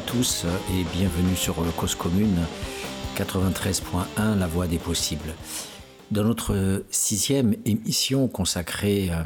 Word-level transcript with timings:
à 0.00 0.02
tous 0.06 0.46
et 0.72 0.84
bienvenue 0.96 1.36
sur 1.36 1.56
Cause 1.76 1.94
Commune 1.94 2.38
93.1 3.16 4.38
La 4.38 4.46
Voix 4.46 4.66
des 4.66 4.78
possibles. 4.78 5.34
Dans 6.10 6.24
notre 6.24 6.84
sixième 6.90 7.54
émission 7.66 8.26
consacrée 8.28 9.10
euh, 9.10 9.22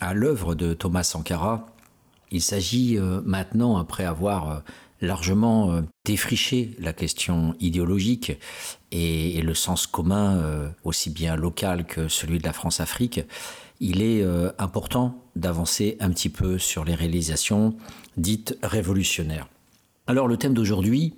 à 0.00 0.12
l'œuvre 0.12 0.54
de 0.54 0.74
Thomas 0.74 1.04
Sankara, 1.04 1.68
il 2.30 2.42
s'agit 2.42 2.98
euh, 2.98 3.22
maintenant, 3.24 3.78
après 3.78 4.04
avoir 4.04 4.50
euh, 4.50 4.58
largement 5.00 5.82
défriché 6.04 6.74
la 6.78 6.92
question 6.92 7.54
idéologique 7.60 8.32
et 8.90 9.40
le 9.40 9.54
sens 9.54 9.86
commun, 9.86 10.72
aussi 10.82 11.10
bien 11.10 11.36
local 11.36 11.86
que 11.86 12.08
celui 12.08 12.38
de 12.38 12.44
la 12.44 12.52
France-Afrique, 12.52 13.20
il 13.78 14.02
est 14.02 14.24
important 14.58 15.22
d'avancer 15.36 15.96
un 16.00 16.10
petit 16.10 16.30
peu 16.30 16.58
sur 16.58 16.84
les 16.84 16.96
réalisations 16.96 17.76
dites 18.16 18.58
révolutionnaires. 18.64 19.46
Alors 20.08 20.26
le 20.26 20.36
thème 20.36 20.54
d'aujourd'hui 20.54 21.14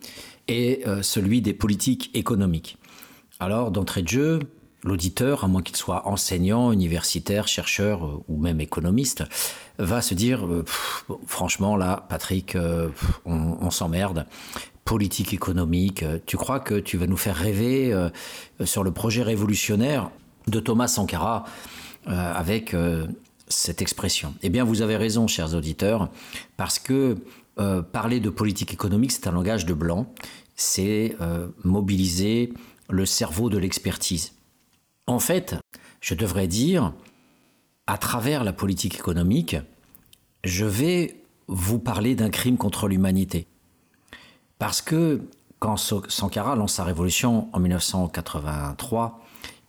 est 0.48 0.84
celui 1.02 1.40
des 1.40 1.54
politiques 1.54 2.10
économiques. 2.12 2.76
Alors 3.38 3.70
d'entrée 3.70 4.02
de 4.02 4.08
jeu, 4.08 4.40
l'auditeur, 4.82 5.44
à 5.44 5.48
moins 5.48 5.62
qu'il 5.62 5.76
soit 5.76 6.06
enseignant, 6.06 6.72
universitaire, 6.72 7.48
chercheur 7.48 8.04
euh, 8.04 8.24
ou 8.28 8.38
même 8.38 8.60
économiste, 8.60 9.24
va 9.78 10.02
se 10.02 10.14
dire 10.14 10.46
euh, 10.46 10.64
franchement 11.26 11.76
là, 11.76 12.06
Patrick, 12.08 12.54
euh, 12.56 12.88
on, 13.24 13.70
s'emmerde. 13.70 14.26
Politique 14.84 15.32
économique, 15.32 16.04
tu 16.26 16.36
crois 16.36 16.58
que 16.58 16.74
tu 16.74 16.96
vas 16.96 17.06
nous 17.06 17.16
faire 17.16 17.36
rêver 17.36 17.94
sur 18.64 18.82
le 18.82 18.90
projet 18.90 19.22
révolutionnaire 19.22 20.10
de 20.48 20.58
Thomas 20.58 20.88
Sankara 20.88 21.44
avec 22.06 22.74
cette 23.46 23.82
expression? 23.82 24.34
Eh 24.42 24.48
bien, 24.48 24.64
vous 24.64 24.82
avez 24.82 24.96
raison, 24.96 25.28
chers 25.28 25.54
auditeurs, 25.54 26.08
parce 26.56 26.80
que 26.80 27.18
parler 27.92 28.20
de 28.20 28.30
politique 28.30 28.72
économique, 28.72 29.12
c'est 29.12 29.26
un 29.26 29.32
langage 29.32 29.66
de 29.66 29.74
blanc, 29.74 30.12
c'est 30.56 31.16
mobiliser 31.64 32.52
le 32.88 33.06
cerveau 33.06 33.50
de 33.50 33.58
l'expertise. 33.58 34.32
En 35.06 35.18
fait, 35.18 35.56
je 36.00 36.14
devrais 36.14 36.46
dire, 36.46 36.92
à 37.86 37.98
travers 37.98 38.44
la 38.44 38.52
politique 38.52 38.94
économique, 38.94 39.56
je 40.44 40.64
vais 40.64 41.22
vous 41.48 41.78
parler 41.78 42.14
d'un 42.14 42.30
crime 42.30 42.56
contre 42.56 42.88
l'humanité. 42.88 43.46
Parce 44.58 44.80
que 44.82 45.20
quand 45.58 45.76
Sankara 45.76 46.56
lance 46.56 46.74
sa 46.74 46.84
révolution 46.84 47.48
en 47.52 47.60
1983, 47.60 49.20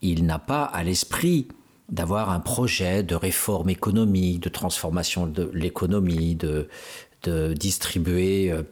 il 0.01 0.25
n'a 0.25 0.39
pas 0.39 0.63
à 0.63 0.83
l'esprit 0.83 1.47
d'avoir 1.89 2.29
un 2.29 2.39
projet 2.39 3.03
de 3.03 3.15
réforme 3.15 3.69
économique, 3.69 4.39
de 4.39 4.49
transformation 4.49 5.27
de 5.27 5.51
l'économie, 5.53 6.35
de, 6.35 6.69
de, 7.23 7.53
distribuer 7.53 8.51
euh, 8.51 8.63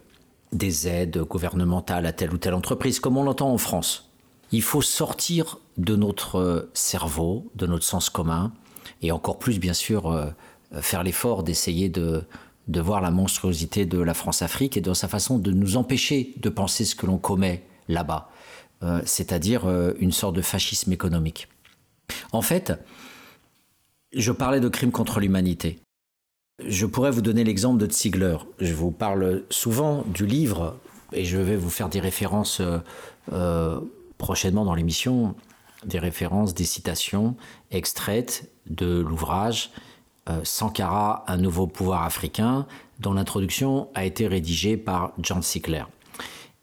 des 0.52 0.88
aides 0.88 1.18
gouvernementales 1.18 2.06
à 2.06 2.12
telle 2.12 2.32
ou 2.32 2.38
telle 2.38 2.54
entreprise, 2.54 3.00
comme 3.00 3.16
on 3.16 3.22
l'entend 3.22 3.52
en 3.52 3.58
France. 3.58 4.10
Il 4.52 4.62
faut 4.62 4.82
sortir 4.82 5.58
de 5.78 5.94
notre 5.94 6.70
cerveau, 6.74 7.50
de 7.54 7.66
notre 7.66 7.84
sens 7.84 8.10
commun, 8.10 8.52
et 9.02 9.12
encore 9.12 9.38
plus, 9.38 9.58
bien 9.58 9.72
sûr, 9.72 10.10
euh, 10.10 10.26
faire 10.80 11.02
l'effort 11.02 11.42
d'essayer 11.44 11.88
de, 11.88 12.24
de 12.70 12.80
voir 12.80 13.00
la 13.00 13.10
monstruosité 13.10 13.84
de 13.84 13.98
la 13.98 14.14
France-Afrique 14.14 14.76
et 14.76 14.80
de 14.80 14.94
sa 14.94 15.08
façon 15.08 15.38
de 15.38 15.50
nous 15.50 15.76
empêcher 15.76 16.34
de 16.36 16.48
penser 16.48 16.84
ce 16.84 16.94
que 16.94 17.06
l'on 17.06 17.18
commet 17.18 17.64
là-bas, 17.88 18.30
euh, 18.82 19.02
c'est-à-dire 19.04 19.66
euh, 19.66 19.92
une 19.98 20.12
sorte 20.12 20.36
de 20.36 20.42
fascisme 20.42 20.92
économique. 20.92 21.48
En 22.32 22.42
fait, 22.42 22.72
je 24.12 24.32
parlais 24.32 24.60
de 24.60 24.68
crimes 24.68 24.92
contre 24.92 25.20
l'humanité. 25.20 25.80
Je 26.66 26.86
pourrais 26.86 27.10
vous 27.10 27.22
donner 27.22 27.44
l'exemple 27.44 27.78
de 27.78 27.90
Ziegler. 27.90 28.36
Je 28.58 28.74
vous 28.74 28.90
parle 28.90 29.42
souvent 29.50 30.04
du 30.06 30.26
livre 30.26 30.76
et 31.12 31.24
je 31.24 31.38
vais 31.38 31.56
vous 31.56 31.70
faire 31.70 31.88
des 31.88 32.00
références 32.00 32.62
prochainement 34.18 34.64
dans 34.64 34.74
l'émission 34.74 35.34
des 35.84 35.98
références, 35.98 36.54
des 36.54 36.64
citations 36.64 37.36
extraites 37.70 38.50
de 38.66 39.00
l'ouvrage 39.00 39.70
euh, 40.28 40.40
Sankara, 40.44 41.24
un 41.26 41.38
nouveau 41.38 41.66
pouvoir 41.66 42.04
africain, 42.04 42.66
dont 42.98 43.14
l'introduction 43.14 43.88
a 43.94 44.04
été 44.04 44.26
rédigée 44.26 44.76
par 44.76 45.12
John 45.18 45.42
Sickler. 45.42 45.84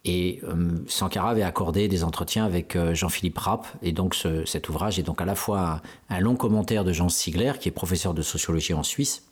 Et 0.06 0.40
euh, 0.44 0.78
Sankara 0.88 1.32
avait 1.32 1.44
accordé 1.44 1.88
des 1.88 2.04
entretiens 2.04 2.46
avec 2.46 2.76
euh, 2.76 2.94
Jean-Philippe 2.94 3.38
Rapp, 3.38 3.68
et 3.82 3.92
donc 3.92 4.16
cet 4.46 4.70
ouvrage 4.70 5.00
est 5.00 5.04
donc 5.04 5.22
à 5.22 5.26
la 5.26 5.36
fois 5.36 5.82
un, 6.10 6.20
long 6.20 6.36
commentaire 6.36 6.84
de 6.84 6.94
Jean 6.94 7.10
Sigler, 7.10 7.54
qui 7.60 7.68
est 7.68 7.72
professeur 7.72 8.14
de 8.14 8.22
sociologie 8.22 8.74
en 8.74 8.84
Suisse, 8.84 9.27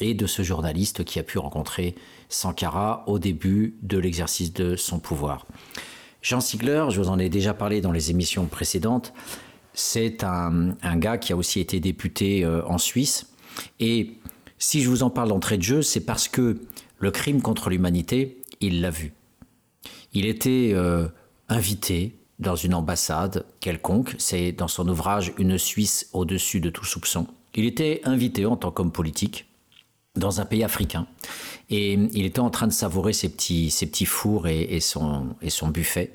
et 0.00 0.14
de 0.14 0.26
ce 0.26 0.42
journaliste 0.42 1.04
qui 1.04 1.18
a 1.18 1.22
pu 1.22 1.38
rencontrer 1.38 1.94
Sankara 2.28 3.04
au 3.06 3.18
début 3.18 3.76
de 3.82 3.98
l'exercice 3.98 4.52
de 4.52 4.76
son 4.76 4.98
pouvoir. 4.98 5.46
Jean 6.22 6.40
Sigler, 6.40 6.86
je 6.90 7.00
vous 7.00 7.08
en 7.08 7.18
ai 7.18 7.28
déjà 7.28 7.54
parlé 7.54 7.80
dans 7.80 7.92
les 7.92 8.10
émissions 8.10 8.46
précédentes, 8.46 9.12
c'est 9.72 10.24
un, 10.24 10.74
gars 10.96 11.18
qui 11.18 11.32
a 11.32 11.36
aussi 11.36 11.60
été 11.60 11.80
député 11.80 12.44
euh, 12.44 12.62
en 12.66 12.78
Suisse. 12.78 13.32
Et 13.78 14.18
si 14.58 14.82
je 14.82 14.88
vous 14.88 15.02
en 15.02 15.10
parle 15.10 15.28
d'entrée 15.28 15.56
de 15.56 15.62
jeu, 15.62 15.82
c'est 15.82 16.00
parce 16.00 16.28
que 16.28 16.60
le 16.98 17.10
crime 17.10 17.40
contre 17.40 17.70
l'humanité, 17.70 18.42
il 18.60 18.80
l'a 18.80 18.90
vu. 18.90 19.12
Il 20.12 20.26
était 20.26 20.72
euh, 20.74 21.08
invité 21.48 22.16
dans 22.38 22.56
une 22.56 22.74
ambassade 22.74 23.44
quelconque, 23.60 24.14
c'est 24.18 24.52
dans 24.52 24.68
son 24.68 24.88
ouvrage 24.88 25.32
Une 25.38 25.58
Suisse 25.58 26.08
au-dessus 26.12 26.60
de 26.60 26.70
tout 26.70 26.84
soupçon. 26.84 27.26
Il 27.54 27.64
était 27.64 28.00
invité 28.04 28.46
en 28.46 28.56
tant 28.56 28.70
qu'homme 28.70 28.92
politique 28.92 29.46
dans 30.16 30.40
un 30.40 30.44
pays 30.44 30.64
africain. 30.64 31.06
Et 31.68 31.92
il 31.92 32.24
était 32.24 32.40
en 32.40 32.50
train 32.50 32.66
de 32.66 32.72
savourer 32.72 33.12
ses 33.12 33.28
petits, 33.28 34.06
fours 34.06 34.48
et, 34.48 34.80
son, 34.80 35.28
et 35.40 35.50
son 35.50 35.68
buffet 35.68 36.12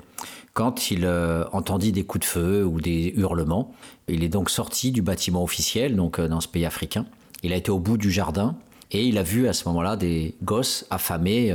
quand 0.56 0.90
il 0.90 1.04
euh, 1.04 1.44
entendit 1.52 1.92
des 1.92 2.04
coups 2.04 2.26
de 2.26 2.30
feu 2.30 2.64
ou 2.64 2.80
des 2.80 3.12
hurlements. 3.14 3.74
Il 4.08 4.24
est 4.24 4.30
donc 4.30 4.48
sorti 4.48 4.90
du 4.90 5.02
bâtiment 5.02 5.42
officiel, 5.42 5.96
donc 5.96 6.18
euh, 6.18 6.28
dans 6.28 6.40
ce 6.40 6.48
pays 6.48 6.64
africain. 6.64 7.04
Il 7.42 7.52
a 7.52 7.56
été 7.56 7.70
au 7.70 7.78
bout 7.78 7.98
du 7.98 8.10
jardin 8.10 8.56
et 8.90 9.04
il 9.04 9.18
a 9.18 9.22
vu 9.22 9.48
à 9.48 9.52
ce 9.52 9.68
moment-là 9.68 9.96
des 9.96 10.34
gosses 10.42 10.86
affamés 10.88 11.54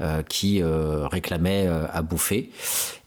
euh, 0.00 0.22
qui 0.22 0.62
réclamaient 0.62 1.66
à 1.66 2.00
bouffer. 2.00 2.50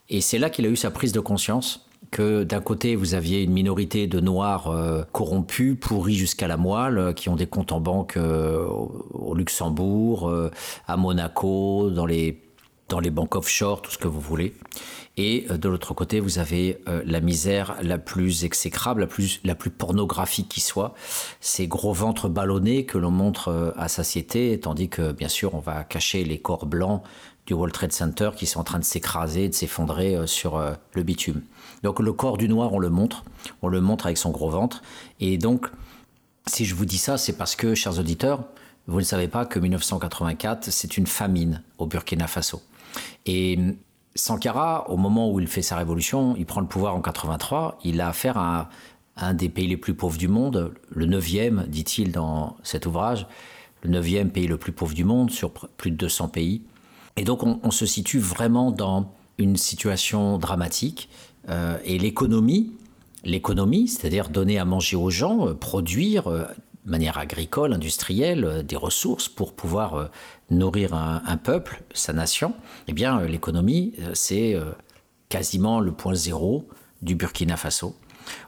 Et 0.10 0.22
c'est 0.22 0.38
là 0.38 0.52
qu'il 0.52 0.68
a 0.68 0.70
eu 0.70 0.76
sa 0.76 0.92
prise 0.92 1.12
de 1.12 1.20
conscience 1.20 1.83
que 2.14 2.44
d'un 2.44 2.62
côté, 2.62 2.96
vous 2.96 3.16
aviez 3.16 3.42
une 3.42 3.52
minorité 3.52 4.06
de 4.06 4.20
Noirs 4.20 4.68
euh, 4.68 5.04
corrompus, 5.12 5.76
pourris 5.82 6.14
jusqu'à 6.14 6.48
la 6.48 6.58
moelle, 6.58 6.98
euh, 7.00 7.12
qui 7.12 7.28
ont 7.28 7.36
des 7.36 7.48
comptes 7.48 7.72
en 7.72 7.82
banque 7.82 8.18
euh, 8.18 8.68
au 8.68 9.34
Luxembourg, 9.34 10.32
à 10.88 10.96
Monaco, 10.96 11.90
dans 11.90 12.06
les, 12.06 12.40
dans 12.88 13.00
les 13.00 13.10
banques 13.10 13.36
offshore, 13.36 13.82
tout 13.82 13.90
ce 13.90 13.98
que 13.98 14.08
vous 14.08 14.22
voulez. 14.22 14.54
Et 15.18 15.48
de 15.50 15.70
l'autre 15.70 15.94
côté, 15.94 16.20
vous 16.20 16.40
avez 16.40 16.80
la 16.88 17.20
misère 17.20 17.78
la 17.82 17.98
plus 17.98 18.46
exécrable, 18.46 19.02
la 19.02 19.08
plus, 19.08 19.42
la 19.44 19.56
plus 19.56 19.70
pornographique 19.70 20.50
qui 20.50 20.62
soit, 20.62 20.94
ces 21.40 21.68
gros 21.68 21.94
ventres 21.94 22.30
ballonnés 22.30 22.86
que 22.86 22.98
l'on 22.98 23.12
montre 23.12 23.74
à 23.78 23.88
satiété, 23.88 24.60
tandis 24.60 24.90
que, 24.90 25.12
bien 25.12 25.30
sûr, 25.30 25.56
on 25.56 25.60
va 25.60 25.84
cacher 25.84 26.24
les 26.24 26.40
corps 26.40 26.66
blancs 26.66 27.02
du 27.46 27.54
World 27.54 27.74
Trade 27.74 27.92
Center 27.92 28.32
qui 28.36 28.46
sont 28.46 28.60
en 28.60 28.64
train 28.64 28.80
de 28.80 28.86
s'écraser, 28.86 29.50
de 29.50 29.54
s'effondrer 29.54 30.26
sur 30.26 30.62
le 30.94 31.04
bitume. 31.04 31.42
Donc 31.84 32.00
le 32.00 32.14
corps 32.14 32.38
du 32.38 32.50
noir, 32.50 32.74
on 32.74 32.80
le 32.80 32.90
montre, 32.90 33.24
on 33.62 33.68
le 33.68 33.82
montre 33.82 34.06
avec 34.06 34.18
son 34.18 34.32
gros 34.32 34.50
ventre. 34.50 34.82
Et 35.20 35.38
donc, 35.38 35.68
si 36.48 36.66
je 36.66 36.76
vous 36.76 36.86
dis 36.86 36.98
ça, 36.98 37.18
c'est 37.18 37.34
parce 37.34 37.56
que, 37.56 37.76
chers 37.76 38.00
auditeurs, 38.00 38.46
vous 38.88 39.00
ne 39.00 39.06
savez 39.06 39.28
pas 39.28 39.46
que 39.46 39.60
1984, 39.60 40.72
c'est 40.72 40.98
une 40.98 41.08
famine 41.08 41.62
au 41.78 41.86
Burkina 41.86 42.28
Faso. 42.28 42.62
Et 43.26 43.60
Sankara, 44.16 44.90
au 44.90 44.98
moment 44.98 45.32
où 45.32 45.40
il 45.40 45.48
fait 45.48 45.62
sa 45.62 45.78
révolution, 45.78 46.36
il 46.38 46.46
prend 46.46 46.62
le 46.62 46.68
pouvoir 46.68 46.96
en 46.96 47.02
83, 47.02 47.80
il 47.84 48.02
a 48.02 48.10
affaire 48.10 48.38
à 48.38 48.70
un 49.16 49.34
des 49.34 49.50
pays 49.50 49.68
les 49.68 49.78
plus 49.78 49.94
pauvres 49.94 50.18
du 50.18 50.28
monde, 50.28 50.74
le 50.90 51.06
neuvième, 51.06 51.66
dit-il 51.68 52.12
dans 52.12 52.58
cet 52.64 52.86
ouvrage, 52.86 53.28
le 53.84 53.90
neuvième 53.90 54.30
pays 54.30 54.48
le 54.48 54.58
plus 54.58 54.72
pauvre 54.72 54.94
du 54.94 55.04
monde 55.04 55.32
sur 55.32 55.52
plus 55.52 55.92
de 55.92 55.98
200 55.98 56.30
pays. 56.30 56.62
Et 57.16 57.24
donc 57.24 57.44
on 57.44 57.72
se 57.72 57.86
situe 57.86 58.20
vraiment 58.20 58.72
dans 58.72 59.12
une 59.38 59.58
situation 59.58 60.38
dramatique 60.38 61.10
euh, 61.50 61.78
et 61.84 61.98
l'économie, 61.98 62.72
l'économie, 63.24 63.88
c'est-à-dire 63.88 64.30
donner 64.30 64.60
à 64.60 64.66
manger 64.66 64.96
aux 64.96 65.10
gens, 65.10 65.48
euh, 65.48 65.54
produire 65.54 66.28
euh, 66.28 66.46
de 66.86 66.92
manière 66.92 67.18
agricole, 67.18 67.74
industrielle, 67.74 68.64
des 68.68 68.76
ressources 68.76 69.30
pour 69.30 69.54
pouvoir 69.54 70.10
nourrir 70.50 70.94
un, 70.94 71.38
peuple, 71.38 71.82
sa 71.94 72.12
nation, 72.12 72.54
eh 72.90 72.94
bien 72.94 73.22
l'économie, 73.22 73.94
c'est 74.14 74.58
quasiment 75.30 75.80
le 75.80 75.94
point 75.94 76.14
zéro 76.14 76.68
du 77.02 77.16
Burkina 77.16 77.56
Faso. 77.56 77.96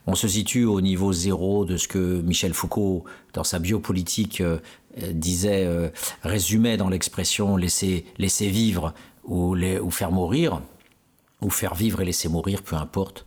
On 0.05 0.15
se 0.15 0.27
situe 0.27 0.65
au 0.65 0.81
niveau 0.81 1.13
zéro 1.13 1.63
de 1.63 1.77
ce 1.77 1.87
que 1.87 2.19
Michel 2.23 2.53
Foucault, 2.53 3.05
dans 3.31 3.45
sa 3.45 3.57
biopolitique, 3.57 4.43
disait, 5.13 5.93
résumait 6.21 6.75
dans 6.75 6.89
l'expression 6.89 7.55
laisser, 7.55 8.03
laisser 8.17 8.49
vivre 8.49 8.93
ou, 9.23 9.55
ou 9.55 9.91
faire 9.91 10.11
mourir 10.11 10.59
ou 11.41 11.49
faire 11.49 11.75
vivre 11.75 12.01
et 12.01 12.05
laisser 12.05 12.29
mourir, 12.29 12.63
peu 12.63 12.75
importe. 12.75 13.25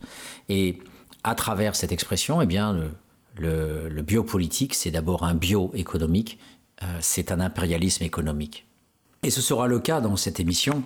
Et 0.49 0.79
à 1.23 1.35
travers 1.35 1.75
cette 1.75 1.91
expression, 1.91 2.41
eh 2.41 2.45
bien, 2.45 2.91
le, 3.37 4.01
biopolitique, 4.01 4.73
c'est 4.73 4.91
d'abord 4.91 5.23
un 5.23 5.35
bioéconomique, 5.35 6.39
euh, 6.83 6.97
c'est 7.01 7.31
un 7.31 7.39
impérialisme 7.39 8.03
économique. 8.03 8.65
Et 9.23 9.29
ce 9.29 9.41
sera 9.41 9.67
le 9.67 9.79
cas 9.79 10.01
dans 10.01 10.15
cette 10.15 10.39
émission, 10.39 10.83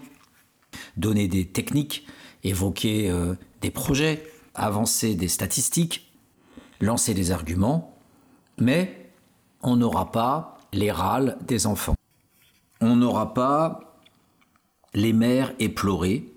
donner 0.98 1.28
des 1.28 1.46
techniques, 1.46 2.08
évoquer 2.44 3.10
euh, 3.10 3.36
des 3.62 3.72
projets, 3.72 4.24
avancer 4.56 5.16
des 5.16 5.28
statistiques, 5.28 6.12
lancer 6.82 7.14
des 7.14 7.32
arguments, 7.32 7.96
mais 8.60 9.12
on 9.62 9.76
n'aura 9.76 10.12
pas 10.12 10.58
les 10.74 10.92
râles 10.92 11.38
des 11.42 11.68
enfants. 11.68 11.96
On 12.82 12.96
n'aura 12.96 13.34
pas 13.34 14.00
les 14.94 15.14
mères 15.14 15.54
éplorées 15.60 16.33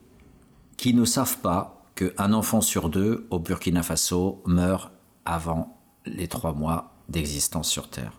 qui 0.76 0.94
ne 0.94 1.04
savent 1.04 1.38
pas 1.38 1.84
qu'un 1.94 2.32
enfant 2.32 2.60
sur 2.60 2.88
deux 2.88 3.26
au 3.30 3.38
Burkina 3.38 3.82
Faso 3.82 4.42
meurt 4.44 4.90
avant 5.24 5.78
les 6.04 6.28
trois 6.28 6.52
mois 6.52 6.94
d'existence 7.08 7.68
sur 7.70 7.88
Terre. 7.88 8.12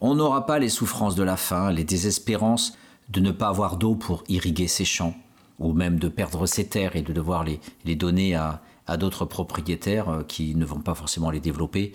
On 0.00 0.14
n'aura 0.14 0.46
pas 0.46 0.58
les 0.58 0.68
souffrances 0.68 1.14
de 1.14 1.22
la 1.22 1.36
faim, 1.36 1.70
les 1.70 1.84
désespérances 1.84 2.76
de 3.08 3.20
ne 3.20 3.30
pas 3.30 3.48
avoir 3.48 3.76
d'eau 3.76 3.94
pour 3.94 4.24
irriguer 4.28 4.66
ses 4.68 4.84
champs, 4.84 5.14
ou 5.58 5.72
même 5.72 5.98
de 5.98 6.08
perdre 6.08 6.46
ses 6.46 6.68
terres 6.68 6.96
et 6.96 7.02
de 7.02 7.12
devoir 7.12 7.44
les, 7.44 7.94
donner 7.94 8.34
à, 8.34 8.60
d'autres 8.98 9.24
propriétaires 9.24 10.08
euh, 10.08 10.22
qui 10.22 10.54
ne 10.54 10.66
vont 10.66 10.80
pas 10.80 10.94
forcément 10.94 11.30
les 11.30 11.40
développer. 11.40 11.92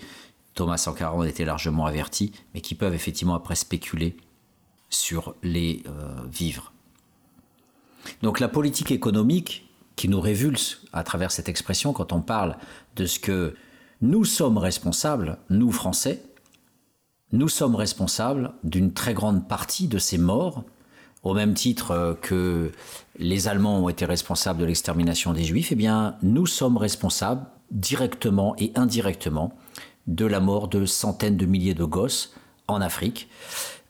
Thomas 0.54 0.78
Sankara 0.78 1.14
en 1.14 1.22
était 1.22 1.44
largement 1.44 1.86
averti, 1.86 2.32
mais 2.54 2.60
qui 2.60 2.74
peuvent 2.74 2.94
effectivement 2.94 3.34
après 3.34 3.54
spéculer 3.54 4.16
sur 4.90 5.34
les 5.42 5.82
euh, 5.86 6.22
vivres. 6.28 6.72
Donc 8.22 8.40
la 8.40 8.48
politique 8.48 8.90
économique 8.90 9.67
qui 9.98 10.08
nous 10.08 10.20
révulse 10.20 10.82
à 10.92 11.02
travers 11.02 11.32
cette 11.32 11.48
expression 11.48 11.92
quand 11.92 12.12
on 12.12 12.20
parle 12.20 12.56
de 12.94 13.04
ce 13.04 13.18
que 13.18 13.56
nous 14.00 14.24
sommes 14.24 14.56
responsables, 14.56 15.38
nous 15.50 15.72
Français, 15.72 16.22
nous 17.32 17.48
sommes 17.48 17.74
responsables 17.74 18.52
d'une 18.62 18.92
très 18.92 19.12
grande 19.12 19.48
partie 19.48 19.88
de 19.88 19.98
ces 19.98 20.16
morts 20.16 20.64
au 21.24 21.34
même 21.34 21.52
titre 21.52 21.90
euh, 21.90 22.14
que 22.14 22.70
les 23.18 23.48
Allemands 23.48 23.80
ont 23.80 23.88
été 23.88 24.04
responsables 24.04 24.60
de 24.60 24.64
l'extermination 24.64 25.32
des 25.32 25.42
Juifs, 25.42 25.72
eh 25.72 25.74
bien, 25.74 26.16
nous 26.22 26.46
sommes 26.46 26.76
responsables 26.76 27.44
directement 27.72 28.54
et 28.56 28.70
indirectement 28.76 29.52
de 30.06 30.26
la 30.26 30.38
mort 30.38 30.68
de 30.68 30.86
centaines 30.86 31.36
de 31.36 31.44
milliers 31.44 31.74
de 31.74 31.84
gosses 31.84 32.34
en 32.68 32.80
Afrique, 32.80 33.28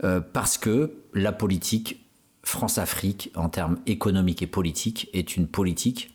euh, 0.04 0.20
parce 0.20 0.56
que 0.56 0.94
la 1.12 1.32
politique 1.32 2.07
France-Afrique, 2.48 3.30
en 3.36 3.48
termes 3.48 3.78
économiques 3.86 4.42
et 4.42 4.46
politiques, 4.46 5.10
est 5.12 5.36
une 5.36 5.46
politique 5.46 6.14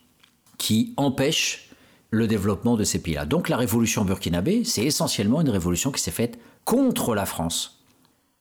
qui 0.58 0.94
empêche 0.98 1.70
le 2.10 2.28
développement 2.28 2.76
de 2.76 2.84
ces 2.84 3.02
pays-là. 3.02 3.26
Donc 3.26 3.50
la 3.50 3.58
révolution 3.58 4.04
burkinabé, 4.04 4.64
c'est 4.64 4.84
essentiellement 4.84 5.42
une 5.42 5.50
révolution 5.50 5.92
qui 5.92 6.02
s'est 6.02 6.12
faite 6.12 6.40
contre 6.66 7.14
la 7.14 7.26
France. 7.26 7.84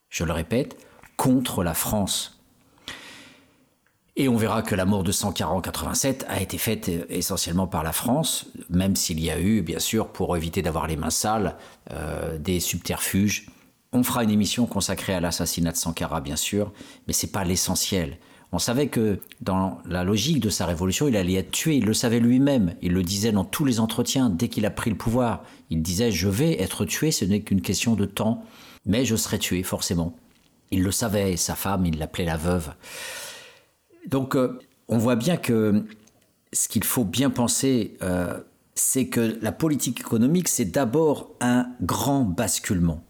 Je 0.08 0.24
le 0.24 0.32
répète, 0.32 0.78
contre 1.16 1.62
la 1.62 1.74
France. 1.74 2.40
Et 4.16 4.28
on 4.28 4.36
verra 4.36 4.62
que 4.62 4.74
la 4.74 4.84
mort 4.84 5.04
de 5.04 5.12
Sankara 5.12 5.52
en 5.52 5.60
87 5.60 6.26
a 6.28 6.40
été 6.40 6.58
faite 6.58 6.88
euh, 6.88 7.04
essentiellement 7.08 7.66
par 7.66 7.82
la 7.82 7.92
France, 7.92 8.46
même 8.68 8.94
s'il 8.94 9.20
y 9.20 9.30
a 9.30 9.38
eu, 9.38 9.62
bien 9.62 9.78
sûr, 9.78 10.08
pour 10.08 10.36
éviter 10.36 10.60
d'avoir 10.60 10.86
les 10.86 10.96
mains 10.96 11.10
sales, 11.10 11.56
euh, 11.90 12.38
des 12.38 12.60
subterfuges. 12.60 13.46
On 13.92 14.02
fera 14.02 14.24
une 14.24 14.30
émission 14.30 14.66
consacrée 14.66 15.12
à 15.12 15.20
l'assassinat 15.20 15.72
de 15.72 15.76
Sankara, 15.76 16.20
bien 16.22 16.36
sûr, 16.36 16.72
mais 17.06 17.12
c'est 17.12 17.30
pas 17.30 17.44
l'essentiel. 17.44 18.18
On 18.50 18.58
savait 18.58 18.88
que 18.88 19.20
dans 19.40 19.78
la 19.86 20.04
logique 20.04 20.40
de 20.40 20.50
sa 20.50 20.66
révolution, 20.66 21.08
il 21.08 21.16
allait 21.16 21.34
être 21.34 21.50
tué. 21.50 21.76
Il 21.76 21.84
le 21.84 21.94
savait 21.94 22.20
lui-même. 22.20 22.74
Il 22.82 22.92
le 22.92 23.02
disait 23.02 23.32
dans 23.32 23.44
tous 23.44 23.64
les 23.64 23.80
entretiens 23.80 24.28
dès 24.28 24.48
qu'il 24.48 24.66
a 24.66 24.70
pris 24.70 24.90
le 24.90 24.96
pouvoir. 24.96 25.42
Il 25.70 25.82
disait 25.82 26.10
Je 26.10 26.28
vais 26.28 26.60
être 26.60 26.84
tué, 26.84 27.10
ce 27.10 27.24
n'est 27.24 27.40
qu'une 27.40 27.62
question 27.62 27.94
de 27.94 28.04
temps, 28.04 28.44
mais 28.84 29.04
je 29.06 29.16
serai 29.16 29.38
tué, 29.38 29.62
forcément. 29.62 30.16
Il 30.70 30.82
le 30.82 30.90
savait, 30.90 31.36
sa 31.36 31.54
femme, 31.54 31.86
il 31.86 31.98
l'appelait 31.98 32.26
la 32.26 32.36
veuve. 32.36 32.72
Donc 34.06 34.36
euh, 34.36 34.58
on 34.88 34.98
voit 34.98 35.16
bien 35.16 35.36
que 35.36 35.84
ce 36.52 36.68
qu'il 36.68 36.84
faut 36.84 37.04
bien 37.04 37.30
penser, 37.30 37.96
euh, 38.02 38.38
c'est 38.74 39.08
que 39.08 39.38
la 39.40 39.52
politique 39.52 40.00
économique, 40.00 40.48
c'est 40.48 40.66
d'abord 40.66 41.30
un 41.40 41.68
grand 41.80 42.24
basculement. 42.24 43.02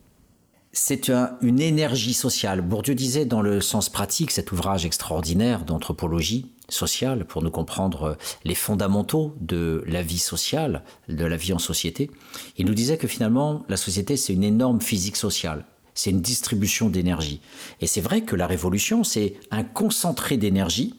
C'est 0.74 1.12
une 1.42 1.60
énergie 1.60 2.14
sociale. 2.14 2.62
Bourdieu 2.62 2.94
disait 2.94 3.26
dans 3.26 3.42
le 3.42 3.60
sens 3.60 3.90
pratique, 3.90 4.30
cet 4.30 4.52
ouvrage 4.52 4.86
extraordinaire 4.86 5.66
d'anthropologie 5.66 6.50
sociale 6.70 7.26
pour 7.26 7.42
nous 7.42 7.50
comprendre 7.50 8.16
les 8.44 8.54
fondamentaux 8.54 9.34
de 9.40 9.84
la 9.86 10.02
vie 10.02 10.18
sociale, 10.18 10.82
de 11.10 11.26
la 11.26 11.36
vie 11.36 11.52
en 11.52 11.58
société, 11.58 12.10
il 12.56 12.64
nous 12.64 12.74
disait 12.74 12.96
que 12.96 13.06
finalement 13.06 13.66
la 13.68 13.76
société 13.76 14.16
c'est 14.16 14.32
une 14.32 14.44
énorme 14.44 14.80
physique 14.80 15.16
sociale 15.16 15.66
c'est 15.94 16.10
une 16.10 16.22
distribution 16.22 16.88
d'énergie. 16.88 17.40
Et 17.80 17.86
c'est 17.86 18.00
vrai 18.00 18.22
que 18.22 18.36
la 18.36 18.46
révolution, 18.46 19.04
c'est 19.04 19.34
un 19.50 19.62
concentré 19.62 20.36
d'énergie, 20.36 20.94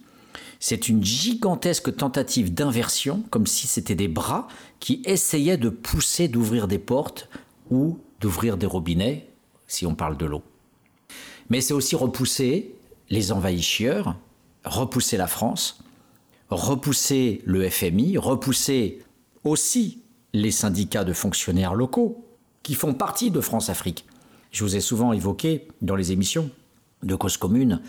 c'est 0.60 0.88
une 0.88 1.04
gigantesque 1.04 1.96
tentative 1.96 2.54
d'inversion, 2.54 3.24
comme 3.30 3.48
si 3.48 3.68
c'était 3.68 3.96
des 3.96 4.08
bras 4.08 4.48
qui 4.80 5.02
essayaient 5.06 5.58
de 5.58 5.70
pousser, 5.70 6.28
d'ouvrir 6.28 6.68
des 6.68 6.80
portes 6.80 7.28
ou 7.70 7.98
d'ouvrir 8.22 8.56
des 8.56 8.68
robinets, 8.68 9.33
si 9.74 9.86
on 9.86 9.96
parle 9.96 10.18
de 10.18 10.26
l'eau. 10.26 10.44
Mais 11.50 11.62
c'est 11.62 11.74
aussi 11.74 11.96
repousser 11.96 12.76
les 13.10 13.32
envahisseurs, 13.32 14.16
repousser 14.66 15.18
la 15.18 15.28
France, 15.28 15.84
repousser 16.50 17.42
le 17.46 17.70
FMI, 17.70 18.18
repousser 18.18 19.04
aussi 19.44 20.02
les 20.34 20.52
syndicats 20.52 21.04
de 21.04 21.14
fonctionnaires 21.14 21.76
locaux 21.76 22.26
qui 22.64 22.76
font 22.76 22.94
partie 22.94 23.30
de 23.30 23.42
France-Afrique. 23.42 24.06
Je 24.52 24.64
vous 24.64 24.76
ai 24.76 24.82
souvent 24.82 25.14
évoqué 25.14 25.68
dans 25.82 25.96
les 25.96 26.12
émissions 26.12 26.50
de 27.04 27.16
cause 27.16 27.38
commune 27.38 27.82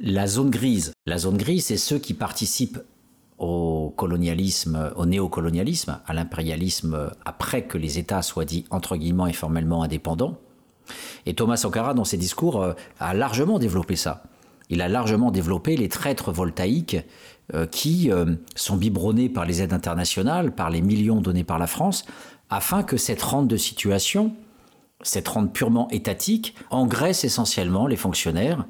la 0.00 0.26
zone 0.26 0.50
grise. 0.50 0.92
La 1.06 1.18
zone 1.18 1.36
grise, 1.36 1.66
c'est 1.66 1.76
ceux 1.76 1.98
qui 1.98 2.14
participent 2.14 2.78
au 3.38 3.92
colonialisme, 3.96 4.92
au 4.96 5.06
néocolonialisme, 5.06 6.00
à 6.06 6.12
l'impérialisme 6.12 7.10
après 7.24 7.66
que 7.66 7.78
les 7.78 7.98
États 7.98 8.22
soient 8.22 8.44
dits 8.44 8.64
entre 8.70 8.96
guillemets 8.96 9.30
et 9.30 9.32
formellement 9.32 9.82
indépendants. 9.82 10.38
Et 11.26 11.34
Thomas 11.34 11.56
Sankara, 11.56 11.94
dans 11.94 12.04
ses 12.04 12.16
discours, 12.16 12.62
euh, 12.62 12.72
a 13.00 13.14
largement 13.14 13.58
développé 13.58 13.96
ça. 13.96 14.22
Il 14.70 14.82
a 14.82 14.88
largement 14.88 15.30
développé 15.30 15.76
les 15.76 15.88
traîtres 15.88 16.32
voltaïques 16.32 16.98
euh, 17.54 17.66
qui 17.66 18.10
euh, 18.10 18.34
sont 18.54 18.76
biberonnés 18.76 19.28
par 19.28 19.44
les 19.44 19.62
aides 19.62 19.72
internationales, 19.72 20.54
par 20.54 20.70
les 20.70 20.82
millions 20.82 21.20
donnés 21.20 21.44
par 21.44 21.58
la 21.58 21.66
France, 21.66 22.04
afin 22.50 22.82
que 22.82 22.96
cette 22.96 23.22
rente 23.22 23.48
de 23.48 23.56
situation 23.56 24.34
cette 25.02 25.28
rente 25.28 25.52
purement 25.52 25.88
étatique 25.90 26.56
engraisse 26.70 27.22
essentiellement 27.22 27.86
les 27.86 27.94
fonctionnaires 27.94 28.66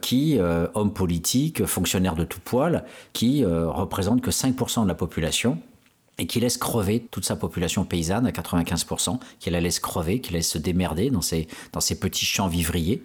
qui, 0.00 0.38
hommes 0.40 0.94
politiques, 0.94 1.66
fonctionnaires 1.66 2.14
de 2.14 2.24
tout 2.24 2.40
poil, 2.40 2.86
qui 3.12 3.44
représentent 3.44 4.22
que 4.22 4.30
5% 4.30 4.84
de 4.84 4.88
la 4.88 4.94
population 4.94 5.58
et 6.18 6.26
qui 6.26 6.40
laisse 6.40 6.58
crever 6.58 7.06
toute 7.10 7.24
sa 7.24 7.36
population 7.36 7.84
paysanne 7.84 8.26
à 8.26 8.30
95%, 8.30 9.18
qui 9.38 9.50
la 9.50 9.60
laisse 9.60 9.80
crever, 9.80 10.20
qui 10.20 10.32
laisse 10.32 10.50
se 10.50 10.58
démerder 10.58 11.10
dans 11.10 11.22
ses, 11.22 11.46
dans 11.72 11.80
ces 11.80 11.98
petits 11.98 12.26
champs 12.26 12.48
vivriers, 12.48 13.02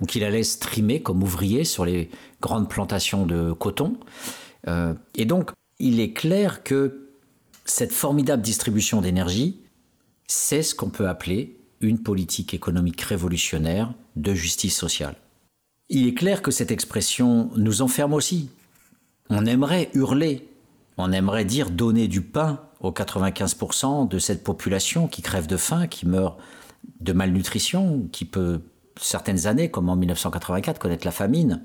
ou 0.00 0.06
qui 0.06 0.20
la 0.20 0.30
laisse 0.30 0.58
trimer 0.58 1.02
comme 1.02 1.22
ouvrier 1.22 1.64
sur 1.64 1.84
les 1.84 2.10
grandes 2.40 2.68
plantations 2.68 3.26
de 3.26 3.52
coton. 3.52 3.98
et 5.14 5.24
donc, 5.24 5.50
il 5.78 6.00
est 6.00 6.12
clair 6.12 6.62
que 6.62 7.10
cette 7.64 7.92
formidable 7.92 8.42
distribution 8.42 9.00
d'énergie, 9.00 9.60
c'est 10.26 10.62
ce 10.62 10.74
qu'on 10.74 10.90
peut 10.90 11.08
appeler 11.08 11.58
une 11.80 12.02
politique 12.02 12.54
économique 12.54 13.00
révolutionnaire 13.00 13.92
de 14.16 14.34
justice 14.34 14.76
sociale. 14.76 15.16
Il 15.90 16.06
est 16.06 16.14
clair 16.14 16.42
que 16.42 16.50
cette 16.50 16.70
expression 16.70 17.50
nous 17.56 17.82
enferme 17.82 18.14
aussi. 18.14 18.50
On 19.28 19.44
aimerait 19.46 19.90
hurler, 19.94 20.48
on 20.96 21.12
aimerait 21.12 21.44
dire 21.44 21.70
donner 21.70 22.08
du 22.08 22.22
pain 22.22 22.60
aux 22.80 22.92
95% 22.92 24.08
de 24.08 24.18
cette 24.18 24.44
population 24.44 25.08
qui 25.08 25.22
crève 25.22 25.46
de 25.46 25.56
faim, 25.56 25.86
qui 25.86 26.06
meurt 26.06 26.38
de 27.00 27.12
malnutrition, 27.12 28.08
qui 28.12 28.24
peut 28.24 28.60
certaines 29.00 29.46
années, 29.46 29.70
comme 29.70 29.88
en 29.88 29.96
1984, 29.96 30.78
connaître 30.78 31.06
la 31.06 31.12
famine. 31.12 31.62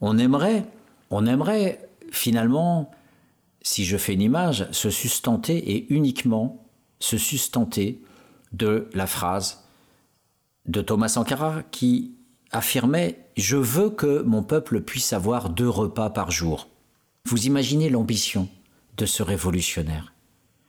On 0.00 0.18
aimerait, 0.18 0.64
finalement, 2.10 2.90
si 3.62 3.84
je 3.84 3.96
fais 3.96 4.14
une 4.14 4.22
image, 4.22 4.68
se 4.70 4.90
sustenter 4.90 5.56
et 5.72 5.92
uniquement 5.92 6.64
se 7.00 7.18
sustenter 7.18 8.02
de 8.52 8.88
la 8.94 9.06
phrase 9.06 9.64
de 10.66 10.80
Thomas 10.80 11.08
Sankara 11.08 11.62
qui 11.70 12.14
affirmait 12.50 13.26
Je 13.36 13.56
veux 13.56 13.90
que 13.90 14.22
mon 14.22 14.42
peuple 14.42 14.80
puisse 14.80 15.12
avoir 15.12 15.50
deux 15.50 15.68
repas 15.68 16.10
par 16.10 16.30
jour. 16.30 16.68
Vous 17.28 17.46
imaginez 17.46 17.88
l'ambition 17.88 18.48
de 18.96 19.06
ce 19.06 19.22
révolutionnaire. 19.22 20.12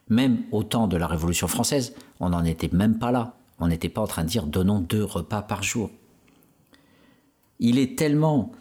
Même 0.09 0.43
au 0.51 0.63
temps 0.63 0.87
de 0.87 0.97
la 0.97 1.07
Révolution 1.07 1.47
française, 1.47 1.93
on 2.19 2.29
n'en 2.29 2.45
était 2.45 2.69
même 2.71 2.97
pas 2.97 3.11
là. 3.11 3.35
On 3.59 3.67
n'était 3.67 3.89
pas 3.89 4.01
en 4.01 4.07
train 4.07 4.23
de 4.23 4.29
dire 4.29 4.45
donnons 4.45 4.79
deux 4.79 5.03
repas 5.03 5.41
par 5.41 5.63
jour. 5.63 5.91
Il 7.59 7.77
est 7.77 7.97
tellement 7.97 8.51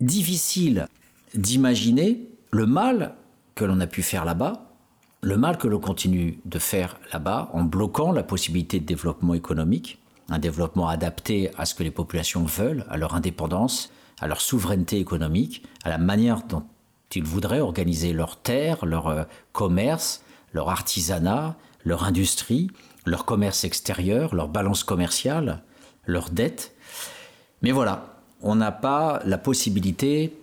difficile 0.00 0.86
d'imaginer 1.34 2.28
le 2.50 2.66
mal 2.66 3.14
que 3.54 3.64
l'on 3.64 3.80
a 3.80 3.86
pu 3.86 4.02
faire 4.02 4.24
là-bas 4.24 4.66
le 5.26 5.36
mal 5.36 5.58
que 5.58 5.66
l'on 5.66 5.80
continue 5.80 6.38
de 6.44 6.58
faire 6.60 7.00
là-bas 7.12 7.50
en 7.52 7.64
bloquant 7.64 8.12
la 8.12 8.22
possibilité 8.22 8.78
de 8.78 8.84
développement 8.84 9.34
économique, 9.34 9.98
un 10.28 10.38
développement 10.38 10.86
adapté 10.86 11.50
à 11.56 11.66
ce 11.66 11.74
que 11.74 11.82
les 11.82 11.90
populations 11.90 12.44
veulent, 12.44 12.84
à 12.88 12.96
leur 12.96 13.14
indépendance, 13.14 13.90
à 14.20 14.28
leur 14.28 14.40
souveraineté 14.40 15.00
économique, 15.00 15.64
à 15.82 15.88
la 15.88 15.98
manière 15.98 16.42
dont 16.44 16.62
ils 17.14 17.24
voudraient 17.24 17.60
organiser 17.60 18.12
leurs 18.12 18.36
terres, 18.36 18.84
leur 18.84 19.06
euh, 19.06 19.24
commerce, 19.52 20.22
leur 20.52 20.68
artisanat, 20.68 21.56
leur 21.84 22.04
industrie, 22.04 22.68
leur 23.04 23.24
commerce 23.24 23.64
extérieur, 23.64 24.34
leur 24.34 24.48
balance 24.48 24.84
commerciale, 24.84 25.62
leurs 26.04 26.30
dettes. 26.30 26.74
Mais 27.62 27.70
voilà, 27.70 28.16
on 28.42 28.56
n'a 28.56 28.72
pas 28.72 29.22
la 29.24 29.38
possibilité 29.38 30.36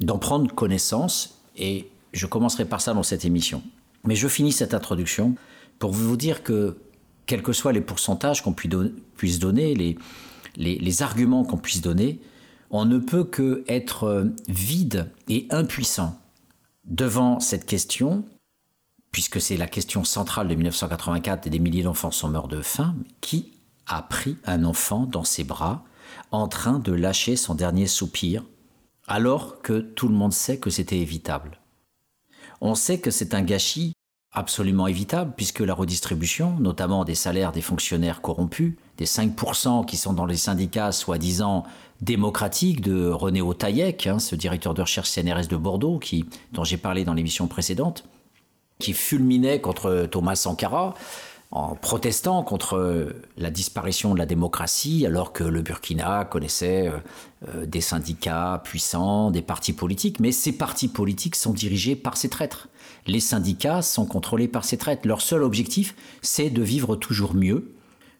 d'en 0.00 0.18
prendre 0.18 0.52
connaissance 0.54 1.38
et 1.56 1.88
je 2.12 2.26
commencerai 2.26 2.64
par 2.64 2.80
ça 2.80 2.94
dans 2.94 3.02
cette 3.02 3.24
émission. 3.24 3.62
Mais 4.04 4.16
je 4.16 4.28
finis 4.28 4.52
cette 4.52 4.74
introduction 4.74 5.36
pour 5.78 5.92
vous 5.92 6.16
dire 6.16 6.42
que, 6.42 6.76
quels 7.26 7.42
que 7.42 7.52
soient 7.52 7.72
les 7.72 7.80
pourcentages 7.80 8.42
qu'on 8.42 8.52
puisse 8.52 9.38
donner, 9.38 9.74
les, 9.74 9.96
les, 10.56 11.02
arguments 11.02 11.44
qu'on 11.44 11.56
puisse 11.56 11.80
donner, 11.80 12.20
on 12.72 12.86
ne 12.86 12.98
peut 12.98 13.24
que 13.24 13.64
être 13.68 14.04
euh, 14.04 14.24
vide 14.48 15.10
et 15.28 15.46
impuissant 15.50 16.18
devant 16.84 17.38
cette 17.38 17.66
question, 17.66 18.24
puisque 19.12 19.40
c'est 19.40 19.58
la 19.58 19.68
question 19.68 20.04
centrale 20.04 20.48
de 20.48 20.54
1984 20.54 21.46
et 21.46 21.50
des 21.50 21.58
milliers 21.58 21.82
d'enfants 21.82 22.10
sont 22.10 22.30
morts 22.30 22.48
de 22.48 22.62
faim, 22.62 22.96
qui 23.20 23.52
a 23.86 24.02
pris 24.02 24.38
un 24.44 24.64
enfant 24.64 25.04
dans 25.04 25.22
ses 25.22 25.44
bras 25.44 25.84
en 26.30 26.48
train 26.48 26.78
de 26.78 26.92
lâcher 26.92 27.36
son 27.36 27.54
dernier 27.54 27.86
soupir, 27.86 28.42
alors 29.06 29.60
que 29.60 29.80
tout 29.80 30.08
le 30.08 30.14
monde 30.14 30.32
sait 30.32 30.58
que 30.58 30.70
c'était 30.70 30.98
évitable. 30.98 31.58
On 32.62 32.74
sait 32.74 33.00
que 33.00 33.10
c'est 33.10 33.34
un 33.34 33.42
gâchis 33.42 33.92
absolument 34.32 34.86
évitable, 34.86 35.32
puisque 35.36 35.60
la 35.60 35.74
redistribution, 35.74 36.56
notamment 36.58 37.04
des 37.04 37.14
salaires 37.14 37.52
des 37.52 37.60
fonctionnaires 37.60 38.22
corrompus, 38.22 38.74
des 38.96 39.04
5% 39.04 39.84
qui 39.84 39.96
sont 39.96 40.14
dans 40.14 40.26
les 40.26 40.36
syndicats 40.36 40.92
soi-disant 40.92 41.64
démocratiques 42.00 42.80
de 42.80 43.08
René 43.08 43.42
Otaillec, 43.42 44.06
hein, 44.06 44.18
ce 44.18 44.34
directeur 44.34 44.74
de 44.74 44.82
recherche 44.82 45.10
CNRS 45.10 45.48
de 45.48 45.56
Bordeaux, 45.56 45.98
qui, 45.98 46.24
dont 46.52 46.64
j'ai 46.64 46.78
parlé 46.78 47.04
dans 47.04 47.14
l'émission 47.14 47.46
précédente, 47.46 48.04
qui 48.78 48.94
fulminait 48.94 49.60
contre 49.60 50.08
Thomas 50.10 50.34
Sankara, 50.34 50.94
en 51.52 51.74
protestant 51.74 52.42
contre 52.42 53.14
la 53.36 53.50
disparition 53.50 54.14
de 54.14 54.18
la 54.18 54.24
démocratie, 54.24 55.04
alors 55.04 55.34
que 55.34 55.44
le 55.44 55.60
Burkina 55.60 56.24
connaissait 56.24 56.88
euh, 56.88 56.96
euh, 57.48 57.66
des 57.66 57.82
syndicats 57.82 58.62
puissants, 58.64 59.30
des 59.30 59.42
partis 59.42 59.74
politiques, 59.74 60.18
mais 60.18 60.32
ces 60.32 60.52
partis 60.52 60.88
politiques 60.88 61.36
sont 61.36 61.52
dirigés 61.52 61.94
par 61.94 62.16
ces 62.16 62.30
traîtres. 62.30 62.68
Les 63.06 63.20
syndicats 63.20 63.82
sont 63.82 64.06
contrôlés 64.06 64.48
par 64.48 64.64
ces 64.64 64.78
traîtres. 64.78 65.06
Leur 65.06 65.20
seul 65.20 65.42
objectif, 65.42 65.94
c'est 66.20 66.50
de 66.50 66.62
vivre 66.62 66.96
toujours 66.96 67.34
mieux 67.34 67.72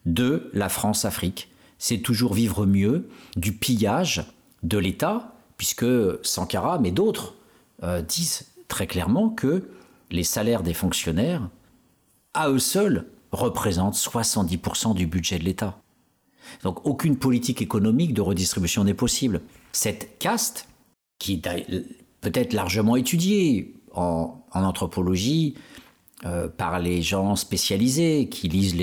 de 0.05 0.49
la 0.53 0.69
France-Afrique. 0.69 1.49
C'est 1.77 1.99
toujours 1.99 2.33
vivre 2.33 2.65
mieux 2.65 3.09
du 3.35 3.53
pillage 3.53 4.25
de 4.63 4.77
l'État, 4.77 5.35
puisque 5.57 5.85
Sankara, 6.23 6.79
mais 6.79 6.91
d'autres, 6.91 7.35
euh, 7.83 8.01
disent 8.01 8.47
très 8.67 8.87
clairement 8.87 9.29
que 9.29 9.69
les 10.11 10.23
salaires 10.23 10.63
des 10.63 10.73
fonctionnaires, 10.73 11.49
à 12.33 12.49
eux 12.49 12.59
seuls, 12.59 13.07
représente 13.31 13.95
70% 13.95 14.95
du 14.95 15.07
budget 15.07 15.39
de 15.39 15.43
l'État. 15.43 15.79
Donc 16.63 16.85
aucune 16.85 17.17
politique 17.17 17.61
économique 17.61 18.13
de 18.13 18.21
redistribution 18.21 18.83
n'est 18.83 18.93
possible. 18.93 19.41
Cette 19.71 20.17
caste, 20.19 20.67
qui 21.19 21.41
peut-être 22.21 22.53
largement 22.53 22.95
étudiée 22.95 23.73
en, 23.93 24.43
anthropologie 24.53 25.55
euh, 26.25 26.47
par 26.47 26.79
les 26.79 27.01
gens 27.01 27.35
spécialisés 27.35 28.29
qui 28.29 28.47
lisent 28.47 28.75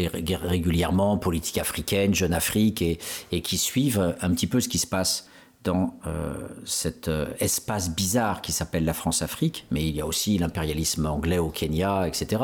régulièrement 0.42 1.16
politique 1.18 1.58
africaine, 1.58 2.14
Jeune 2.14 2.34
Afrique 2.34 2.82
et, 2.82 3.40
qui 3.40 3.58
suivent 3.58 4.16
un 4.20 4.30
petit 4.30 4.46
peu 4.46 4.60
ce 4.60 4.68
qui 4.68 4.78
se 4.78 4.86
passe 4.86 5.28
dans 5.62 5.94
euh, 6.06 6.48
cet 6.64 7.08
euh, 7.08 7.26
espace 7.38 7.94
bizarre 7.94 8.40
qui 8.40 8.52
s'appelle 8.52 8.84
la 8.84 8.94
France-Afrique, 8.94 9.66
mais 9.70 9.86
il 9.86 9.94
y 9.94 10.00
a 10.00 10.06
aussi 10.06 10.38
l'impérialisme 10.38 11.04
anglais 11.04 11.38
au 11.38 11.50
Kenya, 11.50 12.08
etc 12.08 12.38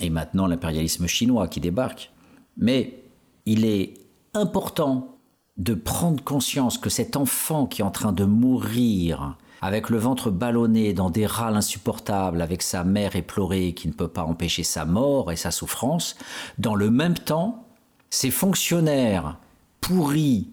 et 0.00 0.10
maintenant 0.10 0.46
l'impérialisme 0.46 1.06
chinois 1.06 1.48
qui 1.48 1.60
débarque. 1.60 2.12
Mais 2.56 3.02
il 3.44 3.64
est 3.64 3.94
important 4.34 5.18
de 5.56 5.74
prendre 5.74 6.22
conscience 6.22 6.78
que 6.78 6.90
cet 6.90 7.16
enfant 7.16 7.66
qui 7.66 7.80
est 7.80 7.84
en 7.84 7.90
train 7.90 8.12
de 8.12 8.24
mourir 8.24 9.38
avec 9.60 9.90
le 9.90 9.98
ventre 9.98 10.30
ballonné 10.30 10.92
dans 10.92 11.10
des 11.10 11.26
râles 11.26 11.56
insupportables, 11.56 12.42
avec 12.42 12.62
sa 12.62 12.84
mère 12.84 13.16
éplorée 13.16 13.72
qui 13.72 13.88
ne 13.88 13.92
peut 13.92 14.08
pas 14.08 14.24
empêcher 14.24 14.62
sa 14.62 14.84
mort 14.84 15.32
et 15.32 15.36
sa 15.36 15.50
souffrance, 15.50 16.16
dans 16.58 16.74
le 16.74 16.90
même 16.90 17.14
temps, 17.14 17.64
ces 18.10 18.30
fonctionnaires 18.30 19.38
pourris, 19.80 20.48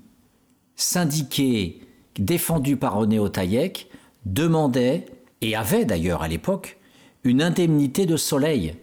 syndiqués, 0.75 1.81
défendus 2.17 2.77
par 2.77 2.95
René 2.95 3.19
Otaïek, 3.19 3.89
demandaient, 4.25 5.05
et 5.41 5.55
avaient 5.55 5.85
d'ailleurs 5.85 6.21
à 6.21 6.27
l'époque, 6.27 6.79
une 7.23 7.41
indemnité 7.41 8.05
de 8.05 8.15
soleil 8.15 8.75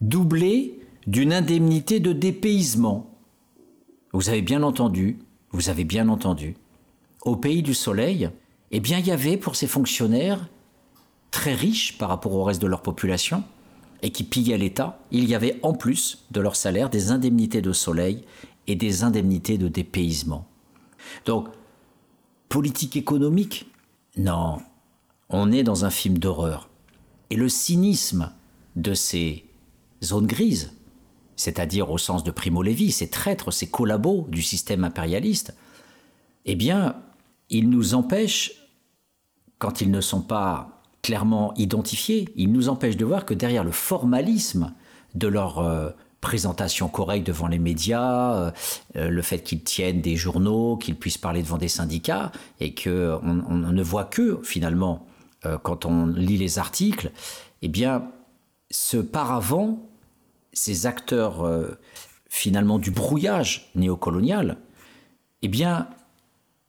doublé 0.00 0.80
d'une 1.06 1.32
indemnité 1.32 2.00
de 2.00 2.12
dépaysement. 2.12 3.10
Vous 4.12 4.28
avez 4.28 4.42
bien 4.42 4.62
entendu, 4.62 5.18
vous 5.50 5.68
avez 5.68 5.84
bien 5.84 6.08
entendu. 6.08 6.56
Au 7.22 7.36
pays 7.36 7.62
du 7.62 7.74
soleil, 7.74 8.30
eh 8.76 8.80
bien, 8.80 8.98
il 8.98 9.06
y 9.06 9.12
avait 9.12 9.36
pour 9.36 9.54
ces 9.54 9.68
fonctionnaires 9.68 10.48
très 11.30 11.54
riches 11.54 11.96
par 11.96 12.08
rapport 12.08 12.32
au 12.32 12.42
reste 12.42 12.60
de 12.60 12.66
leur 12.66 12.82
population 12.82 13.44
et 14.02 14.10
qui 14.10 14.24
pillaient 14.24 14.58
l'État, 14.58 14.98
il 15.12 15.28
y 15.28 15.36
avait 15.36 15.60
en 15.62 15.74
plus 15.74 16.24
de 16.32 16.40
leur 16.40 16.56
salaire 16.56 16.90
des 16.90 17.12
indemnités 17.12 17.62
de 17.62 17.72
soleil 17.72 18.24
et 18.66 18.74
des 18.74 19.04
indemnités 19.04 19.58
de 19.58 19.68
dépaysement. 19.68 20.48
Donc, 21.24 21.46
politique 22.48 22.96
économique 22.96 23.70
Non, 24.16 24.58
on 25.28 25.52
est 25.52 25.62
dans 25.62 25.84
un 25.84 25.90
film 25.90 26.18
d'horreur. 26.18 26.68
Et 27.30 27.36
le 27.36 27.48
cynisme 27.48 28.32
de 28.74 28.92
ces 28.92 29.44
zone 30.02 30.26
grise, 30.26 30.72
c'est-à-dire 31.36 31.92
au 31.92 31.98
sens 31.98 32.24
de 32.24 32.32
Primo 32.32 32.60
Levi, 32.60 32.90
ces 32.90 33.08
traîtres, 33.08 33.52
ces 33.52 33.70
collabos 33.70 34.26
du 34.30 34.42
système 34.42 34.82
impérialiste, 34.82 35.54
eh 36.44 36.56
bien, 36.56 36.96
ils 37.50 37.70
nous 37.70 37.94
empêchent, 37.94 38.63
quand 39.64 39.80
ils 39.80 39.90
ne 39.90 40.02
sont 40.02 40.20
pas 40.20 40.82
clairement 41.00 41.54
identifiés, 41.54 42.28
ils 42.36 42.52
nous 42.52 42.68
empêchent 42.68 42.98
de 42.98 43.04
voir 43.06 43.24
que 43.24 43.32
derrière 43.32 43.64
le 43.64 43.70
formalisme 43.70 44.74
de 45.14 45.26
leur 45.26 45.58
euh, 45.60 45.88
présentation 46.20 46.86
correcte 46.88 47.26
devant 47.26 47.46
les 47.46 47.58
médias, 47.58 48.34
euh, 48.34 48.50
euh, 48.96 49.08
le 49.08 49.22
fait 49.22 49.38
qu'ils 49.38 49.62
tiennent 49.62 50.02
des 50.02 50.16
journaux, 50.16 50.76
qu'ils 50.76 50.96
puissent 50.96 51.16
parler 51.16 51.42
devant 51.42 51.56
des 51.56 51.68
syndicats, 51.68 52.30
et 52.60 52.74
qu'on 52.74 53.20
on, 53.22 53.54
ne 53.54 53.82
voit 53.82 54.04
que, 54.04 54.38
finalement, 54.42 55.06
quand 55.62 55.86
on 55.86 56.08
lit 56.08 56.36
les 56.36 56.58
articles, 56.58 57.10
eh 57.62 57.68
bien, 57.68 58.10
ce 58.70 58.98
paravent 58.98 59.78
ces 60.52 60.84
acteurs 60.84 61.46
finalement 62.28 62.78
du 62.78 62.90
brouillage 62.90 63.70
néocolonial, 63.74 64.58
eh 65.40 65.48
bien, 65.48 65.88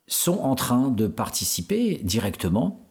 sont 0.08 0.40
en 0.40 0.56
train 0.56 0.90
de 0.90 1.08
participer 1.08 2.00
directement 2.04 2.85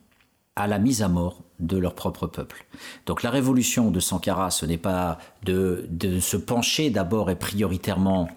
à 0.57 0.67
la 0.67 0.79
mise 0.79 1.03
à 1.03 1.09
mort 1.09 1.41
de 1.61 1.77
leur 1.77 1.95
propre 1.95 2.27
peuple. 2.27 2.65
Donc 3.07 3.23
la 3.23 3.31
révolution 3.31 3.91
de 3.91 4.01
Sankara, 4.01 4.51
ce 4.51 4.67
n'est 4.67 4.79
pas 4.79 5.19
de, 5.45 5.89
se 6.21 6.37
pencher 6.37 6.91
d'abord 6.91 7.31
et 7.31 7.37
prioritairement 7.37 8.29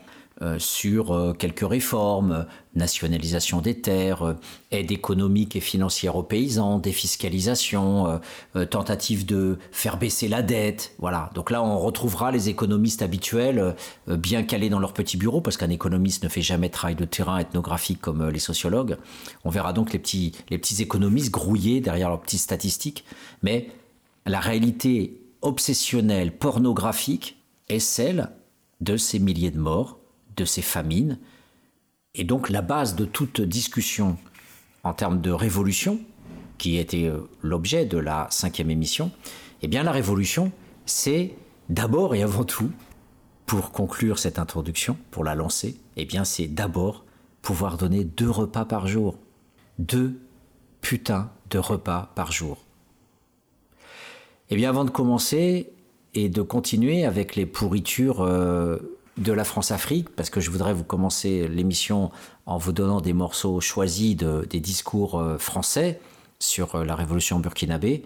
sur 0.60 1.12
euh, 1.12 1.34
quelques 1.34 1.68
réformes, 1.68 2.46
nationalisation 2.76 3.60
des 3.60 3.82
terres, 3.82 4.22
euh, 4.24 4.34
aide 4.72 4.92
économique 4.92 5.56
et 5.56 5.60
financière 5.60 6.16
aux 6.16 6.24
paysans, 6.24 6.78
défiscalisation, 6.80 8.20
tentative 8.70 9.26
de 9.26 9.58
faire 9.72 9.98
baisser 9.98 10.28
la 10.28 10.42
dette. 10.42 10.94
Voilà. 11.00 11.32
Donc 11.34 11.52
là, 11.52 11.64
on 11.64 11.80
retrouvera 11.80 12.32
les 12.32 12.50
économistes 12.50 13.02
habituels 13.02 13.76
bien 14.08 14.44
calés 14.44 14.70
dans 14.70 14.80
leur 14.80 14.94
petit 14.94 15.18
bureau, 15.18 15.42
parce 15.42 15.58
qu'un 15.58 15.70
économiste 15.70 16.24
ne 16.24 16.30
fait 16.30 16.42
jamais 16.42 16.70
travail 16.70 16.96
de 16.96 17.06
terrain 17.06 17.38
ethnographique 17.38 18.02
comme 18.02 18.28
les 18.30 18.40
sociologues. 18.40 18.98
On 19.46 19.50
verra 19.50 19.74
donc 19.74 19.94
les 19.94 20.00
petits, 20.00 20.34
les 20.50 20.58
petits 20.58 20.82
économistes 20.82 21.32
grouillés 21.32 21.80
derrière 21.80 22.10
leurs 22.10 22.22
petites 22.22 22.42
statistiques. 22.42 23.06
Mais 23.42 23.70
la 24.26 24.40
réalité 24.40 25.22
obsessionnelle, 25.42 26.38
pornographique, 26.38 27.38
est 27.70 27.80
celle 27.80 28.30
de 28.82 28.98
ces 28.98 29.20
milliers 29.20 29.52
de 29.52 29.60
morts 29.60 29.97
de 30.38 30.46
ces 30.46 30.62
famines. 30.62 31.20
Et 32.16 32.24
donc 32.24 32.50
la 32.50 32.62
base 32.62 32.96
de 32.96 33.06
toute 33.06 33.42
discussion 33.42 34.18
en 34.84 34.94
termes 34.94 35.22
de 35.22 35.32
révolution, 35.32 36.00
qui 36.58 36.78
était 36.78 37.06
euh, 37.06 37.20
l'objet 37.42 37.86
de 37.86 37.98
la 37.98 38.28
cinquième 38.32 38.72
émission, 38.72 39.12
eh 39.62 39.68
bien 39.68 39.84
la 39.84 39.92
révolution, 39.92 40.52
c'est 40.86 41.36
d'abord 41.70 42.16
et 42.16 42.24
avant 42.24 42.44
tout, 42.44 42.72
pour 43.46 43.72
conclure 43.72 44.20
cette 44.20 44.40
introduction, 44.40 44.98
pour 45.12 45.24
la 45.24 45.36
lancer, 45.36 45.78
eh 45.96 46.06
bien 46.06 46.24
c'est 46.24 46.48
d'abord 46.48 47.06
pouvoir 47.42 47.78
donner 47.78 48.04
deux 48.04 48.30
repas 48.30 48.66
par 48.66 48.88
jour. 48.88 49.18
Deux 49.80 50.20
putains 50.82 51.32
de 51.50 51.60
repas 51.60 52.12
par 52.16 52.32
jour. 52.32 52.58
Eh 54.50 54.56
bien 54.56 54.70
avant 54.70 54.86
de 54.86 54.90
commencer 54.90 55.70
et 56.14 56.30
de 56.30 56.42
continuer 56.42 57.06
avec 57.06 57.36
les 57.36 57.46
pourritures 57.46 58.22
euh, 58.22 58.97
de 59.18 59.34
la 59.34 59.44
France-Afrique, 59.44 60.10
parce 60.10 60.30
que 60.30 60.40
je 60.40 60.52
voudrais 60.52 60.74
vous 60.74 60.84
commencer 60.84 61.48
l'émission 61.48 62.12
en 62.46 62.58
vous 62.58 62.72
donnant 62.72 63.02
des 63.02 63.14
morceaux 63.14 63.60
choisis 63.60 64.16
des 64.16 64.60
discours 64.60 65.20
euh, 65.20 65.38
français 65.38 66.00
sur 66.40 66.76
euh, 66.76 66.86
la 66.86 66.96
révolution 66.96 67.40
burkinabé, 67.40 68.04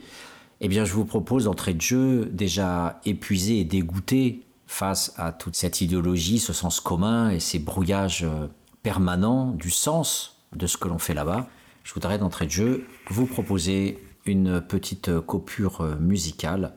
eh 0.62 0.68
bien 0.68 0.86
je 0.86 0.94
vous 0.94 1.06
propose 1.06 1.46
d'entrée 1.46 1.74
de 1.74 1.82
jeu, 1.82 2.26
déjà 2.32 3.02
épuisé 3.06 3.60
et 3.60 3.66
dégoûté 3.66 4.46
face 4.68 5.14
à 5.18 5.34
toute 5.34 5.56
cette 5.56 5.82
idéologie, 5.82 6.40
ce 6.40 6.54
sens 6.54 6.80
commun 6.80 7.30
et 7.30 7.42
ces 7.42 7.60
brouillages 7.60 8.24
euh, 8.24 8.48
permanents 8.82 9.52
du 9.52 9.70
sens 9.70 10.38
de 10.56 10.66
ce 10.66 10.78
que 10.78 10.88
l'on 10.88 10.98
fait 10.98 11.14
là-bas, 11.14 11.48
je 11.84 11.94
voudrais 11.94 12.20
d'entrée 12.20 12.46
de 12.46 12.52
jeu 12.52 12.86
vous 13.10 13.26
proposer 13.26 14.02
une 14.26 14.62
petite 14.62 15.20
coupure 15.22 15.98
musicale 16.00 16.74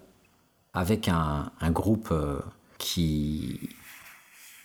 avec 0.73 1.09
un 1.09 1.51
groupe 1.71 2.13
qui 2.79 3.61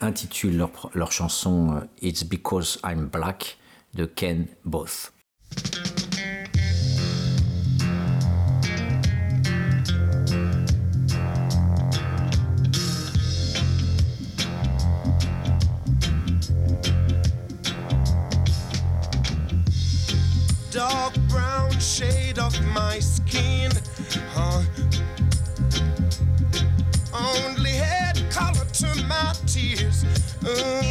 intitulent 0.01 0.57
leur, 0.57 0.89
leur 0.93 1.11
chanson 1.11 1.75
euh, 1.75 1.81
It's 2.01 2.23
Because 2.23 2.79
I'm 2.83 3.07
Black 3.07 3.57
de 3.93 4.05
Ken 4.05 4.47
Both. 4.65 5.11
Dark 20.71 21.17
brown 21.27 21.71
shade 21.79 22.37
of 22.37 22.53
my 22.73 22.99
skin. 22.99 23.71
Huh? 24.33 24.61
Only 27.11 27.71
had 27.71 28.13
color 28.29 28.68
my 29.07 29.33
tears. 29.45 30.03
Uh, 30.45 30.81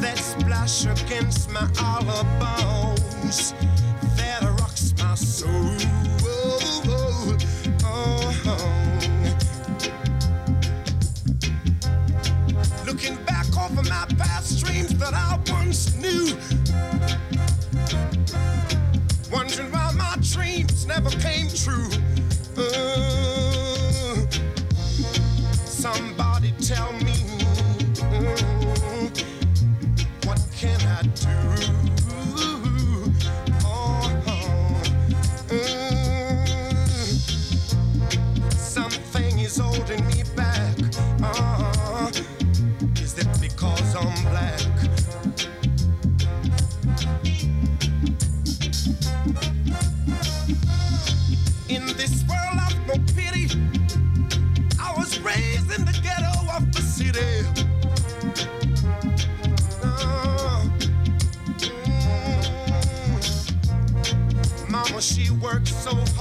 that 0.00 0.18
splash 0.18 0.86
against 0.86 1.50
my 1.50 1.68
olive 1.80 2.26
bones 2.38 3.54
that 4.16 4.42
rocks 4.60 4.94
my 4.98 5.14
soul. 5.14 5.76
Looking 12.86 13.16
back 13.24 13.46
over 13.56 13.82
my 13.82 14.06
past 14.18 14.64
dreams 14.64 14.94
that 14.98 15.14
I 15.14 15.38
once 15.50 15.94
knew. 15.96 16.36
Wondering 19.32 19.72
why 19.72 19.92
my 19.96 20.16
dreams 20.20 20.86
never 20.86 21.10
came 21.10 21.48
true. 21.48 21.83
work 65.54 65.66
so 65.68 66.13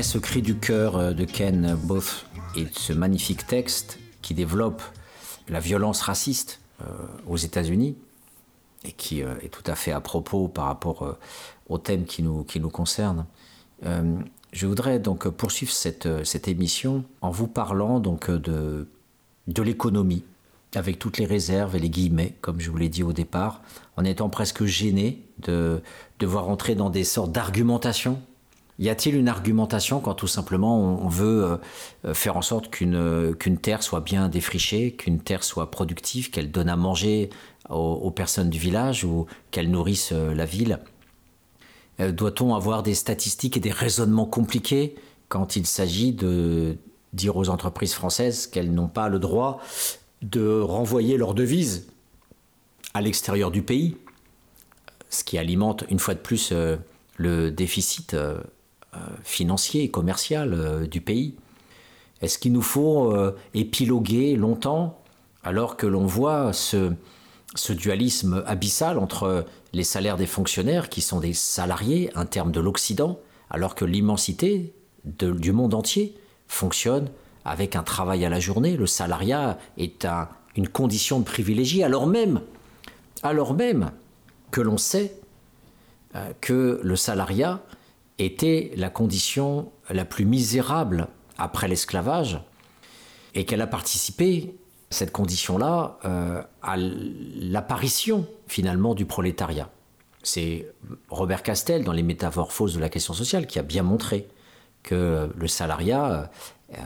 après 0.00 0.08
ce 0.08 0.16
cri 0.16 0.40
du 0.40 0.56
cœur 0.56 0.96
euh, 0.96 1.12
de 1.12 1.26
Ken 1.26 1.76
Both 1.82 2.24
et 2.56 2.66
ce 2.72 2.94
magnifique 2.94 3.46
texte 3.46 3.98
qui 4.22 4.32
développe 4.32 4.80
la 5.46 5.60
violence 5.60 6.00
raciste 6.00 6.62
euh, 6.80 6.86
aux 7.26 7.36
États-Unis 7.36 7.98
et 8.84 8.92
qui 8.92 9.22
euh, 9.22 9.34
est 9.42 9.50
tout 9.50 9.62
à 9.66 9.74
fait 9.74 9.92
à 9.92 10.00
propos 10.00 10.48
par 10.48 10.64
rapport 10.64 11.18
au 11.68 11.76
thème 11.76 12.06
qui 12.06 12.22
nous, 12.22 12.44
qui 12.44 12.60
nous 12.60 12.70
concerne. 12.70 13.26
Je 13.82 14.66
voudrais 14.66 15.00
donc 15.00 15.28
poursuivre 15.28 15.72
cette, 15.72 16.08
cette 16.24 16.48
émission 16.48 17.04
en 17.20 17.30
vous 17.30 17.46
parlant 17.46 18.00
donc 18.00 18.30
de, 18.30 18.88
de 19.48 19.62
l'économie, 19.62 20.24
avec 20.74 20.98
toutes 20.98 21.18
les 21.18 21.26
réserves 21.26 21.76
et 21.76 21.78
les 21.78 21.90
guillemets, 21.90 22.36
comme 22.40 22.58
je 22.58 22.70
vous 22.70 22.78
l'ai 22.78 22.88
dit 22.88 23.02
au 23.02 23.12
départ, 23.12 23.60
en 23.98 24.06
étant 24.06 24.30
presque 24.30 24.64
gêné 24.64 25.22
de 25.40 25.82
devoir 26.18 26.48
entrer 26.48 26.74
dans 26.74 26.88
des 26.88 27.04
sortes 27.04 27.32
d'argumentation 27.32 28.22
y 28.80 28.88
a-t-il 28.88 29.14
une 29.14 29.28
argumentation 29.28 30.00
quand 30.00 30.14
tout 30.14 30.26
simplement 30.26 30.78
on 31.04 31.08
veut 31.08 31.58
euh, 32.04 32.14
faire 32.14 32.36
en 32.36 32.42
sorte 32.42 32.70
qu'une 32.70 32.96
euh, 32.96 33.34
qu'une 33.34 33.58
terre 33.58 33.82
soit 33.82 34.00
bien 34.00 34.28
défrichée, 34.28 34.92
qu'une 34.92 35.20
terre 35.20 35.44
soit 35.44 35.70
productive, 35.70 36.30
qu'elle 36.30 36.50
donne 36.50 36.68
à 36.68 36.76
manger 36.76 37.30
aux, 37.68 37.74
aux 37.74 38.10
personnes 38.10 38.50
du 38.50 38.58
village 38.58 39.04
ou 39.04 39.26
qu'elle 39.50 39.70
nourrisse 39.70 40.10
euh, 40.12 40.34
la 40.34 40.46
ville? 40.46 40.80
Euh, 42.00 42.10
Doit-on 42.10 42.54
avoir 42.54 42.82
des 42.82 42.94
statistiques 42.94 43.56
et 43.56 43.60
des 43.60 43.70
raisonnements 43.70 44.26
compliqués 44.26 44.94
quand 45.28 45.56
il 45.56 45.66
s'agit 45.66 46.12
de 46.12 46.76
dire 47.12 47.36
aux 47.36 47.48
entreprises 47.48 47.94
françaises 47.94 48.46
qu'elles 48.46 48.72
n'ont 48.72 48.88
pas 48.88 49.08
le 49.08 49.18
droit 49.18 49.60
de 50.22 50.60
renvoyer 50.60 51.16
leurs 51.16 51.34
devises 51.34 51.86
à 52.94 53.00
l'extérieur 53.00 53.50
du 53.50 53.62
pays, 53.62 53.96
ce 55.08 55.24
qui 55.24 55.38
alimente 55.38 55.84
une 55.90 55.98
fois 55.98 56.14
de 56.14 56.20
plus 56.20 56.50
euh, 56.52 56.76
le 57.16 57.50
déficit 57.50 58.14
euh, 58.14 58.38
euh, 58.38 58.42
financier 59.22 59.84
et 59.84 59.90
commercial 59.90 60.88
du 60.88 61.00
pays. 61.00 61.34
Est-ce 62.22 62.38
qu'il 62.38 62.52
nous 62.52 62.62
faut 62.62 63.14
épiloguer 63.54 64.36
longtemps 64.36 65.00
alors 65.42 65.76
que 65.76 65.86
l'on 65.86 66.06
voit 66.06 66.52
ce, 66.52 66.92
dualisme 67.70 68.42
abyssal 68.46 68.98
entre 68.98 69.46
les 69.72 69.84
salaires 69.84 70.16
des 70.16 70.26
fonctionnaires 70.26 70.88
qui 70.88 71.00
sont 71.00 71.20
des 71.20 71.32
salariés, 71.32 72.10
un 72.14 72.26
terme 72.26 72.52
de 72.52 72.60
l'Occident, 72.60 73.18
alors 73.50 73.74
que 73.74 73.84
l'immensité 73.84 74.72
du 75.04 75.52
monde 75.52 75.74
entier 75.74 76.14
fonctionne 76.46 77.08
avec 77.44 77.74
un 77.74 77.82
travail 77.82 78.24
à 78.24 78.28
la 78.28 78.40
journée. 78.40 78.76
Le 78.76 78.86
salariat 78.86 79.58
est 79.78 80.06
une 80.56 80.68
condition 80.68 81.20
de 81.20 81.24
privilégié, 81.24 81.84
alors 81.84 82.06
même, 82.06 82.40
alors 83.22 83.54
même 83.54 83.92
que 84.50 84.60
l'on 84.60 84.78
sait 84.78 85.16
euh, 86.16 86.32
que 86.40 86.80
le 86.82 86.96
salariat 86.96 87.62
était 88.20 88.72
la 88.76 88.90
condition 88.90 89.72
la 89.88 90.04
plus 90.04 90.24
misérable 90.24 91.08
après 91.38 91.68
l'esclavage 91.68 92.40
et 93.34 93.44
qu'elle 93.44 93.62
a 93.62 93.66
participé, 93.66 94.54
cette 94.90 95.12
condition-là, 95.12 95.98
euh, 96.04 96.42
à 96.62 96.76
l'apparition 96.76 98.26
finalement 98.46 98.94
du 98.94 99.06
prolétariat. 99.06 99.70
C'est 100.22 100.66
Robert 101.08 101.42
Castel, 101.42 101.84
dans 101.84 101.92
les 101.92 102.02
Métamorphoses 102.02 102.74
de 102.74 102.80
la 102.80 102.88
question 102.88 103.14
sociale, 103.14 103.46
qui 103.46 103.58
a 103.58 103.62
bien 103.62 103.82
montré 103.82 104.28
que 104.82 105.30
le 105.34 105.48
salariat 105.48 106.30
euh, 106.72 106.76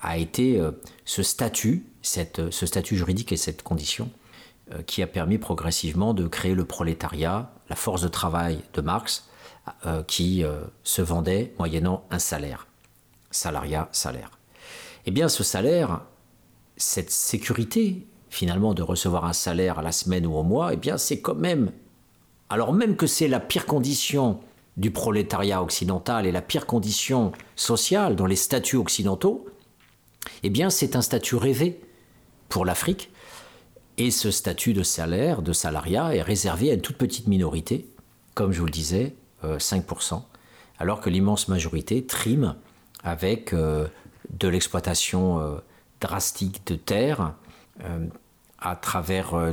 a 0.00 0.16
été 0.16 0.58
euh, 0.58 0.70
ce 1.04 1.22
statut, 1.22 1.86
cette, 2.00 2.50
ce 2.50 2.64
statut 2.64 2.96
juridique 2.96 3.32
et 3.32 3.36
cette 3.36 3.62
condition 3.62 4.10
qui 4.86 5.00
a 5.00 5.06
permis 5.06 5.38
progressivement 5.38 6.12
de 6.12 6.26
créer 6.26 6.56
le 6.56 6.64
prolétariat, 6.64 7.52
la 7.70 7.76
force 7.76 8.02
de 8.02 8.08
travail 8.08 8.58
de 8.74 8.80
Marx, 8.80 9.25
qui 10.06 10.44
se 10.84 11.02
vendait 11.02 11.52
moyennant 11.58 12.04
un 12.10 12.18
salaire. 12.18 12.66
Salariat, 13.30 13.88
salaire. 13.92 14.30
Eh 15.06 15.10
bien, 15.10 15.28
ce 15.28 15.42
salaire, 15.44 16.02
cette 16.76 17.10
sécurité, 17.10 18.06
finalement, 18.30 18.74
de 18.74 18.82
recevoir 18.82 19.24
un 19.24 19.32
salaire 19.32 19.78
à 19.78 19.82
la 19.82 19.92
semaine 19.92 20.26
ou 20.26 20.34
au 20.34 20.42
mois, 20.42 20.72
eh 20.72 20.76
bien, 20.76 20.98
c'est 20.98 21.20
quand 21.20 21.34
même, 21.34 21.72
alors 22.48 22.72
même 22.72 22.96
que 22.96 23.06
c'est 23.06 23.28
la 23.28 23.40
pire 23.40 23.66
condition 23.66 24.40
du 24.76 24.90
prolétariat 24.90 25.62
occidental 25.62 26.26
et 26.26 26.32
la 26.32 26.42
pire 26.42 26.66
condition 26.66 27.32
sociale 27.54 28.14
dans 28.14 28.26
les 28.26 28.36
statuts 28.36 28.76
occidentaux, 28.76 29.46
eh 30.42 30.50
bien 30.50 30.70
c'est 30.70 30.96
un 30.96 31.02
statut 31.02 31.36
rêvé 31.36 31.80
pour 32.48 32.64
l'Afrique. 32.64 33.10
Et 33.96 34.10
ce 34.10 34.30
statut 34.30 34.74
de 34.74 34.82
salaire, 34.82 35.40
de 35.40 35.54
salariat, 35.54 36.14
est 36.14 36.20
réservé 36.20 36.70
à 36.70 36.74
une 36.74 36.82
toute 36.82 36.98
petite 36.98 37.26
minorité, 37.26 37.88
comme 38.34 38.52
je 38.52 38.60
vous 38.60 38.66
le 38.66 38.70
disais, 38.70 39.14
5%, 39.58 40.14
euh, 40.14 40.18
alors 40.78 41.00
que 41.00 41.10
l'immense 41.10 41.48
majorité 41.48 42.04
trime 42.04 42.56
avec 43.02 43.52
euh, 43.52 43.86
de 44.30 44.48
l'exploitation 44.48 45.40
euh, 45.40 45.58
drastique 46.00 46.66
de 46.66 46.74
terre 46.74 47.34
à 48.58 48.74
travers 48.74 49.52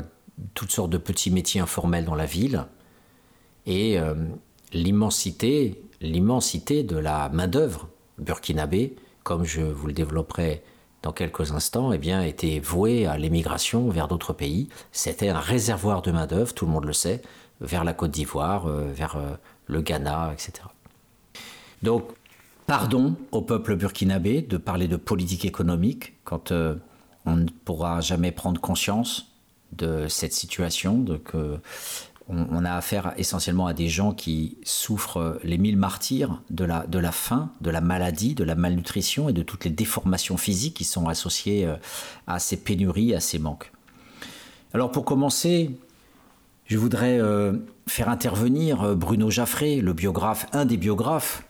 toutes 0.54 0.72
sortes 0.72 0.90
de 0.90 0.98
petits 0.98 1.30
métiers 1.30 1.60
informels 1.60 2.06
dans 2.06 2.16
la 2.16 2.26
ville. 2.26 2.66
Et 3.66 3.98
l'immensité, 4.72 5.82
l'immensité 6.00 6.84
de 6.84 6.96
la 6.96 7.28
main-d'œuvre 7.30 7.90
burkinabé, 8.18 8.96
comme 9.24 9.44
je 9.44 9.62
vous 9.62 9.88
le 9.88 9.94
développerai 9.94 10.64
dans 11.04 11.12
quelques 11.12 11.52
instants, 11.52 11.92
eh 11.92 11.98
bien, 11.98 12.24
était 12.24 12.60
vouée 12.60 13.06
à 13.06 13.18
l'émigration 13.18 13.90
vers 13.90 14.08
d'autres 14.08 14.34
pays. 14.34 14.70
C'était 14.94 15.30
un 15.30 15.40
réservoir 15.40 16.02
de 16.02 16.12
main-d'œuvre, 16.12 16.54
tout 16.54 16.66
le 16.66 16.72
monde 16.72 16.86
le 16.86 16.94
sait, 16.94 17.22
vers 17.60 17.84
la 17.84 17.94
Côte 17.94 18.12
d'Ivoire, 18.12 18.68
euh, 18.68 18.92
vers 18.92 19.18
euh, 19.18 19.36
le 19.68 19.82
Ghana, 19.82 20.32
etc. 20.34 20.66
Donc, 21.84 22.06
pardon 22.68 23.16
au 23.32 23.42
peuple 23.42 23.76
burkinabé 23.76 24.42
de 24.42 24.56
parler 24.58 24.88
de 24.88 24.96
politique 24.96 25.44
économique 25.44 26.14
quand 26.24 26.52
euh, 26.52 26.76
on 27.26 27.36
ne 27.36 27.50
pourra 27.66 28.00
jamais 28.00 28.32
prendre 28.32 28.60
conscience 28.62 29.28
de 29.74 30.08
cette 30.08 30.34
situation, 30.34 30.98
de 31.00 31.18
que 31.18 31.60
on, 32.30 32.64
a 32.64 32.74
affaire 32.74 33.14
essentiellement 33.18 33.68
à 33.68 33.74
des 33.74 33.90
gens 33.90 34.14
qui 34.14 34.58
souffrent 34.64 35.40
les 35.44 35.58
mille 35.58 35.78
martyrs 35.78 36.42
de 36.50 36.64
la, 36.64 37.12
faim, 37.12 37.52
de 37.62 37.70
la 37.70 37.82
maladie, 37.82 38.34
de 38.34 38.44
la 38.44 38.56
malnutrition 38.56 39.28
et 39.28 39.34
de 39.34 39.44
toutes 39.44 39.66
les 39.66 39.72
déformations 39.72 40.38
physiques 40.38 40.76
qui 40.76 40.86
sont 40.86 41.08
associées 41.08 41.66
euh, 41.66 41.76
à 42.28 42.40
ces 42.40 42.58
pénuries, 42.58 43.14
à 43.14 43.20
ces 43.20 43.40
manques. 43.40 43.72
Alors 44.74 44.92
pour 44.92 45.04
commencer, 45.04 45.72
je 46.66 46.78
voudrais 46.78 47.20
euh, 47.20 47.54
faire 47.88 48.08
intervenir 48.10 48.82
euh, 48.84 48.96
Bruno 48.96 49.30
Jaffré, 49.30 49.82
le 49.82 49.94
biographe, 49.94 50.48
un 50.54 50.66
des 50.66 50.78
biographes 50.78 51.44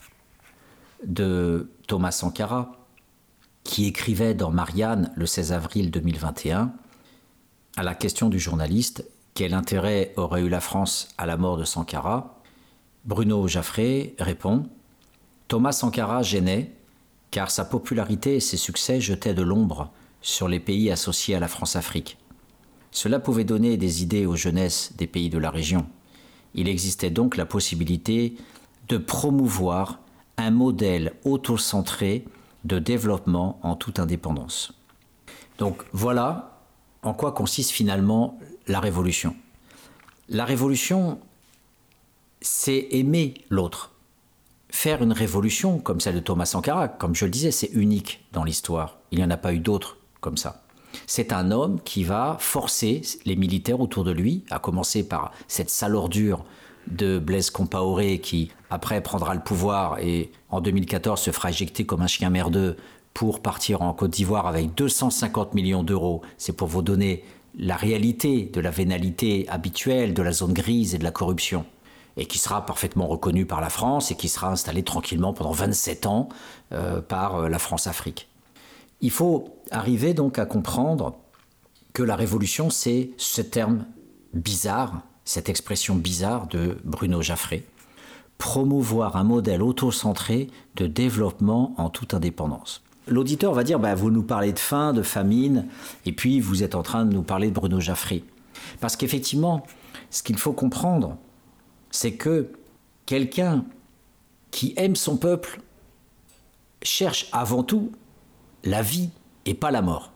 de 1.06 1.70
Thomas 1.88 2.12
Sankara, 2.12 2.72
qui 3.64 3.86
écrivait 3.86 4.34
dans 4.34 4.50
Marianne 4.50 5.12
le 5.16 5.26
16 5.26 5.54
avril 5.54 5.92
2021 5.92 6.74
à 7.78 7.84
la 7.84 7.96
question 7.96 8.30
du 8.30 8.40
journaliste 8.40 9.06
quel 9.34 9.54
intérêt 9.54 10.14
aurait 10.16 10.42
eu 10.42 10.50
la 10.50 10.62
France 10.62 11.08
à 11.18 11.26
la 11.26 11.38
mort 11.38 11.58
de 11.58 11.64
Sankara? 11.64 12.40
Bruno 13.06 13.48
Jaffré 13.48 14.16
répond 14.20 14.68
Thomas 15.48 15.72
Sankara 15.72 16.22
gênait 16.22 16.72
car 17.32 17.50
sa 17.50 17.66
popularité 17.66 18.36
et 18.36 18.40
ses 18.40 18.58
succès 18.58 19.02
jetaient 19.02 19.34
de 19.34 19.42
l'ombre 19.42 19.92
sur 20.22 20.48
les 20.48 20.60
pays 20.60 20.92
associés 20.92 21.36
à 21.36 21.40
la 21.40 21.48
France-Afrique. 21.48 22.18
Cela 22.92 23.20
pouvait 23.20 23.44
donner 23.44 23.76
des 23.76 24.04
idées 24.04 24.28
aux 24.28 24.36
jeunesses 24.36 24.94
des 24.98 25.08
pays 25.08 25.32
de 25.32 25.40
la 25.40 25.50
région. 25.50 25.88
Il 26.54 26.70
existait 26.70 27.10
donc 27.10 27.36
la 27.36 27.48
possibilité 27.48 28.36
de 28.88 28.98
promouvoir 28.98 30.00
un 30.38 30.52
modèle 30.52 31.14
autocentré 31.26 32.26
de 32.66 32.78
développement 32.78 33.60
en 33.64 33.76
toute 33.76 34.00
indépendance. 34.00 34.74
Donc 35.58 35.84
voilà 35.92 36.62
en 37.02 37.14
quoi 37.14 37.32
consiste 37.32 37.72
finalement 37.72 38.38
la 38.68 38.80
révolution. 38.80 39.36
La 40.30 40.46
révolution, 40.46 41.20
c'est 42.42 42.88
aimer 42.92 43.34
l'autre. 43.50 43.92
Faire 44.70 45.04
une 45.04 45.12
révolution 45.12 45.80
comme 45.80 46.00
celle 46.00 46.16
de 46.16 46.20
Thomas 46.20 46.46
Sankara, 46.46 46.88
comme 46.88 47.16
je 47.16 47.26
le 47.26 47.32
disais, 47.32 47.52
c'est 47.52 47.70
unique 47.74 48.26
dans 48.32 48.44
l'histoire. 48.44 48.98
Il 49.12 49.20
n'y 49.20 49.24
en 49.24 49.30
a 49.30 49.38
pas 49.38 49.54
eu 49.54 49.60
d'autres 49.60 49.98
comme 50.22 50.38
ça. 50.38 50.64
C'est 51.08 51.34
un 51.34 51.52
homme 51.52 51.80
qui 51.84 52.04
va 52.04 52.38
forcer 52.40 53.02
les 53.26 53.36
militaires 53.36 53.80
autour 53.80 54.04
de 54.04 54.12
lui, 54.12 54.44
à 54.50 54.60
commencer 54.60 55.08
par 55.08 55.32
cette 55.48 55.70
sale 55.70 55.96
ordure 55.96 56.46
de 56.88 57.20
Blaise 57.20 57.50
Compaoré 57.50 58.20
qui 58.20 58.52
après 58.70 59.02
prendra 59.02 59.34
le 59.34 59.42
pouvoir 59.42 60.00
et 60.00 60.32
en 60.50 60.62
2014 60.62 61.20
se 61.20 61.32
fera 61.32 61.50
éjecter 61.50 61.86
comme 61.86 62.02
un 62.02 62.08
chien 62.08 62.30
merdeux 62.30 62.78
pour 63.14 63.42
partir 63.42 63.82
en 63.82 63.94
Côte 63.94 64.12
d'Ivoire 64.12 64.48
avec 64.48 64.74
250 64.76 65.54
millions 65.54 65.84
d'euros. 65.84 66.22
C'est 66.38 66.54
pour 66.54 66.68
vous 66.68 66.82
donner 66.82 67.24
la 67.58 67.76
réalité 67.76 68.50
de 68.54 68.60
la 68.60 68.72
vénalité 68.72 69.48
habituelle 69.50 70.14
de 70.14 70.22
la 70.22 70.32
zone 70.32 70.54
grise 70.54 70.96
et 70.96 70.98
de 70.98 71.04
la 71.04 71.12
corruption, 71.12 71.66
et 72.18 72.26
qui 72.26 72.38
sera 72.38 72.66
parfaitement 72.66 73.08
reconnue 73.08 73.46
par 73.46 73.62
la 73.62 73.70
France 73.70 74.12
et 74.12 74.16
qui 74.16 74.30
sera 74.30 74.50
installée 74.50 74.84
tranquillement 74.84 75.34
pendant 75.34 75.52
27 75.52 76.06
ans 76.06 76.30
euh, 76.72 77.02
par 77.02 77.36
euh, 77.36 77.50
la 77.50 77.60
France-Afrique. 77.60 78.28
Il 79.02 79.12
faut 79.12 79.58
arriver 79.72 80.14
donc 80.14 80.40
à 80.40 80.46
comprendre 80.46 81.16
que 81.94 82.04
la 82.04 82.16
révolution, 82.16 82.70
c'est 82.70 83.12
ce 83.18 83.42
terme 83.42 83.86
bizarre, 84.34 85.02
cette 85.26 85.50
expression 85.50 85.96
bizarre 85.96 86.48
de 86.48 86.78
Bruno 86.84 87.22
Jaffré, 87.22 87.66
promouvoir 88.38 89.16
un 89.16 89.24
modèle 89.24 89.62
autocentré 89.62 90.48
de 90.76 90.88
développement 90.88 91.74
en 91.78 91.90
toute 91.90 92.14
indépendance. 92.14 92.84
L'auditeur 93.08 93.54
va 93.54 93.64
dire 93.64 93.80
bah, 93.80 93.96
Vous 93.96 94.12
nous 94.12 94.24
parlez 94.24 94.54
de 94.54 94.60
faim, 94.60 94.94
de 94.94 95.02
famine, 95.02 95.68
et 96.06 96.12
puis 96.12 96.40
vous 96.40 96.64
êtes 96.64 96.76
en 96.76 96.84
train 96.84 97.06
de 97.06 97.14
nous 97.14 97.24
parler 97.24 97.50
de 97.50 97.54
Bruno 97.54 97.80
Jaffré. 97.80 98.24
Parce 98.80 98.96
qu'effectivement, 98.96 99.66
ce 100.10 100.24
qu'il 100.24 100.38
faut 100.38 100.54
comprendre, 100.54 101.18
c'est 101.92 102.14
que 102.14 102.52
quelqu'un 103.06 103.66
qui 104.52 104.74
aime 104.78 104.96
son 104.96 105.18
peuple 105.18 105.62
cherche 106.82 107.28
avant 107.32 107.64
tout 107.64 107.92
la 108.64 108.82
vie 108.82 109.10
et 109.46 109.54
pas 109.54 109.72
la 109.72 109.82
mort. 109.82 110.12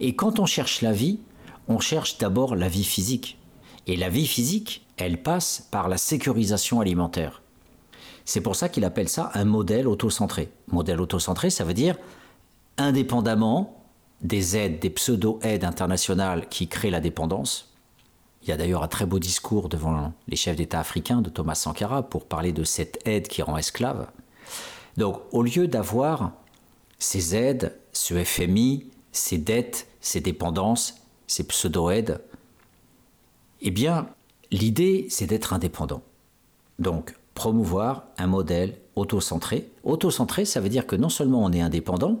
Et 0.00 0.16
quand 0.16 0.38
on 0.38 0.46
cherche 0.46 0.82
la 0.82 0.92
vie, 0.92 1.20
on 1.68 1.78
cherche 1.78 2.18
d'abord 2.18 2.56
la 2.56 2.68
vie 2.68 2.84
physique. 2.84 3.38
Et 3.86 3.96
la 3.96 4.08
vie 4.08 4.26
physique, 4.26 4.86
elle 4.96 5.22
passe 5.22 5.68
par 5.70 5.88
la 5.88 5.96
sécurisation 5.96 6.80
alimentaire. 6.80 7.42
C'est 8.30 8.40
pour 8.40 8.54
ça 8.54 8.68
qu'il 8.68 8.84
appelle 8.84 9.08
ça 9.08 9.32
un 9.34 9.44
modèle 9.44 9.88
autocentré. 9.88 10.52
Modèle 10.68 11.00
autocentré, 11.00 11.50
ça 11.50 11.64
veut 11.64 11.74
dire 11.74 11.96
indépendamment 12.78 13.82
des 14.20 14.56
aides, 14.56 14.78
des 14.78 14.88
pseudo-aides 14.88 15.64
internationales 15.64 16.48
qui 16.48 16.68
créent 16.68 16.92
la 16.92 17.00
dépendance. 17.00 17.74
Il 18.44 18.48
y 18.48 18.52
a 18.52 18.56
d'ailleurs 18.56 18.84
un 18.84 18.88
très 18.88 19.04
beau 19.04 19.18
discours 19.18 19.68
devant 19.68 20.12
les 20.28 20.36
chefs 20.36 20.54
d'État 20.54 20.78
africains 20.78 21.22
de 21.22 21.28
Thomas 21.28 21.56
Sankara 21.56 22.04
pour 22.04 22.24
parler 22.24 22.52
de 22.52 22.62
cette 22.62 23.04
aide 23.04 23.26
qui 23.26 23.42
rend 23.42 23.56
esclave. 23.56 24.06
Donc 24.96 25.20
au 25.32 25.42
lieu 25.42 25.66
d'avoir 25.66 26.30
ces 27.00 27.34
aides, 27.34 27.76
ce 27.92 28.14
FMI, 28.14 28.86
ces 29.10 29.38
dettes, 29.38 29.88
ces 30.00 30.20
dépendances, 30.20 30.94
ces 31.26 31.42
pseudo-aides, 31.42 32.20
Eh 33.60 33.72
bien, 33.72 34.06
l'idée, 34.52 35.08
c'est 35.10 35.26
d'être 35.26 35.52
indépendant. 35.52 36.02
Donc, 36.78 37.16
promouvoir 37.40 38.04
un 38.18 38.26
modèle 38.26 38.76
autocentré. 38.96 39.70
Autocentré, 39.82 40.44
ça 40.44 40.60
veut 40.60 40.68
dire 40.68 40.86
que 40.86 40.94
non 40.94 41.08
seulement 41.08 41.42
on 41.42 41.50
est 41.52 41.62
indépendant 41.62 42.20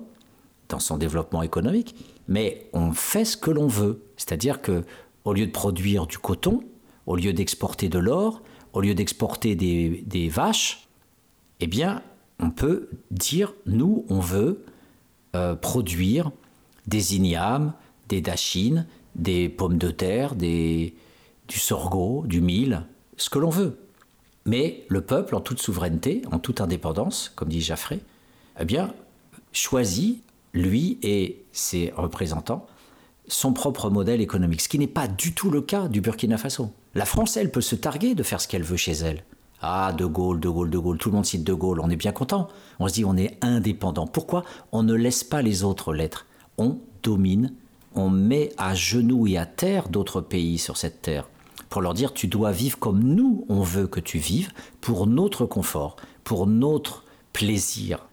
dans 0.70 0.78
son 0.78 0.96
développement 0.96 1.42
économique, 1.42 1.94
mais 2.26 2.70
on 2.72 2.92
fait 2.92 3.26
ce 3.26 3.36
que 3.36 3.50
l'on 3.50 3.66
veut. 3.66 4.02
C'est-à-dire 4.16 4.62
que 4.62 4.82
au 5.26 5.34
lieu 5.34 5.46
de 5.46 5.52
produire 5.52 6.06
du 6.06 6.16
coton, 6.16 6.62
au 7.04 7.16
lieu 7.16 7.34
d'exporter 7.34 7.90
de 7.90 7.98
l'or, 7.98 8.40
au 8.72 8.80
lieu 8.80 8.94
d'exporter 8.94 9.54
des, 9.56 10.28
vaches, 10.30 10.88
eh 11.60 11.66
bien, 11.66 12.00
on 12.38 12.48
peut 12.48 12.88
dire, 13.10 13.52
nous, 13.66 14.06
on 14.08 14.20
veut 14.20 14.64
euh, 15.36 15.54
produire 15.54 16.30
des 16.86 17.14
ignames, 17.14 17.74
des 18.08 18.22
dachines, 18.22 18.86
des 19.16 19.50
pommes 19.50 19.76
de 19.76 19.90
terre, 19.90 20.34
du 20.34 20.94
sorgho, 21.50 22.24
du 22.26 22.40
mil, 22.40 22.86
ce 23.18 23.28
que 23.28 23.38
l'on 23.38 23.50
veut. 23.50 23.79
Mais 24.46 24.84
le 24.88 25.00
peuple, 25.00 25.34
en 25.34 25.40
toute 25.40 25.60
souveraineté, 25.60 26.22
en 26.30 26.38
toute 26.38 26.60
indépendance, 26.60 27.32
comme 27.34 27.48
dit 27.48 27.60
Jaffré, 27.60 28.00
eh 28.58 28.64
bien, 28.64 28.92
choisit, 29.52 30.22
lui 30.52 30.98
et 31.02 31.44
ses 31.52 31.92
représentants, 31.96 32.66
son 33.28 33.52
propre 33.52 33.90
modèle 33.90 34.20
économique, 34.20 34.60
ce 34.60 34.68
qui 34.68 34.78
n'est 34.78 34.86
pas 34.86 35.06
du 35.08 35.34
tout 35.34 35.50
le 35.50 35.60
cas 35.60 35.88
du 35.88 36.00
Burkina 36.00 36.36
Faso. 36.36 36.72
La 36.94 37.04
France, 37.04 37.36
elle, 37.36 37.52
peut 37.52 37.60
se 37.60 37.76
targuer 37.76 38.14
de 38.14 38.22
faire 38.22 38.40
ce 38.40 38.48
qu'elle 38.48 38.64
veut 38.64 38.76
chez 38.76 38.92
elle. 38.92 39.22
Ah, 39.62 39.92
De 39.92 40.06
Gaulle, 40.06 40.40
De 40.40 40.48
Gaulle, 40.48 40.70
De 40.70 40.78
Gaulle, 40.78 40.98
tout 40.98 41.10
le 41.10 41.16
monde 41.16 41.26
cite 41.26 41.44
De 41.44 41.52
Gaulle, 41.52 41.80
on 41.80 41.90
est 41.90 41.96
bien 41.96 42.12
content. 42.12 42.48
On 42.78 42.88
se 42.88 42.94
dit 42.94 43.04
on 43.04 43.16
est 43.16 43.38
indépendant. 43.42 44.06
Pourquoi 44.06 44.44
on 44.72 44.82
ne 44.82 44.94
laisse 44.94 45.22
pas 45.22 45.42
les 45.42 45.62
autres 45.62 45.92
l'être? 45.92 46.26
On 46.58 46.78
domine, 47.02 47.52
on 47.94 48.10
met 48.10 48.52
à 48.56 48.74
genoux 48.74 49.26
et 49.26 49.36
à 49.36 49.46
terre 49.46 49.88
d'autres 49.88 50.20
pays 50.20 50.58
sur 50.58 50.76
cette 50.76 51.02
terre 51.02 51.28
pour 51.70 51.80
leur 51.80 51.94
dire 51.94 52.12
tu 52.12 52.26
dois 52.26 52.52
vivre 52.52 52.78
comme 52.78 53.02
nous 53.02 53.46
on 53.48 53.62
veut 53.62 53.86
que 53.86 54.00
tu 54.00 54.18
vives 54.18 54.50
pour 54.82 55.06
notre 55.06 55.46
confort, 55.46 55.96
pour 56.24 56.46
notre 56.46 57.04
plaisir. 57.32 58.06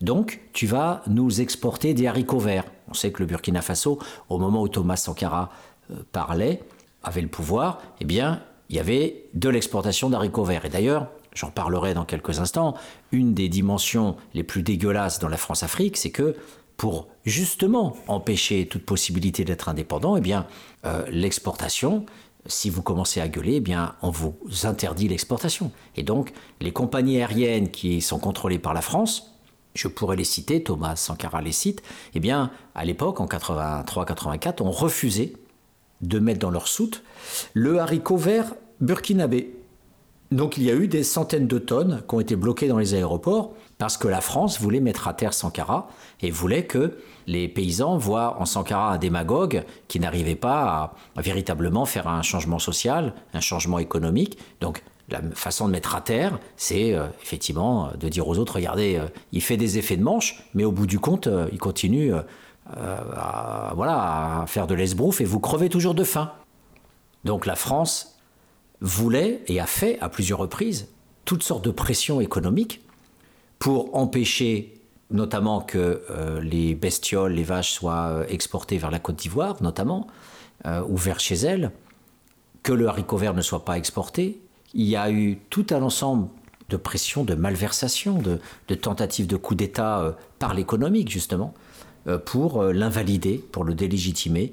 Donc 0.00 0.40
tu 0.52 0.66
vas 0.66 1.02
nous 1.08 1.40
exporter 1.40 1.94
des 1.94 2.06
haricots 2.06 2.38
verts. 2.38 2.66
On 2.88 2.94
sait 2.94 3.10
que 3.10 3.20
le 3.20 3.26
Burkina 3.26 3.62
Faso, 3.62 3.98
au 4.28 4.38
moment 4.38 4.62
où 4.62 4.68
Thomas 4.68 4.96
Sankara 4.96 5.50
euh, 5.90 5.96
parlait, 6.12 6.62
avait 7.02 7.22
le 7.22 7.28
pouvoir, 7.28 7.80
eh 8.00 8.04
bien, 8.04 8.42
il 8.68 8.76
y 8.76 8.78
avait 8.78 9.24
de 9.34 9.48
l'exportation 9.48 10.10
d'haricots 10.10 10.44
verts. 10.44 10.64
Et 10.64 10.68
d'ailleurs, 10.68 11.08
j'en 11.34 11.50
parlerai 11.50 11.94
dans 11.94 12.04
quelques 12.04 12.38
instants, 12.38 12.74
une 13.12 13.34
des 13.34 13.48
dimensions 13.48 14.16
les 14.34 14.42
plus 14.42 14.62
dégueulasses 14.62 15.18
dans 15.18 15.28
la 15.28 15.36
France-Afrique, 15.36 15.96
c'est 15.96 16.10
que 16.10 16.36
pour 16.76 17.08
justement 17.24 17.96
empêcher 18.06 18.66
toute 18.66 18.84
possibilité 18.84 19.44
d'être 19.44 19.68
indépendant, 19.68 20.16
eh 20.16 20.20
bien, 20.20 20.46
euh, 20.84 21.04
l'exportation, 21.10 22.06
si 22.48 22.70
vous 22.70 22.82
commencez 22.82 23.20
à 23.20 23.28
gueuler, 23.28 23.56
eh 23.56 23.60
bien, 23.60 23.94
on 24.02 24.10
vous 24.10 24.34
interdit 24.64 25.06
l'exportation. 25.06 25.70
Et 25.96 26.02
donc, 26.02 26.32
les 26.60 26.72
compagnies 26.72 27.18
aériennes 27.18 27.70
qui 27.70 28.00
sont 28.00 28.18
contrôlées 28.18 28.58
par 28.58 28.74
la 28.74 28.80
France, 28.80 29.34
je 29.74 29.86
pourrais 29.86 30.16
les 30.16 30.24
citer, 30.24 30.62
Thomas 30.62 30.96
Sankara 30.96 31.42
les 31.42 31.52
cite, 31.52 31.82
eh 32.14 32.20
bien, 32.20 32.50
à 32.74 32.84
l'époque, 32.84 33.20
en 33.20 33.26
83-84, 33.26 34.62
ont 34.62 34.70
refusé 34.70 35.36
de 36.00 36.18
mettre 36.18 36.40
dans 36.40 36.50
leur 36.50 36.68
soute 36.68 37.02
le 37.54 37.78
haricot 37.78 38.16
vert 38.16 38.54
burkinabé. 38.80 39.54
Donc 40.30 40.56
il 40.56 40.64
y 40.64 40.70
a 40.70 40.74
eu 40.74 40.88
des 40.88 41.02
centaines 41.02 41.46
de 41.46 41.58
tonnes 41.58 42.02
qui 42.08 42.14
ont 42.14 42.20
été 42.20 42.36
bloquées 42.36 42.68
dans 42.68 42.78
les 42.78 42.94
aéroports 42.94 43.54
parce 43.78 43.96
que 43.96 44.08
la 44.08 44.20
France 44.20 44.60
voulait 44.60 44.80
mettre 44.80 45.06
à 45.06 45.14
terre 45.14 45.32
Sankara 45.32 45.88
et 46.20 46.30
voulait 46.30 46.66
que 46.66 46.98
les 47.28 47.48
paysans 47.48 47.96
voient 47.96 48.40
en 48.40 48.44
Sankara 48.44 48.92
un 48.92 48.98
démagogue 48.98 49.64
qui 49.86 50.00
n'arrivait 50.00 50.34
pas 50.34 50.94
à, 51.16 51.22
véritablement 51.22 51.84
faire 51.84 52.08
un 52.08 52.22
changement 52.22 52.58
social, 52.58 53.14
un 53.32 53.40
changement 53.40 53.78
économique. 53.78 54.38
Donc 54.60 54.82
la 55.08 55.22
façon 55.32 55.66
de 55.66 55.72
mettre 55.72 55.94
à 55.94 56.00
terre, 56.00 56.38
c'est 56.56 56.92
euh, 56.92 57.06
effectivement 57.22 57.90
de 57.98 58.08
dire 58.08 58.26
aux 58.26 58.36
autres, 58.38 58.56
regardez, 58.56 58.96
euh, 58.96 59.06
il 59.32 59.42
fait 59.42 59.56
des 59.56 59.78
effets 59.78 59.96
de 59.96 60.02
manche, 60.02 60.42
mais 60.54 60.64
au 60.64 60.72
bout 60.72 60.86
du 60.86 60.98
compte, 60.98 61.28
euh, 61.28 61.48
il 61.52 61.58
continue 61.58 62.12
à, 62.12 63.72
voilà, 63.74 64.42
à 64.42 64.46
faire 64.46 64.66
de 64.66 64.74
l'esbrouf 64.74 65.20
et 65.20 65.24
vous 65.24 65.40
crevez 65.40 65.68
toujours 65.68 65.94
de 65.94 66.04
faim. 66.04 66.32
Donc 67.24 67.46
la 67.46 67.54
France 67.54 68.18
voulait 68.80 69.42
et 69.46 69.60
a 69.60 69.66
fait 69.66 69.98
à 70.00 70.08
plusieurs 70.08 70.38
reprises 70.38 70.88
toutes 71.24 71.42
sortes 71.42 71.64
de 71.64 71.70
pressions 71.70 72.20
économiques 72.20 72.82
pour 73.58 73.94
empêcher 73.96 74.78
notamment 75.10 75.60
que 75.60 76.02
euh, 76.10 76.40
les 76.40 76.74
bestioles, 76.74 77.32
les 77.32 77.42
vaches 77.42 77.72
soient 77.72 78.08
euh, 78.08 78.26
exportées 78.28 78.78
vers 78.78 78.90
la 78.90 78.98
Côte 78.98 79.16
d'Ivoire, 79.16 79.62
notamment, 79.62 80.06
euh, 80.66 80.82
ou 80.88 80.96
vers 80.96 81.20
chez 81.20 81.34
elles, 81.34 81.70
que 82.62 82.72
le 82.72 82.88
haricot 82.88 83.16
vert 83.16 83.34
ne 83.34 83.42
soit 83.42 83.64
pas 83.64 83.78
exporté. 83.78 84.40
Il 84.74 84.84
y 84.84 84.96
a 84.96 85.10
eu 85.10 85.38
tout 85.50 85.66
un 85.70 85.82
ensemble 85.82 86.28
de 86.68 86.76
pressions, 86.76 87.24
de 87.24 87.34
malversations, 87.34 88.20
de, 88.20 88.38
de 88.68 88.74
tentatives 88.74 89.26
de 89.26 89.36
coup 89.36 89.54
d'État 89.54 90.14
par 90.38 90.52
l'économique, 90.52 91.08
justement, 91.08 91.54
pour 92.26 92.62
l'invalider, 92.64 93.42
pour 93.50 93.64
le 93.64 93.72
délégitimer 93.72 94.52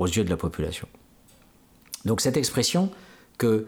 aux 0.00 0.08
yeux 0.08 0.24
de 0.24 0.30
la 0.30 0.36
population. 0.36 0.88
Donc 2.04 2.20
cette 2.20 2.36
expression 2.36 2.90
que 3.38 3.66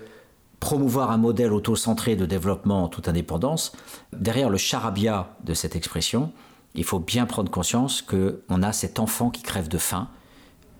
promouvoir 0.64 1.10
un 1.10 1.18
modèle 1.18 1.52
auto-centré 1.52 2.16
de 2.16 2.24
développement 2.24 2.84
en 2.84 2.88
toute 2.88 3.06
indépendance, 3.06 3.72
derrière 4.14 4.48
le 4.48 4.56
charabia 4.56 5.36
de 5.44 5.52
cette 5.52 5.76
expression, 5.76 6.32
il 6.74 6.84
faut 6.84 7.00
bien 7.00 7.26
prendre 7.26 7.50
conscience 7.50 8.00
qu'on 8.00 8.62
a 8.62 8.72
cet 8.72 8.98
enfant 8.98 9.28
qui 9.28 9.42
crève 9.42 9.68
de 9.68 9.76
faim, 9.76 10.08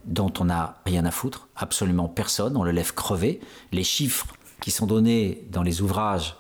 dont 0.07 0.33
on 0.41 0.47
n'a 0.47 0.81
rien 0.87 1.05
à 1.05 1.11
foutre, 1.11 1.49
absolument 1.55 2.09
personne, 2.09 2.57
on 2.57 2.63
le 2.63 2.71
lève 2.71 2.95
crever. 2.95 3.41
Les 3.73 3.85
chiffres 3.85 4.29
qui 4.63 4.71
sont 4.71 4.87
donnés 4.87 5.47
dans 5.51 5.63
les 5.63 5.83
ouvrages 5.83 6.37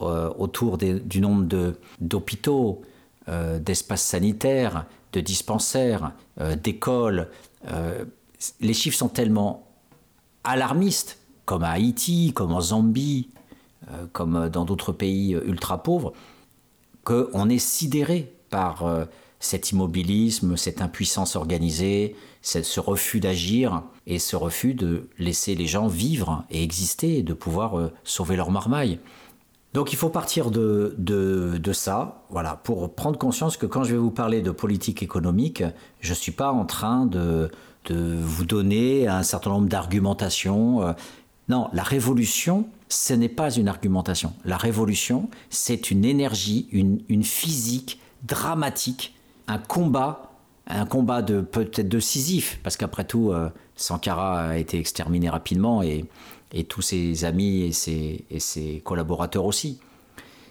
euh, 0.00 0.32
autour 0.36 0.76
du 0.76 1.20
nombre 1.20 1.76
d'hôpitaux, 2.00 2.82
euh, 3.28 3.60
d'espaces 3.60 4.02
sanitaires, 4.02 4.86
de 5.12 5.20
dispensaires, 5.20 6.14
euh, 6.40 6.56
d'écoles, 6.56 7.28
les 8.60 8.74
chiffres 8.74 8.98
sont 8.98 9.08
tellement 9.08 9.68
alarmistes 10.42 11.18
comme 11.48 11.64
à 11.64 11.70
Haïti, 11.70 12.32
comme 12.34 12.52
en 12.52 12.60
Zambie, 12.60 13.30
euh, 13.90 14.04
comme 14.12 14.50
dans 14.50 14.66
d'autres 14.66 14.92
pays 14.92 15.34
euh, 15.34 15.40
ultra 15.46 15.82
pauvres, 15.82 16.12
qu'on 17.04 17.48
est 17.48 17.58
sidéré 17.58 18.34
par 18.50 18.84
euh, 18.84 19.06
cet 19.40 19.72
immobilisme, 19.72 20.58
cette 20.58 20.82
impuissance 20.82 21.36
organisée, 21.36 22.16
ce 22.42 22.80
refus 22.80 23.18
d'agir 23.20 23.82
et 24.06 24.18
ce 24.18 24.36
refus 24.36 24.74
de 24.74 25.08
laisser 25.18 25.54
les 25.54 25.66
gens 25.66 25.86
vivre 25.86 26.44
et 26.50 26.62
exister 26.62 27.16
et 27.16 27.22
de 27.22 27.32
pouvoir 27.32 27.90
sauver 28.04 28.36
leur 28.36 28.50
marmaille. 28.50 28.98
Donc 29.72 29.92
il 29.92 29.96
faut 29.96 30.08
partir 30.08 30.50
de, 30.50 31.70
ça, 31.72 32.24
voilà, 32.30 32.56
pour 32.56 32.94
prendre 32.94 33.18
conscience 33.18 33.56
que 33.56 33.66
quand 33.66 33.84
je 33.84 33.92
vais 33.92 33.98
vous 33.98 34.10
parler 34.10 34.42
de 34.42 34.50
politique 34.50 35.02
économique, 35.02 35.62
je 36.00 36.10
ne 36.10 36.14
suis 36.14 36.32
pas 36.32 36.50
en 36.50 36.64
train 36.64 37.06
de 37.06 37.50
vous 37.94 38.44
donner 38.44 39.08
un 39.08 39.22
certain 39.22 39.50
nombre 39.50 39.68
d'argumentations. 39.68 40.94
Non, 41.48 41.68
la 41.72 41.82
révolution, 41.82 42.68
ce 42.88 43.14
n'est 43.14 43.28
pas 43.28 43.50
une 43.50 43.68
argumentation. 43.68 44.32
La 44.44 44.56
révolution, 44.56 45.30
c'est 45.50 45.90
une 45.90 46.04
énergie, 46.04 46.68
une, 46.72 47.24
physique 47.24 48.00
dramatique, 48.22 49.14
un 49.46 49.58
combat, 49.58 50.32
un 50.66 50.84
combat 50.84 51.22
de 51.22 51.40
peut-être 51.40 51.88
de 51.88 52.00
Sisyphe, 52.00 52.60
parce 52.62 52.76
qu'après 52.76 53.04
tout, 53.04 53.32
euh, 53.32 53.48
Sankara 53.76 54.48
a 54.48 54.56
été 54.58 54.78
exterminé 54.78 55.30
rapidement 55.30 55.82
et, 55.82 56.04
tous 56.68 56.82
ses 56.82 57.24
amis 57.24 57.62
et 57.62 57.72
ses, 57.72 58.24
et 58.30 58.40
ses 58.40 58.80
collaborateurs 58.84 59.44
aussi. 59.44 59.80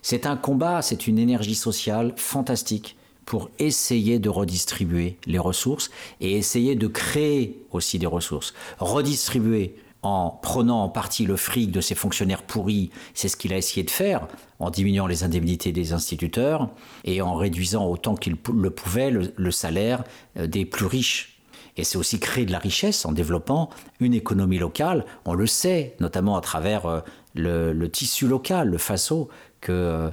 C'est 0.02 0.26
un 0.26 0.38
combat, 0.38 0.82
c'est 0.82 1.08
une 1.08 1.20
énergie 1.20 1.56
sociale 1.56 2.14
fantastique 2.16 2.98
pour 3.26 3.50
essayer 3.60 4.20
de 4.20 4.30
redistribuer 4.30 5.18
les 5.26 5.40
ressources 5.40 5.90
et 6.22 6.38
essayer 6.38 6.76
de 6.76 6.88
créer 6.88 7.62
aussi 7.72 8.00
des 8.00 8.06
ressources. 8.06 8.54
Redistribuer 8.80 9.76
en 10.04 10.30
prenant 10.30 10.84
en 10.84 10.90
partie 10.90 11.26
le 11.26 11.36
fric 11.36 11.72
de 11.72 11.82
ces 11.82 11.96
fonctionnaires 11.96 12.44
pourris, 12.44 12.92
c'est 13.14 13.28
ce 13.28 13.36
qu'il 13.36 13.54
a 13.54 13.58
essayé 13.58 13.84
de 13.84 13.90
faire, 13.90 14.28
en 14.60 14.70
diminuant 14.70 15.08
les 15.08 15.24
indemnités 15.24 15.72
des 15.72 15.94
instituteurs 15.94 16.70
et 17.04 17.22
en 17.22 17.36
réduisant 17.36 17.86
autant 17.86 18.16
qu'il 18.16 18.38
le 18.54 18.70
pouvait 18.70 19.12
le, 19.12 19.52
salaire 19.52 20.04
euh, 20.38 20.48
des 20.48 20.66
plus 20.66 20.86
riches. 20.86 21.40
Et 21.78 21.84
c'est 21.84 21.98
aussi 21.98 22.20
créer 22.20 22.46
de 22.46 22.52
la 22.52 22.60
richesse 22.60 23.06
en 23.06 23.12
développant 23.12 23.70
une 24.00 24.14
économie 24.14 24.58
locale. 24.58 25.06
On 25.26 25.34
le 25.34 25.46
sait, 25.46 25.96
notamment 26.00 26.36
à 26.36 26.42
travers 26.42 26.86
euh, 26.86 27.02
le, 27.36 27.88
tissu 27.88 28.28
local, 28.28 28.70
le 28.70 28.78
FASO, 28.78 29.30
que 29.62 29.72
euh, 29.72 30.10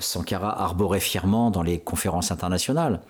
Sankara 0.00 0.62
arborait 0.62 1.00
fièrement 1.00 1.50
dans 1.50 1.62
les 1.62 1.78
conférences 1.78 2.30
internationales. 2.30 3.00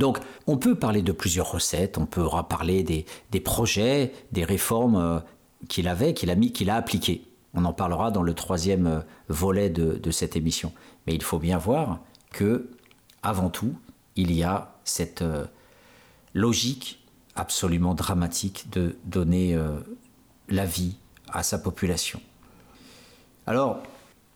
Donc 0.00 0.18
on 0.46 0.56
peut 0.56 0.74
parler 0.74 1.02
de 1.02 1.12
plusieurs 1.12 1.52
recettes, 1.52 1.98
on 1.98 2.06
peut 2.06 2.26
parler 2.48 2.82
des, 2.82 3.40
projets, 3.40 4.12
des 4.32 4.44
réformes 4.44 4.96
euh, 4.96 5.20
qu'il 5.68 5.86
avait, 5.88 6.14
qu'il 6.14 6.30
a 6.30 6.34
mis, 6.34 6.52
qu'il 6.52 6.70
a 6.70 6.76
appliquées. 6.76 7.22
On 7.52 7.66
en 7.66 7.74
parlera 7.74 8.10
dans 8.10 8.22
le 8.22 8.32
troisième 8.32 8.86
euh, 8.86 9.00
volet 9.28 9.68
de, 9.68 10.10
cette 10.10 10.36
émission. 10.36 10.72
Mais 11.06 11.14
il 11.14 11.22
faut 11.22 11.38
bien 11.38 11.58
voir 11.58 12.00
que, 12.32 12.70
avant 13.22 13.50
tout, 13.50 13.74
il 14.16 14.32
y 14.32 14.42
a 14.42 14.72
cette 14.84 15.20
euh, 15.20 15.44
logique 16.32 17.06
absolument 17.36 17.94
dramatique 17.94 18.70
de 18.72 18.96
donner 19.04 19.56
la 20.48 20.66
vie 20.66 20.96
à 21.32 21.42
sa 21.42 21.58
population. 21.58 22.20
Alors, 23.46 23.82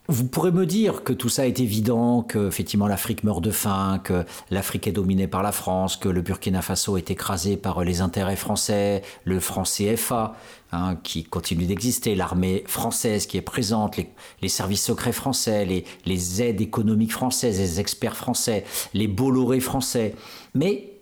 vous 0.09 0.27
pourrez 0.27 0.53
me 0.53 0.67
dire 0.67 1.03
que 1.03 1.15
tout 1.15 1.31
ça 1.31 1.47
est 1.47 1.61
évident, 1.61 2.23
que 2.23 2.49
effectivement 2.49 2.87
l'Afrique 2.87 3.25
meurt 3.25 3.43
de 3.43 3.51
faim, 3.51 4.01
que 4.05 4.25
l'Afrique 4.51 4.87
est 4.87 4.93
dominée 4.93 5.27
par 5.27 5.43
la 5.43 5.51
France, 5.51 5.97
que 5.97 6.11
le 6.11 6.21
Burkina 6.21 6.61
Faso 6.61 6.99
est 6.99 7.11
écrasé 7.11 7.57
par 7.57 7.83
les 7.85 8.03
intérêts 8.03 8.37
français, 8.37 9.03
le 9.25 9.41
franc 9.41 9.63
CFA 9.63 10.37
hein, 10.73 10.97
qui 11.03 11.25
continue 11.25 11.65
d'exister, 11.65 12.15
l'armée 12.15 12.65
française 12.67 13.27
qui 13.27 13.39
est 13.39 13.43
présente, 13.43 13.97
les, 14.43 14.49
services 14.49 14.85
secrets 14.85 15.13
français, 15.13 15.65
les, 16.05 16.43
aides 16.43 16.61
économiques 16.61 17.13
françaises, 17.13 17.59
les 17.59 17.81
experts 17.81 18.17
français, 18.17 18.65
les 18.93 19.09
Bolloré 19.09 19.61
français. 19.61 20.15
Mais 20.55 20.93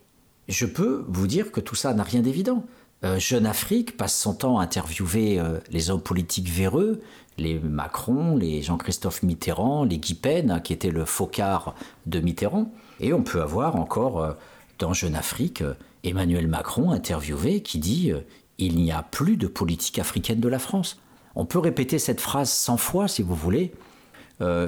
je 0.47 0.67
peux 0.67 1.05
vous 1.09 1.27
dire 1.27 1.51
que 1.51 1.61
tout 1.61 1.75
ça 1.75 1.93
n'a 1.93 2.05
rien 2.05 2.21
d'évident. 2.21 2.65
Euh, 3.05 3.19
Jeune 3.19 3.47
Afrique 3.47 3.97
passe 3.97 4.17
son 4.17 4.35
temps 4.35 4.61
à 4.61 4.63
interviewer 4.63 5.41
euh, 5.41 5.59
les 5.71 5.91
hommes 5.91 6.01
politiques 6.01 6.49
véreux, 6.49 7.01
les 7.39 7.59
Macron, 7.59 8.37
les 8.37 8.63
Jean-Christophe 8.63 9.23
Mitterrand, 9.23 9.85
les 9.85 9.99
Guy 9.99 10.15
Pen, 10.15 10.61
qui 10.63 10.73
était 10.73 10.91
le 10.91 11.05
focard 11.05 11.75
de 12.07 12.21
Mitterrand. 12.21 12.73
Et 13.01 13.13
on 13.13 13.23
peut 13.23 13.43
avoir 13.43 13.77
encore 13.77 14.21
euh, 14.21 14.33
dans 14.79 14.93
Jeune 14.93 15.15
Afrique 15.15 15.63
Emmanuel 16.05 16.49
Macron 16.49 16.91
interviewé 16.91 17.63
qui 17.63 17.79
dit 17.79 18.13
Il 18.59 18.77
n'y 18.77 18.91
a 18.91 19.03
plus 19.03 19.37
de 19.37 19.47
politique 19.47 19.99
africaine 19.99 20.41
de 20.41 20.49
la 20.49 20.59
France. 20.59 21.01
On 21.35 21.45
peut 21.45 21.61
répéter 21.61 21.99
cette 21.99 22.21
phrase 22.21 22.51
100 22.51 22.77
fois 22.77 23.09
si 23.09 23.23
vous 23.23 23.37
voulez, 23.37 23.73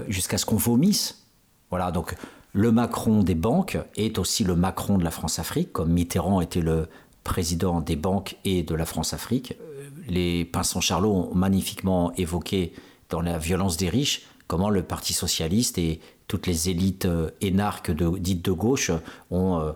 jusqu'à 0.09 0.39
ce 0.39 0.47
qu'on 0.47 0.57
vomisse. 0.57 1.27
Voilà, 1.71 1.91
donc 1.91 2.15
le 2.57 2.71
Macron 2.71 3.25
des 3.25 3.35
banques 3.35 3.77
est 3.97 4.17
aussi 4.17 4.45
le 4.45 4.55
Macron 4.55 4.97
de 4.97 5.03
la 5.03 5.11
France-Afrique, 5.11 5.73
comme 5.73 5.91
Mitterrand 5.91 6.41
était 6.41 6.61
le 6.61 6.87
président 7.25 7.81
des 7.81 7.97
banques 7.97 8.37
et 8.45 8.63
de 8.63 8.77
la 8.77 8.87
France-Afrique. 8.87 9.57
Les 10.09 10.45
Pinson-Charlot 10.45 11.11
ont 11.11 11.35
magnifiquement 11.35 12.13
évoqué 12.15 12.73
dans 13.11 13.21
la 13.21 13.39
violence 13.39 13.77
des 13.77 13.89
riches 13.89 14.23
comment 14.47 14.71
le 14.71 14.83
Parti 14.83 15.13
socialiste 15.13 15.79
et 15.79 16.01
toutes 16.29 16.47
les 16.47 16.69
élites 16.69 17.07
euh, 17.07 17.31
énarques 17.41 17.91
dites 17.91 18.45
de 18.45 18.53
gauche 18.53 18.91
ont 19.31 19.59
euh, 19.59 19.73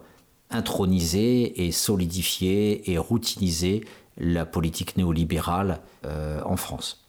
intronisé 0.50 1.66
et 1.66 1.72
solidifié 1.72 2.90
et 2.90 2.98
routinisé 2.98 3.84
la 4.16 4.46
politique 4.46 4.96
néolibérale 4.96 5.80
euh, 6.04 6.40
en 6.44 6.56
France. 6.56 7.04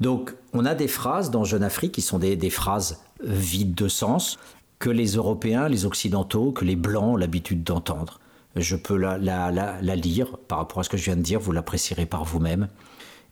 Donc 0.00 0.34
on 0.52 0.64
a 0.64 0.74
des 0.74 0.88
phrases 0.88 1.30
dans 1.30 1.44
Jeune 1.44 1.64
Afrique 1.64 1.92
qui 1.92 2.02
sont 2.02 2.18
des 2.18 2.50
phrases 2.50 3.02
vides 3.20 3.74
de 3.74 3.88
sens 3.88 4.38
que 4.78 4.90
les 4.90 5.16
Européens, 5.16 5.68
les 5.68 5.86
Occidentaux, 5.86 6.52
que 6.52 6.64
les 6.64 6.76
Blancs 6.76 7.14
ont 7.14 7.16
l'habitude 7.16 7.64
d'entendre 7.64 8.20
je 8.56 8.76
peux 8.76 8.96
la, 8.96 9.16
lire 9.80 10.36
par 10.48 10.58
rapport 10.58 10.80
à 10.80 10.82
ce 10.84 10.88
que 10.88 10.96
je 10.96 11.04
viens 11.04 11.16
de 11.16 11.22
dire, 11.22 11.40
vous 11.40 11.52
l'apprécierez 11.52 12.06
par 12.06 12.24
vous-même. 12.24 12.68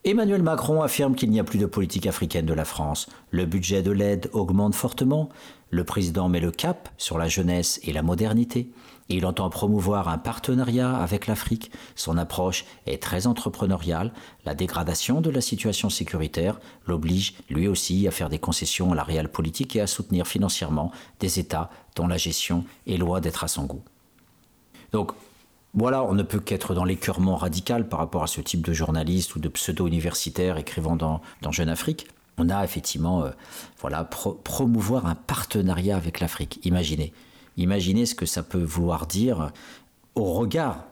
Emmanuel 0.05 0.43
Macron 0.43 0.83
affirme 0.83 1.17
qu'il 1.17 1.31
n'y 1.31 1.41
a 1.41 1.45
plus 1.45 1.59
de 1.59 1.67
politique 1.67 2.07
africaine 2.07 2.47
de 2.47 2.55
la 2.55 2.65
France. 2.65 3.09
Le 3.33 3.45
budget 3.45 3.83
de 3.83 3.91
l'aide 3.91 4.31
augmente 4.33 4.77
fortement. 4.77 5.31
Le 5.71 5.83
président 5.83 6.29
met 6.29 6.39
le 6.39 6.53
cap 6.53 6.89
sur 6.97 7.19
la 7.19 7.27
jeunesse 7.27 7.81
et 7.83 7.93
la 7.93 8.03
modernité. 8.03 8.71
Il 9.09 9.27
entend 9.27 9.51
promouvoir 9.51 10.09
un 10.09 10.19
partenariat 10.19 10.97
avec 10.97 11.27
l'Afrique. 11.27 11.73
Son 11.97 12.19
approche 12.19 12.65
est 12.87 13.03
très 13.03 13.27
entrepreneuriale. 13.27 14.13
La 14.45 14.55
dégradation 14.55 15.21
de 15.21 15.31
la 15.31 15.41
situation 15.41 15.91
sécuritaire 15.91 16.61
l'oblige 16.87 17.35
lui 17.51 17.67
aussi 17.67 18.07
à 18.07 18.13
faire 18.13 18.29
des 18.29 18.39
concessions 18.39 18.93
à 18.93 18.95
la 18.95 19.03
réelle 19.03 19.29
politique 19.29 19.75
et 19.75 19.81
à 19.81 19.89
soutenir 19.89 20.29
financièrement 20.29 20.93
des 21.19 21.41
États 21.41 21.69
dont 21.97 22.07
la 22.07 22.17
gestion 22.17 22.65
est 22.87 22.97
loin 22.97 23.21
d'être 23.21 23.43
à 23.43 23.49
son 23.49 23.65
goût. 23.65 23.83
Donc 24.93 25.13
voilà, 25.75 26.03
on 26.05 26.15
ne 26.15 26.23
peut 26.23 26.41
qu'être 26.41 26.75
dans 26.75 26.85
l'écœurement 26.85 27.37
radical 27.37 27.87
par 27.87 27.99
rapport 27.99 28.23
à 28.23 28.27
ce 28.27 28.41
type 28.41 28.65
de 28.65 28.73
journaliste 28.73 29.37
ou 29.37 29.41
de 29.41 29.49
pseudo-universitaire 29.49 30.57
écrivant 30.57 30.97
dans, 30.97 31.21
Jeune 31.51 31.69
Afrique. 31.69 32.07
On 32.39 32.49
a 32.49 32.65
effectivement, 32.65 33.25
euh, 33.25 33.31
voilà, 33.81 34.05
promouvoir 34.05 35.07
un 35.07 35.15
partenariat 35.15 35.97
avec 35.97 36.21
l'Afrique. 36.21 36.61
Imaginez, 36.65 37.13
imaginez 37.59 38.07
ce 38.07 38.15
que 38.15 38.27
ça 38.27 38.43
peut 38.43 38.63
vouloir 38.63 39.07
dire 39.07 39.53
au 40.15 40.33
regard 40.33 40.85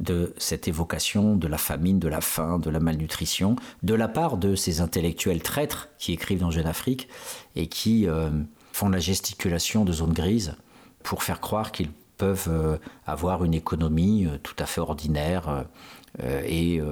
de 0.00 0.34
cette 0.38 0.68
évocation 0.68 1.36
de 1.36 1.46
la 1.46 1.58
famine, 1.58 1.98
de 1.98 2.08
la 2.08 2.20
faim, 2.20 2.58
de 2.58 2.70
la 2.70 2.80
malnutrition, 2.80 3.56
de 3.82 3.94
la 3.94 4.08
part 4.08 4.36
de 4.36 4.54
ces 4.54 4.80
intellectuels 4.80 5.42
traîtres 5.42 5.88
qui 5.98 6.12
écrivent 6.12 6.40
dans 6.40 6.50
Jeune 6.50 6.66
Afrique 6.66 7.08
et 7.56 7.68
qui 7.68 8.06
euh, 8.06 8.30
font 8.72 8.88
la 8.88 8.98
gesticulation 8.98 9.84
de 9.84 9.92
zone 9.92 10.12
grise 10.12 10.56
pour 11.02 11.22
faire 11.22 11.40
croire 11.40 11.72
qu'ils 11.72 11.90
peuvent 12.20 12.48
euh, 12.50 12.76
avoir 13.06 13.44
une 13.44 13.54
économie 13.54 14.26
euh, 14.26 14.36
tout 14.42 14.54
à 14.58 14.66
fait 14.66 14.82
ordinaire 14.82 15.64
euh, 16.22 16.42
et 16.44 16.82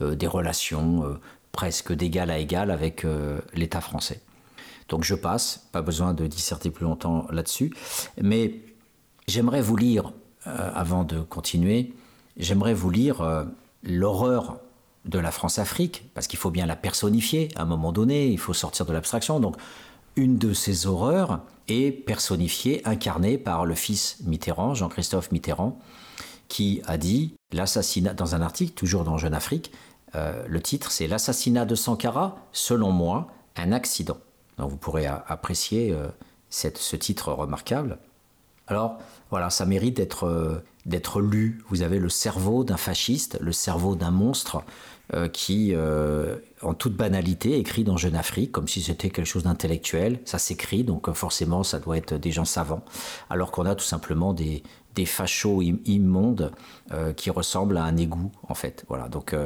des 0.00 0.26
relations 0.26 1.18
presque 1.50 1.92
d'égal 1.92 2.30
à 2.30 2.38
égal 2.38 2.70
avec 2.70 3.06
l'État 3.54 3.80
français. 3.80 4.20
Donc 4.90 5.02
je 5.02 5.14
passe, 5.14 5.66
pas 5.72 5.80
besoin 5.80 6.12
de 6.12 6.26
disserter 6.26 6.70
plus 6.70 6.84
longtemps 6.84 7.26
là-dessus, 7.30 7.72
mais 8.20 8.60
j'aimerais 9.26 9.62
vous 9.62 9.76
lire, 9.76 10.12
avant 10.44 11.04
de 11.04 11.20
continuer, 11.20 11.94
j'aimerais 12.36 12.74
vous 12.74 12.90
lire 12.90 13.46
l'horreur 13.82 14.58
de 15.06 15.18
la 15.18 15.32
France-Afrique, 15.32 16.10
parce 16.12 16.26
qu'il 16.26 16.38
faut 16.38 16.50
bien 16.50 16.66
la 16.66 16.76
personnifier 16.76 17.48
à 17.56 17.62
un 17.62 17.66
moment 17.66 17.92
donné, 17.92 18.28
il 18.28 18.38
faut 18.38 18.52
sortir 18.54 18.84
de 18.84 18.92
l'abstraction. 18.92 19.40
Donc 19.40 19.56
une 20.16 20.36
de 20.36 20.52
ces 20.52 20.86
horreurs 20.86 21.40
est 21.68 21.90
personnifiée, 21.90 22.86
incarnée 22.86 23.38
par 23.38 23.64
le 23.64 23.74
fils 23.74 24.18
Mitterrand, 24.24 24.74
Jean-Christophe 24.74 25.32
Mitterrand, 25.32 25.78
qui 26.48 26.82
a 26.86 26.96
dit 26.96 27.34
l'assassinat, 27.52 28.14
dans 28.14 28.34
un 28.34 28.42
article, 28.42 28.72
toujours 28.72 29.04
dans 29.04 29.18
Jeune 29.18 29.34
Afrique, 29.34 29.72
euh, 30.14 30.44
le 30.46 30.60
titre 30.60 30.90
c'est 30.90 31.06
L'assassinat 31.06 31.64
de 31.64 31.74
Sankara, 31.74 32.36
selon 32.52 32.92
moi, 32.92 33.28
un 33.56 33.72
accident. 33.72 34.18
Donc 34.58 34.70
vous 34.70 34.76
pourrez 34.76 35.06
apprécier 35.06 35.92
euh, 35.92 36.08
ce 36.50 36.96
titre 36.96 37.32
remarquable. 37.32 37.98
Alors 38.68 38.98
voilà, 39.30 39.50
ça 39.50 39.66
mérite 39.66 40.00
euh, 40.22 40.60
d'être 40.86 41.20
lu. 41.20 41.62
Vous 41.68 41.82
avez 41.82 41.98
le 41.98 42.08
cerveau 42.08 42.64
d'un 42.64 42.76
fasciste, 42.76 43.38
le 43.40 43.52
cerveau 43.52 43.94
d'un 43.94 44.10
monstre, 44.10 44.62
euh, 45.14 45.28
qui, 45.28 45.70
euh, 45.72 46.34
en 46.62 46.74
toute 46.74 46.96
banalité, 46.96 47.56
écrit 47.58 47.84
dans 47.84 47.96
Jeune 47.96 48.16
Afrique, 48.16 48.50
comme 48.50 48.66
si 48.66 48.82
c'était 48.82 49.08
quelque 49.08 49.24
chose 49.24 49.44
d'intellectuel. 49.44 50.18
Ça 50.24 50.38
s'écrit, 50.38 50.82
donc 50.82 51.08
euh, 51.08 51.12
forcément, 51.12 51.62
ça 51.62 51.78
doit 51.78 51.96
être 51.96 52.14
des 52.14 52.32
gens 52.32 52.44
savants, 52.44 52.82
alors 53.30 53.52
qu'on 53.52 53.66
a 53.66 53.76
tout 53.76 53.84
simplement 53.84 54.34
des, 54.34 54.64
fachos 55.04 55.62
immondes 55.62 56.50
qui 57.16 57.28
ressemblent 57.28 57.76
à 57.76 57.84
un 57.84 57.98
égout, 57.98 58.32
en 58.48 58.54
fait. 58.54 58.86
Voilà. 58.88 59.08
Donc, 59.08 59.36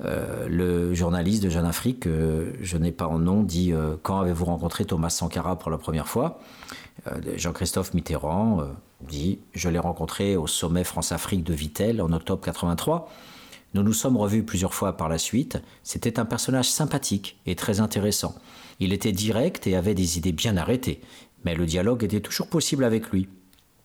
le 0.00 0.94
journaliste 0.94 1.44
de 1.44 1.48
Jeune 1.48 1.64
Afrique, 1.64 2.08
je 2.08 2.76
n'ai 2.76 2.90
pas 2.90 3.06
en 3.06 3.20
nom, 3.20 3.44
dit 3.44 3.72
Quand 4.02 4.18
avez-vous 4.18 4.46
rencontré 4.46 4.84
Thomas 4.84 5.10
Sankara 5.10 5.56
pour 5.56 5.70
la 5.70 5.78
première 5.78 6.08
fois? 6.08 6.40
Jean-Christophe 7.36 7.94
Mitterrand 7.94 8.64
dit 9.00 9.38
Je 9.52 9.68
l'ai 9.68 9.78
rencontré 9.78 10.36
au 10.36 10.48
sommet 10.48 10.82
France-Afrique 10.82 11.44
de 11.44 11.54
Vittel 11.54 12.02
en 12.02 12.12
octobre 12.12 12.42
83. 12.42 13.08
Nous 13.74 13.82
nous 13.82 13.92
sommes 13.92 14.16
revus 14.16 14.42
plusieurs 14.42 14.74
fois 14.74 14.96
par 14.96 15.08
la 15.08 15.18
suite. 15.18 15.62
C'était 15.84 16.18
un 16.18 16.24
personnage 16.24 16.68
sympathique 16.68 17.38
et 17.46 17.54
très 17.54 17.80
intéressant. 17.80 18.34
Il 18.80 18.92
était 18.92 19.12
direct 19.12 19.66
et 19.66 19.76
avait 19.76 19.94
des 19.94 20.18
idées 20.18 20.32
bien 20.32 20.56
arrêtées, 20.56 21.00
mais 21.44 21.54
le 21.54 21.66
dialogue 21.66 22.02
était 22.02 22.20
toujours 22.20 22.48
possible 22.48 22.84
avec 22.84 23.10
lui. 23.10 23.28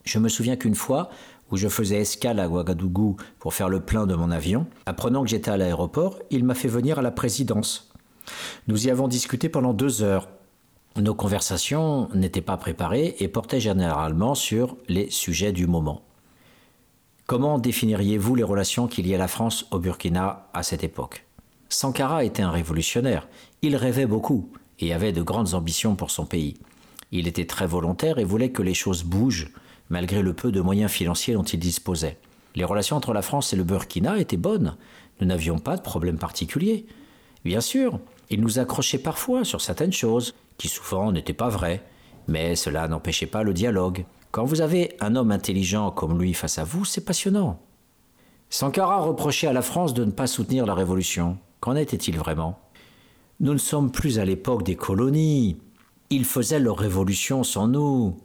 Je 0.04 0.20
me 0.20 0.30
souviens 0.30 0.56
qu'une 0.56 0.76
fois, 0.76 1.10
où 1.52 1.58
je 1.58 1.68
faisais 1.68 1.98
escale 1.98 2.40
à 2.40 2.50
Ouagadougou 2.50 3.18
pour 3.40 3.54
faire 3.54 3.70
le 3.70 3.80
plein 3.80 4.08
de 4.08 4.16
mon 4.16 4.32
avion, 4.32 4.66
apprenant 4.86 5.24
que 5.24 5.30
j'étais 5.30 5.52
à 5.52 5.58
l'aéroport, 5.58 6.20
il 6.32 6.44
m'a 6.44 6.56
fait 6.56 6.68
venir 6.68 7.00
à 7.00 7.02
la 7.02 7.12
présidence. 7.12 7.92
Nous 8.68 8.88
y 8.88 8.90
avons 8.90 9.08
discuté 9.08 9.50
pendant 9.50 9.74
deux 9.74 10.02
heures. 10.02 10.30
Nos 10.96 11.14
conversations 11.14 12.10
n'étaient 12.14 12.42
pas 12.42 12.58
préparées 12.58 13.16
et 13.20 13.28
portaient 13.28 13.60
généralement 13.60 14.34
sur 14.34 14.78
les 14.88 15.12
sujets 15.12 15.52
du 15.52 15.68
moment. 15.68 16.02
Comment 17.28 17.58
définiriez-vous 17.58 18.36
les 18.36 18.44
relations 18.44 18.88
qu'il 18.88 19.08
y 19.08 19.16
a 19.16 19.18
la 19.18 19.28
France 19.28 19.66
au 19.72 19.80
Burkina 19.80 20.48
à 20.54 20.62
cette 20.62 20.84
époque? 20.84 21.26
Sankara 21.70 22.24
était 22.24 22.44
un 22.44 22.52
révolutionnaire. 22.52 23.28
Il 23.64 23.76
rêvait 23.76 24.06
beaucoup 24.06 24.52
et 24.78 24.94
avait 24.94 25.12
de 25.12 25.24
grandes 25.24 25.56
ambitions 25.56 25.96
pour 25.96 26.12
son 26.12 26.28
pays. 26.28 26.54
Il 27.12 27.28
était 27.28 27.48
très 27.48 27.66
volontaire 27.66 28.20
et 28.20 28.24
voulait 28.24 28.52
que 28.52 28.62
les 28.62 28.76
choses 28.76 29.04
bougent, 29.04 29.52
malgré 29.90 30.22
le 30.22 30.34
peu 30.34 30.52
de 30.52 30.62
moyens 30.62 30.92
financiers 30.92 31.34
dont 31.34 31.42
il 31.42 31.58
disposait. 31.58 32.20
Les 32.54 32.64
relations 32.64 32.96
entre 32.96 33.12
la 33.12 33.24
France 33.24 33.54
et 33.54 33.56
le 33.56 33.64
Burkina 33.64 34.20
étaient 34.20 34.38
bonnes. 34.38 34.78
Nous 35.20 35.26
n'avions 35.26 35.58
pas 35.58 35.78
de 35.78 35.82
problème 35.82 36.20
particulier. 36.20 36.86
Bien 37.44 37.60
sûr, 37.60 38.00
il 38.30 38.40
nous 38.40 38.60
accrochait 38.60 39.00
parfois 39.00 39.44
sur 39.44 39.62
certaines 39.62 39.94
choses, 39.94 40.36
qui 40.60 40.68
souvent 40.68 41.12
n'étaient 41.12 41.34
pas 41.34 41.50
vraies, 41.50 41.84
mais 42.28 42.56
cela 42.56 42.88
n'empêchait 42.88 43.26
pas 43.26 43.42
le 43.42 43.54
dialogue. 43.56 44.06
Quand 44.36 44.44
vous 44.44 44.60
avez 44.60 44.98
un 45.00 45.16
homme 45.16 45.32
intelligent 45.32 45.92
comme 45.92 46.20
lui 46.20 46.34
face 46.34 46.58
à 46.58 46.66
vous, 46.66 46.84
c'est 46.84 47.06
passionnant. 47.06 47.58
Sankara 48.50 49.00
reprochait 49.00 49.48
à 49.48 49.54
la 49.54 49.62
France 49.62 49.94
de 49.94 50.04
ne 50.04 50.12
pas 50.12 50.28
soutenir 50.28 50.66
la 50.66 50.74
révolution. 50.74 51.38
Qu'en 51.62 51.78
était-il 51.78 52.18
vraiment? 52.18 52.60
Nous 53.40 53.54
ne 53.54 53.58
sommes 53.58 53.94
plus 53.94 54.20
à 54.20 54.26
l'époque 54.26 54.64
des 54.64 54.76
colonies. 54.76 55.56
Ils 56.10 56.26
faisaient 56.26 56.60
leur 56.60 56.78
révolution 56.78 57.46
sans 57.46 57.70
nous. 57.70 58.18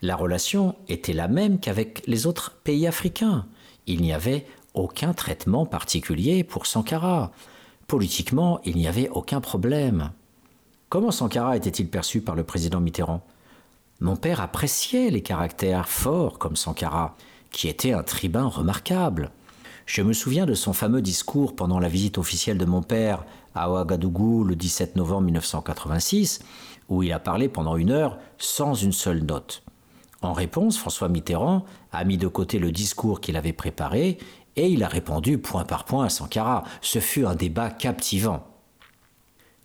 La 0.00 0.16
relation 0.16 0.74
était 0.88 1.12
la 1.12 1.28
même 1.28 1.60
qu'avec 1.60 2.02
les 2.06 2.26
autres 2.26 2.56
pays 2.64 2.86
africains. 2.86 3.44
Il 3.86 4.00
n'y 4.00 4.14
avait 4.14 4.46
aucun 4.72 5.12
traitement 5.12 5.66
particulier 5.66 6.44
pour 6.44 6.64
Sankara. 6.64 7.30
Politiquement, 7.88 8.58
il 8.64 8.76
n'y 8.76 8.88
avait 8.88 9.10
aucun 9.10 9.42
problème. 9.42 10.12
Comment 10.88 11.10
Sankara 11.10 11.58
était-il 11.58 11.90
perçu 11.90 12.22
par 12.22 12.36
le 12.36 12.44
président 12.44 12.80
Mitterrand? 12.80 13.22
Mon 14.00 14.14
père 14.14 14.40
appréciait 14.40 15.10
les 15.10 15.22
caractères 15.22 15.88
forts 15.88 16.38
comme 16.38 16.54
Sankara, 16.54 17.16
qui 17.50 17.66
était 17.66 17.92
un 17.92 18.04
tribun 18.04 18.46
remarquable. 18.46 19.32
Je 19.86 20.02
me 20.02 20.12
souviens 20.12 20.46
de 20.46 20.54
son 20.54 20.72
fameux 20.72 21.02
discours 21.02 21.56
pendant 21.56 21.80
la 21.80 21.88
visite 21.88 22.16
officielle 22.16 22.58
de 22.58 22.64
mon 22.64 22.80
père 22.80 23.24
à 23.56 23.72
Ouagadougou 23.72 24.44
le 24.44 24.54
17 24.54 24.94
novembre 24.94 25.22
1986, 25.22 26.40
où 26.88 27.02
il 27.02 27.12
a 27.12 27.18
parlé 27.18 27.48
pendant 27.48 27.76
une 27.76 27.90
heure 27.90 28.18
sans 28.38 28.74
une 28.74 28.92
seule 28.92 29.24
note. 29.24 29.64
En 30.22 30.32
réponse, 30.32 30.78
François 30.78 31.08
Mitterrand 31.08 31.64
a 31.90 32.04
mis 32.04 32.18
de 32.18 32.28
côté 32.28 32.60
le 32.60 32.70
discours 32.70 33.20
qu'il 33.20 33.36
avait 33.36 33.52
préparé 33.52 34.18
et 34.54 34.68
il 34.68 34.84
a 34.84 34.88
répondu 34.88 35.38
point 35.38 35.64
par 35.64 35.84
point 35.84 36.04
à 36.04 36.08
Sankara. 36.08 36.62
Ce 36.82 37.00
fut 37.00 37.26
un 37.26 37.34
débat 37.34 37.70
captivant. 37.70 38.46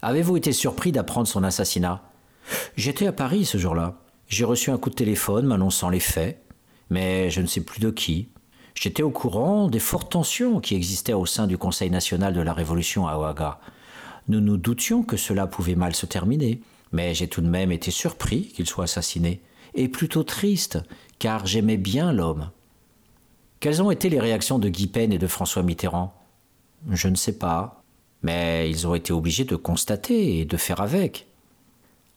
Avez-vous 0.02 0.38
été 0.38 0.54
surpris 0.54 0.92
d'apprendre 0.92 1.28
son 1.28 1.44
assassinat? 1.44 2.02
J'étais 2.76 3.06
à 3.06 3.14
Paris 3.14 3.46
ce 3.46 3.60
jour-là. 3.60 4.03
J'ai 4.34 4.46
reçu 4.46 4.72
un 4.72 4.80
coup 4.80 4.90
de 4.90 4.96
téléphone 4.96 5.46
m'annonçant 5.46 5.90
les 5.90 6.00
faits, 6.00 6.42
mais 6.90 7.30
je 7.30 7.40
ne 7.40 7.46
sais 7.46 7.62
plus 7.62 7.80
de 7.80 7.92
qui. 7.92 8.30
J'étais 8.74 9.04
au 9.04 9.12
courant 9.12 9.68
des 9.68 9.78
fortes 9.78 10.12
tensions 10.12 10.60
qui 10.60 10.74
existaient 10.74 11.14
au 11.14 11.28
sein 11.28 11.46
du 11.46 11.60
Conseil 11.60 11.92
national 11.92 12.34
de 12.34 12.42
la 12.42 12.52
Révolution 12.52 13.08
à 13.08 13.16
Ouaga. 13.16 13.60
Nous 14.30 14.40
nous 14.40 14.58
doutions 14.58 15.04
que 15.04 15.18
cela 15.18 15.46
pouvait 15.46 15.76
mal 15.76 15.94
se 15.94 16.08
terminer, 16.08 16.62
mais 16.92 17.14
j'ai 17.14 17.28
tout 17.28 17.42
de 17.42 17.48
même 17.48 17.72
été 17.72 17.92
surpris 17.92 18.48
qu'il 18.48 18.66
soit 18.66 18.86
assassiné, 18.86 19.44
et 19.76 19.88
plutôt 19.88 20.24
triste, 20.24 20.80
car 21.20 21.46
j'aimais 21.46 21.78
bien 21.78 22.12
l'homme. 22.12 22.50
Quelles 23.60 23.84
ont 23.84 23.92
été 23.92 24.10
les 24.10 24.20
réactions 24.20 24.58
de 24.58 24.68
Guy 24.68 24.88
Pen 24.88 25.14
et 25.14 25.20
de 25.20 25.28
François 25.28 25.62
Mitterrand? 25.62 26.12
Je 26.90 27.08
ne 27.08 27.16
sais 27.16 27.38
pas, 27.38 27.84
mais 28.24 28.68
ils 28.68 28.88
ont 28.88 28.96
été 28.96 29.14
obligés 29.14 29.46
de 29.46 29.56
constater 29.56 30.40
et 30.40 30.46
de 30.46 30.58
faire 30.58 30.82
avec. 30.82 31.28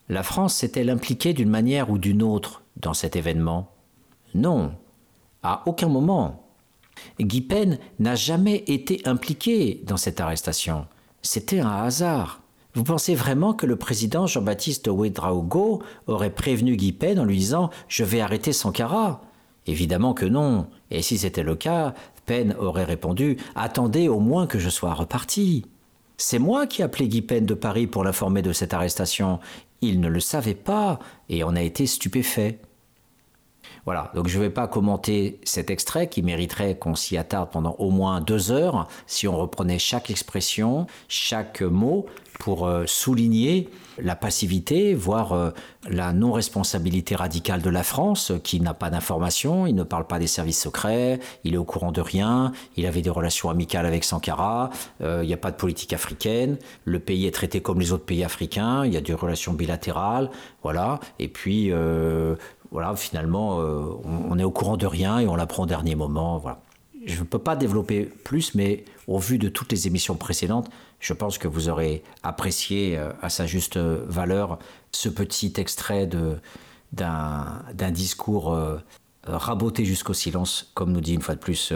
La 0.09 0.23
France 0.23 0.55
s'est-elle 0.55 0.91
impliquée 0.91 1.33
d'une 1.33 1.51
manière 1.51 1.91
ou 1.91 1.99
d'une 1.99 2.23
autre 2.23 2.63
dans 2.77 2.95
cet 2.95 3.17
événement? 3.17 3.73
Non, 4.35 4.73
à 5.43 5.63
aucun 5.67 5.89
moment. 5.89 6.43
Guy 7.21 7.41
Pen 7.41 7.79
n'a 7.99 8.15
jamais 8.15 8.65
été 8.69 9.03
impliqué 9.05 9.83
dans 9.85 9.97
cette 9.97 10.21
arrestation. 10.21 10.87
C'était 11.23 11.61
un 11.61 11.71
hasard. 11.71 12.41
Vous 12.75 12.85
pensez 12.85 13.15
vraiment 13.15 13.53
que 13.53 13.67
le 13.67 13.77
président 13.77 14.27
Jean-Baptiste 14.27 14.89
Ouedraogo 14.89 15.83
aurait 16.07 16.31
prévenu 16.31 16.77
Guy 16.77 16.93
Pen 16.93 17.19
en 17.19 17.25
lui 17.25 17.39
disant 17.39 17.71
Je 17.89 18.05
vais 18.05 18.21
arrêter 18.21 18.53
Sankara 18.53 19.23
Évidemment 19.67 20.15
que 20.15 20.27
non. 20.27 20.69
Et 20.91 21.03
si 21.03 21.19
c'était 21.19 21.43
le 21.43 21.57
cas, 21.57 21.95
Pen 22.27 22.55
aurait 22.59 22.85
répondu 22.85 23.39
Attendez 23.55 24.09
au 24.09 24.21
moins 24.21 24.47
que 24.47 24.59
je 24.59 24.69
sois 24.69 24.95
reparti. 24.95 25.65
C'est 26.19 26.39
moi 26.39 26.67
qui 26.67 26.81
ai 26.81 26.85
appelé 26.85 27.09
Guy 27.09 27.23
Pen 27.23 27.45
de 27.45 27.55
Paris 27.55 27.87
pour 27.87 28.05
l'informer 28.05 28.41
de 28.43 28.53
cette 28.53 28.73
arrestation. 28.73 29.39
Il 29.81 30.01
ne 30.01 30.09
le 30.09 30.21
savait 30.21 30.55
pas 30.55 30.99
et 31.29 31.45
on 31.45 31.55
a 31.55 31.63
été 31.63 31.87
stupéfait. 31.87 32.59
Voilà, 33.85 34.11
donc 34.15 34.27
je 34.27 34.39
ne 34.39 34.45
vais 34.45 34.51
pas 34.51 34.67
commenter 34.67 35.41
cet 35.45 35.71
extrait 35.71 36.09
qui 36.09 36.23
mériterait 36.23 36.77
qu'on 36.77 36.97
s'y 36.97 37.17
attarde 37.17 37.51
pendant 37.51 37.77
au 37.79 37.91
moins 37.91 38.21
deux 38.21 38.51
heures 38.51 38.89
si 39.07 39.29
on 39.29 39.37
reprenait 39.37 39.79
chaque 39.79 40.11
expression, 40.11 40.87
chaque 41.09 41.63
mot 41.63 42.07
pour 42.41 42.67
euh, 42.67 42.85
souligner 42.87 43.69
la 43.99 44.17
passivité, 44.17 44.95
voire 44.95 45.33
euh, 45.33 45.51
la 45.89 46.13
non-responsabilité 46.13 47.15
radicale 47.15 47.63
de 47.63 47.71
la 47.71 47.83
France, 47.83 48.33
qui 48.43 48.61
n'a 48.61 48.75
pas 48.75 48.91
d'informations, 48.91 49.67
il 49.67 49.75
ne 49.75 49.83
parle 49.83 50.07
pas 50.07 50.19
des 50.19 50.27
services 50.27 50.61
secrets, 50.61 51.21
il 51.45 51.55
est 51.55 51.59
au 51.59 51.65
courant 51.65 51.93
de 51.93 52.01
rien, 52.01 52.53
il 52.77 52.87
avait 52.87 53.03
des 53.03 53.11
relations 53.11 53.51
amicales 53.51 53.87
avec 53.87 54.05
Sankara, 54.05 54.71
euh, 55.03 55.21
il 55.23 55.27
n'y 55.27 55.35
a 55.35 55.39
pas 55.39 55.51
de 55.51 55.57
politique 55.57 55.93
africaine, 55.93 56.59
le 56.85 56.99
pays 56.99 57.27
est 57.27 57.35
traité 57.35 57.61
comme 57.61 57.81
les 57.81 57.93
autres 57.93 58.05
pays 58.05 58.25
africains, 58.25 58.85
il 58.85 58.93
y 58.93 58.97
a 58.97 59.01
des 59.01 59.15
relations 59.15 59.53
bilatérales, 59.53 60.31
voilà, 60.63 61.01
et 61.19 61.29
puis 61.29 61.73
voilà, 62.71 62.95
finalement, 62.97 63.61
euh, 63.61 63.85
on, 64.05 64.39
est 64.39 64.45
au 64.45 64.51
courant 64.51 64.77
de 64.77 64.87
rien 64.87 65.19
et 65.19 65.27
on 65.27 65.37
l'apprend 65.37 65.65
au 65.65 65.67
dernier 65.67 65.95
moment. 65.95 66.39
Voilà. 66.39 66.61
Je 67.05 67.21
ne 67.21 67.25
peux 67.25 67.39
pas 67.39 67.57
développer 67.57 68.05
plus, 68.05 68.55
mais 68.55 68.85
au 69.07 69.19
vu 69.19 69.39
de 69.39 69.49
toutes 69.49 69.71
les 69.73 69.87
émissions 69.87 70.17
précédentes, 70.17 70.69
je 71.01 71.13
pense 71.13 71.39
que 71.39 71.49
vous 71.49 71.69
aurez 71.69 72.03
apprécié 72.23 72.97
euh, 72.97 73.13
à 73.23 73.29
sa 73.29 73.47
juste 73.47 73.77
valeur 73.77 74.59
ce 74.93 75.09
petit 75.09 75.53
extrait 75.57 76.09
d'un 76.93 77.91
discours 77.91 78.53
euh, 78.53 78.79
raboté 79.27 79.85
jusqu'au 79.85 80.15
silence, 80.15 80.71
comme 80.75 80.93
nous 80.93 81.01
dit 81.01 81.15
une 81.15 81.23
fois 81.23 81.35
de 81.35 81.41
plus 81.41 81.73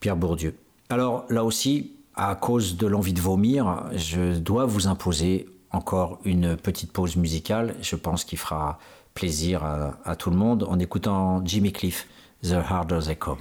Pierre 0.00 0.16
Bourdieu. 0.16 0.54
Alors 0.90 1.24
là 1.28 1.44
aussi, 1.44 1.92
à 2.14 2.34
cause 2.34 2.76
de 2.76 2.86
l'envie 2.86 3.12
de 3.12 3.20
vomir, 3.20 3.84
je 3.94 4.38
dois 4.38 4.66
vous 4.66 4.86
imposer 4.86 5.48
encore 5.70 6.18
une 6.24 6.56
petite 6.56 6.92
pause 6.92 7.16
musicale. 7.16 7.74
Je 7.80 7.96
pense 7.96 8.24
qu'il 8.24 8.38
fera 8.38 8.78
plaisir 9.14 9.64
à, 9.64 9.98
à 10.04 10.16
tout 10.16 10.30
le 10.30 10.36
monde 10.36 10.64
en 10.64 10.78
écoutant 10.78 11.44
Jimmy 11.44 11.72
Cliff, 11.72 12.06
The 12.42 12.52
Harder 12.52 13.00
They 13.04 13.16
Come. 13.16 13.38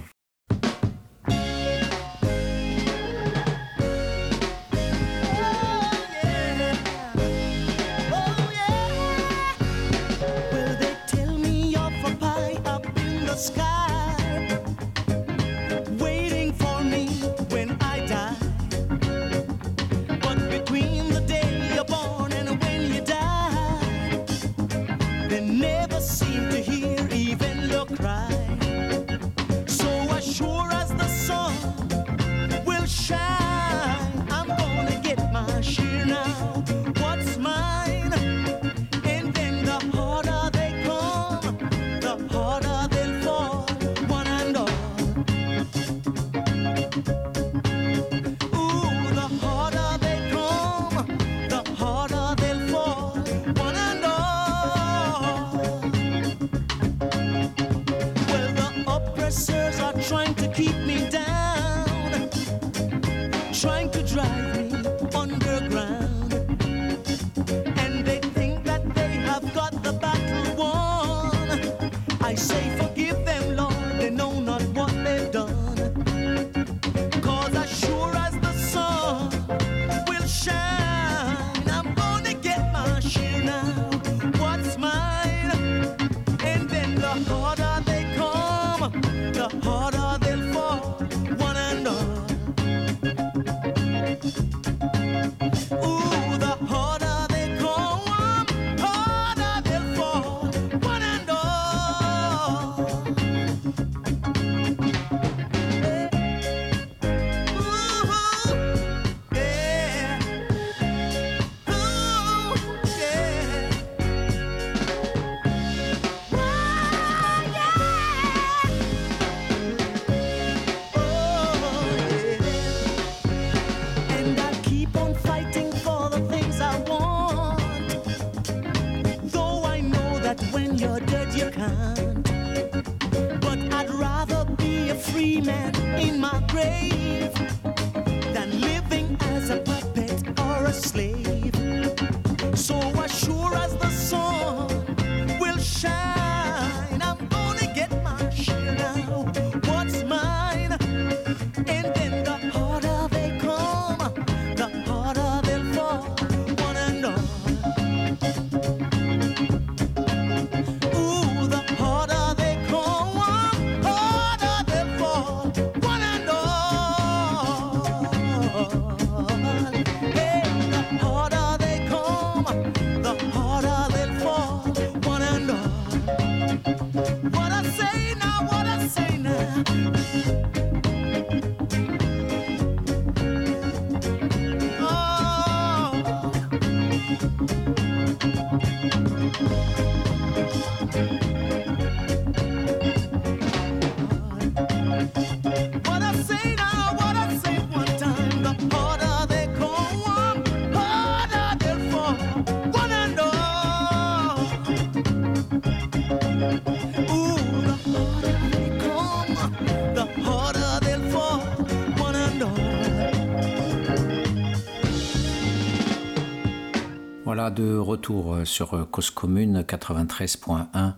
De 217.49 217.77
retour 217.77 218.33
euh, 218.33 218.45
sur 218.45 218.73
euh, 218.73 218.83
Cause 218.83 219.09
Commune 219.09 219.61
93.1. 219.61 220.93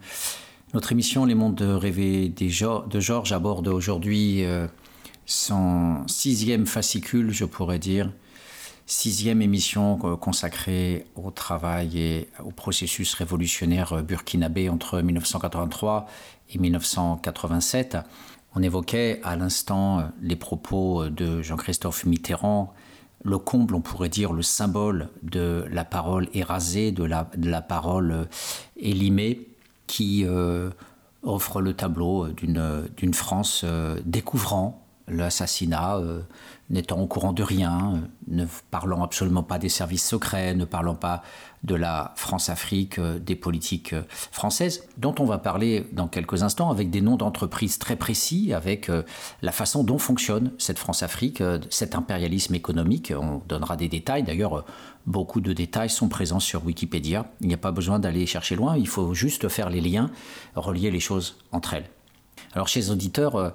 Notre 0.74 0.92
émission 0.92 1.26
Les 1.26 1.36
mondes 1.36 1.62
rêvés 1.62 2.30
de 2.30 3.00
Georges 3.00 3.32
aborde 3.32 3.68
aujourd'hui 3.68 4.44
euh, 4.46 4.66
son 5.28 6.08
sixième 6.08 6.66
fascicule, 6.66 7.32
je 7.32 7.46
pourrais 7.46 7.78
dire. 7.78 8.12
Sixième 8.88 9.44
émission 9.44 9.98
consacrée 10.18 11.06
au 11.16 11.30
travail 11.30 12.00
et 12.00 12.30
au 12.44 12.50
processus 12.50 13.14
révolutionnaire 13.14 14.02
burkinabé 14.02 14.70
entre 14.70 15.02
1983 15.02 16.08
et 16.50 16.58
1987. 16.58 17.98
On 18.56 18.64
évoquait 18.64 19.20
à 19.24 19.36
l'instant 19.36 20.10
les 20.20 20.36
propos 20.36 21.10
de 21.10 21.44
Jean-Christophe 21.44 22.06
Mitterrand, 22.06 22.74
le 23.24 23.38
comble, 23.38 23.76
on 23.76 23.82
pourrait 23.82 24.10
dire, 24.10 24.34
le 24.34 24.42
symbole 24.42 25.10
de 25.24 25.66
la 25.72 25.84
parole 25.84 26.28
érasée, 26.34 26.92
de 26.92 27.04
la, 27.04 27.62
parole 27.62 28.12
euh, 28.12 28.26
élimée, 28.78 29.48
qui 29.88 30.24
euh, 30.26 30.70
offre 31.24 31.62
le 31.62 31.74
tableau 31.74 32.28
d'une 32.28 32.88
d'une 32.96 33.14
France 33.14 33.62
euh, 33.66 34.00
découvrant 34.06 34.86
l'assassinat, 35.08 35.98
euh, 35.98 36.22
n'étant 36.70 37.00
au 37.00 37.08
courant 37.08 37.34
de 37.34 37.44
rien, 37.44 37.94
euh, 37.96 38.08
ne 38.28 38.46
parlant 38.70 39.04
absolument 39.04 39.44
pas 39.44 39.58
des 39.58 39.70
services 39.70 40.08
secrets, 40.08 40.54
ne 40.54 40.66
parlant 40.66 40.96
pas 40.96 41.24
de 41.64 41.76
la 41.76 42.14
France-Afrique, 42.16 43.00
euh, 43.00 43.20
des 43.20 43.36
politiques 43.36 43.94
euh, 43.94 44.04
françaises, 44.10 44.84
dont 44.98 45.16
on 45.20 45.26
va 45.26 45.40
parler 45.40 45.88
dans 45.92 46.08
quelques 46.08 46.44
instants 46.44 46.70
avec 46.70 46.90
des 46.90 47.02
noms 47.02 47.18
d'entreprises 47.18 47.80
très 47.80 47.96
précis, 47.96 48.54
avec 48.54 48.92
la 49.42 49.52
façon 49.52 49.84
dont 49.84 49.98
fonctionne 49.98 50.52
cette 50.58 50.80
France-Afrique, 50.80 51.44
cet 51.70 51.96
impérialisme 51.96 52.56
économique. 52.56 53.14
On 53.16 53.42
donnera 53.48 53.76
des 53.76 53.88
détails. 53.88 54.24
D'ailleurs, 54.24 54.66
beaucoup 55.06 55.42
de 55.42 55.54
détails 55.54 55.90
sont 55.90 56.08
présents 56.08 56.40
sur 56.40 56.66
Wikipédia. 56.66 57.26
Il 57.42 57.48
n'y 57.48 57.54
a 57.54 57.58
pas 57.58 57.72
besoin 57.72 58.00
d'aller 58.00 58.26
chercher 58.26 58.56
loin, 58.56 58.78
il 58.78 58.88
faut 58.88 59.14
juste 59.14 59.48
faire 59.50 59.70
les 59.70 59.82
liens, 59.82 60.12
relier 60.56 60.92
les 60.92 61.00
choses 61.00 61.38
entre 61.52 61.74
elles. 61.74 61.90
Alors, 62.54 62.68
chez 62.68 62.80
les 62.80 62.92
auditeurs, 62.92 63.54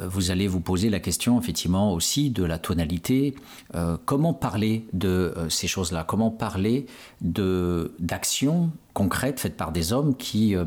vous 0.00 0.30
allez 0.30 0.48
vous 0.48 0.60
poser 0.60 0.90
la 0.90 1.00
question 1.00 1.40
effectivement 1.40 1.92
aussi 1.92 2.30
de 2.30 2.44
la 2.44 2.58
tonalité. 2.58 3.34
Euh, 3.74 3.96
comment 4.04 4.34
parler 4.34 4.86
de 4.92 5.34
euh, 5.36 5.48
ces 5.48 5.68
choses-là? 5.68 6.04
Comment 6.04 6.30
parler 6.30 6.86
d'actions 7.20 8.70
concrètes 8.92 9.40
faites 9.40 9.56
par 9.56 9.72
des 9.72 9.92
hommes 9.92 10.16
qui, 10.16 10.54
euh, 10.54 10.64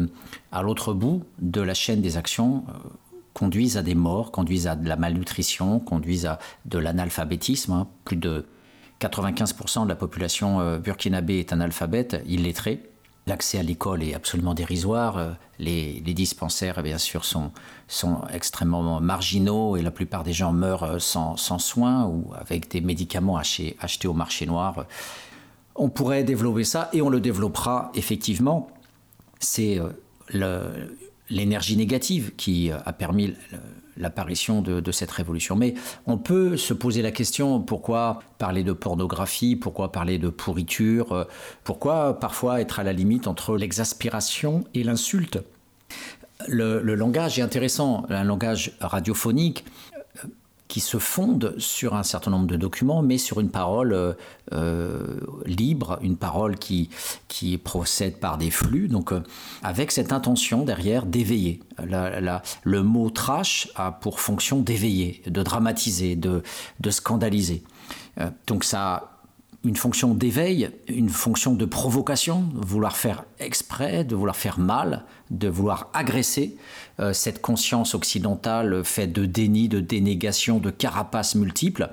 à 0.51 0.61
l'autre 0.61 0.93
bout 0.93 1.23
de 1.39 1.61
la 1.61 1.73
chaîne 1.73 2.01
des 2.01 2.17
actions, 2.17 2.63
euh, 2.69 2.89
conduisent 3.33 3.77
à 3.77 3.83
des 3.83 3.95
morts, 3.95 4.31
conduisent 4.31 4.67
à 4.67 4.75
de 4.75 4.87
la 4.87 4.95
malnutrition, 4.95 5.79
conduisent 5.79 6.25
à 6.25 6.39
de 6.65 6.77
l'analphabétisme. 6.77 7.71
hein. 7.73 7.87
Plus 8.05 8.17
de 8.17 8.45
95% 8.99 9.83
de 9.85 9.89
la 9.89 9.95
population 9.95 10.59
euh, 10.59 10.77
burkinabé 10.77 11.39
est 11.39 11.53
analphabète, 11.53 12.21
illettrée. 12.27 12.88
L'accès 13.29 13.59
à 13.59 13.63
l'école 13.63 14.01
est 14.01 14.15
absolument 14.15 14.55
dérisoire. 14.55 15.17
Euh, 15.17 15.31
Les, 15.59 16.01
dispensaires, 16.01 16.81
bien 16.81 16.97
sûr, 16.97 17.25
sont, 17.25 17.51
sont 17.87 18.21
extrêmement 18.33 18.99
marginaux 18.99 19.77
et 19.77 19.83
la 19.83 19.91
plupart 19.91 20.23
des 20.23 20.33
gens 20.33 20.51
meurent 20.51 20.83
euh, 20.83 20.99
sans, 20.99 21.37
sans 21.37 21.59
soins 21.59 22.05
ou 22.05 22.33
avec 22.33 22.71
des 22.71 22.81
médicaments 22.81 23.37
achetés, 23.37 23.77
achetés 23.79 24.07
au 24.07 24.13
marché 24.13 24.47
noir. 24.47 24.87
On 25.75 25.89
pourrait 25.89 26.23
développer 26.23 26.63
ça 26.63 26.89
et 26.91 27.03
on 27.03 27.09
le 27.09 27.19
développera 27.19 27.91
effectivement. 27.93 28.67
C'est 29.39 29.79
euh, 30.33 30.87
l'énergie 31.29 31.77
négative 31.77 32.33
qui 32.35 32.71
euh, 32.71 32.77
a 32.83 32.93
permis 32.93 33.35
l'apparition 33.99 34.61
de, 34.61 34.91
cette 34.91 35.11
révolution. 35.11 35.55
Mais 35.55 35.75
on 36.07 36.17
peut 36.17 36.57
se 36.57 36.73
poser 36.73 37.01
la 37.01 37.11
question 37.11 37.59
pourquoi 37.59 38.19
parler 38.37 38.63
de 38.63 38.73
pornographie, 38.73 39.55
pourquoi 39.55 39.91
parler 39.91 40.17
de 40.17 40.29
pourriture, 40.29 41.11
euh, 41.11 41.23
pourquoi 41.63 42.19
parfois 42.19 42.61
être 42.61 42.79
à 42.79 42.83
la 42.83 42.93
limite 42.93 43.27
entre 43.27 43.55
l'exaspération 43.55 44.63
et 44.73 44.83
l'insulte? 44.83 45.39
Le, 46.47 46.81
langage 46.95 47.37
est 47.37 47.41
intéressant, 47.41 48.05
un 48.09 48.23
langage 48.23 48.71
radiophonique 48.79 49.65
qui 50.69 50.81
se 50.81 50.99
fonde 50.99 51.55
sur 51.57 51.95
un 51.95 52.03
certain 52.03 52.29
nombre 52.29 52.45
de 52.45 52.55
documents, 52.55 53.01
mais 53.01 53.17
sur 53.17 53.39
une 53.39 53.49
parole 53.49 53.91
euh, 53.91 54.13
euh, 54.53 55.19
libre, 55.45 55.97
une 56.03 56.15
parole 56.15 56.57
qui, 56.57 56.91
qui 57.27 57.57
procède 57.57 58.19
par 58.19 58.37
des 58.37 58.51
flux, 58.51 58.87
donc 58.87 59.11
euh, 59.11 59.21
avec 59.63 59.91
cette 59.91 60.13
intention 60.13 60.63
derrière 60.63 61.07
d'éveiller. 61.07 61.59
Le 61.79 62.83
mot 62.83 63.09
trash 63.09 63.67
a 63.75 63.91
pour 63.91 64.19
fonction 64.19 64.59
d'éveiller, 64.59 65.23
de 65.25 65.41
dramatiser, 65.41 66.15
de, 66.15 66.43
de 66.79 66.91
scandaliser. 66.91 67.63
Donc 68.45 68.63
ça 68.63 69.18
une 69.65 69.75
fonction 69.75 70.13
d'éveil, 70.13 70.69
une 70.87 71.09
fonction 71.09 71.53
de 71.53 71.65
provocation, 71.65 72.43
de 72.43 72.65
vouloir 72.65 72.95
faire 72.95 73.25
exprès, 73.39 74.03
de 74.05 74.15
vouloir 74.15 74.37
faire 74.37 74.57
mal, 74.57 75.03
de 75.31 75.49
vouloir 75.49 75.89
agresser 75.93 76.55
euh, 76.99 77.11
cette 77.11 77.41
conscience 77.41 77.93
occidentale 77.93 78.83
faite 78.85 79.11
de 79.11 79.25
déni, 79.25 79.67
de 79.67 79.81
dénégation, 79.81 80.59
de 80.59 80.69
carapaces 80.69 81.35
multiples. 81.35 81.89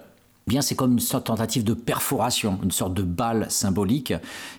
Eh 0.46 0.50
Bien, 0.50 0.62
c'est 0.62 0.76
comme 0.76 0.92
une 0.92 1.00
sorte 1.00 1.26
tentative 1.26 1.64
de 1.64 1.74
perforation, 1.74 2.60
une 2.62 2.70
sorte 2.70 2.94
de 2.94 3.02
balle 3.02 3.50
symbolique, 3.50 4.14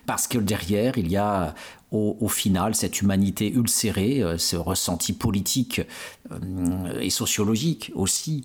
parce 0.05 0.28
que 0.28 0.38
derrière, 0.38 0.97
il 0.97 1.10
y 1.10 1.16
a 1.16 1.55
au, 1.91 2.28
final 2.28 2.76
cette 2.76 3.01
humanité 3.01 3.49
ulcérée, 3.53 4.22
euh, 4.22 4.38
ce 4.38 4.58
ressenti 4.58 5.14
politique 5.14 5.82
euh, 6.30 6.99
et 6.99 7.10
sociologique 7.10 7.93
aussi, 7.95 8.43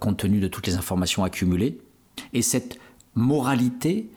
compte 0.00 0.18
tenu 0.18 0.38
de 0.38 0.46
toutes 0.46 0.68
les 0.68 0.76
informations 0.76 1.24
accumulées, 1.24 1.78
et 2.32 2.42
cette 2.42 2.78
moralité 3.16 4.08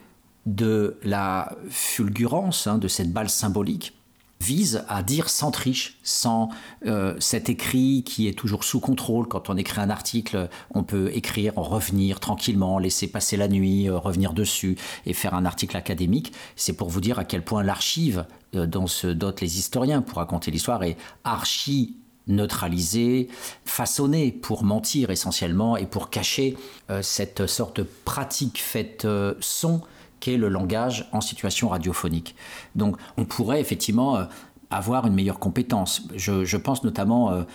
de 0.46 0.98
la 1.04 1.58
fulgurance, 1.70 2.68
hein, 2.68 2.78
de 2.78 2.88
cette 2.88 3.12
balle 3.12 3.30
symbolique, 3.30 3.94
vise 4.42 4.86
à 4.88 5.04
dire 5.04 5.30
sans 5.30 5.52
triche, 5.52 5.98
sans 6.02 6.50
euh, 6.86 7.16
cet 7.20 7.50
écrit 7.50 8.04
qui 8.06 8.28
est 8.28 8.38
toujours 8.38 8.64
sous 8.64 8.80
contrôle. 8.80 9.28
Quand 9.28 9.50
on 9.50 9.58
écrit 9.58 9.82
un 9.82 9.90
article, 9.90 10.50
on 10.74 10.84
peut 10.84 11.12
écrire, 11.14 11.56
revenir 11.56 12.20
tranquillement, 12.20 12.80
laisser 12.80 13.08
passer 13.08 13.36
la 13.36 13.48
nuit, 13.48 13.90
euh, 13.90 13.98
revenir 13.98 14.34
dessus 14.34 14.78
et 15.06 15.14
faire 15.14 15.34
un 15.34 15.46
article 15.46 15.76
académique. 15.76 16.32
C'est 16.56 16.74
pour 16.74 16.90
vous 16.90 17.02
dire 17.02 17.20
à 17.20 17.26
quel 17.26 17.44
point 17.44 17.64
l'archive 17.64 18.26
euh, 18.56 18.66
dont 18.66 18.88
se 18.88 19.08
dotent 19.08 19.42
les 19.42 19.60
historiens 19.60 20.02
pour 20.02 20.18
raconter 20.18 20.52
l'histoire 20.52 20.84
est 20.84 20.98
archi 21.24 21.98
neutralisée, 22.30 23.28
façonnée 23.66 24.32
pour 24.32 24.64
mentir 24.64 25.10
essentiellement 25.10 25.76
et 25.76 25.86
pour 25.86 26.10
cacher 26.10 26.56
euh, 26.90 27.02
cette 27.02 27.48
sorte 27.48 27.82
de 27.82 27.88
pratique 28.06 28.60
faite 28.60 29.06
euh, 29.06 29.34
son 29.42 29.82
qu'est 30.20 30.38
le 30.38 30.50
langage 30.50 31.10
en 31.12 31.22
situation 31.22 31.70
radiophonique. 31.70 32.36
Donc 32.76 32.98
on 33.18 33.26
pourrait 33.26 33.60
effectivement 33.60 34.18
euh, 34.18 34.26
avoir 34.70 35.08
une 35.08 35.14
meilleure 35.14 35.40
compétence. 35.40 36.04
Je, 36.16 36.58
pense 36.58 36.84
notamment 36.84 37.46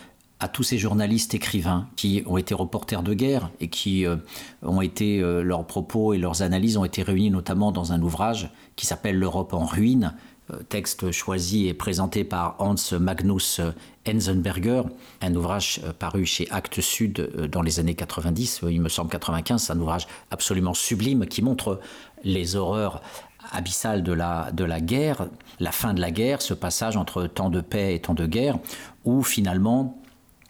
à 0.40 0.48
tous 0.48 0.64
ces 0.64 0.78
journalistes 0.78 1.32
écrivains 1.32 1.86
qui 1.94 2.24
ont 2.26 2.38
été 2.38 2.54
reporters 2.54 3.04
de 3.04 3.14
guerre 3.14 3.50
et 3.60 3.68
qui 3.68 4.04
ont 4.62 4.80
été, 4.80 5.20
leurs 5.20 5.64
propos 5.64 6.12
et 6.12 6.18
leurs 6.18 6.42
analyses 6.42 6.76
ont 6.76 6.84
été 6.84 7.04
réunis 7.04 7.30
notamment 7.30 7.70
dans 7.70 7.92
un 7.92 8.02
ouvrage 8.02 8.50
qui 8.74 8.84
s'appelle 8.84 9.16
L'Europe 9.16 9.54
en 9.54 9.64
ruine, 9.64 10.14
texte 10.68 11.10
choisi 11.10 11.68
et 11.68 11.74
présenté 11.74 12.24
par 12.24 12.56
Hans 12.58 12.74
Magnus 12.98 13.60
Enzenberger, 14.06 14.82
un 15.22 15.34
ouvrage 15.34 15.80
paru 15.98 16.26
chez 16.26 16.46
Actes 16.50 16.80
Sud 16.80 17.30
dans 17.50 17.62
les 17.62 17.80
années 17.80 17.94
90, 17.94 18.60
il 18.68 18.80
me 18.80 18.88
semble 18.88 19.10
95, 19.10 19.70
un 19.70 19.80
ouvrage 19.80 20.06
absolument 20.30 20.74
sublime 20.74 21.26
qui 21.26 21.40
montre 21.40 21.80
les 22.24 22.56
horreurs 22.56 23.00
abyssales 23.52 24.02
de 24.02 24.12
la, 24.12 24.50
de 24.52 24.64
la 24.64 24.80
guerre, 24.80 25.26
la 25.60 25.72
fin 25.72 25.94
de 25.94 26.00
la 26.00 26.10
guerre, 26.10 26.42
ce 26.42 26.54
passage 26.54 26.96
entre 26.96 27.26
temps 27.26 27.50
de 27.50 27.60
paix 27.60 27.94
et 27.94 28.00
temps 28.00 28.14
de 28.14 28.26
guerre, 28.26 28.58
où 29.04 29.22
finalement 29.22 30.00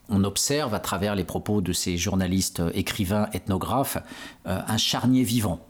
on 0.09 0.25
observe 0.25 0.75
à 0.75 0.81
travers 0.81 1.15
les 1.15 1.25
propos 1.25 1.61
de 1.61 1.73
ces 1.73 1.97
journalistes, 1.97 2.63
écrivains, 2.75 3.29
ethnographes, 3.33 3.99
euh, 4.47 4.61
un 4.67 4.77
charnier 4.77 5.23
vivant. 5.25 5.61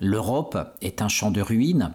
L'Europe 0.00 0.56
est 0.80 1.02
un 1.02 1.08
champ 1.08 1.30
de 1.30 1.40
ruines, 1.40 1.92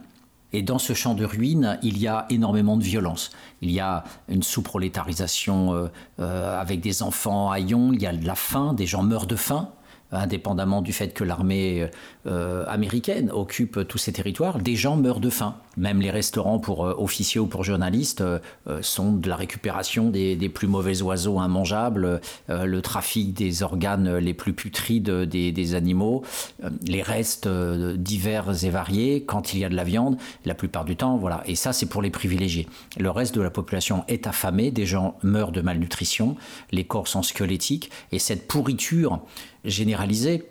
et 0.53 0.61
dans 0.61 0.79
ce 0.79 0.93
champ 0.93 1.15
de 1.15 1.25
ruines, 1.25 1.79
il 1.81 1.97
y 1.97 2.07
a 2.07 2.25
énormément 2.29 2.77
de 2.77 2.83
violence. 2.83 3.31
Il 3.61 3.71
y 3.71 3.79
a 3.79 4.03
une 4.29 4.43
sous-prolétarisation 4.43 5.73
euh, 5.73 5.87
euh, 6.19 6.61
avec 6.61 6.79
des 6.79 7.01
enfants 7.01 7.51
à 7.51 7.59
Yon, 7.59 7.91
il 7.91 8.01
y 8.01 8.05
a 8.05 8.13
de 8.13 8.25
la 8.25 8.35
faim, 8.35 8.73
des 8.73 8.85
gens 8.85 9.03
meurent 9.03 9.27
de 9.27 9.35
faim 9.35 9.69
indépendamment 10.13 10.81
du 10.81 10.93
fait 10.93 11.13
que 11.13 11.23
l'armée 11.23 11.89
euh, 12.25 12.63
américaine 12.67 13.29
occupe 13.31 13.87
tous 13.87 13.97
ces 13.97 14.13
territoires, 14.13 14.59
des 14.59 14.75
gens 14.75 14.95
meurent 14.95 15.19
de 15.19 15.29
faim. 15.29 15.55
Même 15.75 16.01
les 16.01 16.11
restaurants 16.11 16.59
pour 16.59 16.85
euh, 16.85 16.95
officiers 16.97 17.39
ou 17.39 17.47
pour 17.47 17.63
journalistes 17.63 18.21
euh, 18.21 18.39
sont 18.81 19.13
de 19.13 19.27
la 19.27 19.35
récupération 19.35 20.09
des, 20.09 20.37
plus 20.53 20.67
mauvais 20.67 21.01
oiseaux 21.01 21.41
immangeables, 21.43 22.21
le 22.49 22.81
trafic 22.81 23.33
des 23.33 23.63
organes 23.63 24.17
les 24.17 24.33
plus 24.33 24.53
putrides 24.53 25.09
des, 25.09 25.51
des 25.51 25.75
animaux, 25.75 26.23
les 26.85 27.01
restes 27.01 27.47
divers 27.47 28.63
et 28.63 28.69
variés 28.69 29.23
quand 29.23 29.53
il 29.53 29.59
y 29.59 29.65
a 29.65 29.69
de 29.69 29.75
la 29.75 29.83
viande, 29.83 30.17
la 30.45 30.53
plupart 30.53 30.85
du 30.85 30.95
temps, 30.95 31.17
voilà. 31.17 31.43
Et 31.47 31.55
ça, 31.55 31.73
c'est 31.73 31.87
pour 31.87 32.01
les 32.01 32.09
privilégiés. 32.09 32.67
Le 32.97 33.09
reste 33.09 33.33
de 33.33 33.41
la 33.41 33.49
population 33.49 34.03
est 34.07 34.27
affamée, 34.27 34.69
des 34.69 34.85
gens 34.85 35.17
meurent 35.23 35.51
de 35.51 35.61
malnutrition, 35.61 36.35
les 36.71 36.83
corps 36.83 37.07
sont 37.07 37.23
squelettiques, 37.23 37.89
et 38.11 38.19
cette 38.19 38.47
pourriture 38.47 39.21
généralisée 39.65 40.45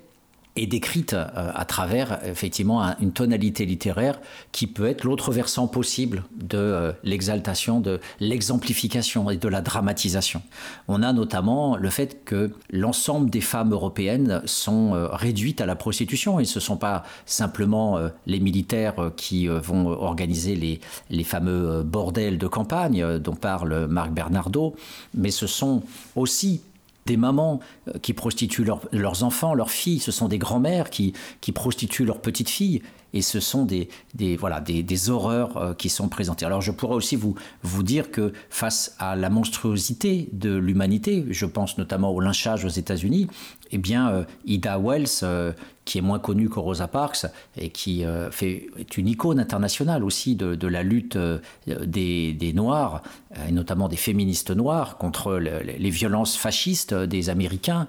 est 0.57 0.67
décrite 0.67 1.15
euh, 1.15 1.27
à 1.55 1.65
travers 1.65 2.21
effectivement 2.27 2.95
une 3.01 3.13
tonalité 3.13 3.65
littéraire 3.65 4.21
qui 4.53 4.67
peut 4.67 4.87
être 4.87 5.05
l'autre 5.05 5.33
versant 5.33 5.67
possible 5.67 6.25
de 6.37 6.59
euh, 6.59 6.93
l'exaltation, 7.05 7.81
de 7.81 8.01
l'exemplification 8.21 9.31
et 9.31 9.39
de 9.39 9.49
la 9.49 9.63
dramatisation. 9.63 10.43
On 10.89 11.03
a 11.03 11.13
notamment 11.13 11.77
le 11.77 11.89
fait 11.89 12.25
que 12.25 12.53
l'ensemble 12.71 13.31
des 13.31 13.41
femmes 13.41 13.73
européennes 13.73 14.43
sont 14.45 14.95
euh, 14.95 15.09
réduites 15.09 15.63
à 15.63 15.67
la 15.67 15.75
prostitution 15.75 16.39
et 16.39 16.45
ce 16.45 16.59
ne 16.59 16.63
sont 16.63 16.77
pas 16.77 17.05
simplement 17.25 17.99
les 18.27 18.41
militaires 18.41 19.11
qui 19.17 19.47
vont 19.47 19.87
organiser 19.89 20.55
les, 20.55 20.81
les 21.11 21.25
fameux 21.25 21.83
bordels 21.83 22.39
de 22.39 22.47
campagne 22.47 23.19
dont 23.19 23.35
parle 23.35 23.87
Marc 23.87 24.13
Bernardo, 24.13 24.75
mais 25.15 25.31
ce 25.31 25.47
sont 25.47 25.83
aussi 26.17 26.63
des 27.07 27.17
mamans 27.17 27.61
euh, 27.89 27.99
qui 28.01 28.13
prostituent 28.13 28.67
leurs 28.93 29.25
enfants, 29.25 29.55
leurs 29.55 29.71
filles, 29.71 30.01
ce 30.01 30.13
sont 30.13 30.29
des 30.29 30.39
grands-mères 30.39 30.91
qui, 30.91 31.13
qui 31.41 31.53
prostituent 31.53 32.05
leurs 32.05 32.21
petites 32.21 32.49
filles, 32.49 32.83
et 33.15 33.23
ce 33.23 33.41
sont 33.41 33.65
des, 33.65 33.89
des 34.15 34.37
voilà, 34.37 34.61
des, 34.61 34.83
des, 34.83 35.11
horreurs 35.11 35.57
euh, 35.57 35.75
qui 35.75 35.89
sont 35.89 36.09
présentées. 36.09 36.47
Alors 36.47 36.61
je 36.61 36.71
pourrais 36.71 36.95
aussi 36.95 37.17
vous, 37.17 37.35
vous 37.63 37.83
dire 37.83 38.11
que 38.11 38.33
face 38.51 38.95
à 38.99 39.17
la 39.17 39.31
monstruosité 39.31 40.29
de 40.33 40.55
l'humanité, 40.55 41.25
je 41.31 41.47
pense 41.47 41.79
notamment 41.79 42.11
au 42.11 42.21
lynchage 42.21 42.65
aux 42.65 42.69
États-Unis, 42.69 43.29
eh 43.71 43.79
bien, 43.79 44.11
euh, 44.11 44.25
Ida 44.45 44.79
Wells, 44.79 45.07
euh, 45.23 45.53
qui 45.85 45.99
est 45.99 46.03
moins 46.03 46.19
connue 46.19 46.49
que 46.49 46.59
Rosa 46.61 46.87
Parks 46.87 47.27
et 47.57 47.71
qui 47.71 48.05
fait, 48.31 48.69
est 48.79 48.97
une 48.97 49.09
icône 49.09 49.41
internationale 49.41 50.05
aussi 50.05 50.37
de, 50.37 50.67
la 50.69 50.85
lutte 50.85 51.19
des, 51.67 52.53
Noirs, 52.55 53.03
et 53.49 53.51
notamment 53.51 53.89
des 53.89 53.97
féministes 53.97 54.53
noirs, 54.53 54.97
contre 54.97 55.35
les 55.35 55.91
violences 55.91 56.37
fascistes 56.37 56.95
des 56.95 57.31
Américains 57.31 57.89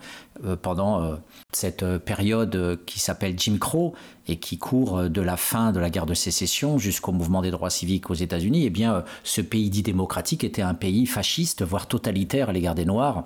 pendant 0.63 1.19
cette 1.55 1.97
période 1.99 2.79
qui 2.85 2.99
s'appelle 2.99 3.35
Jim 3.37 3.57
Crow 3.59 3.93
et 4.27 4.37
qui 4.37 4.57
court 4.57 5.09
de 5.09 5.21
la 5.21 5.37
fin 5.37 5.71
de 5.71 5.79
la 5.79 5.89
guerre 5.89 6.05
de 6.05 6.13
sécession 6.13 6.77
jusqu'au 6.77 7.11
mouvement 7.11 7.41
des 7.41 7.51
droits 7.51 7.69
civiques 7.69 8.09
aux 8.09 8.15
États-Unis, 8.15 8.65
eh 8.65 8.69
bien, 8.69 9.03
ce 9.23 9.41
pays 9.41 9.69
dit 9.69 9.83
démocratique 9.83 10.43
était 10.43 10.61
un 10.61 10.73
pays 10.73 11.05
fasciste, 11.05 11.63
voire 11.63 11.87
totalitaire 11.87 12.49
à 12.49 12.53
l'égard 12.53 12.75
des 12.75 12.85
Noirs. 12.85 13.25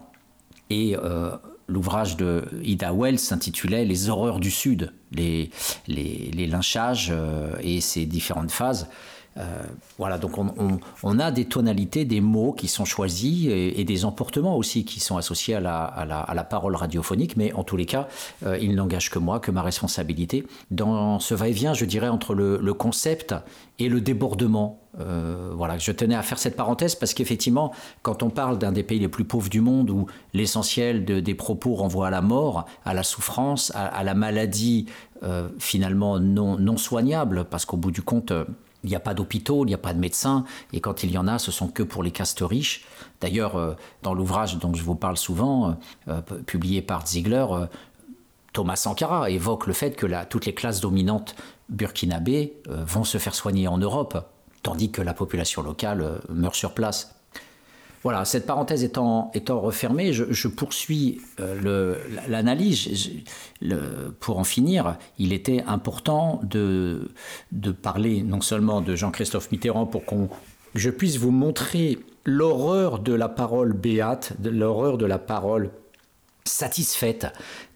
Et 0.69 0.95
l'ouvrage 1.67 2.17
de 2.17 2.45
Ida 2.63 2.93
Wells 2.93 3.19
s'intitulait 3.19 3.85
Les 3.85 4.09
horreurs 4.09 4.39
du 4.39 4.51
Sud, 4.51 4.93
les, 5.11 5.51
lynchages 5.87 7.09
euh, 7.11 7.51
et 7.61 7.81
ses 7.81 8.05
différentes 8.05 8.51
phases. 8.51 8.87
Euh, 9.37 9.63
voilà, 9.97 10.17
donc 10.17 10.37
on, 11.03 11.19
a 11.19 11.31
des 11.31 11.45
tonalités, 11.45 12.05
des 12.05 12.21
mots 12.21 12.53
qui 12.53 12.67
sont 12.67 12.85
choisis 12.85 13.47
et, 13.49 13.83
des 13.83 14.05
emportements 14.05 14.57
aussi 14.57 14.83
qui 14.83 14.99
sont 14.99 15.17
associés 15.17 15.55
à 15.55 15.59
la, 15.59 16.43
parole 16.43 16.75
radiophonique, 16.75 17.37
mais 17.37 17.53
en 17.53 17.63
tous 17.63 17.77
les 17.77 17.85
cas, 17.85 18.07
euh, 18.45 18.57
il 18.59 18.75
n'engage 18.75 19.09
que 19.09 19.19
moi, 19.19 19.39
que 19.39 19.51
ma 19.51 19.61
responsabilité. 19.61 20.45
Dans 20.71 21.19
ce 21.19 21.33
va-et-vient, 21.33 21.73
je 21.73 21.85
dirais, 21.85 22.07
entre 22.07 22.33
le, 22.33 22.73
concept 22.73 23.33
et 23.79 23.89
le 23.89 24.01
débordement. 24.01 24.79
Euh, 24.99 25.51
voilà, 25.55 25.77
je 25.77 25.91
tenais 25.91 26.15
à 26.15 26.23
faire 26.23 26.39
cette 26.39 26.55
parenthèse 26.55 26.95
parce 26.95 27.13
qu'effectivement, 27.13 27.71
quand 28.01 28.23
on 28.23 28.29
parle 28.29 28.57
d'un 28.57 28.71
des 28.71 28.83
pays 28.83 28.99
les 28.99 29.07
plus 29.07 29.25
pauvres 29.25 29.49
du 29.49 29.61
monde 29.61 29.89
où 29.89 30.07
l'essentiel 30.33 31.05
de, 31.05 31.19
des 31.19 31.35
propos 31.35 31.75
renvoie 31.75 32.07
à 32.07 32.11
la 32.11 32.21
mort, 32.21 32.65
à 32.85 32.93
la 32.93 33.03
souffrance, 33.03 33.71
à, 33.75 34.03
la 34.03 34.13
maladie 34.13 34.87
finalement 35.57 36.19
non, 36.19 36.57
non 36.57 36.77
soignable, 36.77 37.45
parce 37.45 37.65
qu'au 37.65 37.77
bout 37.77 37.91
du 37.91 38.03
compte, 38.03 38.31
il 38.87 38.91
n'y 38.91 38.95
a 38.95 39.01
pas 39.01 39.13
d'hôpitaux, 39.13 39.65
il 39.65 39.67
n'y 39.67 39.73
a 39.73 39.77
pas 39.77 39.93
de 39.93 39.99
médecins, 39.99 40.45
et 40.71 40.79
quand 40.79 41.03
il 41.03 41.11
y 41.11 41.17
en 41.17 41.27
a, 41.27 41.39
ce 41.39 41.51
sont 41.51 41.67
que 41.67 41.83
pour 41.83 42.03
les 42.03 42.11
castes 42.11 42.41
riches. 42.41 42.85
D'ailleurs, 43.19 43.57
euh, 43.57 43.75
dans 44.01 44.13
l'ouvrage 44.13 44.57
dont 44.57 44.73
je 44.73 44.81
vous 44.81 44.95
parle 44.95 45.17
souvent, 45.17 45.69
euh, 45.69 45.73
euh, 46.07 46.21
publié 46.45 46.81
par 46.81 47.05
Ziegler, 47.05 47.45
Thomas 48.53 48.77
Sankara 48.77 49.29
évoque 49.29 49.67
le 49.67 49.73
fait 49.73 49.91
que 49.91 50.07
toutes 50.25 50.45
les 50.45 50.53
classes 50.53 50.79
dominantes 50.79 51.35
burkinabées 51.69 52.53
vont 52.67 53.03
se 53.03 53.17
faire 53.17 53.35
soigner 53.35 53.67
en 53.67 53.77
Europe, 53.77 54.25
tandis 54.63 54.89
que 54.89 55.01
la 55.01 55.13
population 55.13 55.61
locale 55.61 56.21
meurt 56.29 56.55
sur 56.55 56.73
place. 56.73 57.16
Voilà, 58.03 58.25
cette 58.25 58.45
parenthèse 58.45 58.83
étant, 58.83 59.31
refermée, 59.49 60.13
je, 60.13 60.47
poursuis 60.47 61.19
euh, 61.39 61.95
l'analyse. 62.27 63.11
pour 64.19 64.39
en 64.39 64.43
finir, 64.43 64.97
il 65.17 65.33
était 65.33 65.63
important 65.67 66.39
de, 66.43 67.11
de 67.51 67.71
parler 67.71 68.21
non 68.23 68.41
seulement 68.41 68.81
de 68.81 68.95
Jean-Christophe 68.95 69.51
Mitterrand 69.51 69.85
pour 69.85 70.05
qu'on 70.05 70.29
je 70.75 70.89
puisse 70.89 71.17
vous 71.17 71.31
montrer 71.31 71.97
l'horreur 72.23 72.99
de 72.99 73.13
la 73.13 73.29
parole 73.29 73.73
béate, 73.73 74.33
l'horreur 74.43 74.97
de 74.97 75.05
la 75.05 75.17
parole 75.17 75.71
satisfaite, 76.47 77.27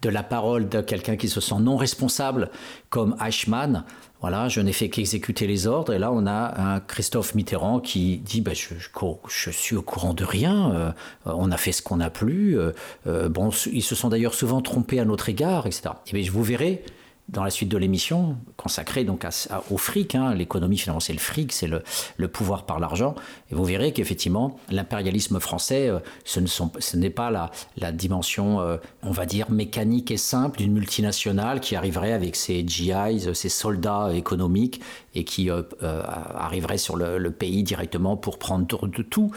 de 0.01 0.09
la 0.09 0.23
parole 0.23 0.69
de 0.69 0.81
quelqu'un 0.81 1.15
qui 1.15 1.29
se 1.29 1.41
sent 1.41 1.59
non 1.59 1.77
responsable, 1.77 2.49
comme 2.89 3.15
Eichmann, 3.23 3.85
voilà, 4.21 4.49
je 4.49 4.61
n'ai 4.61 4.71
fait 4.71 4.89
qu'exécuter 4.89 5.47
les 5.47 5.65
ordres. 5.65 5.93
Et 5.93 5.99
là, 5.99 6.11
on 6.11 6.27
a 6.27 6.61
un 6.61 6.79
Christophe 6.79 7.33
Mitterrand 7.33 7.79
qui 7.79 8.17
dit 8.19 8.41
ben, 8.41 8.53
je, 8.53 9.49
suis 9.51 9.75
au 9.75 9.81
courant 9.81 10.13
de 10.13 10.23
rien, 10.23 10.71
euh, 10.71 10.91
on 11.25 11.51
a 11.51 11.57
fait 11.57 11.71
ce 11.71 11.81
qu'on 11.81 11.99
a 11.99 12.11
plu. 12.11 12.57
Euh, 12.57 12.71
euh, 13.07 13.29
bon, 13.29 13.49
ils 13.71 13.81
se 13.81 13.95
sont 13.95 14.09
d'ailleurs 14.09 14.35
souvent 14.35 14.61
trompés 14.61 14.99
à 14.99 15.05
notre 15.05 15.29
égard, 15.29 15.65
etc. 15.65 15.89
Et 16.07 16.13
bien, 16.13 16.31
vous 16.31 16.43
verrez 16.43 16.83
dans 17.29 17.43
la 17.43 17.49
suite 17.49 17.69
de 17.69 17.77
l'émission, 17.77 18.37
consacrée 18.57 19.03
donc 19.03 19.25
au 19.69 19.77
fric, 19.77 20.15
hein, 20.15 20.33
l'économie 20.33 20.77
finalement 20.77 20.99
c'est 20.99 21.13
le 21.13 21.19
fric, 21.19 21.53
c'est 21.53 21.67
le, 21.67 22.27
pouvoir 22.27 22.65
par 22.65 22.79
l'argent, 22.79 23.15
et 23.51 23.55
vous 23.55 23.63
verrez 23.63 23.93
qu'effectivement 23.93 24.59
l'impérialisme 24.69 25.39
français, 25.39 25.87
euh, 25.89 25.99
ce, 26.25 26.97
n'est 26.97 27.09
pas 27.09 27.31
la, 27.31 27.51
la 27.77 27.91
dimension, 27.91 28.59
euh, 28.59 28.77
on 29.03 29.11
va 29.11 29.25
dire, 29.25 29.49
mécanique 29.49 30.11
et 30.11 30.17
simple 30.17 30.59
d'une 30.59 30.73
multinationale 30.73 31.61
qui 31.61 31.75
arriverait 31.75 32.13
avec 32.13 32.35
ses 32.35 32.67
GIs, 32.67 33.33
ses 33.33 33.49
soldats 33.49 34.11
économiques, 34.13 34.81
et 35.13 35.23
qui 35.23 35.49
euh, 35.49 35.63
arriverait 35.81 36.77
sur 36.77 36.95
le, 36.95 37.31
pays 37.31 37.63
directement 37.63 38.17
pour 38.17 38.37
prendre 38.37 38.87
de 38.87 39.03
tout. 39.03 39.31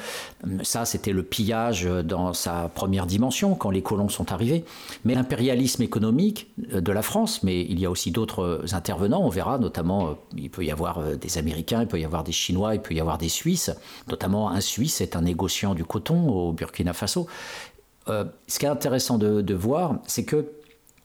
Ça, 0.63 0.85
c'était 0.85 1.13
le 1.13 1.23
pillage 1.23 1.85
dans 1.85 2.33
sa 2.33 2.69
première 2.69 3.07
dimension, 3.07 3.55
quand 3.55 3.71
les 3.71 3.83
colons 3.83 4.09
sont 4.09 4.33
arrivés. 4.33 4.65
Mais 5.05 5.15
l'impérialisme 5.15 5.83
économique 5.83 6.49
de 6.59 6.93
la 6.93 7.03
France, 7.03 7.43
mais 7.43 7.63
il 7.63 7.79
y 7.79 7.87
a 7.87 7.91
aussi 7.91 8.11
d'autres 8.11 8.43
euh, 8.43 8.65
intervenants. 8.73 9.23
On 9.23 9.29
verra 9.29 9.59
notamment, 9.59 10.09
euh, 10.09 10.13
il 10.37 10.51
peut 10.51 10.65
y 10.65 10.71
avoir 10.71 10.99
euh, 10.99 11.17
des 11.17 11.39
Américains, 11.39 11.83
il 11.83 11.89
peut 11.89 12.01
y 12.01 12.05
avoir 12.05 12.25
des 12.25 12.33
Chinois, 12.33 12.75
il 12.75 12.81
peut 12.81 12.95
y 12.95 13.01
avoir 13.01 13.19
des 13.19 13.29
Suisses. 13.29 13.71
Notamment 14.09 14.51
un 14.51 14.61
Suisse 14.61 15.01
est 15.01 15.17
un 15.17 15.23
négociant 15.23 15.75
du 15.75 15.85
coton 15.85 16.29
au 16.29 16.53
Burkina 16.53 16.93
Faso. 16.93 17.27
ce 18.07 18.59
qui 18.59 18.67
est 18.67 18.69
intéressant 18.69 19.19
de, 19.19 19.55
voir, 19.55 19.99
c'est 20.07 20.25
que 20.25 20.47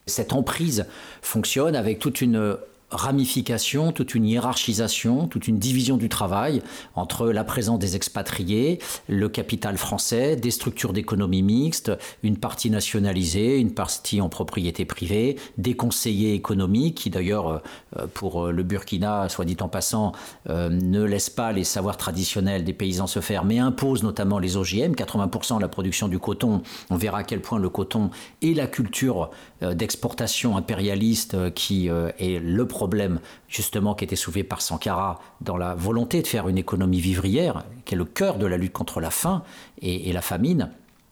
cette 0.06 0.34
emprise 0.34 0.86
fonctionne 1.22 1.76
avec 1.76 2.00
toute 2.00 2.22
une 2.22 2.58
ramification, 2.92 3.92
toute 3.92 4.16
une 4.16 4.26
hiérarchisation, 4.26 5.28
toute 5.28 5.48
une 5.48 5.60
division 5.60 5.98
du 5.98 6.10
travail 6.10 6.62
entre 6.96 7.30
la 7.30 7.44
présence 7.44 7.80
des 7.80 7.96
expatriés, 7.96 8.80
le 9.08 9.30
capital 9.30 9.78
français, 9.78 10.36
des 10.36 10.52
structures 10.52 10.94
d'économie 10.94 11.44
mixte, 11.44 11.92
une 12.24 12.38
partie 12.38 12.70
nationalisée, 12.70 13.60
une 13.60 13.74
partie 13.74 14.22
en 14.22 14.30
propriété 14.30 14.86
privée, 14.86 15.38
des 15.58 15.76
conseillers 15.76 16.34
économiques 16.34 16.96
qui 16.96 17.10
d'ailleurs 17.10 17.62
euh, 17.98 18.08
pour 18.14 18.48
le 18.48 18.64
Burkina, 18.64 19.30
soit 19.30 19.46
dit 19.46 19.58
en 19.62 19.68
passant, 19.68 20.14
euh, 20.50 20.70
ne 20.70 21.04
laissent 21.04 21.30
pas 21.30 21.52
les 21.52 21.64
savoirs 21.64 21.98
traditionnels 21.98 22.64
des 22.64 22.74
paysans 22.74 23.08
se 23.08 23.20
faire, 23.20 23.46
mais 23.46 23.60
imposent 23.60 24.04
notamment 24.04 24.40
les 24.40 24.58
OGM, 24.58 24.94
80% 24.94 25.58
de 25.58 25.62
la 25.62 25.68
production 25.68 26.08
du 26.08 26.20
coton. 26.20 26.62
On 26.90 26.96
verra 26.96 27.20
à 27.20 27.24
quel 27.24 27.42
point 27.42 27.60
le 27.60 27.70
coton 27.70 28.10
et 28.42 28.54
la 28.54 28.68
culture 28.68 29.24
euh, 29.24 29.28
d'exportation 29.62 30.56
impérialiste 30.58 31.54
qui 31.54 31.88
est 31.88 32.40
le 32.42 32.68
problème 32.68 33.20
justement 33.48 33.94
qui 33.94 34.06
était 34.06 34.16
soulevé 34.16 34.44
par 34.44 34.62
Sankara 34.62 35.20
dans 35.42 35.58
la 35.58 35.76
volonté 35.76 36.22
de 36.22 36.28
faire 36.28 36.48
une 36.48 36.58
économie 36.58 37.02
vivrière, 37.02 37.66
qui 37.86 37.96
est 37.96 37.98
le 37.98 38.06
cœur 38.06 38.38
de 38.38 38.46
la 38.46 38.58
lutte 38.58 38.74
contre 38.74 39.02
la 39.02 39.10
faim 39.10 39.44
et 39.82 40.12
la 40.14 40.22
famine, 40.22 40.72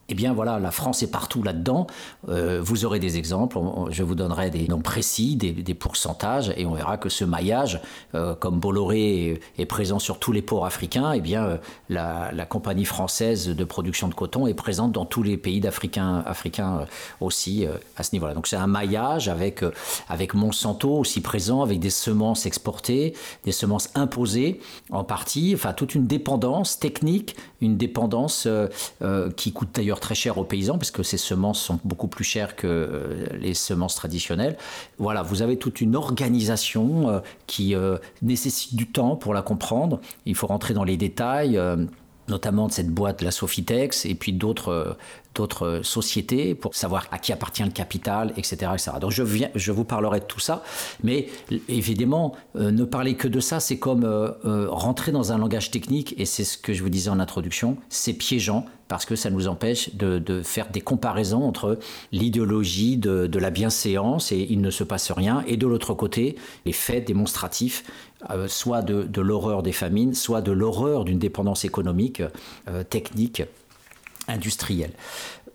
eh 0.10 0.14
bien 0.14 0.34
voilà, 0.34 0.60
la 0.60 0.72
France 0.72 1.04
est 1.04 1.12
partout 1.12 1.44
là-dedans. 1.44 1.88
Euh, 2.30 2.62
vous 2.64 2.86
aurez 2.86 3.00
des 3.00 3.18
exemples, 3.18 3.60
je 3.90 4.04
vous 4.04 4.16
donnerai 4.16 4.50
des 4.50 4.68
noms 4.68 4.82
précis, 4.82 5.36
des, 5.36 5.74
pourcentages, 5.74 6.54
et 6.56 6.66
on 6.66 6.74
verra 6.74 6.98
que 6.98 7.10
ce 7.10 7.26
maillage, 7.26 7.82
euh, 8.16 8.34
comme 8.34 8.60
Bolloré 8.60 9.40
est, 9.58 9.66
présent 9.66 10.00
sur 10.00 10.18
tous 10.18 10.32
les 10.32 10.42
ports 10.42 10.66
africains, 10.66 11.12
eh 11.12 11.20
bien 11.20 11.46
euh, 11.46 11.58
la, 11.90 12.46
compagnie 12.46 12.86
française 12.86 13.50
de 13.50 13.64
production 13.66 14.08
de 14.08 14.14
coton 14.14 14.48
est 14.48 14.54
présente 14.54 14.94
dans 14.94 15.06
tous 15.06 15.24
les 15.24 15.36
pays 15.36 15.60
d'Africains 15.60 16.24
africains 16.26 16.86
aussi 17.20 17.66
à 17.98 18.04
ce 18.04 18.14
niveau-là. 18.14 18.34
Donc 18.34 18.48
c'est 18.48 18.56
un 18.56 18.68
maillage 18.68 19.28
avec, 19.28 19.64
avec 20.08 20.34
Monsanto 20.34 20.98
aussi 20.98 21.20
présent, 21.20 21.62
avec 21.62 21.80
des 21.80 21.90
semences 21.90 22.46
exportées, 22.46 23.14
des 23.44 23.52
semences 23.52 23.90
imposées 23.96 24.62
en 24.90 25.04
partie, 25.04 25.52
enfin 25.54 25.74
toute 25.74 25.94
une 25.94 26.08
dépendance 26.08 26.80
technique, 26.80 27.36
une 27.60 27.76
dépendance 27.76 28.48
qui 29.36 29.52
coûte 29.52 29.70
d'ailleurs 29.74 29.97
très 30.00 30.16
cher 30.16 30.38
aux 30.38 30.44
paysans, 30.44 30.78
parce 30.78 30.92
que 30.92 31.04
ces 31.04 31.18
semences 31.18 31.62
sont 31.62 31.80
beaucoup 31.84 32.08
plus 32.08 32.24
chères 32.24 32.56
que 32.56 32.68
euh, 32.68 33.26
les 33.40 33.54
semences 33.54 33.96
traditionnelles. 33.96 34.58
Voilà, 34.98 35.22
vous 35.22 35.42
avez 35.42 35.58
toute 35.58 35.82
une 35.82 35.96
organisation 35.96 37.10
euh, 37.10 37.20
qui 37.46 37.76
euh, 37.76 37.98
nécessite 38.22 38.76
du 38.76 38.88
temps 38.88 39.16
pour 39.16 39.34
la 39.34 39.42
comprendre. 39.42 40.00
Il 40.26 40.36
faut 40.36 40.48
rentrer 40.48 40.74
dans 40.74 40.84
les 40.84 40.98
détails 40.98 41.60
notamment 42.28 42.68
de 42.68 42.74
cette 42.74 42.90
boîte, 42.90 43.22
la 43.22 43.32
Sofitex, 43.32 44.06
et 44.06 44.14
puis 44.14 44.34
d'autres 44.34 44.98
d'autres 45.38 45.82
sociétés 45.84 46.56
pour 46.56 46.76
savoir 46.76 47.08
à 47.12 47.20
qui 47.20 47.32
appartient 47.32 47.64
le 47.64 47.72
capital, 47.72 48.34
etc. 48.38 48.72
etc. 48.74 48.92
Donc 49.00 49.12
je, 49.12 49.24
viens, 49.24 49.50
je 49.56 49.72
vous 49.72 49.86
parlerai 49.86 50.20
de 50.20 50.26
tout 50.26 50.40
ça, 50.40 50.64
mais 51.04 51.28
évidemment, 51.70 52.36
ne 52.56 52.84
parler 52.84 53.16
que 53.16 53.28
de 53.28 53.40
ça, 53.40 53.60
c'est 53.60 53.78
comme 53.78 54.06
rentrer 54.44 55.12
dans 55.12 55.32
un 55.32 55.38
langage 55.38 55.72
technique, 55.72 56.16
et 56.18 56.26
c'est 56.26 56.44
ce 56.44 56.58
que 56.58 56.74
je 56.74 56.84
vous 56.84 56.90
disais 56.90 57.10
en 57.10 57.20
introduction, 57.20 57.78
c'est 57.90 58.14
piégeant, 58.14 58.66
parce 58.88 59.06
que 59.06 59.16
ça 59.16 59.30
nous 59.30 59.48
empêche 59.48 59.96
de, 59.96 60.42
faire 60.44 60.70
des 60.70 60.82
comparaisons 60.82 61.44
entre 61.44 61.78
l'idéologie 62.12 62.98
de, 62.98 63.38
la 63.38 63.50
bienséance 63.50 64.32
et 64.32 64.48
il 64.50 64.62
ne 64.62 64.72
se 64.72 64.84
passe 64.84 65.12
rien, 65.12 65.44
et 65.48 65.58
de 65.58 65.68
l'autre 65.68 65.94
côté, 65.94 66.36
les 66.66 66.72
faits 66.72 67.06
démonstratifs, 67.06 67.84
euh, 68.32 68.48
soit 68.48 68.82
de, 68.82 69.22
l'horreur 69.22 69.62
des 69.64 69.72
famines, 69.72 70.14
soit 70.14 70.42
de 70.42 70.52
l'horreur 70.52 71.06
d'une 71.06 71.20
dépendance 71.20 71.66
économique, 71.66 72.24
euh, 72.68 72.84
technique, 72.84 73.44
industrielle. 74.28 74.92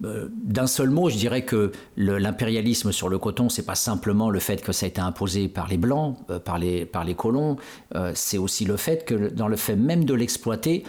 Euh, 0.04 0.28
d'un 0.32 0.66
seul 0.66 0.90
mot, 0.90 1.10
je 1.10 1.16
dirais 1.16 1.44
que 1.44 1.70
l'impérialisme 1.96 2.90
sur 2.90 3.08
le 3.08 3.18
coton, 3.18 3.48
c'est 3.48 3.64
pas 3.64 3.74
simplement 3.74 4.30
le 4.30 4.40
fait 4.40 4.62
que 4.62 4.72
ça 4.72 4.86
a 4.86 4.88
été 4.88 5.00
imposé 5.00 5.48
par 5.48 5.68
les 5.68 5.76
blancs, 5.76 6.16
par 6.44 6.58
les, 6.58 6.84
par 6.84 7.04
les 7.04 7.14
colons, 7.14 7.56
c'est 8.14 8.38
aussi 8.38 8.64
le 8.64 8.76
fait 8.76 9.04
que 9.04 9.28
dans 9.28 9.46
le 9.46 9.56
fait 9.56 9.76
même 9.76 10.04
de 10.04 10.14
l'exploiter, 10.14 10.82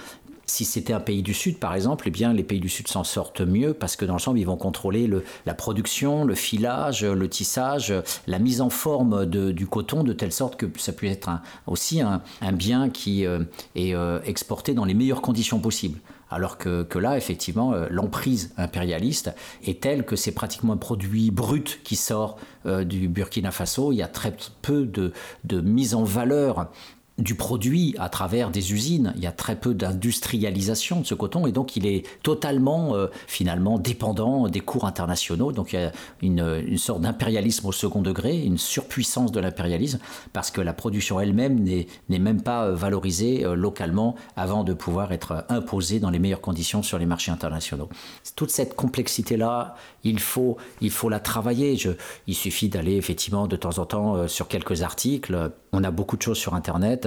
si 0.46 0.66
c'était 0.66 0.94
un 0.94 1.00
pays 1.00 1.24
du 1.24 1.34
Sud, 1.34 1.58
par 1.58 1.74
exemple, 1.74 2.06
eh 2.08 2.12
bien, 2.12 2.34
les 2.34 2.44
pays 2.44 2.60
du 2.60 2.70
Sud 2.70 2.88
s'en 2.88 3.04
sortent 3.04 3.42
mieux 3.42 3.74
parce 3.74 3.96
que 3.96 4.06
dans 4.06 4.14
l'ensemble, 4.14 4.40
ils 4.40 4.46
vont 4.46 4.58
contrôler 4.58 5.10
la 5.46 5.54
production, 5.54 6.26
le 6.26 6.36
filage, 6.36 7.04
le 7.04 7.30
tissage, 7.30 7.94
la 8.28 8.40
mise 8.40 8.62
en 8.62 8.70
forme 8.70 9.26
du 9.26 9.68
coton, 9.68 10.04
de 10.04 10.14
telle 10.14 10.32
sorte 10.32 10.56
que 10.58 10.66
ça 10.78 10.92
puisse 10.92 11.12
être 11.12 11.30
aussi 11.66 12.02
un, 12.02 12.22
bien 12.54 12.90
qui 12.90 13.26
euh, 13.26 13.40
est 13.76 13.96
euh, 13.96 14.20
exporté 14.26 14.74
dans 14.74 14.86
les 14.86 14.94
meilleures 14.94 15.22
conditions 15.22 15.60
possibles. 15.60 16.00
Alors 16.30 16.58
que, 16.58 16.98
là, 16.98 17.18
effectivement, 17.18 17.74
euh, 17.74 17.88
l'emprise 17.90 18.54
impérialiste 18.58 19.34
est 19.66 19.82
telle 19.82 20.06
que 20.06 20.16
c'est 20.16 20.32
pratiquement 20.32 20.74
un 20.74 20.78
produit 20.78 21.32
brut 21.32 21.82
qui 21.84 21.96
sort 21.96 22.38
du 22.66 23.10
Burkina 23.10 23.52
Faso. 23.52 23.92
Il 23.92 23.98
y 23.98 24.02
a 24.02 24.08
très 24.08 24.34
peu 24.62 24.86
de, 24.86 25.12
de 25.44 25.60
mise 25.60 25.96
en 25.96 26.04
valeur 26.04 26.72
du 27.20 27.36
produit 27.36 27.96
à 28.00 28.10
travers 28.10 28.50
des 28.50 28.74
usines. 28.74 29.14
Il 29.16 29.22
y 29.22 29.28
a 29.28 29.32
très 29.32 29.56
peu 29.56 29.76
d'industrialisation 29.76 31.02
de 31.02 31.06
ce 31.06 31.14
coton 31.14 31.46
et 31.46 31.52
donc 31.52 31.76
il 31.76 31.86
est 31.86 32.06
totalement 32.24 32.96
euh, 32.96 33.08
finalement 33.28 33.78
dépendant 33.78 34.48
des 34.48 34.62
cours 34.62 34.86
internationaux. 34.86 35.52
Donc 35.52 35.74
il 35.74 35.80
y 35.80 35.84
a 35.84 35.92
une, 36.22 36.78
sorte 36.78 37.02
d'impérialisme 37.02 37.68
au 37.68 37.72
second 37.72 38.02
degré, 38.02 38.42
une 38.42 38.58
surpuissance 38.58 39.32
de 39.32 39.40
l'impérialisme 39.40 40.00
parce 40.34 40.50
que 40.50 40.60
la 40.60 40.74
production 40.74 41.20
elle-même 41.20 41.64
n'est 41.64 41.88
même 42.10 42.42
pas 42.42 42.66
euh, 42.66 42.76
valorisée 42.76 43.46
euh, 43.46 43.54
localement 43.54 44.16
avant 44.36 44.64
de 44.64 44.74
pouvoir 44.74 45.12
être 45.12 45.46
imposée 45.50 46.00
dans 46.00 46.10
les 46.10 46.20
meilleures 46.20 46.42
conditions 46.42 46.82
sur 46.82 46.98
les 46.98 47.06
marchés 47.06 47.32
internationaux. 47.32 47.90
Toute 48.36 48.50
cette 48.50 48.76
complexité-là, 48.76 49.76
il 50.04 50.20
faut, 50.20 50.58
il 50.82 50.90
faut 50.90 51.10
la 51.10 51.20
travailler. 51.20 51.78
Je, 51.78 51.92
il 52.26 52.36
suffit 52.36 52.70
d'aller 52.70 52.96
effectivement 52.96 53.48
de 53.48 53.56
temps 53.56 53.78
en 53.78 53.86
temps 53.86 54.28
sur 54.28 54.48
quelques 54.48 54.82
articles. 54.82 55.52
On 55.72 55.84
a 55.84 55.92
beaucoup 55.92 56.18
de 56.18 56.22
choses 56.22 56.38
sur 56.38 56.56
Internet 56.56 57.03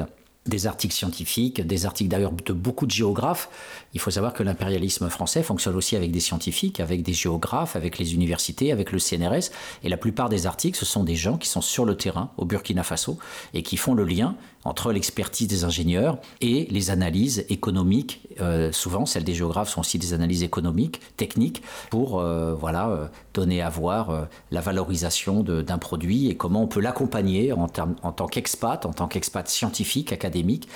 des 0.48 0.66
articles 0.66 0.94
scientifiques, 0.94 1.66
des 1.66 1.86
articles 1.86 2.10
d'ailleurs 2.10 2.32
de 2.32 2.52
beaucoup 2.52 2.86
de 2.86 2.90
géographes. 2.90 3.48
Il 3.94 4.00
faut 4.00 4.10
savoir 4.10 4.32
que 4.32 4.42
l'impérialisme 4.42 5.08
français 5.08 5.42
fonctionne 5.42 5.76
aussi 5.76 5.96
avec 5.96 6.10
des 6.10 6.20
scientifiques, 6.20 6.80
avec 6.80 7.02
des 7.02 7.12
géographes, 7.12 7.76
avec 7.76 7.98
les 7.98 8.14
universités, 8.14 8.72
avec 8.72 8.92
le 8.92 8.98
CNRS. 8.98 9.50
Et 9.82 9.88
la 9.88 9.96
plupart 9.96 10.28
des 10.28 10.46
articles, 10.46 10.78
ce 10.78 10.84
sont 10.84 11.04
des 11.04 11.16
gens 11.16 11.38
qui 11.38 11.48
sont 11.48 11.60
sur 11.60 11.84
le 11.84 11.96
terrain 11.96 12.30
au 12.36 12.44
Burkina 12.44 12.82
Faso 12.82 13.18
et 13.54 13.62
qui 13.62 13.76
font 13.76 13.94
le 13.94 14.04
lien 14.04 14.36
entre 14.66 14.92
l'expertise 14.92 15.46
des 15.46 15.64
ingénieurs 15.64 16.18
et 16.40 16.66
les 16.70 16.90
analyses 16.90 17.46
économiques. 17.48 18.20
Euh, 18.40 18.72
souvent, 18.72 19.06
celles 19.06 19.24
des 19.24 19.34
géographes 19.34 19.70
sont 19.70 19.80
aussi 19.80 19.98
des 19.98 20.12
analyses 20.12 20.42
économiques, 20.42 21.00
techniques, 21.16 21.62
pour 21.90 22.20
euh, 22.20 22.52
voilà, 22.54 22.88
euh, 22.88 23.06
donner 23.32 23.62
à 23.62 23.70
voir 23.70 24.26
la 24.50 24.60
valorisation 24.60 25.42
d'un 25.42 25.78
produit 25.78 26.28
et 26.28 26.36
comment 26.36 26.62
on 26.62 26.66
peut 26.66 26.80
l'accompagner 26.80 27.52
en, 27.52 27.66
en, 28.02 28.12
tant 28.12 28.26
qu'expat, 28.26 28.84
en 28.86 28.92
tant 28.92 29.08
qu'expat 29.08 29.46
scientifique, 29.48 30.12
académique. 30.12 30.68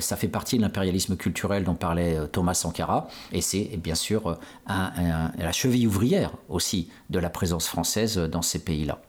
ça 0.00 0.16
fait 0.16 0.28
partie 0.28 0.56
de 0.56 0.62
l'impérialisme 0.62 1.16
culturel 1.16 1.64
dont 1.64 1.74
parlait 1.74 2.16
Thomas 2.30 2.54
Sankara 2.54 3.08
et 3.32 3.40
c'est 3.40 3.76
bien 3.82 3.96
sûr 3.96 4.38
la 4.68 5.52
cheville 5.52 5.86
ouvrière 5.86 6.32
aussi 6.48 6.88
de 7.10 7.18
la 7.18 7.30
présence 7.30 7.66
française 7.66 8.16
dans 8.16 8.42
ces 8.42 8.60
pays-là. 8.60 9.00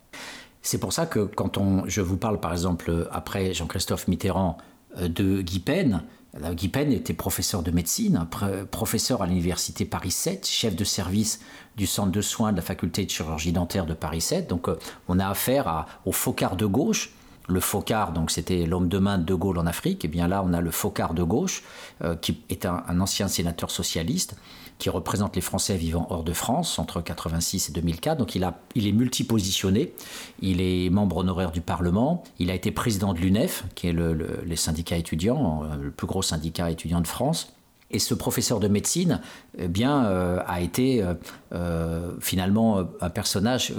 C'est 0.61 0.77
pour 0.77 0.93
ça 0.93 1.05
que 1.05 1.19
quand 1.19 1.57
on, 1.57 1.87
je 1.87 2.01
vous 2.01 2.17
parle 2.17 2.39
par 2.39 2.51
exemple 2.51 3.07
après 3.11 3.53
Jean-Christophe 3.53 4.07
Mitterrand 4.07 4.57
euh, 4.97 5.07
de 5.07 5.41
Guy 5.41 5.59
Pen, 5.59 6.03
Guy 6.51 6.67
Pen 6.67 6.91
était 6.91 7.13
professeur 7.13 7.63
de 7.63 7.71
médecine, 7.71 8.27
professeur 8.69 9.23
à 9.23 9.25
l'université 9.25 9.83
Paris 9.83 10.11
7, 10.11 10.45
chef 10.45 10.75
de 10.75 10.83
service 10.83 11.39
du 11.75 11.87
centre 11.87 12.11
de 12.11 12.21
soins 12.21 12.51
de 12.51 12.57
la 12.57 12.61
faculté 12.61 13.05
de 13.05 13.09
chirurgie 13.09 13.51
dentaire 13.51 13.85
de 13.85 13.93
Paris 13.93 14.21
7. 14.21 14.47
Donc 14.47 14.67
euh, 14.67 14.77
on 15.07 15.17
a 15.17 15.27
affaire 15.27 15.87
au 16.05 16.11
focard 16.11 16.55
de 16.55 16.65
gauche. 16.65 17.11
Le 17.47 17.59
focard, 17.59 18.13
donc 18.13 18.29
c'était 18.29 18.67
l'homme 18.67 18.89
de 18.89 18.99
main 18.99 19.17
de 19.17 19.23
De 19.23 19.33
Gaulle 19.33 19.57
en 19.57 19.65
Afrique. 19.65 20.05
Et 20.05 20.07
bien 20.07 20.27
là, 20.27 20.43
on 20.45 20.53
a 20.53 20.61
le 20.61 20.69
focard 20.69 21.15
de 21.15 21.23
gauche, 21.23 21.63
euh, 22.03 22.15
qui 22.15 22.43
est 22.49 22.67
un, 22.67 22.99
ancien 22.99 23.27
sénateur 23.27 23.71
socialiste, 23.71 24.35
qui 24.79 24.89
représente 24.89 25.35
les 25.35 25.41
Français 25.41 25.75
vivant 25.75 26.07
hors 26.09 26.23
de 26.23 26.31
France 26.31 26.79
entre 26.79 27.01
86 27.01 27.69
et 27.69 27.71
2004. 27.73 28.17
Donc 28.17 28.33
il, 28.33 28.43
a, 28.45 28.59
il 28.75 28.87
est 28.87 28.93
multipositionné. 28.93 29.93
Il 30.41 30.61
est 30.61 30.89
membre 30.89 31.17
honoraire 31.17 31.51
du 31.51 31.61
Parlement. 31.61 32.23
Il 32.39 32.49
a 32.49 32.55
été 32.55 32.71
président 32.71 33.13
de 33.13 33.19
l'UNEF, 33.19 33.65
qui 33.75 33.87
est 33.87 33.91
le, 33.91 34.41
les 34.45 34.55
syndicats 34.55 34.95
étudiants, 34.95 35.63
euh, 35.63 35.75
le 35.75 35.91
plus 35.91 36.07
gros 36.07 36.21
syndicat 36.21 36.71
étudiant 36.71 37.01
de 37.01 37.07
France. 37.07 37.53
Et 37.91 37.99
ce 37.99 38.13
professeur 38.13 38.61
de 38.61 38.69
médecine, 38.69 39.19
eh 39.57 39.67
bien, 39.67 40.05
euh, 40.05 40.39
a 40.47 40.61
été 40.61 41.03
euh, 41.51 42.13
finalement 42.21 42.83
un 43.01 43.09
personnage 43.09 43.73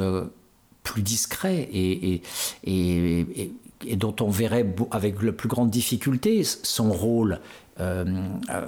plus 0.82 1.02
discret 1.02 1.68
et, 1.72 2.14
et, 2.14 2.22
et, 2.64 3.52
et, 3.86 3.96
dont 3.96 4.16
on 4.20 4.28
verrait 4.28 4.66
avec 4.90 5.22
la 5.22 5.32
plus 5.32 5.48
grande 5.48 5.70
difficulté 5.70 6.42
son 6.44 6.90
rôle 6.90 7.40
euh, 7.80 8.04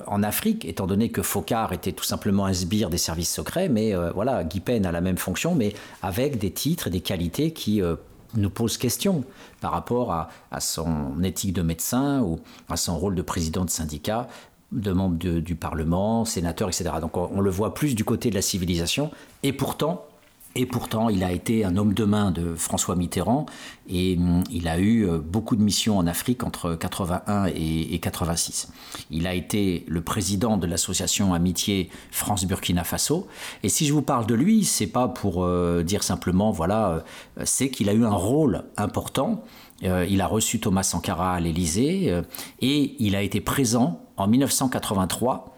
en 0.07 0.23
Afrique, 0.23 0.65
étant 0.65 0.87
donné 0.87 1.11
que 1.11 1.23
Focard 1.23 1.73
était 1.73 1.93
tout 1.93 2.05
simplement 2.05 2.47
un 2.47 2.53
sbire 2.53 2.89
des 2.89 2.99
services 2.99 3.33
secrets, 3.33 3.69
mais 3.69 3.95
euh, 3.95 4.11
voilà, 4.13 4.43
Guy 4.43 4.61
Pen 4.61 4.87
a 4.87 4.93
la 4.93 5.01
même 5.01 5.19
fonction, 5.19 5.55
mais 5.55 5.75
avec 6.01 6.39
des 6.39 6.51
titres 6.51 6.87
et 6.87 6.91
des 6.91 7.01
qualités 7.01 7.53
qui 7.53 7.83
euh, 7.83 7.97
nous 8.35 8.49
posent 8.49 8.79
question 8.79 9.25
par 9.61 9.73
rapport 9.73 10.13
à, 10.13 10.61
son 10.61 11.23
éthique 11.23 11.53
de 11.53 11.63
médecin 11.63 12.23
ou 12.23 12.41
à 12.71 12.77
son 12.77 12.97
rôle 12.97 13.15
de 13.15 13.23
président 13.23 13.65
de 13.65 13.71
syndicat, 13.71 14.29
de 14.73 14.93
membre 14.93 15.17
du 15.17 15.55
Parlement, 15.57 16.25
sénateur, 16.25 16.69
etc. 16.69 16.91
Donc 17.01 17.17
on, 17.19 17.31
on, 17.35 17.41
le 17.41 17.51
voit 17.51 17.75
plus 17.75 17.95
du 17.95 18.05
côté 18.05 18.31
de 18.31 18.35
la 18.35 18.43
civilisation, 18.43 19.11
et 19.43 19.53
pourtant, 19.53 20.07
Et 20.55 20.67
pourtant, 20.67 21.09
il 21.09 21.25
a 21.25 21.33
été 21.33 21.65
un 21.65 21.79
homme 21.79 21.95
de 21.95 22.05
main 22.05 22.31
de 22.31 22.55
François 22.55 22.95
Mitterrand 22.95 23.47
et 23.89 24.19
hum, 24.19 24.45
il 24.51 24.69
a 24.69 24.79
eu 24.79 25.09
euh, 25.09 25.19
beaucoup 25.19 25.57
de 25.57 25.63
missions 25.63 25.97
en 25.97 26.07
Afrique 26.07 26.45
entre 26.45 26.75
81 26.75 27.47
et, 27.47 27.99
86. 27.99 28.69
Il 29.11 29.27
a 29.27 29.35
été 29.35 29.85
le 29.89 30.03
président 30.03 30.59
de 30.59 30.67
l'association 30.67 31.33
Amitié 31.33 31.89
France-Burkina 32.11 32.85
Faso. 32.85 33.29
Et 33.63 33.71
si 33.71 33.87
je 33.87 33.95
vous 33.95 34.03
parle 34.03 34.27
de 34.27 34.35
lui, 34.35 34.65
c'est 34.65 34.87
pas 34.87 35.09
pour 35.09 35.45
euh, 35.45 35.83
dire 35.83 36.03
simplement, 36.03 36.51
voilà, 36.51 36.91
euh, 36.91 37.01
c'est 37.45 37.71
qu'il 37.71 37.89
a 37.89 37.95
eu 37.95 38.05
un 38.05 38.11
rôle 38.15 38.65
important. 38.77 39.45
il 39.83 40.21
a 40.21 40.27
reçu 40.27 40.61
Thomas 40.61 40.83
Sankara 40.85 41.35
à 41.35 41.41
l'Élysée 41.41 42.23
et 42.61 42.95
il 43.01 43.17
a 43.17 43.23
été 43.23 43.41
présent 43.41 44.01
en 44.17 44.29
1983 44.29 45.52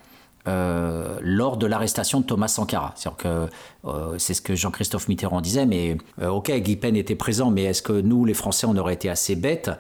euh, 0.46 1.18
lors 1.22 1.56
de 1.56 1.66
l'arrestation 1.66 2.20
de 2.20 2.26
Thomas 2.26 2.48
Sankara. 2.48 2.94
Euh, 3.24 3.48
c'est 4.18 4.34
ce 4.34 4.42
que 4.42 4.54
Jean-Christophe 4.54 5.08
Mitterrand 5.08 5.40
disait, 5.40 5.64
mais 5.64 5.96
euh, 6.20 6.28
ok, 6.28 6.52
Guy 6.52 6.76
Pen 6.76 6.96
était 6.96 7.14
présent, 7.14 7.50
mais 7.50 7.64
est-ce 7.64 7.80
que 7.80 7.94
nous, 7.94 8.26
les 8.26 8.34
Français, 8.34 8.66
on 8.66 8.76
aurait 8.76 8.92
été 8.92 9.08
assez 9.08 9.36
bêtes 9.36 9.70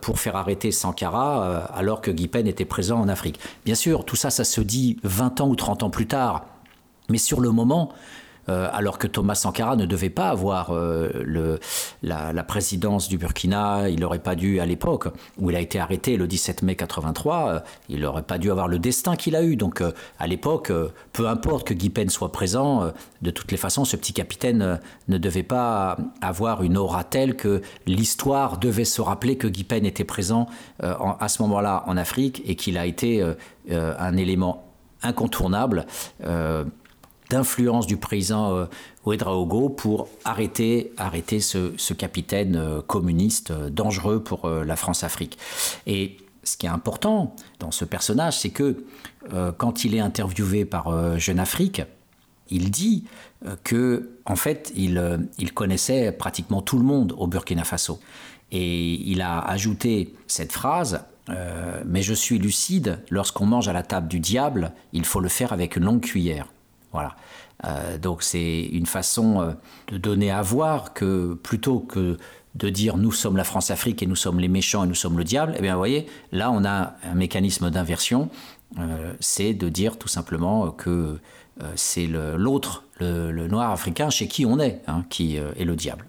pour 0.00 0.18
faire 0.18 0.34
arrêter 0.34 0.72
Sankara 0.72 1.66
alors 1.72 2.00
que 2.00 2.10
Guy 2.10 2.26
Pen 2.26 2.48
était 2.48 2.64
présent 2.64 3.00
en 3.00 3.08
Afrique? 3.08 3.38
Bien 3.64 3.76
sûr, 3.76 4.04
tout 4.04 4.16
ça, 4.16 4.30
ça 4.30 4.42
se 4.42 4.60
dit 4.60 4.98
20 5.04 5.40
ans 5.40 5.48
ou 5.48 5.54
30 5.54 5.84
ans 5.84 5.90
plus 5.90 6.08
tard, 6.08 6.46
mais 7.08 7.18
sur 7.18 7.40
le 7.40 7.52
moment, 7.52 7.92
euh, 8.48 8.68
alors 8.72 8.98
que 8.98 9.06
Thomas 9.06 9.34
Sankara 9.34 9.76
ne 9.76 9.84
devait 9.84 10.10
pas 10.10 10.30
avoir 10.30 10.70
euh, 10.70 11.58
la, 12.02 12.42
présidence 12.44 13.08
du 13.08 13.18
Burkina. 13.18 13.88
Il 13.90 14.00
n'aurait 14.00 14.18
pas 14.18 14.34
dû, 14.34 14.60
à 14.60 14.66
l'époque 14.66 15.08
où 15.38 15.50
il 15.50 15.56
a 15.56 15.60
été 15.60 15.78
arrêté 15.78 16.16
le 16.16 16.26
17 16.26 16.62
mai 16.62 16.74
83, 16.74 17.48
euh, 17.48 17.60
il 17.88 18.00
n'aurait 18.00 18.22
pas 18.22 18.38
dû 18.38 18.50
avoir 18.50 18.68
le 18.68 18.78
destin 18.78 19.16
qu'il 19.16 19.36
a 19.36 19.42
eu. 19.42 19.56
Donc, 19.56 19.82
à 20.18 20.26
l'époque, 20.26 20.72
peu 21.12 21.28
importe 21.28 21.66
que 21.66 21.74
Guy 21.74 21.90
Pen 21.90 22.08
soit 22.08 22.32
présent, 22.32 22.92
de 23.22 23.30
toutes 23.30 23.50
les 23.50 23.58
façons, 23.58 23.84
ce 23.84 23.96
petit 23.96 24.12
capitaine 24.12 24.80
ne 25.08 25.18
devait 25.18 25.42
pas 25.42 25.98
avoir 26.22 26.62
une 26.62 26.76
aura 26.78 27.04
telle 27.04 27.36
que 27.36 27.60
l'histoire 27.86 28.58
devait 28.58 28.84
se 28.84 29.02
rappeler 29.02 29.36
que 29.36 29.46
Guy 29.46 29.64
Pen 29.64 29.84
était 29.84 30.04
présent 30.04 30.46
à 30.80 31.28
ce 31.28 31.42
moment-là 31.42 31.84
en 31.86 31.96
Afrique 31.96 32.42
et 32.46 32.54
qu'il 32.54 32.78
a 32.78 32.86
été 32.86 33.24
un 33.70 34.16
élément 34.16 34.64
incontournable 35.02 35.86
d'influence 37.30 37.86
du 37.86 37.96
président 37.96 38.54
euh, 38.54 38.66
Ouedraogo 39.04 39.68
pour 39.68 40.08
arrêter, 40.24 40.92
arrêter 40.96 41.40
ce, 41.40 41.92
capitaine 41.92 42.56
euh, 42.56 42.80
communiste 42.80 43.50
euh, 43.50 43.70
dangereux 43.70 44.22
pour 44.22 44.48
la 44.48 44.76
France-Afrique. 44.76 45.38
Et 45.86 46.16
ce 46.44 46.56
qui 46.56 46.66
est 46.66 46.70
important 46.70 47.34
dans 47.58 47.70
ce 47.70 47.84
personnage, 47.84 48.38
c'est 48.38 48.50
que 48.50 48.84
quand 49.58 49.84
il 49.84 49.94
est 49.94 50.00
interviewé 50.00 50.64
par 50.64 51.18
Jeune 51.18 51.38
Afrique, 51.38 51.82
il 52.48 52.70
dit 52.70 53.04
que 53.64 54.10
en 54.24 54.36
fait, 54.36 54.72
il, 54.74 55.28
il, 55.38 55.52
connaissait 55.52 56.12
pratiquement 56.12 56.62
tout 56.62 56.78
le 56.78 56.84
monde 56.84 57.14
au 57.18 57.26
Burkina 57.26 57.64
Faso. 57.64 58.00
Et 58.52 58.94
il 59.10 59.20
a 59.20 59.40
ajouté 59.40 60.14
cette 60.26 60.52
phrase 60.52 61.04
Mais 61.84 62.00
je 62.00 62.14
suis 62.14 62.38
lucide, 62.38 63.00
lorsqu'on 63.10 63.44
mange 63.44 63.68
à 63.68 63.74
la 63.74 63.82
table 63.82 64.08
du 64.08 64.20
diable, 64.20 64.72
il 64.94 65.04
faut 65.04 65.20
le 65.20 65.28
faire 65.28 65.52
avec 65.52 65.76
une 65.76 65.84
longue 65.84 66.00
cuillère. 66.00 66.46
Voilà. 66.92 67.16
Euh, 67.64 67.98
donc 67.98 68.22
c'est 68.22 68.60
une 68.60 68.86
façon 68.86 69.40
euh, 69.40 69.52
de 69.88 69.98
donner 69.98 70.30
à 70.30 70.42
voir 70.42 70.94
que 70.94 71.34
plutôt 71.34 71.80
que 71.80 72.16
de 72.54 72.68
dire 72.70 72.96
nous 72.96 73.12
sommes 73.12 73.36
la 73.36 73.44
France-Afrique 73.44 74.02
et 74.02 74.06
nous 74.06 74.16
sommes 74.16 74.40
les 74.40 74.48
méchants 74.48 74.84
et 74.84 74.86
nous 74.86 74.94
sommes 74.94 75.18
le 75.18 75.24
diable, 75.24 75.54
eh 75.56 75.62
bien 75.62 75.74
vous 75.74 75.80
voyez, 75.80 76.06
là 76.32 76.50
on 76.50 76.64
a 76.64 76.94
un 77.04 77.14
mécanisme 77.14 77.70
d'inversion, 77.70 78.30
euh, 78.78 79.12
c'est 79.20 79.54
de 79.54 79.68
dire 79.68 79.98
tout 79.98 80.08
simplement 80.08 80.70
que 80.70 81.18
c'est 81.74 82.06
l'autre, 82.06 82.84
le, 83.00 83.48
noir 83.48 83.72
africain 83.72 84.10
chez 84.10 84.28
qui 84.28 84.46
on 84.46 84.60
est, 84.60 84.80
hein, 84.86 85.04
qui 85.10 85.34
est 85.34 85.64
le 85.64 85.74
diable. 85.74 86.06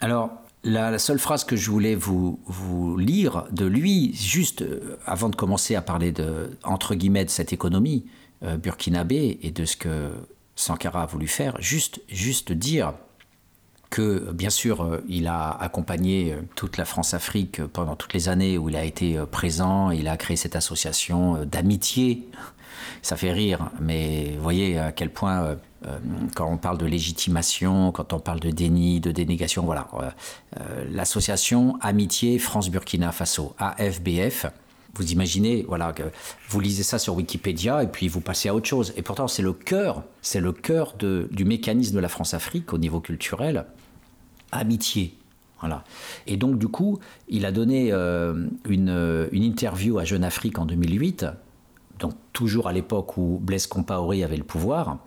Alors 0.00 0.30
la, 0.62 0.98
seule 0.98 1.18
phrase 1.18 1.44
que 1.44 1.56
je 1.56 1.70
voulais 1.70 1.94
vous, 1.94 2.38
vous 2.44 2.98
lire 2.98 3.46
de 3.50 3.64
lui, 3.64 4.12
juste 4.12 4.62
avant 5.06 5.30
de 5.30 5.36
commencer 5.36 5.74
à 5.74 5.80
parler 5.80 6.12
de, 6.12 6.50
entre 6.64 6.94
guillemets, 6.94 7.24
de 7.24 7.30
cette 7.30 7.54
économie, 7.54 8.04
euh, 8.42 8.58
burkinabé 8.58 9.38
et 9.42 9.50
de 9.50 9.64
ce 9.64 9.78
que 9.78 10.10
Sankara 10.56 11.04
a 11.04 11.06
voulu 11.06 11.26
faire, 11.26 11.56
juste, 11.58 12.02
juste 12.08 12.52
dire 12.52 12.92
que 13.88 14.30
bien 14.32 14.50
sûr 14.50 14.82
euh, 14.82 15.02
il 15.08 15.26
a 15.26 15.50
accompagné 15.50 16.34
euh, 16.34 16.42
toute 16.54 16.76
la 16.76 16.84
France-Afrique 16.84 17.64
pendant 17.64 17.96
toutes 17.96 18.12
les 18.12 18.28
années 18.28 18.58
où 18.58 18.68
il 18.68 18.76
a 18.76 18.84
été 18.84 19.18
présent, 19.30 19.90
il 19.90 20.06
a 20.06 20.18
créé 20.18 20.36
cette 20.36 20.54
association 20.54 21.46
d'amitié. 21.46 22.28
Ça 23.00 23.16
fait 23.16 23.32
rire, 23.32 23.70
mais 23.80 24.36
voyez 24.38 24.78
à 24.78 24.92
quel 24.92 25.10
point 25.10 25.56
quand 26.34 26.50
on 26.50 26.56
parle 26.56 26.76
de 26.78 26.86
légitimation, 26.86 27.90
quand 27.92 28.12
on 28.12 28.18
parle 28.18 28.40
de 28.40 28.50
déni, 28.50 29.00
de 29.00 29.12
dénégation, 29.12 29.64
voilà. 29.64 29.88
L'association 30.90 31.78
Amitié 31.80 32.38
France-Burkina 32.38 33.12
Faso, 33.12 33.54
AFBF, 33.58 34.46
vous 34.96 35.12
imaginez, 35.12 35.64
voilà, 35.68 35.94
vous 36.48 36.60
lisez 36.60 36.82
ça 36.82 36.98
sur 36.98 37.14
Wikipédia 37.14 37.82
et 37.82 37.86
puis 37.86 38.08
vous 38.08 38.20
passez 38.20 38.48
à 38.48 38.54
autre 38.54 38.66
chose. 38.66 38.92
Et 38.96 39.02
pourtant, 39.02 39.28
c'est 39.28 39.42
le 39.42 39.52
cœur, 39.52 40.02
c'est 40.22 40.40
le 40.40 40.52
cœur 40.52 40.94
du 40.98 41.44
mécanisme 41.44 41.94
de 41.94 42.00
la 42.00 42.08
France-Afrique 42.08 42.72
au 42.72 42.78
niveau 42.78 43.00
culturel. 43.00 43.66
Amitié. 44.52 45.14
Voilà. 45.60 45.84
Et 46.26 46.36
donc, 46.36 46.58
du 46.58 46.68
coup, 46.68 46.98
il 47.28 47.46
a 47.46 47.52
donné 47.52 47.90
euh, 47.92 48.46
une, 48.68 49.28
une, 49.32 49.42
interview 49.42 49.98
à 49.98 50.04
Jeune 50.04 50.24
Afrique 50.24 50.58
en 50.58 50.66
2008, 50.66 51.26
donc 51.98 52.12
toujours 52.32 52.68
à 52.68 52.72
l'époque 52.72 53.16
où 53.16 53.38
Blaise 53.42 53.66
Compaoré 53.66 54.22
avait 54.22 54.36
le 54.36 54.44
pouvoir. 54.44 54.98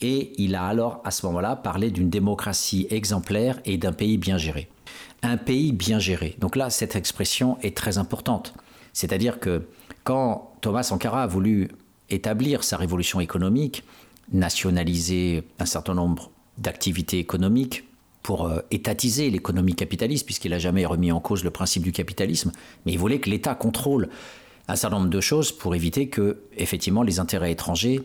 Et 0.00 0.32
il 0.38 0.54
a 0.54 0.66
alors, 0.66 1.00
à 1.04 1.10
ce 1.10 1.24
moment-là, 1.26 1.56
parlé 1.56 1.90
d'une 1.90 2.10
démocratie 2.10 2.86
exemplaire 2.90 3.60
et 3.64 3.78
d'un 3.78 3.92
pays 3.92 4.18
bien 4.18 4.36
géré. 4.36 4.68
Un 5.22 5.36
pays 5.36 5.72
bien 5.72 5.98
géré. 5.98 6.36
Donc 6.38 6.56
là, 6.56 6.70
cette 6.70 6.96
expression 6.96 7.58
est 7.62 7.76
très 7.76 7.98
importante. 7.98 8.54
C'est-à-dire 8.96 9.40
que 9.40 9.66
quand 10.04 10.52
Thomas 10.62 10.82
Sankara 10.82 11.24
a 11.24 11.26
voulu 11.26 11.68
établir 12.08 12.64
sa 12.64 12.78
révolution 12.78 13.20
économique, 13.20 13.84
nationaliser 14.32 15.42
un 15.58 15.66
certain 15.66 15.92
nombre 15.92 16.30
d'activités 16.56 17.18
économiques 17.18 17.84
pour 18.22 18.46
euh, 18.46 18.60
étatiser 18.70 19.28
l'économie 19.28 19.74
capitaliste, 19.74 20.24
puisqu'il 20.24 20.52
n'a 20.52 20.58
jamais 20.58 20.86
remis 20.86 21.12
en 21.12 21.20
cause 21.20 21.44
le 21.44 21.50
principe 21.50 21.82
du 21.82 21.92
capitalisme, 21.92 22.52
mais 22.86 22.92
il 22.92 22.98
voulait 22.98 23.20
que 23.20 23.28
l'État 23.28 23.54
contrôle 23.54 24.08
un 24.66 24.76
certain 24.76 24.96
nombre 24.96 25.10
de 25.10 25.20
choses 25.20 25.52
pour 25.52 25.74
éviter 25.74 26.08
que, 26.08 26.38
effectivement, 26.56 27.02
les 27.02 27.20
intérêts 27.20 27.52
étrangers 27.52 28.00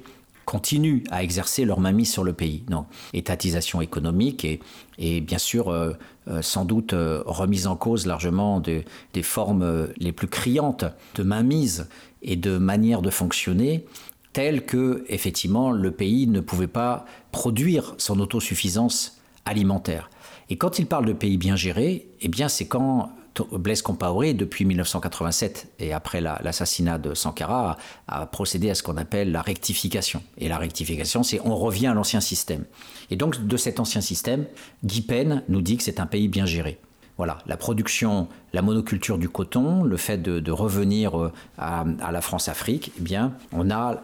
continuent 0.46 1.04
à 1.12 1.24
exercer 1.24 1.66
leur 1.66 1.80
mainmise 1.80 2.12
sur 2.12 2.24
le 2.24 2.34
pays. 2.34 2.64
Non, 2.70 2.86
étatisation 3.14 3.82
économique 3.82 4.46
et, 4.46 4.60
et 4.98 5.22
bien 5.22 5.38
sûr 5.38 5.70
euh, 5.70 5.94
euh, 6.28 6.42
sans 6.42 6.66
doute 6.66 6.94
euh, 6.94 7.24
remise 7.26 7.68
en 7.68 7.76
cause 7.76 8.06
largement 8.06 8.60
des 8.60 8.84
formes 9.24 9.88
les 9.98 10.12
plus 10.12 10.28
criantes 10.28 10.86
de 11.16 11.24
mainmise 11.24 11.88
et 12.22 12.36
de 12.36 12.58
manière 12.58 13.02
de 13.02 13.10
fonctionner 13.10 13.86
telles 14.34 14.66
que 14.66 15.04
effectivement 15.10 15.72
le 15.72 15.92
pays 15.92 16.28
ne 16.28 16.40
pouvait 16.40 16.68
pas 16.68 17.06
produire 17.32 17.96
son 17.98 18.20
autosuffisance 18.20 19.20
alimentaire. 19.46 20.10
Et 20.50 20.58
quand 20.58 20.80
il 20.80 20.86
parle 20.86 21.06
de 21.06 21.14
pays 21.14 21.38
bien 21.38 21.56
gérés, 21.56 22.08
eh 22.22 22.28
bien 22.28 22.50
c'est 22.50 22.68
quand 22.68 23.12
Blaise 23.52 23.82
Compaoré, 23.82 24.34
depuis 24.34 24.66
1987 24.66 25.74
et 25.80 25.94
après 25.94 26.22
l'assassinat 26.22 26.98
de 26.98 27.14
Sankara, 27.14 27.78
a, 28.08 28.26
procédé 28.26 28.70
à 28.70 28.76
ce 28.76 28.84
qu'on 28.84 28.98
appelle 28.98 29.32
la 29.32 29.42
rectification. 29.42 30.22
Et 30.38 30.50
la 30.50 30.58
rectification, 30.58 31.24
c'est 31.24 31.40
on 31.46 31.56
revient 31.56 31.88
à 31.88 31.94
l'ancien 31.94 32.22
système. 32.22 32.66
Et 33.10 33.16
donc, 33.16 33.46
de 33.46 33.58
cet 33.58 33.80
ancien 33.80 34.02
système, 34.02 34.46
Guy 34.84 35.02
Pen 35.02 35.44
nous 35.50 35.62
dit 35.62 35.78
que 35.78 35.84
c'est 35.84 36.00
un 36.00 36.06
pays 36.06 36.28
bien 36.28 36.46
géré. 36.46 36.80
Voilà, 37.18 37.40
la 37.46 37.58
production, 37.58 38.28
la 38.54 38.62
monoculture 38.62 39.18
du 39.18 39.30
coton, 39.30 39.84
le 39.84 39.98
fait 39.98 40.18
de, 40.18 40.52
revenir 40.52 41.20
euh, 41.20 41.32
à, 41.58 41.86
à 42.02 42.12
la 42.12 42.22
France-Afrique, 42.22 42.92
eh 42.98 43.02
bien, 43.02 43.34
on 43.52 43.70
a 43.70 44.02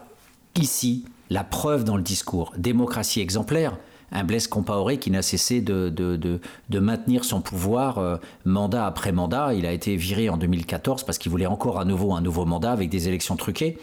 ici 0.54 1.04
la 1.30 1.44
preuve 1.44 1.84
dans 1.84 1.96
le 1.96 2.02
discours. 2.02 2.52
Démocratie 2.56 3.20
exemplaire, 3.20 3.76
un 4.12 4.24
Blaise 4.24 4.46
Compaoré 4.46 4.98
qui 4.98 5.10
n'a 5.10 5.22
cessé 5.22 5.60
de, 5.60 5.88
de, 5.90 6.78
maintenir 6.78 7.24
son 7.24 7.40
pouvoir 7.40 7.98
euh, 7.98 8.16
mandat 8.44 8.86
après 8.86 9.12
mandat. 9.12 9.54
Il 9.54 9.66
a 9.66 9.72
été 9.72 9.96
viré 9.96 10.28
en 10.28 10.36
2014 10.36 11.04
parce 11.04 11.18
qu'il 11.18 11.30
voulait 11.30 11.46
encore 11.46 11.78
à 11.80 11.84
nouveau 11.84 12.14
un 12.14 12.20
nouveau 12.20 12.44
mandat 12.44 12.72
avec 12.72 12.88
des 12.88 13.08
élections 13.08 13.36
truquées. 13.36 13.78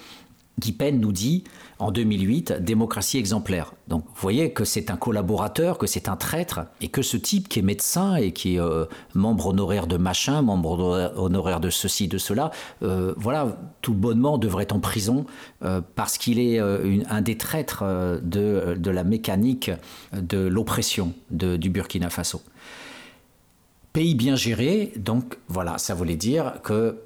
Guy 0.60 0.72
Pen 0.72 1.00
nous 1.00 1.12
dit 1.12 1.44
en 1.80 1.92
2008 1.92 2.54
démocratie 2.62 3.18
exemplaire. 3.18 3.74
Donc 3.88 4.06
vous 4.06 4.22
voyez 4.22 4.52
que 4.54 4.64
c'est 4.64 4.90
un 4.90 4.96
collaborateur, 4.96 5.78
que 5.78 5.88
c'est 5.88 6.08
un 6.08 6.16
traître, 6.16 6.62
et 6.82 6.88
que 6.88 7.02
ce 7.02 7.18
type 7.18 7.50
qui 7.50 7.60
est 7.60 7.64
médecin 7.64 8.16
et 8.16 8.32
qui 8.32 8.56
est 8.56 8.60
euh, 8.60 8.86
membre 9.14 9.48
honoraire 9.48 9.88
de 9.88 9.98
machin, 9.98 10.42
membre 10.42 11.12
honoraire 11.18 11.60
de 11.60 11.70
ceci, 11.70 12.08
de 12.08 12.18
cela, 12.18 12.52
euh, 12.84 13.14
voilà, 13.18 13.58
tout 13.82 13.94
bonnement 13.94 14.38
devrait 14.38 14.64
être 14.64 14.76
en 14.76 14.80
prison 14.80 15.26
euh, 15.64 15.82
parce 15.96 16.18
qu'il 16.18 16.40
est 16.40 16.60
un 16.60 17.22
des 17.22 17.38
traîtres 17.38 17.84
de, 18.24 18.76
de, 18.78 18.92
la 18.92 19.04
mécanique 19.04 19.72
de 20.14 20.40
l'oppression 20.40 21.14
du 21.32 21.70
Burkina 21.70 22.10
Faso. 22.10 22.42
Pays 23.94 24.16
bien 24.16 24.36
géré, 24.36 24.94
donc 24.98 25.38
voilà, 25.48 25.78
ça 25.78 25.94
voulait 25.94 26.16
dire 26.16 26.56
que 26.64 26.98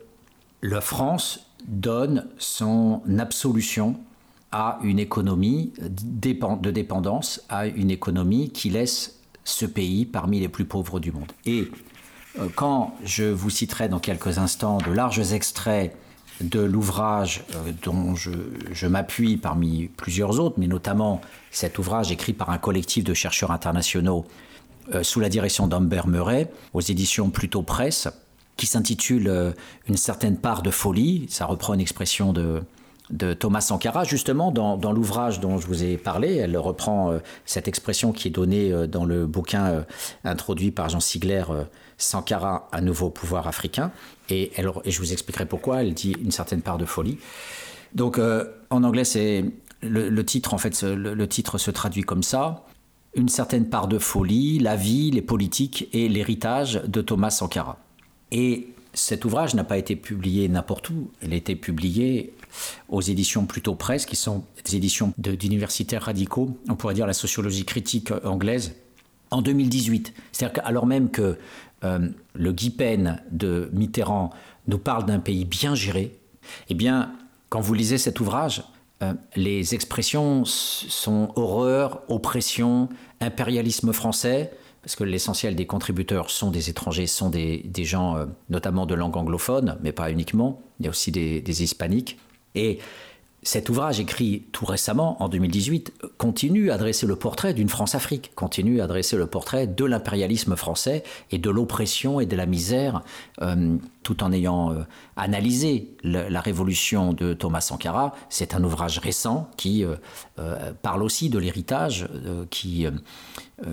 la 0.61 0.81
France 0.81 1.47
donne 1.67 2.27
son 2.37 3.01
absolution 3.19 3.95
à 4.51 4.79
une 4.83 4.99
économie 4.99 5.73
de 5.79 6.71
dépendance, 6.71 7.41
à 7.49 7.67
une 7.67 7.91
économie 7.91 8.49
qui 8.49 8.69
laisse 8.69 9.19
ce 9.43 9.65
pays 9.65 10.05
parmi 10.05 10.39
les 10.39 10.49
plus 10.49 10.65
pauvres 10.65 10.99
du 10.99 11.11
monde. 11.11 11.31
Et 11.45 11.69
euh, 12.39 12.47
quand 12.55 12.95
je 13.03 13.25
vous 13.25 13.49
citerai 13.49 13.89
dans 13.89 13.99
quelques 13.99 14.37
instants 14.37 14.77
de 14.77 14.91
larges 14.91 15.33
extraits 15.33 15.95
de 16.41 16.59
l'ouvrage 16.59 17.43
euh, 17.55 17.71
dont 17.83 18.15
je, 18.15 18.87
m'appuie 18.87 19.37
parmi 19.37 19.87
plusieurs 19.87 20.39
autres, 20.39 20.55
mais 20.57 20.67
notamment 20.67 21.21
cet 21.51 21.79
ouvrage 21.79 22.11
écrit 22.11 22.33
par 22.33 22.49
un 22.49 22.57
collectif 22.57 23.03
de 23.03 23.13
chercheurs 23.13 23.51
internationaux 23.51 24.25
euh, 24.93 25.03
sous 25.03 25.19
la 25.19 25.29
direction 25.29 25.67
d'Amber 25.67 26.03
Murray, 26.07 26.51
aux 26.73 26.81
éditions 26.81 27.29
Plutôt 27.29 27.61
Presse, 27.61 28.07
qui 28.57 28.65
s'intitule 28.65 29.53
Une 29.87 29.95
certaine 29.95 30.35
part 30.35 30.63
de 30.63 30.69
folie. 30.69 31.27
Ça 31.29 31.45
reprend 31.45 31.75
une 31.75 31.79
expression 31.79 32.33
de, 32.33 32.61
de 33.09 33.33
Thomas 33.33 33.61
Sankara, 33.61 34.03
justement, 34.03 34.51
dans, 34.51 34.91
l'ouvrage 34.91 35.39
dont 35.39 35.57
je 35.57 35.67
vous 35.67 35.83
ai 35.83 35.97
parlé. 35.97 36.35
Elle 36.35 36.57
reprend 36.57 37.11
euh, 37.11 37.19
cette 37.45 37.67
expression 37.67 38.11
qui 38.11 38.27
est 38.27 38.31
donnée 38.31 38.71
euh, 38.71 38.87
dans 38.87 39.05
le 39.05 39.25
bouquin 39.25 39.65
euh, 39.65 39.81
introduit 40.23 40.71
par 40.71 40.89
Jean 40.89 40.99
Sigler, 40.99 41.43
Sankara, 41.97 42.69
un 42.71 42.81
nouveau 42.81 43.09
pouvoir 43.09 43.47
africain. 43.47 43.91
Et, 44.29 44.51
je 44.85 44.99
vous 44.99 45.11
expliquerai 45.11 45.45
pourquoi. 45.45 45.81
Elle 45.81 45.93
dit 45.93 46.15
une 46.23 46.31
certaine 46.31 46.61
part 46.61 46.77
de 46.77 46.85
folie. 46.85 47.17
Donc, 47.93 48.19
en 48.69 48.83
anglais, 48.83 49.03
c'est 49.03 49.43
le, 49.81 50.21
titre, 50.23 50.53
en 50.53 50.59
fait, 50.59 50.83
le, 50.83 51.27
titre 51.27 51.57
se 51.57 51.71
traduit 51.71 52.03
comme 52.03 52.23
ça. 52.23 52.63
Une 53.15 53.29
certaine 53.29 53.67
part 53.67 53.87
de 53.87 53.97
folie, 53.97 54.59
la 54.59 54.75
vie, 54.75 55.09
les 55.09 55.23
politiques 55.23 55.89
et 55.93 56.07
l'héritage 56.07 56.83
de 56.87 57.01
Thomas 57.01 57.31
Sankara. 57.31 57.79
Et 58.31 58.67
cet 58.93 59.25
ouvrage 59.25 59.55
n'a 59.55 59.63
pas 59.63 59.77
été 59.77 59.95
publié 59.95 60.47
n'importe 60.47 60.89
où. 60.89 61.09
Il 61.23 61.33
a 61.33 61.35
été 61.35 61.55
publié 61.55 62.33
aux 62.89 63.01
éditions 63.01 63.45
Plutôt 63.45 63.75
Presse, 63.75 64.05
qui 64.05 64.15
sont 64.15 64.43
des 64.65 64.75
éditions 64.75 65.13
d'universitaires 65.17 66.03
radicaux, 66.03 66.57
on 66.69 66.75
pourrait 66.75 66.93
dire 66.93 67.07
la 67.07 67.13
sociologie 67.13 67.65
critique 67.65 68.11
anglaise, 68.23 68.73
en 69.31 69.41
2018. 69.41 70.13
C'est-à-dire 70.31 70.61
qu'alors 70.61 70.85
même 70.85 71.09
que 71.09 71.37
euh, 71.83 72.09
le 72.33 72.51
Guy 72.51 72.71
Pen 72.71 73.21
de 73.31 73.69
Mitterrand 73.73 74.31
nous 74.67 74.79
parle 74.79 75.05
d'un 75.05 75.19
pays 75.19 75.45
bien 75.45 75.75
géré, 75.75 76.17
eh 76.69 76.73
bien, 76.73 77.13
quand 77.49 77.61
vous 77.61 77.73
lisez 77.73 77.97
cet 77.97 78.19
ouvrage, 78.19 78.63
euh, 79.01 79.13
les 79.35 79.75
expressions 79.75 80.43
sont 80.45 81.31
horreur, 81.35 82.01
oppression, 82.09 82.89
impérialisme 83.21 83.93
français, 83.93 84.51
parce 84.81 84.95
que 84.95 85.03
l'essentiel 85.03 85.55
des 85.55 85.65
contributeurs 85.65 86.29
sont 86.29 86.51
des 86.51 86.69
étrangers, 86.69 87.07
sont 87.07 87.29
des, 87.29 87.63
gens 87.77 88.17
euh, 88.17 88.25
notamment 88.49 88.85
de 88.85 88.95
langue 88.95 89.15
anglophone, 89.15 89.77
mais 89.81 89.91
pas 89.91 90.11
uniquement, 90.11 90.61
il 90.79 90.85
y 90.85 90.87
a 90.87 90.89
aussi 90.89 91.11
des, 91.11 91.41
des 91.41 91.63
hispaniques. 91.63 92.17
Et 92.55 92.79
cet 93.41 93.69
ouvrage 93.69 94.01
écrit 94.01 94.43
tout 94.51 94.65
récemment, 94.65 95.21
en 95.23 95.29
2018, 95.29 95.93
continue 96.17 96.71
à 96.71 96.77
dresser 96.77 97.07
le 97.07 97.15
portrait 97.15 97.53
d'une 97.53 97.69
France-Afrique, 97.69 98.31
continue 98.35 98.81
à 98.81 98.87
dresser 98.87 99.15
le 99.15 99.27
portrait 99.27 99.65
de 99.65 99.85
l'impérialisme 99.85 100.57
français 100.57 101.03
et 101.31 101.37
de 101.37 101.49
l'oppression 101.49 102.19
et 102.19 102.25
de 102.25 102.35
la 102.35 102.45
misère, 102.45 103.01
euh, 103.41 103.77
tout 104.03 104.23
en 104.23 104.33
ayant 104.33 104.73
euh, 104.73 104.81
analysé 105.15 105.95
la 106.03 106.41
révolution 106.41 107.13
de 107.13 107.33
Thomas 107.33 107.61
Sankara. 107.61 108.13
C'est 108.27 108.55
un 108.55 108.63
ouvrage 108.63 108.99
récent 108.99 109.49
qui 109.55 109.85
euh, 109.85 109.95
parle 110.81 111.01
aussi 111.01 111.29
de 111.29 111.39
l'héritage 111.39 112.07
qui 112.49 112.85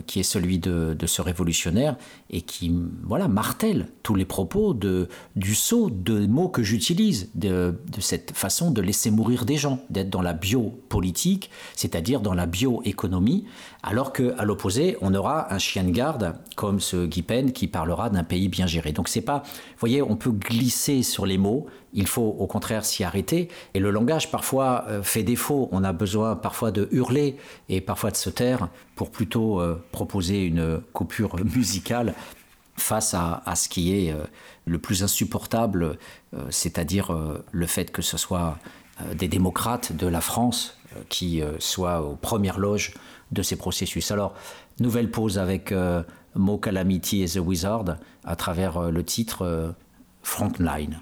qui 0.07 0.21
est 0.21 0.25
celui 0.25 0.59
de, 0.59 0.97
ce 1.07 1.23
révolutionnaire 1.23 1.97
et 2.31 2.43
qui 2.43 2.75
voilà 3.05 3.29
martèle 3.29 3.89
tous 4.03 4.15
les 4.15 4.25
propos 4.25 4.75
de, 4.75 5.09
du 5.37 5.55
saut 5.55 5.91
de 5.91 6.27
mots 6.27 6.49
que 6.49 6.63
j'utilise, 6.63 7.31
de, 7.35 7.79
cette 8.01 8.33
façon 8.37 8.71
de 8.71 8.81
laisser 8.81 9.11
mourir 9.11 9.45
des 9.45 9.57
gens, 9.57 9.81
d'être 9.91 10.11
dans 10.11 10.23
la 10.23 10.33
biopolitique, 10.33 11.51
c'est-à-dire 11.75 12.21
dans 12.21 12.35
la 12.35 12.47
bioéconomie, 12.47 13.45
alors 13.89 14.13
qu'à 14.13 14.45
l'opposé, 14.45 14.97
on 15.01 15.15
aura 15.15 15.55
un 15.55 15.61
chien 15.61 15.85
de 15.85 15.93
garde 15.93 16.35
comme 16.57 16.81
ce 16.81 17.07
Guy 17.07 17.23
Pen 17.23 17.53
qui 17.53 17.69
parlera 17.69 18.11
d'un 18.11 18.25
pays 18.25 18.49
bien 18.49 18.67
géré. 18.67 18.91
Donc 18.91 19.09
c'est 19.09 19.21
pas, 19.21 19.45
vous 19.45 19.79
voyez, 19.79 20.03
on 20.03 20.17
peut 20.17 20.33
glisser 20.33 21.05
sur 21.05 21.25
les 21.25 21.39
mots, 21.39 21.67
il 21.93 22.09
faut 22.09 22.35
au 22.37 22.49
contraire 22.49 22.85
s'y 22.85 23.05
arrêter. 23.05 23.49
Et 23.75 23.79
le 23.79 23.93
langage 23.93 24.33
parfois 24.33 24.87
euh, 24.89 25.05
fait 25.05 25.23
défaut. 25.23 25.69
On 25.71 25.85
a 25.85 25.93
besoin 25.93 26.35
parfois 26.35 26.73
de 26.73 26.89
hurler 26.91 27.37
et 27.69 27.81
parfois 27.81 28.11
de 28.11 28.17
se 28.17 28.29
taire 28.29 28.69
pour 28.97 29.13
plutôt 29.13 29.61
euh, 29.61 29.81
proposer 29.93 30.43
une 30.43 30.81
coupure 30.93 31.37
musicale 31.45 32.15
face 32.77 33.15
à, 33.15 33.41
ce 33.55 33.69
qui 33.69 33.97
est 33.97 34.13
euh, 34.13 34.17
le 34.65 34.79
plus 34.79 35.05
insupportable, 35.05 35.97
c'est-à-dire 36.51 37.17
le 37.53 37.67
fait 37.67 37.93
que 37.93 38.03
ce 38.03 38.19
soit 38.19 38.59
des 39.15 39.29
démocrates 39.29 39.93
de 39.93 40.09
la 40.09 40.21
France 40.21 40.77
qui 41.09 41.41
soient 41.61 42.03
aux 42.03 42.17
premières 42.17 42.59
loges 42.59 42.93
de 43.33 43.43
ces 43.43 43.57
processus. 43.57 44.11
Alors, 44.11 44.35
nouvelle 44.81 45.11
pause 45.11 45.39
avec 45.39 45.75
Mo 46.35 46.59
Calamity 46.59 47.23
et 47.23 47.29
The 47.29 47.39
Wizard 47.39 47.97
à 48.25 48.37
travers 48.37 48.91
le 48.91 49.05
titre 49.05 49.75
Frontline. 50.23 51.01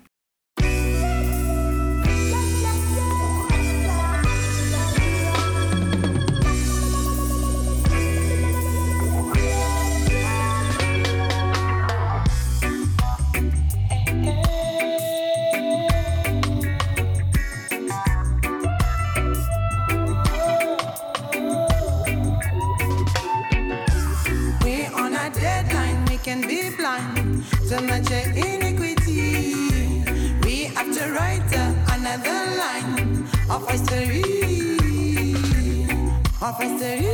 Of 36.45 36.59
history, 36.59 37.07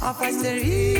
of 0.00 0.18
history. 0.18 0.94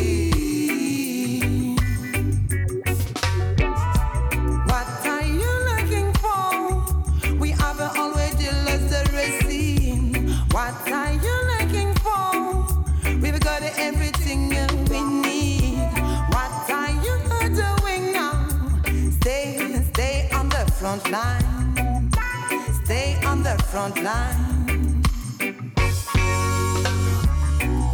front 20.84 21.10
line. 21.10 21.43
Front 23.74 24.04
line. 24.04 25.02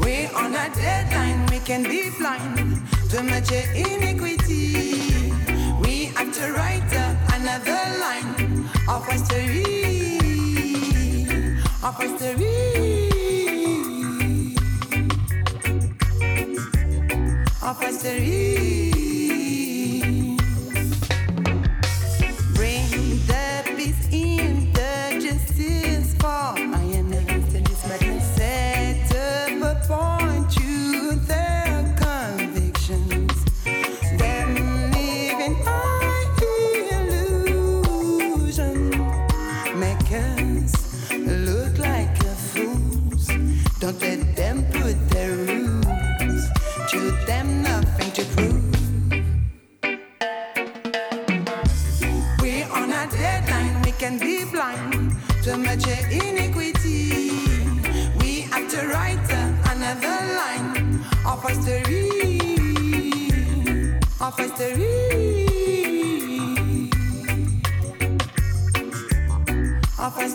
We're 0.00 0.30
on 0.36 0.54
a 0.54 0.68
deadline, 0.74 1.46
we 1.46 1.58
can 1.60 1.84
be 1.84 2.10
blind 2.18 2.82
to 3.08 3.22
much 3.22 3.50
iniquity. 3.50 5.32
We 5.80 6.12
have 6.16 6.34
to 6.34 6.52
write 6.52 6.92
another 7.32 7.80
line 7.98 8.68
of 8.90 9.06
history. 9.08 10.18
Of 11.82 11.96
history. 11.96 12.58
Of 17.62 17.80
history. 17.80 18.79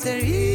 History. 0.05 0.54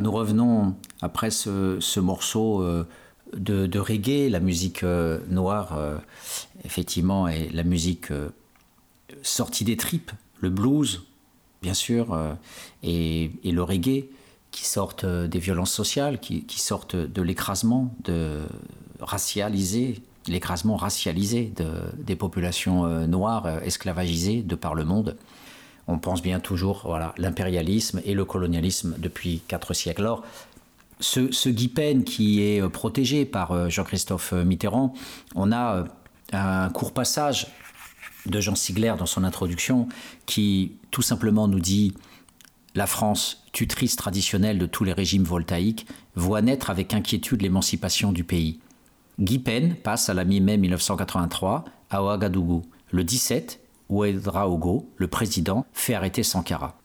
Nous 0.00 0.10
revenons 0.10 0.74
après 1.02 1.30
ce, 1.30 1.78
ce 1.78 2.00
morceau 2.00 2.62
euh, 2.62 2.86
de, 3.36 3.78
reggae, 3.78 4.30
la 4.30 4.40
musique 4.40 4.82
euh, 4.82 5.20
noire, 5.28 5.76
euh, 5.76 5.98
effectivement, 6.64 7.28
et 7.28 7.50
la 7.50 7.64
musique 7.64 8.08
sortie 9.22 9.64
des 9.64 9.76
tripes, 9.76 10.10
le 10.40 10.48
blues, 10.48 11.02
bien 11.60 11.74
sûr, 11.74 12.18
et, 12.82 13.30
le 13.44 13.62
reggae, 13.62 14.06
qui 14.50 14.64
sortent 14.64 15.04
des 15.04 15.38
violences 15.38 15.72
sociales, 15.72 16.18
qui, 16.18 16.44
sortent 16.56 16.96
de 16.96 17.22
l'écrasement 17.22 17.94
de 18.04 18.40
racialisé, 19.00 20.00
l'écrasement 20.26 20.76
racialisé 20.76 21.52
de, 21.56 21.68
des 21.98 22.16
populations 22.16 23.06
noires 23.06 23.46
esclavagisées 23.62 24.42
de 24.42 24.54
par 24.54 24.74
le 24.74 24.84
monde 24.84 25.16
on 25.86 25.98
pense 25.98 26.22
bien 26.22 26.40
toujours 26.40 26.82
voilà 26.84 27.14
l'impérialisme 27.18 28.00
et 28.04 28.14
le 28.14 28.24
colonialisme 28.24 28.94
depuis 28.98 29.42
quatre 29.48 29.74
siècles. 29.74 30.02
Alors, 30.02 30.24
ce, 31.00 31.32
ce 31.32 31.48
Guy 31.48 31.72
qui 32.04 32.42
est 32.42 32.60
euh, 32.60 32.68
protégé 32.68 33.24
par 33.24 33.52
euh, 33.52 33.68
Jean-Christophe 33.68 34.32
Mitterrand, 34.32 34.94
on 35.34 35.50
a 35.50 35.76
euh, 35.76 35.84
un 36.32 36.68
court 36.68 36.92
passage 36.92 37.48
de 38.26 38.40
Jean 38.40 38.54
Sigler 38.54 38.94
dans 38.98 39.06
son 39.06 39.24
introduction 39.24 39.88
qui 40.26 40.72
tout 40.90 41.02
simplement 41.02 41.48
nous 41.48 41.60
dit 41.60 41.94
la 42.74 42.86
France, 42.86 43.44
tutrice 43.52 43.96
traditionnelle 43.96 44.58
de 44.58 44.66
tous 44.66 44.84
les 44.84 44.92
régimes 44.92 45.24
voltaïques, 45.24 45.86
voit 46.14 46.42
naître 46.42 46.70
avec 46.70 46.94
inquiétude 46.94 47.42
l'émancipation 47.42 48.12
du 48.12 48.22
pays. 48.22 48.60
Guy 49.18 49.42
passe 49.82 50.08
à 50.08 50.14
la 50.14 50.24
mi-mai 50.24 50.56
1983 50.56 51.64
à 51.90 52.02
Ouagadougou. 52.02 52.62
Le 52.92 53.04
17, 53.04 53.59
Ouedraogo, 53.90 54.88
le 54.96 55.08
président, 55.08 55.66
fait 55.72 55.94
arrêter 55.94 56.22
Sankara. 56.22 56.78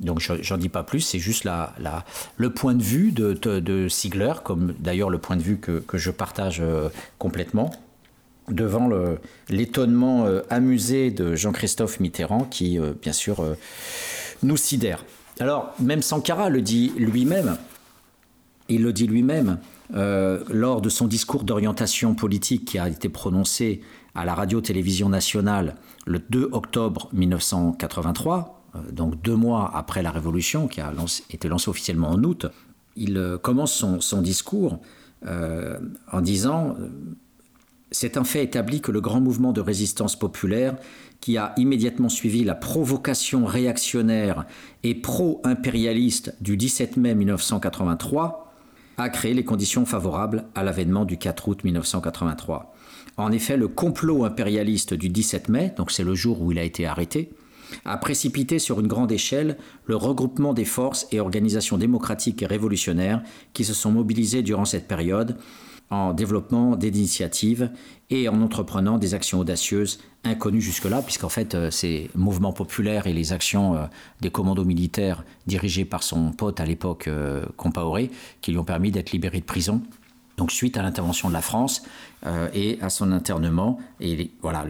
Donc 0.00 0.20
je- 0.20 0.42
j'en 0.42 0.56
dis 0.58 0.68
pas 0.68 0.82
plus, 0.82 1.00
c'est 1.00 1.18
juste 1.18 1.44
la, 1.44 1.72
le 2.36 2.50
point 2.50 2.74
de 2.74 2.82
vue 2.82 3.12
de, 3.12 3.88
Sigler, 3.88 4.32
comme 4.44 4.74
d'ailleurs 4.78 5.10
le 5.10 5.18
point 5.18 5.36
de 5.36 5.42
vue 5.42 5.58
que, 5.58 5.82
je 5.94 6.10
partage 6.10 6.60
euh, 6.60 6.88
complètement, 7.18 7.70
devant 8.48 8.90
l'étonnement 9.48 10.26
euh, 10.26 10.42
amusé 10.50 11.10
de 11.10 11.34
Jean-Christophe 11.34 12.00
Mitterrand, 12.00 12.44
qui 12.44 12.78
euh, 12.78 12.92
bien 13.00 13.12
sûr 13.12 13.42
nous 14.42 14.56
sidère. 14.56 15.04
Alors 15.40 15.72
même 15.80 16.02
Sankara 16.02 16.50
le 16.50 16.60
dit 16.60 16.92
lui-même, 16.96 17.56
il 18.68 18.82
le 18.82 18.92
dit 18.92 19.06
lui-même 19.06 19.58
lors 19.92 20.80
de 20.80 20.88
son 20.88 21.06
discours 21.06 21.44
d'orientation 21.44 22.14
politique 22.14 22.64
qui 22.64 22.78
a 22.78 22.88
été 22.88 23.08
prononcé 23.08 23.82
à 24.14 24.24
la 24.24 24.34
radio-télévision 24.34 25.08
nationale 25.08 25.76
le 26.06 26.18
2 26.18 26.50
octobre 26.52 27.08
1983, 27.12 28.62
euh, 28.74 28.78
donc 28.92 29.20
deux 29.22 29.36
mois 29.36 29.70
après 29.74 30.02
la 30.02 30.10
Révolution 30.10 30.68
qui 30.68 30.80
a 30.80 30.92
été 31.30 31.48
lancée 31.48 31.68
officiellement 31.68 32.10
en 32.10 32.22
août. 32.22 32.46
Il 32.96 33.16
euh, 33.16 33.38
commence 33.38 33.84
son, 33.98 34.22
discours 34.22 34.80
euh, 35.26 35.78
en 36.12 36.20
disant 36.20 36.76
c'est 37.90 38.16
un 38.16 38.24
fait 38.24 38.42
établi 38.42 38.80
que 38.80 38.92
le 38.92 39.00
grand 39.00 39.20
mouvement 39.20 39.52
de 39.52 39.60
résistance 39.60 40.18
populaire, 40.18 40.76
qui 41.20 41.38
a 41.38 41.54
immédiatement 41.56 42.08
suivi 42.08 42.44
la 42.44 42.54
provocation 42.54 43.46
réactionnaire 43.46 44.46
et 44.82 44.94
pro-impérialiste 44.94 46.34
du 46.40 46.56
17 46.56 46.96
mai 46.96 47.14
1983, 47.14 48.52
a 48.96 49.08
créé 49.08 49.32
les 49.32 49.44
conditions 49.44 49.86
favorables 49.86 50.44
à 50.54 50.64
l'avènement 50.64 51.04
du 51.04 51.18
4 51.18 51.48
août 51.48 51.64
1983. 51.64 52.73
En 53.16 53.30
effet, 53.30 53.56
le 53.56 53.68
complot 53.68 54.24
impérialiste 54.24 54.94
du 54.94 55.08
17 55.08 55.48
mai, 55.48 55.72
donc 55.76 55.90
c'est 55.90 56.04
le 56.04 56.14
jour 56.14 56.40
où 56.42 56.52
il 56.52 56.58
a 56.58 56.64
été 56.64 56.86
arrêté, 56.86 57.30
a 57.84 57.96
précipité 57.96 58.58
sur 58.58 58.80
une 58.80 58.86
grande 58.86 59.12
échelle 59.12 59.56
le 59.86 59.96
regroupement 59.96 60.52
des 60.52 60.64
forces 60.64 61.06
et 61.12 61.20
organisations 61.20 61.78
démocratiques 61.78 62.42
et 62.42 62.46
révolutionnaires 62.46 63.22
qui 63.52 63.64
se 63.64 63.74
sont 63.74 63.90
mobilisées 63.90 64.42
durant 64.42 64.64
cette 64.64 64.88
période 64.88 65.36
en 65.90 66.12
développement 66.12 66.76
d'initiatives 66.76 67.70
et 68.10 68.28
en 68.28 68.40
entreprenant 68.40 68.98
des 68.98 69.14
actions 69.14 69.40
audacieuses 69.40 70.00
inconnues 70.24 70.60
jusque-là, 70.60 71.02
puisqu'en 71.02 71.28
fait, 71.28 71.54
euh, 71.54 71.70
ces 71.70 72.10
mouvements 72.14 72.52
populaires 72.52 73.06
et 73.06 73.12
les 73.12 73.32
actions 73.32 73.76
euh, 73.76 73.84
des 74.20 74.30
commandos 74.30 74.64
militaires 74.64 75.24
dirigés 75.46 75.84
par 75.84 76.02
son 76.02 76.32
pote 76.32 76.58
à 76.58 76.64
l'époque, 76.64 77.06
euh, 77.08 77.44
Compaoré, 77.56 78.10
qui 78.40 78.50
lui 78.52 78.58
ont 78.58 78.64
permis 78.64 78.90
d'être 78.90 79.12
libéré 79.12 79.40
de 79.40 79.44
prison. 79.44 79.82
Donc, 80.36 80.50
suite 80.50 80.76
à 80.76 80.82
l'intervention 80.82 81.28
de 81.28 81.34
la 81.34 81.42
France 81.42 81.82
euh, 82.26 82.48
et 82.54 82.78
à 82.80 82.88
son 82.88 83.12
internement, 83.12 83.78
et 84.00 84.30
voilà, 84.40 84.64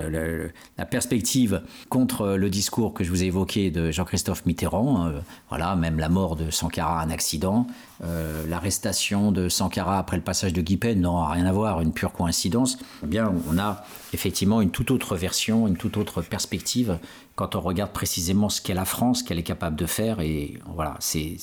la 0.76 0.86
perspective 0.86 1.62
contre 1.88 2.30
le 2.30 2.50
discours 2.50 2.94
que 2.94 3.04
je 3.04 3.10
vous 3.10 3.22
ai 3.22 3.26
évoqué 3.26 3.70
de 3.70 3.90
Jean-Christophe 3.92 4.44
Mitterrand, 4.44 5.06
euh, 5.06 5.20
voilà, 5.48 5.76
même 5.76 5.98
la 5.98 6.08
mort 6.08 6.34
de 6.34 6.50
Sankara, 6.50 7.00
un 7.00 7.10
accident, 7.10 7.66
euh, 8.02 8.44
l'arrestation 8.48 9.30
de 9.30 9.48
Sankara 9.48 9.98
après 9.98 10.16
le 10.16 10.22
passage 10.22 10.52
de 10.52 10.60
Guy 10.60 10.76
Pen, 10.76 11.00
non, 11.00 11.24
rien 11.24 11.46
à 11.46 11.52
voir, 11.52 11.80
une 11.80 11.92
pure 11.92 12.12
coïncidence. 12.12 12.78
Eh 13.04 13.06
bien, 13.06 13.32
on 13.48 13.56
a 13.58 13.84
effectivement 14.12 14.60
une 14.60 14.70
toute 14.70 14.90
autre 14.90 15.14
version, 15.16 15.68
une 15.68 15.76
toute 15.76 15.96
autre 15.96 16.22
perspective 16.22 16.98
quand 17.36 17.54
on 17.54 17.60
regarde 17.60 17.92
précisément 17.92 18.48
ce 18.48 18.60
qu'est 18.60 18.74
la 18.74 18.84
France, 18.84 19.22
qu'elle 19.22 19.38
est 19.38 19.44
capable 19.44 19.76
de 19.76 19.86
faire, 19.86 20.20
et 20.20 20.54
voilà, 20.74 20.96
c'est 21.00 21.38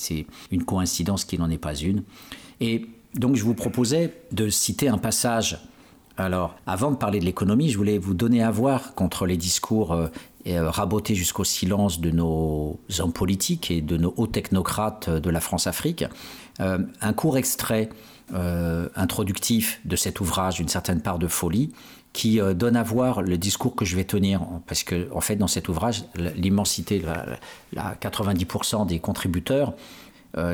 une 0.50 0.64
coïncidence 0.64 1.24
qui 1.24 1.38
n'en 1.38 1.50
est 1.50 1.58
pas 1.58 1.74
une. 1.74 2.02
Et 2.60 2.86
donc, 3.14 3.36
je 3.36 3.44
vous 3.44 3.54
proposais 3.54 4.14
de 4.32 4.48
citer 4.48 4.88
un 4.88 4.98
passage 4.98 5.58
alors, 6.16 6.56
avant 6.66 6.90
de 6.90 6.96
parler 6.96 7.20
de 7.20 7.24
l'économie, 7.24 7.70
je 7.70 7.78
voulais 7.78 7.98
vous 7.98 8.14
donner 8.14 8.42
à 8.42 8.50
voir 8.50 8.94
contre 8.94 9.26
les 9.26 9.36
discours 9.36 9.92
euh, 9.92 10.08
euh, 10.46 10.68
rabotés 10.70 11.14
jusqu'au 11.14 11.44
silence 11.44 12.00
de 12.00 12.10
nos 12.10 12.78
hommes 12.98 13.12
politiques 13.12 13.70
et 13.70 13.80
de 13.80 13.96
nos 13.96 14.12
hauts 14.16 14.26
technocrates 14.26 15.08
de 15.08 15.30
la 15.30 15.40
France-Afrique, 15.40 16.04
euh, 16.60 16.78
un 17.00 17.12
court 17.12 17.38
extrait 17.38 17.88
introductif 18.96 19.78
de 19.84 19.94
cet 19.94 20.20
ouvrage, 20.20 20.58
une 20.58 20.68
certaine 20.68 21.02
part 21.02 21.18
de 21.18 21.26
folie, 21.26 21.74
qui 22.14 22.40
donne 22.56 22.76
à 22.76 22.82
voir 22.82 23.20
le 23.20 23.36
discours 23.36 23.76
que 23.76 23.84
je 23.84 23.94
vais 23.94 24.04
tenir. 24.04 24.40
Parce 24.66 24.84
que, 24.84 25.06
en 25.12 25.20
fait, 25.20 25.36
dans 25.36 25.48
cet 25.48 25.68
ouvrage, 25.68 26.04
l'immensité, 26.34 27.00
la, 27.00 27.26
la 27.74 27.94
90% 27.96 28.86
des 28.86 29.00
contributeurs 29.00 29.74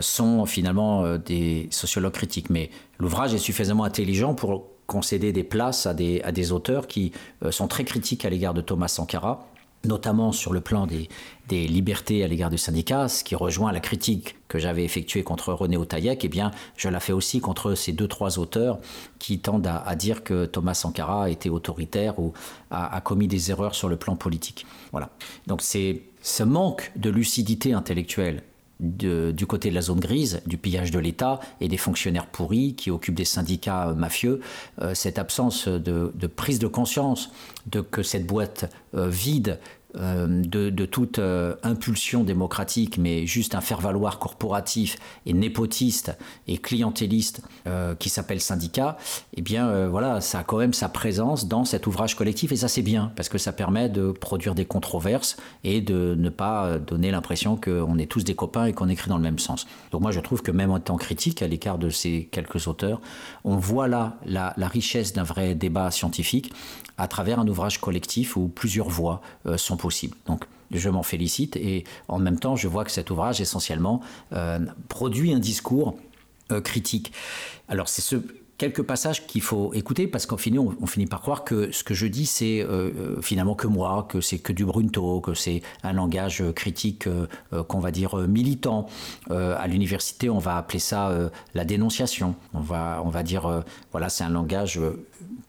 sont 0.01 0.45
finalement 0.45 1.19
des 1.19 1.69
sociologues 1.71 2.15
critiques. 2.15 2.51
Mais 2.51 2.71
l'ouvrage 2.99 3.33
est 3.33 3.39
suffisamment 3.39 3.85
intelligent 3.85 4.35
pour 4.35 4.65
concéder 4.89 5.32
des 5.32 5.44
places 5.44 5.86
à 5.86 5.94
des, 5.94 6.20
à 6.23 6.32
des 6.32 6.51
auteurs 6.51 6.89
qui 6.89 7.12
euh, 7.44 7.52
sont 7.52 7.69
très 7.69 7.85
critiques 7.85 8.24
à 8.24 8.31
l'égard 8.31 8.55
de 8.55 8.60
Thomas 8.60 8.89
Sankara 8.89 9.47
notamment 9.85 10.32
sur 10.32 10.52
le 10.52 10.60
plan 10.60 10.86
des, 10.86 11.09
des 11.47 11.69
libertés 11.69 12.24
à 12.24 12.27
l'égard 12.27 12.51
du 12.51 12.59
syndicat, 12.59 13.09
ce 13.09 13.23
qui 13.23 13.35
rejoint 13.35 13.70
la 13.73 13.81
critique 13.81 14.36
que 14.48 14.59
j'avais 14.59 14.85
effectuée 14.85 15.23
contre 15.23 15.52
René 15.52 15.77
Otaïek, 15.77 16.24
eh 16.24 16.28
bien, 16.28 16.51
je 16.77 16.89
la 16.89 17.01
fais 17.01 17.12
aussi 17.12 17.40
contre 17.40 17.74
ces 17.74 17.93
deux, 17.93 18.09
trois 18.09 18.39
auteurs 18.39 18.78
qui 19.19 19.39
tendent 19.39 19.66
à, 19.66 19.77
à 19.77 19.94
dire 19.94 20.24
que 20.24 20.47
Thomas 20.47 20.74
Sankara 20.74 21.31
était 21.31 21.48
autoritaire 21.48 22.19
ou 22.19 22.32
a, 22.70 22.94
a, 22.94 23.01
commis 23.01 23.28
des 23.28 23.51
erreurs 23.51 23.74
sur 23.74 23.89
le 23.89 23.97
plan 23.97 24.16
politique. 24.16 24.66
Voilà. 24.90 25.10
Donc 25.47 25.62
c'est 25.62 26.02
ce 26.23 26.43
manque 26.43 26.90
de 26.97 27.10
lucidité 27.10 27.73
intellectuelle 27.73 28.43
du 28.81 29.47
côté 29.47 29.71
de 29.71 29.75
la 29.75 29.81
zone 29.81 29.99
grise, 29.99 30.41
du 30.47 30.57
pillage 30.57 30.91
de 30.91 30.99
l'État 30.99 31.41
et 31.61 31.69
des 31.69 31.77
fonctionnaires 31.77 32.27
pourris 32.27 32.75
qui 32.75 32.91
occupent 32.91 33.17
des 33.17 33.25
syndicats 33.25 33.93
mafieux, 33.97 34.41
euh, 34.81 34.95
cette 34.95 35.19
absence 35.19 35.67
de, 35.67 36.13
prise 36.27 36.59
de 36.59 36.69
conscience 36.69 37.31
de 37.67 37.81
que 37.81 38.03
cette 38.03 38.27
boîte 38.27 38.73
euh, 38.95 39.09
vide 39.09 39.59
euh, 39.59 39.78
de, 39.94 40.69
de, 40.69 40.86
toute 40.86 41.19
euh, 41.19 41.55
impulsion 41.62 42.23
démocratique, 42.23 42.98
mais 42.98 43.27
juste 43.27 43.55
un 43.55 43.62
faire-valoir 43.62 44.19
corporatif 44.19 44.98
et 45.24 45.32
népotiste 45.32 46.16
et 46.47 46.59
clientéliste 46.59 47.43
euh, 47.66 47.94
qui 47.94 48.10
s'appelle 48.10 48.40
syndicat, 48.40 48.98
eh 49.35 49.40
bien 49.40 49.69
euh, 49.69 49.89
voilà, 49.89 50.20
ça 50.20 50.40
a 50.40 50.44
quand 50.44 50.59
même 50.59 50.74
sa 50.74 50.90
présence 50.90 51.48
dans 51.48 51.65
cet 51.65 51.86
ouvrage 51.86 52.16
collectif 52.16 52.52
et 52.52 52.56
ça 52.56 52.69
c'est 52.69 52.82
bien 52.82 53.12
parce 53.16 53.31
que 53.31 53.39
ça 53.39 53.52
permet 53.52 53.89
de 53.89 54.10
produire 54.10 54.55
des 54.55 54.66
controverses 54.66 55.36
et 55.65 55.81
de 55.81 56.15
ne 56.19 56.28
pas 56.28 56.78
donner 56.78 57.10
l'impression 57.10 57.56
qu'on 57.56 57.97
est 57.98 58.10
tous 58.10 58.24
des 58.24 58.35
copains 58.35 58.66
et 58.66 58.74
qu'on 58.74 58.90
écrit 58.90 59.09
dans 59.09 59.16
le 59.16 59.23
même 59.23 59.39
sens. 59.39 59.66
Donc 59.90 60.02
moi 60.02 60.10
je 60.10 60.20
trouve 60.20 60.43
que 60.43 60.51
même 60.51 60.70
en 60.70 60.81
temps 60.81 60.97
critique, 60.97 61.40
à 61.40 61.48
l'écart 61.48 61.78
de 61.78 61.89
ces 61.89 62.28
quelques 62.31 62.69
auteurs, 62.69 63.01
on 63.44 63.56
voit 63.56 63.89
là 63.89 64.19
la, 64.27 64.52
richesse 64.69 65.15
d'un 65.15 65.23
vrai 65.23 65.55
débat 65.55 65.90
scientifique 65.90 66.52
à 66.98 67.06
travers 67.06 67.39
un 67.39 67.48
ouvrage 67.48 67.81
collectif 67.81 68.36
où 68.36 68.48
plusieurs 68.48 68.89
voix 68.89 69.23
euh, 69.47 69.56
sont 69.56 69.78
possibles. 69.79 70.17
Donc, 70.27 70.45
je 70.71 70.91
m'en 70.91 71.03
félicite 71.03 71.57
et 71.57 71.85
en 72.09 72.19
même 72.19 72.39
temps, 72.39 72.57
je 72.57 72.69
vois 72.69 72.85
que 72.85 72.91
cet 72.91 73.11
ouvrage 73.11 73.41
essentiellement 73.41 74.01
euh, 74.33 74.59
produit 74.89 75.33
un 75.33 75.39
discours 75.39 75.97
euh, 76.53 76.61
critique. 76.61 77.13
Alors, 77.69 77.89
c'est 77.89 78.03
ce 78.03 78.17
quelques 78.59 78.83
passages 78.83 79.25
qu'il 79.29 79.41
faut 79.41 79.73
écouter 79.73 80.09
parce 80.09 80.27
qu'en 80.27 80.37
finit, 80.37 80.59
on, 80.59 80.87
finit 80.87 81.07
par 81.07 81.21
croire 81.21 81.45
que 81.45 81.71
ce 81.71 81.85
que 81.85 81.95
je 81.95 82.09
dis, 82.09 82.27
c'est 82.27 82.61
euh, 82.61 83.23
finalement 83.23 83.55
que 83.55 83.69
moi, 83.69 84.05
que 84.09 84.21
c'est 84.21 84.41
que 84.41 84.53
du 84.53 84.65
brunto, 84.65 85.21
que 85.21 85.33
c'est 85.33 85.63
un 85.85 85.93
langage 85.93 86.43
critique 86.57 87.09
qu'on 87.69 87.79
va 87.79 87.93
dire 87.93 88.17
militant. 88.17 88.89
À 89.31 89.65
l'université, 89.69 90.29
on 90.29 90.41
va 90.41 90.57
appeler 90.57 90.81
ça 90.81 91.31
la 91.55 91.65
dénonciation. 91.65 92.35
On 92.53 92.59
va, 92.59 93.01
on 93.05 93.11
va 93.11 93.23
dire, 93.23 93.63
voilà, 93.93 94.09
c'est 94.09 94.25
un 94.25 94.31
langage 94.31 94.81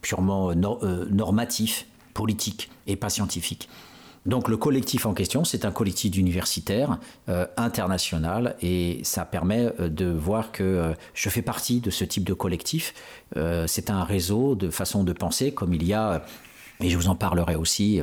purement 0.01 0.53
nor 0.53 0.85
normatif, 1.09 1.87
politique 2.13 2.69
et 2.85 2.95
pas 2.95 3.09
scientifique. 3.09 3.69
Donc 4.25 4.47
le 4.49 4.57
collectif 4.57 5.05
en 5.05 5.13
question, 5.13 5.43
c'est 5.43 5.65
un 5.65 5.71
collectif 5.71 6.11
d'universitaires 6.11 6.99
euh, 7.29 7.45
international 7.57 8.55
et 8.61 8.99
ça 9.03 9.25
permet 9.25 9.71
euh, 9.79 9.89
de 9.89 10.05
voir 10.05 10.51
que 10.51 10.63
euh, 10.63 10.93
je 11.13 11.29
fais 11.29 11.41
partie 11.41 11.79
de 11.79 11.89
ce 11.89 12.03
type 12.03 12.23
de 12.23 12.33
collectif. 12.33 12.93
C'est 13.67 13.89
un 13.91 14.03
réseau 14.03 14.55
de 14.55 14.69
façon 14.69 15.03
de 15.03 15.13
penser 15.13 15.51
comme 15.51 15.73
il 15.73 15.83
y 15.83 15.93
a 15.93 16.25
et 16.81 16.89
je 16.89 16.97
vous 16.97 17.09
en 17.09 17.15
parlerai 17.15 17.55
aussi 17.55 18.01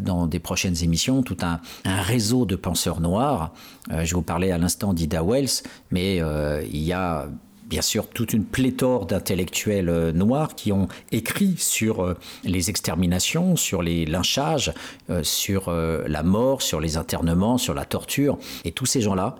dans 0.00 0.26
des 0.26 0.38
prochaines 0.38 0.82
émissions, 0.82 1.22
tout 1.22 1.36
un, 1.42 1.60
un 1.84 2.00
réseau 2.00 2.46
de 2.46 2.56
penseurs 2.56 3.00
noirs. 3.00 3.52
Je 3.90 4.14
vous 4.14 4.22
parlais 4.22 4.50
à 4.50 4.58
l'instant 4.58 4.94
d'Ida 4.94 5.22
Wells, 5.22 5.62
mais 5.90 6.16
il 6.16 6.82
y 6.82 6.92
a 6.92 7.28
bien 7.68 7.82
sûr 7.82 8.08
toute 8.08 8.32
une 8.32 8.44
pléthore 8.44 9.06
d'intellectuels 9.06 9.88
euh, 9.88 10.12
noirs 10.12 10.54
qui 10.54 10.72
ont 10.72 10.88
écrit 11.12 11.54
sur 11.58 12.02
euh, 12.02 12.14
les 12.44 12.70
exterminations, 12.70 13.56
sur 13.56 13.82
les 13.82 14.06
lynchages, 14.06 14.72
euh, 15.10 15.22
sur 15.22 15.70
la 15.70 16.22
mort, 16.22 16.62
sur 16.62 16.80
les 16.80 16.96
internements, 16.96 17.58
sur 17.58 17.74
la 17.74 17.84
torture. 17.84 18.38
Et 18.64 18.72
tous 18.72 18.86
ces 18.86 19.00
gens-là, 19.00 19.36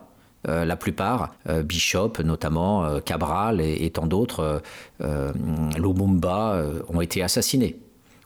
la 0.47 0.77
plupart, 0.77 1.35
Bishop 1.65 2.13
notamment, 2.25 3.01
Cabral 3.01 3.61
et, 3.61 3.91
tant 3.91 4.07
d'autres, 4.07 4.63
Lumumba, 5.01 6.63
ont 6.89 7.01
été 7.01 7.23
assassinés. 7.23 7.79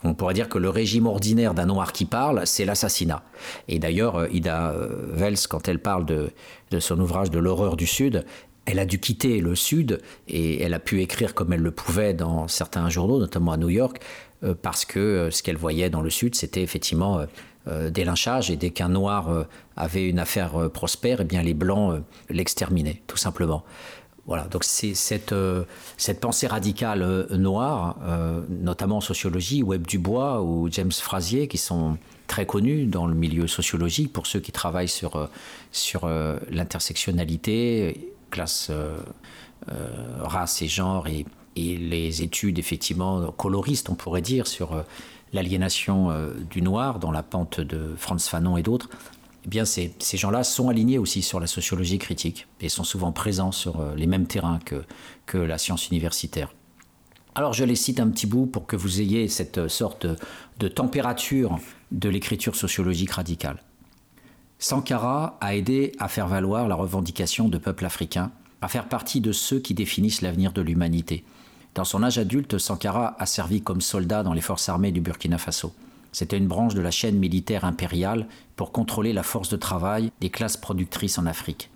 On 0.05 0.15
pourrait 0.15 0.35
dire 0.35 0.49
que 0.49 0.59
le 0.59 0.69
régime 0.69 1.07
ordinaire 1.07 1.55
d'un 1.55 1.66
noir 1.66 1.93
qui 1.93 2.05
parle, 2.05 2.43
c'est 2.47 2.65
l'assassinat. 2.65 3.23
Et 3.69 3.79
d'ailleurs, 3.79 4.33
Ida 4.33 4.74
Wells, 5.15 5.47
quand 5.49 5.69
elle 5.69 5.81
parle 5.81 6.05
de 6.07 6.81
son 6.81 6.99
ouvrage 7.01 7.31
de 7.31 7.39
l'horreur 7.39 7.77
du 7.77 7.87
Sud, 7.87 8.24
elle 8.67 8.79
a 8.79 8.87
dû 8.87 9.01
quitter 9.01 9.41
le 9.41 9.55
Sud 9.55 10.01
et 10.29 10.63
elle 10.63 10.75
a 10.75 10.79
pu 10.79 11.01
écrire 11.03 11.35
comme 11.35 11.53
elle 11.53 11.61
le 11.61 11.73
pouvait 11.73 12.15
dans 12.15 12.49
certains 12.49 12.89
journaux, 12.89 13.19
notamment 13.19 13.53
à 13.53 13.57
New 13.57 13.71
York, 13.71 14.01
euh, 14.45 14.55
parce 14.61 14.85
que 14.85 14.99
euh, 14.99 15.31
ce 15.31 15.43
qu'elle 15.43 15.57
voyait 15.57 15.91
dans 15.91 16.01
le 16.01 16.11
Sud, 16.11 16.35
c'était 16.35 16.63
effectivement 16.63 17.27
euh, 17.69 17.91
des 17.91 18.05
lynchages 18.05 18.51
et 18.51 18.57
dès 18.57 18.71
qu'un 18.71 18.89
noir 18.89 19.47
avait 19.77 20.09
une 20.09 20.19
affaire 20.19 20.69
prospère, 20.71 21.21
eh 21.21 21.25
bien 21.25 21.43
les 21.43 21.55
blancs 21.55 22.03
l'exterminaient, 22.29 23.03
tout 23.07 23.17
simplement. 23.17 23.63
Voilà, 24.27 24.45
donc 24.45 24.65
c'est 24.65 24.95
cette, 24.95 25.35
pensée 26.21 26.49
radicale 26.49 27.27
noire, 27.31 27.99
notamment 28.49 28.97
en 28.97 29.01
sociologie, 29.01 29.63
Webb 29.63 29.87
Dubois 29.87 30.43
ou 30.43 30.69
James 30.73 30.93
Frasier, 30.93 31.47
qui 31.47 31.59
sont 31.59 31.99
très 32.27 32.47
connus 32.47 32.87
dans 32.87 33.07
le 33.07 33.15
milieu 33.15 33.47
sociologique 33.47 34.13
pour 34.13 34.27
ceux 34.27 34.41
qui 34.41 34.51
travaillent 34.51 34.89
sur, 34.89 35.29
sur 35.71 36.09
l'intersectionnalité, 36.51 38.13
classe, 38.33 38.69
euh, 38.71 38.99
euh, 39.71 40.17
race 40.23 40.63
et 40.63 40.69
genre, 40.69 41.07
et, 41.07 41.25
les 41.55 42.23
études 42.23 42.59
effectivement 42.59 43.31
coloristes, 43.31 43.91
on 43.91 43.95
pourrait 43.95 44.23
dire, 44.23 44.47
sur 44.47 44.73
euh, 44.73 44.83
l'aliénation 45.35 46.11
du 46.51 46.63
noir 46.63 46.99
dans 46.99 47.11
la 47.11 47.23
pente 47.23 47.61
de 47.61 47.95
Franz 47.97 48.27
Fanon 48.29 48.57
et 48.57 48.63
d'autres. 48.63 48.89
Eh 49.45 49.49
bien, 49.49 49.67
ces, 49.67 49.95
ces 49.99 50.17
gens-là 50.17 50.45
sont 50.45 50.71
alignés 50.71 50.99
aussi 50.99 51.21
sur 51.21 51.41
la 51.41 51.47
sociologie 51.47 51.99
critique 51.99 52.47
et 52.61 52.71
sont 52.71 52.85
souvent 52.85 53.13
présents 53.13 53.53
sur 53.53 53.85
les 53.97 54.07
mêmes 54.07 54.27
terrains 54.27 54.61
que, 54.65 54.83
que 55.27 55.37
la 55.37 55.59
science 55.59 55.89
universitaire. 55.89 56.55
Alors 57.35 57.53
je 57.53 57.65
les 57.65 57.77
cite 57.77 58.01
un 58.01 58.09
petit 58.09 58.27
bout 58.27 58.47
pour 58.47 58.67
que 58.67 58.77
vous 58.77 59.01
ayez 59.01 59.29
cette 59.29 59.69
sorte 59.69 60.07
de 60.59 60.69
température 60.69 61.59
de 61.91 62.09
l'écriture 62.09 62.57
sociologique 62.57 63.13
radicale. 63.13 63.63
Sankara 64.63 65.39
a 65.41 65.57
aidé 65.57 65.91
à 65.99 66.07
faire 66.07 66.29
valoir 66.29 66.69
la 66.69 66.77
revendication 66.77 67.49
de 67.49 67.59
peuples 67.59 67.85
africains, 67.85 68.31
à 68.61 68.69
faire 68.69 68.89
partie 68.89 69.21
de 69.21 69.33
ceux 69.33 69.59
qui 69.59 69.75
définissent 69.75 70.23
l'avenir 70.23 70.53
de 70.53 70.63
l'humanité. 70.63 71.25
Dans 71.75 71.83
son 71.85 72.05
âge 72.05 72.19
adulte, 72.19 72.59
Sankara 72.59 73.17
a 73.19 73.27
servi 73.27 73.61
comme 73.61 73.81
soldat 73.81 74.23
dans 74.23 74.35
les 74.35 74.41
forces 74.41 74.69
armées 74.69 74.93
du 74.93 75.01
Burkina 75.01 75.37
Faso. 75.37 75.73
C'était 76.13 76.39
une 76.39 76.47
branche 76.47 76.75
de 76.75 76.81
la 76.81 76.93
chaîne 76.93 77.19
militaire 77.19 77.65
impériale 77.65 78.29
pour 78.55 78.71
contrôler 78.71 79.13
la 79.13 79.25
force 79.25 79.49
de 79.49 79.57
travail 79.57 80.13
des 80.21 80.31
classes 80.31 80.57
productrices 80.57 81.19
en 81.19 81.27
Afrique. 81.27 81.69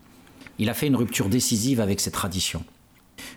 Il 0.60 0.70
a 0.70 0.74
fait 0.74 0.86
une 0.86 0.94
rupture 0.94 1.28
décisive 1.28 1.80
avec 1.80 1.98
ces 1.98 2.12
traditions. 2.12 2.62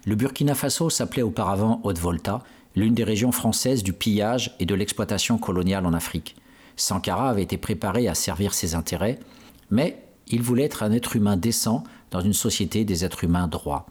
Le 0.06 0.14
Burkina 0.14 0.54
Faso 0.54 0.92
s'appelait 0.92 1.24
auparavant 1.24 1.82
Haute-Volta, 1.84 2.44
l'une 2.76 2.94
des 2.94 3.04
régions 3.04 3.32
françaises 3.32 3.82
du 3.82 3.94
pillage 3.94 4.56
et 4.60 4.68
de 4.68 4.76
l'exploitation 4.76 5.40
coloniale 5.40 5.88
en 5.88 5.94
Afrique. 5.94 6.36
Sankara 6.76 7.32
avait 7.32 7.44
été 7.44 7.58
préparé 7.58 8.08
à 8.08 8.14
servir 8.14 8.54
ses 8.54 8.76
intérêts, 8.76 9.20
mais 9.72 10.04
il 10.28 10.41
voulait 10.41 10.64
être 10.64 10.84
un 10.84 10.91
être 10.91 11.16
humain 11.16 11.38
décent 11.38 11.84
dans 12.12 12.20
une 12.22 12.34
société 12.34 12.86
des 12.86 13.06
êtres 13.06 13.24
humains 13.24 13.48
droits. 13.48 13.86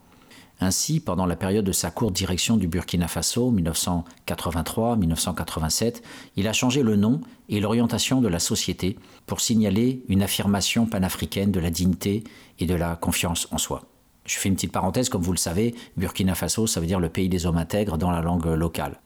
Ainsi, 0.61 0.99
pendant 0.99 1.27
la 1.27 1.37
période 1.37 1.65
de 1.65 1.71
sa 1.71 1.93
courte 1.93 2.15
direction 2.15 2.57
du 2.57 2.67
Burkina 2.67 3.07
Faso, 3.07 3.53
1983-1987, 3.53 6.03
il 6.37 6.49
a 6.49 6.53
changé 6.53 6.83
le 6.83 6.97
nom 6.97 7.21
et 7.49 7.61
l'orientation 7.61 8.21
de 8.21 8.27
la 8.27 8.41
société 8.41 8.99
pour 9.27 9.41
signaler 9.41 10.03
une 10.09 10.23
affirmation 10.23 10.87
panafricaine 10.87 11.53
de 11.53 11.61
la 11.61 11.71
dignité 11.71 12.25
et 12.59 12.67
de 12.67 12.75
la 12.75 12.97
confiance 12.97 13.47
en 13.53 13.59
soi. 13.59 13.85
Je 14.25 14.37
fais 14.37 14.49
une 14.49 14.57
petite 14.57 14.73
parenthèse, 14.73 15.09
comme 15.09 15.23
vous 15.23 15.31
le 15.33 15.39
savez, 15.39 15.77
Burkina 15.97 16.35
Faso, 16.35 16.67
ça 16.67 16.81
veut 16.81 16.87
dire 16.87 16.99
le 17.01 17.09
pays 17.09 17.29
des 17.29 17.47
hommes 17.47 17.57
intègres 17.57 17.97
dans 17.97 18.11
la 18.11 18.21
langue 18.21 18.47
locale. 18.47 18.99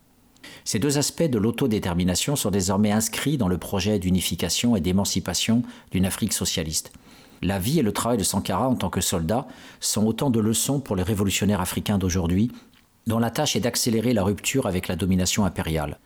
Ces 0.65 0.79
deux 0.79 0.99
aspects 0.99 1.23
de 1.23 1.39
l'autodétermination 1.39 2.37
sont 2.37 2.51
désormais 2.51 2.93
inscrits 2.93 3.39
dans 3.39 3.49
le 3.49 3.59
projet 3.59 3.99
d'unification 3.99 4.77
et 4.77 4.81
d'émancipation 4.81 5.63
d'une 5.91 6.07
Afrique 6.07 6.33
socialiste. 6.33 6.93
La 7.43 7.59
vie 7.59 7.81
et 7.81 7.83
le 7.83 7.93
travail 7.93 8.19
de 8.19 8.23
Sankara 8.23 8.69
en 8.69 8.77
tant 8.77 8.91
que 8.91 9.01
soldat 9.01 9.47
sont 9.81 10.07
autant 10.07 10.31
de 10.31 10.39
leçons 10.39 10.79
pour 10.79 10.95
les 10.95 11.03
révolutionnaires 11.03 11.61
africains 11.61 11.99
d'aujourd'hui, 11.99 12.53
dont 13.07 13.19
la 13.19 13.31
tâche 13.31 13.57
est 13.57 13.61
d'accélérer 13.61 14.13
la 14.13 14.23
rupture 14.23 14.67
avec 14.67 14.87
la 14.87 14.97
domination 14.97 15.45
impériale. 15.45 15.99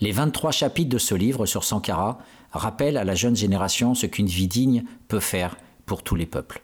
Les 0.00 0.12
23 0.12 0.52
chapitres 0.52 0.90
de 0.90 0.98
ce 0.98 1.16
livre 1.16 1.46
sur 1.46 1.64
Sankara 1.64 2.18
rappellent 2.52 2.96
à 2.96 3.04
la 3.04 3.16
jeune 3.16 3.34
génération 3.34 3.94
ce 3.94 4.06
qu'une 4.06 4.28
vie 4.28 4.46
digne 4.46 4.84
peut 5.08 5.20
faire 5.20 5.56
pour 5.86 6.04
tous 6.04 6.14
les 6.14 6.26
peuples. 6.26 6.62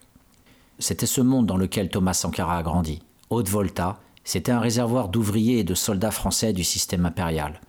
C'était 0.79 1.07
ce 1.07 1.21
monde 1.21 1.47
dans 1.47 1.57
lequel 1.57 1.89
Thomas 1.89 2.15
Sankara 2.15 2.59
a 2.59 2.63
grandi. 2.63 3.03
Haute-Volta, 3.31 3.99
c'était 4.25 4.53
un 4.53 4.61
réservoir 4.61 5.09
d'ouvriers 5.09 5.59
et 5.59 5.65
de 5.65 5.75
soldats 5.75 6.11
français 6.11 6.53
du 6.53 6.65
système 6.65 7.07
impérial. 7.07 7.61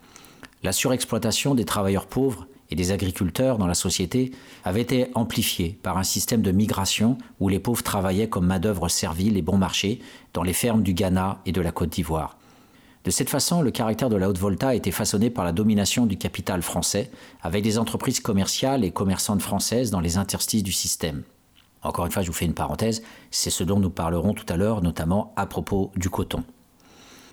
La 0.62 0.72
surexploitation 0.72 1.54
des 1.54 1.64
travailleurs 1.64 2.06
pauvres 2.06 2.46
et 2.70 2.74
des 2.74 2.90
agriculteurs 2.90 3.58
dans 3.58 3.66
la 3.66 3.74
société 3.74 4.32
avait 4.64 4.80
été 4.80 5.08
amplifiée 5.14 5.78
par 5.82 5.98
un 5.98 6.02
système 6.02 6.42
de 6.42 6.50
migration 6.50 7.18
où 7.38 7.48
les 7.48 7.60
pauvres 7.60 7.82
travaillaient 7.82 8.28
comme 8.28 8.46
main-d'œuvre 8.46 8.88
servile 8.88 9.36
et 9.36 9.42
bon 9.42 9.56
marché 9.56 10.00
dans 10.32 10.42
les 10.42 10.52
fermes 10.52 10.82
du 10.82 10.94
Ghana 10.94 11.40
et 11.46 11.52
de 11.52 11.60
la 11.60 11.72
Côte 11.72 11.90
d'Ivoire. 11.90 12.36
De 13.04 13.12
cette 13.12 13.30
façon, 13.30 13.62
le 13.62 13.70
caractère 13.70 14.10
de 14.10 14.16
la 14.16 14.28
haute 14.28 14.38
volta 14.38 14.70
a 14.70 14.74
été 14.74 14.90
façonné 14.90 15.30
par 15.30 15.44
la 15.44 15.52
domination 15.52 16.06
du 16.06 16.18
capital 16.18 16.60
français, 16.60 17.08
avec 17.40 17.62
des 17.62 17.78
entreprises 17.78 18.18
commerciales 18.18 18.84
et 18.84 18.90
commerçantes 18.90 19.42
françaises 19.42 19.92
dans 19.92 20.00
les 20.00 20.16
interstices 20.16 20.64
du 20.64 20.72
système. 20.72 21.22
Encore 21.86 22.04
une 22.04 22.12
fois, 22.12 22.22
je 22.22 22.26
vous 22.26 22.32
fais 22.32 22.44
une 22.44 22.54
parenthèse, 22.54 23.02
c'est 23.30 23.50
ce 23.50 23.62
dont 23.62 23.78
nous 23.78 23.90
parlerons 23.90 24.34
tout 24.34 24.44
à 24.48 24.56
l'heure, 24.56 24.82
notamment 24.82 25.32
à 25.36 25.46
propos 25.46 25.92
du 25.96 26.10
coton. 26.10 26.42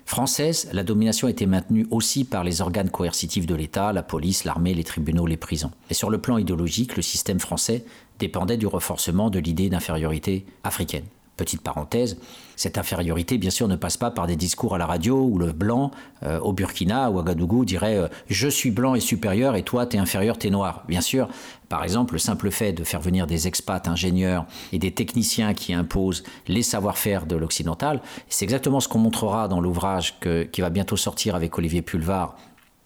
Française, 0.06 0.70
la 0.74 0.84
domination 0.84 1.28
était 1.28 1.46
maintenue 1.46 1.88
aussi 1.90 2.24
par 2.24 2.44
les 2.44 2.62
organes 2.62 2.90
coercitifs 2.90 3.48
de 3.48 3.56
l'État, 3.56 3.94
la 3.94 4.04
police, 4.04 4.44
l'armée, 4.44 4.74
les 4.74 4.84
tribunaux, 4.84 5.26
les 5.26 5.38
prisons. 5.38 5.72
Et 5.90 5.94
sur 5.94 6.10
le 6.10 6.20
plan 6.20 6.38
idéologique, 6.38 6.96
le 6.96 7.02
système 7.02 7.40
français 7.40 7.84
dépendait 8.20 8.58
du 8.58 8.68
renforcement 8.68 9.30
de 9.30 9.40
l'idée 9.40 9.70
d'infériorité 9.70 10.46
africaine. 10.64 11.06
Petite 11.36 11.62
parenthèse, 11.62 12.18
cette 12.56 12.78
infériorité, 12.78 13.40
bien 13.40 13.50
sûr, 13.50 13.68
ne 13.68 13.76
passe 13.76 13.98
pas 13.98 14.12
par 14.12 14.28
des 14.28 14.36
discours 14.36 14.76
à 14.76 14.78
la 14.78 14.86
radio 14.86 15.20
où 15.20 15.40
le 15.40 15.52
blanc, 15.52 15.90
euh, 16.22 16.40
au 16.40 16.54
Burkina, 16.54 17.10
ou 17.10 17.18
à 17.18 17.22
Ouagadougou, 17.22 17.66
dirait 17.66 17.98
euh, 17.98 18.08
Je 18.28 18.48
suis 18.48 18.70
blanc 18.70 18.94
et 18.94 19.00
supérieur 19.00 19.56
et 19.56 19.64
toi, 19.64 19.88
t'es 19.88 19.98
inférieur, 19.98 20.38
t'es 20.38 20.52
noir. 20.52 20.84
Bien 20.88 21.02
sûr, 21.02 21.28
par 21.70 21.84
exemple, 21.84 22.14
le 22.14 22.20
simple 22.20 22.52
fait 22.52 22.72
de 22.72 22.84
faire 22.84 23.02
venir 23.02 23.26
des 23.26 23.48
expats 23.48 23.88
ingénieurs 23.88 24.46
et 24.72 24.78
des 24.78 24.92
techniciens 24.92 25.56
qui 25.56 25.74
imposent 25.74 26.24
les 26.48 26.62
savoir-faire 26.62 27.26
de 27.26 27.36
l'occidental, 27.36 28.02
c'est 28.30 28.46
exactement 28.46 28.80
ce 28.80 28.88
qu'on 28.88 29.00
montrera 29.00 29.48
dans 29.48 29.60
l'ouvrage 29.60 30.20
qui 30.52 30.62
va 30.62 30.70
bientôt 30.70 30.98
sortir 30.98 31.34
avec 31.36 31.58
Olivier 31.58 31.82
Pulvar 31.82 32.36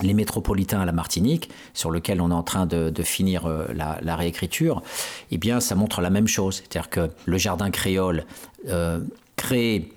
les 0.02 0.14
métropolitains 0.14 0.82
à 0.82 0.86
la 0.86 0.92
Martinique, 0.92 1.50
sur 1.74 1.92
lequel 1.92 2.22
on 2.22 2.30
est 2.30 2.34
en 2.34 2.44
train 2.44 2.66
de, 2.66 2.92
finir 3.04 3.46
euh, 3.46 3.68
la, 3.74 4.16
réécriture, 4.16 4.82
eh 5.32 5.38
bien, 5.38 5.60
ça 5.60 5.76
montre 5.76 6.02
la 6.02 6.10
même 6.10 6.28
chose. 6.28 6.58
C'est-à-dire 6.58 6.90
que 6.90 7.10
le 7.26 7.38
jardin 7.38 7.72
créole 7.72 8.26
euh, 8.68 9.00
créé 9.36 9.94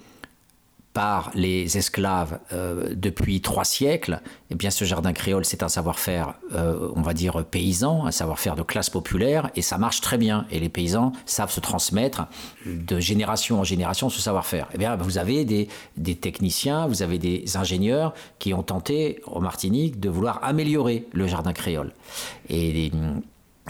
par 0.93 1.31
les 1.35 1.79
esclaves 1.79 2.41
euh, 2.53 2.95
depuis 2.97 3.41
trois 3.41 3.65
siècles, 3.65 4.21
eh 4.51 4.57
bien 4.57 4.71
ce 4.71 4.85
jardin 4.85 5.13
créole, 5.13 5.45
c'est 5.45 5.63
un 5.63 5.69
savoir-faire, 5.69 6.35
euh, 6.53 6.91
on 6.97 7.03
va 7.03 7.15
dire, 7.15 7.45
paysan, 7.45 8.07
un 8.07 8.11
savoir-faire 8.11 8.57
de 8.57 8.63
classe 8.63 8.91
populaire, 8.91 9.51
et 9.55 9.63
ça 9.63 9.79
marche 9.79 10.01
très 10.01 10.19
bien. 10.19 10.47
Et 10.51 10.59
les 10.59 10.69
paysans 10.69 11.13
savent 11.27 11.53
se 11.53 11.61
transmettre 11.61 12.27
de 12.67 12.99
génération 12.99 13.61
en 13.61 13.65
génération 13.65 14.11
ce 14.11 14.21
savoir-faire. 14.21 14.69
Eh 14.75 14.79
bien, 14.79 14.97
vous 14.97 15.19
avez 15.19 15.45
des, 15.45 15.69
techniciens, 16.17 16.89
vous 16.89 17.03
avez 17.03 17.19
des 17.19 17.57
ingénieurs 17.57 18.13
qui 18.41 18.53
ont 18.53 18.65
tenté, 18.65 19.23
en 19.27 19.41
Martinique, 19.41 20.01
de 20.01 20.09
vouloir 20.09 20.41
améliorer 20.43 21.07
le 21.13 21.27
jardin 21.29 21.53
créole. 21.53 21.93
Et 22.49 22.91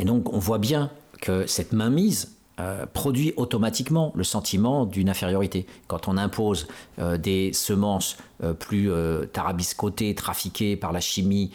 donc, 0.04 0.32
on 0.32 0.38
voit 0.38 0.58
bien 0.58 0.90
que 1.20 1.46
cette 1.46 1.72
mainmise 1.72 2.39
euh, 2.60 2.84
produit 2.92 3.32
automatiquement 3.36 4.12
le 4.14 4.24
sentiment 4.24 4.84
d'une 4.84 5.08
infériorité. 5.08 5.66
Quand 5.86 6.08
on 6.08 6.16
impose 6.18 6.66
euh, 6.98 7.16
des 7.16 7.52
semences 7.52 8.18
plus 8.58 8.90
tarabiscotées, 9.32 10.14
trafiquées 10.14 10.76
par 10.76 10.92
la 10.92 11.00
chimie 11.00 11.50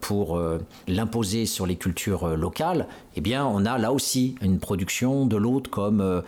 pour 0.00 0.40
l'imposer 0.88 1.46
sur 1.46 1.66
les 1.66 1.76
cultures 1.76 2.36
locales, 2.36 2.86
eh 3.16 3.20
bien, 3.20 3.46
on 3.46 3.64
a 3.64 3.78
là 3.78 3.92
aussi 3.92 4.34
une 4.42 4.58
production 4.58 5.26
de 5.26 5.36
l'autre 5.36 5.70
comme 5.70 6.22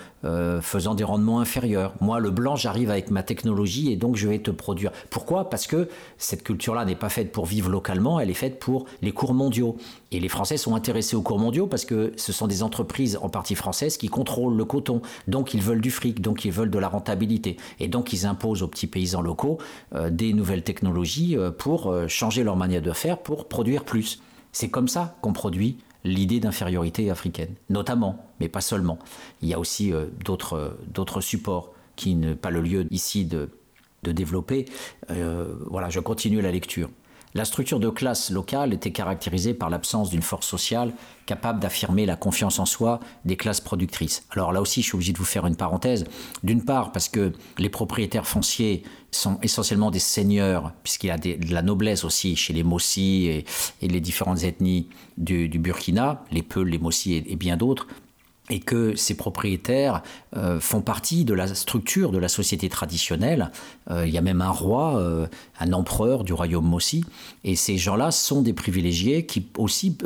faisant 0.60 0.94
des 0.94 1.04
rendements 1.04 1.40
inférieurs. 1.40 1.94
Moi, 2.00 2.20
le 2.20 2.30
blanc, 2.30 2.56
j'arrive 2.56 2.90
avec 2.90 3.10
ma 3.10 3.22
technologie 3.22 3.92
et 3.92 3.96
donc 3.96 4.16
je 4.16 4.28
vais 4.28 4.38
te 4.38 4.50
produire. 4.50 4.90
Pourquoi? 5.10 5.50
Parce 5.50 5.66
que 5.66 5.88
cette 6.18 6.42
culture-là 6.42 6.84
n'est 6.84 6.94
pas 6.94 7.08
faite 7.08 7.32
pour 7.32 7.46
vivre 7.46 7.70
localement, 7.70 8.20
elle 8.20 8.30
est 8.30 8.34
faite 8.34 8.58
pour 8.58 8.86
les 9.02 9.12
cours 9.12 9.34
mondiaux. 9.34 9.76
Et 10.12 10.20
les 10.20 10.28
Français 10.28 10.56
sont 10.56 10.74
intéressés 10.74 11.16
aux 11.16 11.22
cours 11.22 11.38
mondiaux 11.38 11.66
parce 11.66 11.84
que 11.84 12.12
ce 12.16 12.32
sont 12.32 12.46
des 12.46 12.62
entreprises 12.62 13.18
en 13.20 13.28
partie 13.28 13.54
françaises 13.54 13.96
qui 13.96 14.08
contrôlent 14.08 14.56
le 14.56 14.64
coton. 14.64 15.02
Donc 15.26 15.52
ils 15.52 15.60
veulent 15.60 15.80
du 15.80 15.90
fric, 15.90 16.20
donc 16.20 16.44
ils 16.44 16.52
veulent 16.52 16.70
de 16.70 16.78
la 16.78 16.88
rentabilité. 16.88 17.56
Et 17.80 17.88
donc 17.88 18.12
ils 18.12 18.26
imposent 18.26 18.62
aux 18.62 18.68
petits 18.68 18.86
paysans 18.86 19.20
locaux 19.20 19.58
euh, 19.85 19.85
des 19.92 20.32
nouvelles 20.32 20.62
technologies 20.62 21.36
euh, 21.36 21.50
pour 21.50 21.90
euh, 21.90 22.08
changer 22.08 22.42
leur 22.42 22.56
manière 22.56 22.82
de 22.82 22.92
faire, 22.92 23.18
pour 23.18 23.48
produire 23.48 23.84
plus. 23.84 24.20
C'est 24.52 24.68
comme 24.68 24.88
ça 24.88 25.16
qu'on 25.22 25.32
produit 25.32 25.78
l'idée 26.04 26.40
d'infériorité 26.40 27.10
africaine, 27.10 27.54
notamment, 27.68 28.26
mais 28.40 28.48
pas 28.48 28.60
seulement. 28.60 28.98
Il 29.42 29.48
y 29.48 29.54
a 29.54 29.58
aussi 29.58 29.92
d'autres 30.24 31.20
supports 31.20 31.72
qui 31.96 32.14
n'est 32.14 32.36
pas 32.36 32.50
le 32.50 32.60
lieu 32.60 32.86
ici 32.92 33.24
de, 33.24 33.50
de 34.04 34.12
développer. 34.12 34.66
voilà, 35.08 35.90
je 35.90 35.98
continue 35.98 36.40
la 36.40 36.52
lecture. 36.52 36.88
La 37.36 37.44
structure 37.44 37.80
de 37.80 37.90
classe 37.90 38.30
locale 38.30 38.72
était 38.72 38.92
caractérisée 38.92 39.52
par 39.52 39.68
l'absence 39.68 40.08
d'une 40.08 40.22
force 40.22 40.46
sociale 40.46 40.94
capable 41.26 41.60
d'affirmer 41.60 42.06
la 42.06 42.16
confiance 42.16 42.58
en 42.58 42.64
soi 42.64 42.98
des 43.26 43.36
classes 43.36 43.60
productrices. 43.60 44.24
Alors 44.30 44.52
là 44.52 44.62
aussi, 44.62 44.80
je 44.80 44.86
suis 44.86 44.94
obligé 44.94 45.12
de 45.12 45.18
vous 45.18 45.26
faire 45.26 45.46
une 45.46 45.54
parenthèse. 45.54 46.06
D'une 46.42 46.64
part, 46.64 46.92
parce 46.92 47.10
que 47.10 47.34
les 47.58 47.68
propriétaires 47.68 48.26
fonciers 48.26 48.84
sont 49.10 49.38
essentiellement 49.42 49.90
des 49.90 49.98
seigneurs, 49.98 50.72
puisqu'il 50.82 51.08
y 51.08 51.10
a 51.10 51.18
de 51.18 51.52
la 51.52 51.60
noblesse 51.60 52.04
aussi 52.04 52.36
chez 52.36 52.54
les 52.54 52.62
Mossi 52.62 53.26
et, 53.26 53.44
les 53.86 54.00
différentes 54.00 54.42
ethnies 54.42 54.88
du, 55.18 55.46
Burkina, 55.58 56.24
les 56.30 56.42
Peuls, 56.42 56.70
les 56.70 56.78
Mossi 56.78 57.16
et 57.16 57.36
bien 57.36 57.58
d'autres 57.58 57.86
et 58.48 58.60
que 58.60 58.94
ces 58.94 59.16
propriétaires 59.16 60.02
euh, 60.36 60.60
font 60.60 60.80
partie 60.80 61.24
de 61.24 61.34
la 61.34 61.52
structure 61.54 62.12
de 62.12 62.18
la 62.18 62.28
société 62.28 62.68
traditionnelle. 62.68 63.50
Euh, 63.90 64.06
il 64.06 64.12
y 64.12 64.18
a 64.18 64.20
même 64.20 64.40
un 64.40 64.50
roi, 64.50 64.98
euh, 64.98 65.26
un 65.58 65.72
empereur 65.72 66.22
du 66.22 66.32
royaume 66.32 66.66
Mossi, 66.66 67.04
et 67.44 67.56
ces 67.56 67.76
gens-là 67.76 68.10
sont 68.10 68.42
des 68.42 68.52
privilégiés 68.52 69.26
qui 69.26 69.48
aussi 69.58 69.98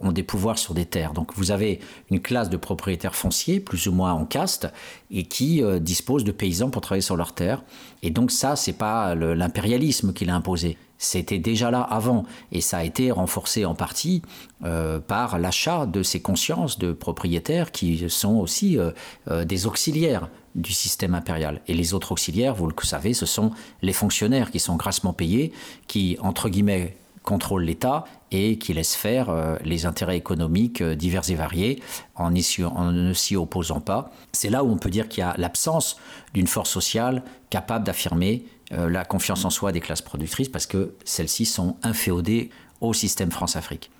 ont 0.00 0.12
des 0.12 0.22
pouvoirs 0.22 0.58
sur 0.58 0.74
des 0.74 0.84
terres. 0.84 1.12
Donc 1.12 1.32
vous 1.34 1.50
avez 1.50 1.80
une 2.10 2.20
classe 2.20 2.50
de 2.50 2.56
propriétaires 2.56 3.14
fonciers, 3.14 3.60
plus 3.60 3.86
ou 3.86 3.92
moins 3.92 4.12
en 4.12 4.24
caste, 4.24 4.68
et 5.10 5.24
qui 5.24 5.62
disposent 5.80 6.24
de 6.24 6.32
paysans 6.32 6.70
pour 6.70 6.82
travailler 6.82 7.02
sur 7.02 7.16
leurs 7.16 7.34
terres. 7.34 7.62
Et 8.02 8.10
donc 8.10 8.30
ça, 8.30 8.56
c'est 8.56 8.72
pas 8.72 9.14
l'impérialisme 9.14 10.12
qui 10.12 10.24
l'a 10.24 10.34
imposé, 10.34 10.76
c'était 11.00 11.38
déjà 11.38 11.70
là 11.70 11.80
avant 11.80 12.24
et 12.52 12.60
ça 12.60 12.76
a 12.76 12.84
été 12.84 13.10
renforcé 13.10 13.64
en 13.64 13.74
partie 13.74 14.20
euh, 14.64 15.00
par 15.00 15.38
l'achat 15.38 15.86
de 15.86 16.02
ces 16.02 16.20
consciences 16.20 16.78
de 16.78 16.92
propriétaires 16.92 17.72
qui 17.72 18.04
sont 18.10 18.34
aussi 18.34 18.78
euh, 18.78 18.90
euh, 19.30 19.46
des 19.46 19.66
auxiliaires 19.66 20.28
du 20.54 20.72
système 20.72 21.14
impérial. 21.14 21.62
Et 21.68 21.74
les 21.74 21.94
autres 21.94 22.12
auxiliaires, 22.12 22.54
vous 22.54 22.66
le 22.66 22.74
savez, 22.82 23.14
ce 23.14 23.24
sont 23.24 23.50
les 23.80 23.94
fonctionnaires 23.94 24.50
qui 24.50 24.60
sont 24.60 24.76
grassement 24.76 25.14
payés, 25.14 25.52
qui, 25.86 26.18
entre 26.20 26.50
guillemets, 26.50 26.98
contrôlent 27.22 27.64
l'État 27.64 28.04
et 28.30 28.58
qui 28.58 28.74
laissent 28.74 28.96
faire 28.96 29.58
les 29.64 29.86
intérêts 29.86 30.16
économiques 30.16 30.82
divers 30.82 31.28
et 31.30 31.34
variés 31.34 31.82
en, 32.16 32.32
en 32.64 32.92
ne 32.92 33.12
s'y 33.12 33.36
opposant 33.36 33.80
pas. 33.80 34.10
C'est 34.32 34.50
là 34.50 34.64
où 34.64 34.70
on 34.70 34.76
peut 34.76 34.90
dire 34.90 35.08
qu'il 35.08 35.20
y 35.20 35.24
a 35.24 35.34
l'absence 35.36 35.98
d'une 36.34 36.46
force 36.46 36.70
sociale 36.70 37.22
capable 37.50 37.84
d'affirmer 37.84 38.44
la 38.70 39.04
confiance 39.04 39.44
en 39.44 39.50
soi 39.50 39.72
des 39.72 39.80
classes 39.80 40.02
productrices 40.02 40.48
parce 40.48 40.66
que 40.66 40.94
celles-ci 41.04 41.44
sont 41.44 41.76
inféodées 41.82 42.50
au 42.80 42.92
système 42.92 43.30
France-Afrique. 43.30 43.90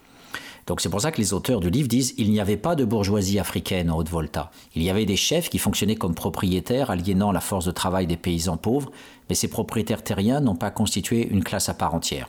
Donc 0.66 0.80
c'est 0.80 0.88
pour 0.88 1.00
ça 1.00 1.10
que 1.10 1.20
les 1.20 1.32
auteurs 1.32 1.60
du 1.60 1.70
livre 1.70 1.88
disent 1.88 2.14
il 2.16 2.30
n'y 2.30 2.40
avait 2.40 2.56
pas 2.56 2.76
de 2.76 2.84
bourgeoisie 2.84 3.38
africaine 3.38 3.90
en 3.90 3.96
Haute-Volta. 3.96 4.50
Il 4.74 4.82
y 4.82 4.90
avait 4.90 5.06
des 5.06 5.16
chefs 5.16 5.50
qui 5.50 5.58
fonctionnaient 5.58 5.96
comme 5.96 6.14
propriétaires, 6.14 6.90
aliénant 6.90 7.32
la 7.32 7.40
force 7.40 7.64
de 7.64 7.70
travail 7.70 8.06
des 8.06 8.16
paysans 8.16 8.56
pauvres, 8.56 8.92
mais 9.28 9.34
ces 9.34 9.48
propriétaires 9.48 10.04
terriens 10.04 10.40
n'ont 10.40 10.56
pas 10.56 10.70
constitué 10.70 11.26
une 11.28 11.42
classe 11.42 11.68
à 11.68 11.74
part 11.74 11.94
entière. 11.94 12.28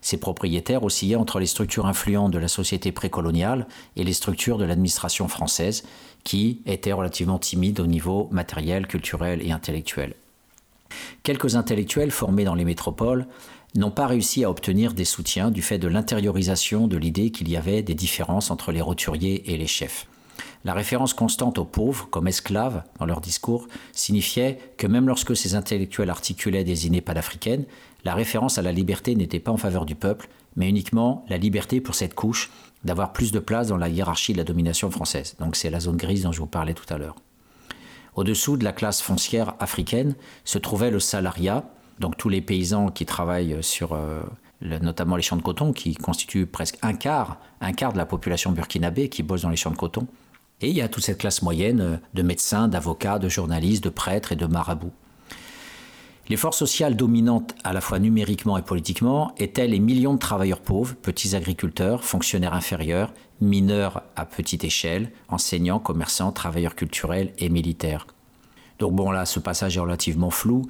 Ces 0.00 0.16
propriétaires 0.16 0.82
oscillaient 0.82 1.16
entre 1.16 1.38
les 1.38 1.46
structures 1.46 1.86
influentes 1.86 2.32
de 2.32 2.38
la 2.38 2.48
société 2.48 2.92
précoloniale 2.92 3.66
et 3.96 4.04
les 4.04 4.12
structures 4.12 4.58
de 4.58 4.64
l'administration 4.64 5.28
française, 5.28 5.84
qui 6.24 6.62
étaient 6.66 6.92
relativement 6.92 7.38
timides 7.38 7.80
au 7.80 7.86
niveau 7.86 8.28
matériel, 8.32 8.86
culturel 8.86 9.42
et 9.46 9.52
intellectuel. 9.52 10.14
Quelques 11.22 11.56
intellectuels 11.56 12.10
formés 12.10 12.44
dans 12.44 12.54
les 12.54 12.64
métropoles 12.64 13.26
n'ont 13.74 13.90
pas 13.90 14.06
réussi 14.06 14.44
à 14.44 14.50
obtenir 14.50 14.92
des 14.92 15.04
soutiens 15.04 15.50
du 15.50 15.62
fait 15.62 15.78
de 15.78 15.88
l'intériorisation 15.88 16.88
de 16.88 16.96
l'idée 16.96 17.30
qu'il 17.30 17.48
y 17.48 17.56
avait 17.56 17.82
des 17.82 17.94
différences 17.94 18.50
entre 18.50 18.72
les 18.72 18.80
roturiers 18.80 19.52
et 19.52 19.56
les 19.56 19.66
chefs. 19.66 20.06
La 20.64 20.74
référence 20.74 21.12
constante 21.12 21.58
aux 21.58 21.64
pauvres 21.64 22.08
comme 22.10 22.28
esclaves 22.28 22.82
dans 22.98 23.06
leur 23.06 23.20
discours 23.20 23.66
signifiait 23.92 24.58
que 24.76 24.86
même 24.86 25.08
lorsque 25.08 25.36
ces 25.36 25.54
intellectuels 25.54 26.10
articulaient 26.10 26.64
des 26.64 26.86
idées 26.86 27.00
panafricaines, 27.00 27.64
la 28.04 28.14
référence 28.14 28.58
à 28.58 28.62
la 28.62 28.72
liberté 28.72 29.14
n'était 29.14 29.40
pas 29.40 29.52
en 29.52 29.56
faveur 29.56 29.86
du 29.86 29.94
peuple, 29.94 30.28
mais 30.56 30.68
uniquement 30.68 31.24
la 31.28 31.38
liberté 31.38 31.80
pour 31.80 31.94
cette 31.94 32.14
couche 32.14 32.50
d'avoir 32.84 33.12
plus 33.12 33.32
de 33.32 33.38
place 33.38 33.68
dans 33.68 33.76
la 33.76 33.88
hiérarchie 33.88 34.32
de 34.32 34.38
la 34.38 34.44
domination 34.44 34.90
française. 34.90 35.34
Donc 35.40 35.56
c'est 35.56 35.70
la 35.70 35.80
zone 35.80 35.96
grise 35.96 36.22
dont 36.22 36.32
je 36.32 36.40
vous 36.40 36.46
parlais 36.46 36.74
tout 36.74 36.92
à 36.92 36.98
l'heure. 36.98 37.16
Au-dessous 38.14 38.56
de 38.56 38.64
la 38.64 38.72
classe 38.72 39.00
foncière 39.00 39.54
africaine 39.58 40.14
se 40.44 40.58
trouvait 40.58 40.90
le 40.90 41.00
salariat, 41.00 41.64
donc 41.98 42.16
tous 42.16 42.28
les 42.28 42.42
paysans 42.42 42.88
qui 42.88 43.06
travaillent 43.06 43.62
sur 43.62 43.94
euh, 43.94 44.22
notamment 44.60 45.16
les 45.16 45.22
champs 45.22 45.36
de 45.36 45.42
coton, 45.42 45.72
qui 45.72 45.94
constituent 45.94 46.46
presque 46.46 46.78
un 46.82 46.94
quart, 46.94 47.38
un 47.60 47.72
quart 47.72 47.92
de 47.92 47.98
la 47.98 48.06
population 48.06 48.52
burkinabé 48.52 49.08
qui 49.08 49.22
bosse 49.22 49.42
dans 49.42 49.50
les 49.50 49.56
champs 49.56 49.70
de 49.70 49.76
coton. 49.76 50.06
Et 50.60 50.68
il 50.68 50.76
y 50.76 50.82
a 50.82 50.88
toute 50.88 51.04
cette 51.04 51.18
classe 51.18 51.42
moyenne 51.42 51.80
euh, 51.80 51.96
de 52.14 52.22
médecins, 52.22 52.68
d'avocats, 52.68 53.18
de 53.18 53.28
journalistes, 53.28 53.82
de 53.82 53.90
prêtres 53.90 54.32
et 54.32 54.36
de 54.36 54.46
marabouts. 54.46 54.92
Les 56.28 56.36
forces 56.36 56.58
sociales 56.58 56.96
dominantes 56.96 57.54
à 57.64 57.72
la 57.72 57.80
fois 57.80 57.98
numériquement 57.98 58.56
et 58.56 58.62
politiquement 58.62 59.34
étaient 59.38 59.66
les 59.66 59.80
millions 59.80 60.14
de 60.14 60.18
travailleurs 60.18 60.60
pauvres, 60.60 60.94
petits 60.94 61.34
agriculteurs, 61.34 62.04
fonctionnaires 62.04 62.54
inférieurs, 62.54 63.12
mineurs 63.40 64.02
à 64.14 64.24
petite 64.24 64.62
échelle, 64.62 65.10
enseignants, 65.28 65.80
commerçants, 65.80 66.30
travailleurs 66.30 66.76
culturels 66.76 67.32
et 67.38 67.48
militaires. 67.48 68.06
Donc 68.78 68.94
bon 68.94 69.10
là, 69.10 69.26
ce 69.26 69.40
passage 69.40 69.76
est 69.76 69.80
relativement 69.80 70.30
flou. 70.30 70.62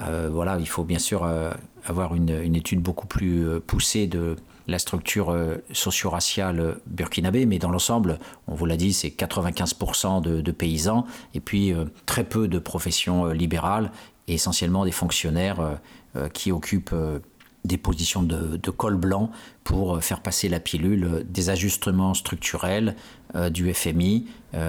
Euh, 0.00 0.30
voilà, 0.32 0.58
il 0.60 0.68
faut 0.68 0.84
bien 0.84 0.98
sûr 0.98 1.24
euh, 1.24 1.52
avoir 1.86 2.14
une, 2.14 2.54
étude 2.54 2.80
beaucoup 2.80 3.06
plus 3.06 3.60
poussée 3.66 4.06
de 4.06 4.36
la 4.68 4.78
structure 4.78 5.36
socio-raciale 5.72 6.76
burkinabé, 6.86 7.44
mais 7.46 7.58
dans 7.58 7.70
l'ensemble, 7.70 8.20
on 8.46 8.54
vous 8.54 8.66
l'a 8.66 8.76
dit, 8.76 8.92
c'est 8.92 9.08
95% 9.08 10.22
de, 10.22 10.40
de, 10.40 10.52
paysans 10.52 11.06
et 11.34 11.40
puis 11.40 11.72
très 12.06 12.22
peu 12.22 12.46
de 12.46 12.60
professions 12.60 13.26
libérales 13.30 13.90
et 14.30 14.34
essentiellement 14.34 14.84
des 14.84 14.92
fonctionnaires 14.92 15.78
qui 16.32 16.52
occupent 16.52 16.94
des 17.64 17.76
positions 17.76 18.22
de, 18.22 18.70
col 18.70 18.96
blanc 18.96 19.30
pour 19.64 19.96
euh, 19.96 20.00
faire 20.00 20.20
passer 20.20 20.48
la 20.48 20.60
pilule 20.60 21.04
euh, 21.04 21.22
des 21.24 21.50
ajustements 21.50 22.14
structurels 22.14 22.96
euh, 23.34 23.50
du 23.50 23.72
FMI, 23.72 24.26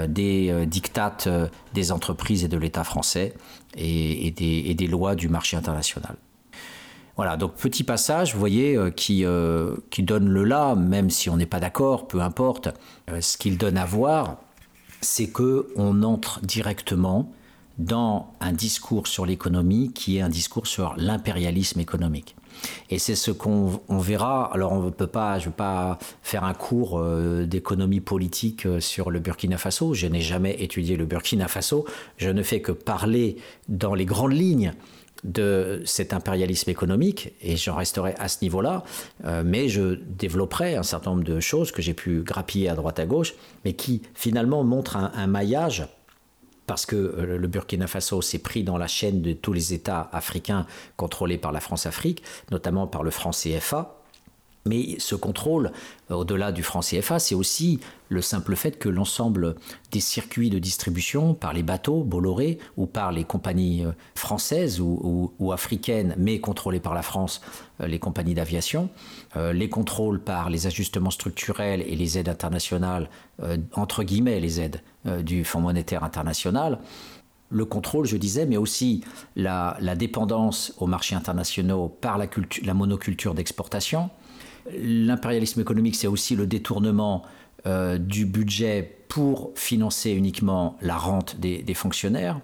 des 0.07 0.67
dictates 0.67 1.27
des 1.73 1.91
entreprises 1.91 2.43
et 2.43 2.47
de 2.47 2.57
l'État 2.57 2.83
français 2.83 3.33
et, 3.75 4.29
des, 4.29 4.87
lois 4.87 5.15
du 5.15 5.27
marché 5.27 5.57
international. 5.57 6.15
Voilà, 7.15 7.35
donc 7.35 7.55
petit 7.55 7.83
passage, 7.83 8.33
vous 8.33 8.39
voyez, 8.39 8.77
qui, 8.95 9.25
qui 9.89 10.03
donne 10.03 10.29
le 10.29 10.43
là, 10.43 10.75
même 10.75 11.09
si 11.09 11.31
on 11.31 11.37
n'est 11.37 11.47
pas 11.47 11.59
d'accord, 11.59 12.07
peu 12.07 12.21
importe. 12.21 12.69
ce 13.19 13.37
qu'il 13.37 13.57
donne 13.57 13.75
à 13.75 13.85
voir, 13.85 14.37
c'est 15.01 15.31
que 15.31 15.69
on 15.75 16.03
entre 16.03 16.41
directement 16.41 17.31
dans 17.81 18.33
un 18.39 18.53
discours 18.53 19.07
sur 19.07 19.25
l'économie 19.25 19.91
qui 19.91 20.17
est 20.17 20.21
un 20.21 20.29
discours 20.29 20.67
sur 20.67 20.93
l'impérialisme 20.97 21.79
économique. 21.79 22.35
Et 22.89 22.99
c'est 22.99 23.15
ce 23.15 23.31
qu'on 23.31 23.79
verra. 23.89 24.51
Alors, 24.53 24.73
on 24.73 24.91
peut 24.91 25.07
pas, 25.07 25.39
je 25.39 25.45
ne 25.45 25.49
veux 25.49 25.55
pas 25.55 25.97
faire 26.21 26.43
un 26.43 26.53
cours 26.53 26.99
euh, 26.99 27.45
d'économie 27.45 28.01
politique 28.01 28.65
euh, 28.67 28.79
sur 28.79 29.09
le 29.09 29.19
Burkina 29.19 29.57
Faso. 29.57 29.95
Je 29.95 30.05
n'ai 30.05 30.21
jamais 30.21 30.61
étudié 30.61 30.95
le 30.95 31.05
Burkina 31.05 31.47
Faso. 31.47 31.85
Je 32.17 32.29
ne 32.29 32.43
fais 32.43 32.61
que 32.61 32.71
parler 32.71 33.37
dans 33.67 33.95
les 33.95 34.05
grandes 34.05 34.33
lignes 34.33 34.73
de 35.23 35.81
cet 35.85 36.13
impérialisme 36.13 36.69
économique, 36.69 37.33
et 37.41 37.55
j'en 37.55 37.75
resterai 37.75 38.15
à 38.17 38.27
ce 38.27 38.39
niveau-là, 38.41 38.83
euh, 39.25 39.43
mais 39.45 39.69
je 39.69 39.93
développerai 39.93 40.75
un 40.75 40.83
certain 40.83 41.11
nombre 41.11 41.23
de 41.23 41.39
choses 41.39 41.71
que 41.71 41.81
j'ai 41.81 41.93
pu 41.93 42.21
grappiller 42.21 42.69
à 42.69 42.75
droite 42.75 42.99
à 42.99 43.05
gauche, 43.05 43.35
mais 43.63 43.73
qui 43.73 44.01
finalement 44.15 44.63
montrent 44.63 44.97
un 44.97 45.27
maillage 45.27 45.85
parce 46.67 46.85
que 46.85 46.95
euh, 46.95 47.37
le 47.37 47.47
Burkina 47.47 47.87
Faso 47.87 48.21
s'est 48.21 48.39
pris 48.39 48.63
dans 48.63 48.77
la 48.77 48.87
chaîne 48.87 49.21
de 49.21 49.33
tous 49.33 49.53
les 49.53 49.73
États 49.73 50.09
africains 50.11 50.65
contrôlés 50.97 51.37
par 51.37 51.51
la 51.51 51.59
France-Afrique, 51.59 52.23
notamment 52.51 52.87
par 52.87 53.03
le 53.03 53.11
franc 53.11 53.31
CFA. 53.31 54.00
Mais 54.65 54.95
ce 54.99 55.15
contrôle, 55.15 55.71
euh, 56.11 56.15
au-delà 56.15 56.51
du 56.51 56.61
franc 56.61 56.81
CFA, 56.81 57.19
c'est 57.19 57.33
aussi 57.33 57.79
le 58.09 58.21
simple 58.21 58.55
fait 58.55 58.77
que 58.77 58.89
l'ensemble 58.89 59.55
des 59.91 59.99
circuits 59.99 60.49
de 60.49 60.59
distribution 60.59 61.33
par 61.33 61.53
les 61.53 61.63
bateaux 61.63 62.03
Bolloré 62.03 62.59
ou 62.77 62.85
par 62.85 63.11
les 63.11 63.23
compagnies 63.23 63.83
euh, 63.83 63.91
françaises 64.15 64.79
ou, 64.79 65.51
africaines, 65.51 66.13
mais 66.17 66.39
contrôlées 66.39 66.79
par 66.79 66.93
la 66.93 67.01
France, 67.01 67.41
les 67.79 67.99
compagnies 67.99 68.35
d'aviation, 68.35 68.89
les 69.35 69.69
contrôles 69.69 70.19
par 70.21 70.49
les 70.49 70.67
ajustements 70.67 71.09
structurels 71.09 71.81
et 71.81 71.95
les 71.95 72.17
aides 72.17 72.29
internationales, 72.29 73.09
entre 73.73 74.03
guillemets 74.03 74.39
les 74.39 74.61
aides 74.61 74.81
euh, 75.07 75.23
du 75.23 75.43
Fonds 75.43 75.61
monétaire 75.61 76.03
international, 76.03 76.77
le 77.49 77.65
contrôle, 77.65 78.05
je 78.05 78.17
disais, 78.17 78.45
mais 78.45 78.57
aussi 78.57 79.03
la, 79.35 79.75
dépendance 79.97 80.73
aux 80.77 80.85
marchés 80.85 81.15
internationaux 81.15 81.89
par 81.89 82.17
la 82.17 82.73
monoculture 82.73 83.33
d'exportation. 83.33 84.11
L'impérialisme 84.77 85.61
économique, 85.61 85.95
c'est 85.95 86.07
aussi 86.07 86.35
le 86.35 86.47
détournement 86.47 87.23
euh, 87.65 87.97
du 87.97 88.25
budget 88.25 88.97
pour 89.07 89.51
financer 89.55 90.11
uniquement 90.11 90.77
la 90.81 90.97
rente 90.97 91.39
des, 91.39 91.73
fonctionnaires, 91.73 92.39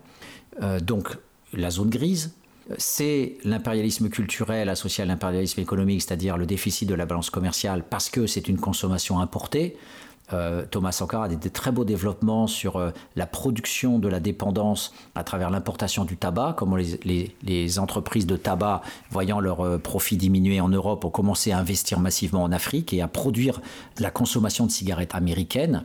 euh, 0.61 0.79
donc 0.79 1.17
la 1.53 1.69
zone 1.69 1.89
grise. 1.89 2.33
C'est 2.77 3.37
l'impérialisme 3.45 4.09
culturel 4.09 4.67
associé 4.67 5.03
à 5.03 5.07
l'impérialisme 5.07 5.61
économique, 5.61 6.01
c'est-à-dire 6.01 6.37
le 6.37 6.45
déficit 6.45 6.87
de 6.87 6.93
la 6.93 7.05
balance 7.05 7.29
commerciale 7.29 7.83
parce 7.89 8.09
que 8.09 8.27
c'est 8.27 8.49
une 8.49 8.57
consommation 8.57 9.19
importée. 9.19 9.77
Euh, 10.33 10.65
Thomas 10.69 10.91
Sankara 10.91 11.25
a 11.25 11.27
des, 11.29 11.49
très 11.49 11.71
beaux 11.71 11.85
développements 11.85 12.47
sur 12.47 12.75
euh, 12.75 12.91
la 13.15 13.25
production 13.25 13.97
de 13.97 14.09
la 14.09 14.19
dépendance 14.19 14.93
à 15.15 15.23
travers 15.23 15.49
l'importation 15.49 16.03
du 16.03 16.17
tabac, 16.17 16.55
comment 16.57 16.75
les, 16.75 17.79
entreprises 17.79 18.27
de 18.27 18.35
tabac, 18.35 18.81
voyant 19.09 19.39
leurs 19.39 19.61
euh, 19.61 19.77
profits 19.77 20.17
diminuer 20.17 20.59
en 20.59 20.67
Europe, 20.67 21.05
ont 21.05 21.09
commencé 21.09 21.51
à 21.51 21.59
investir 21.59 21.99
massivement 21.99 22.43
en 22.43 22.51
Afrique 22.51 22.93
et 22.93 23.01
à 23.01 23.07
produire 23.07 23.61
la 23.99 24.11
consommation 24.11 24.65
de 24.65 24.71
cigarettes 24.71 25.15
américaines. 25.15 25.83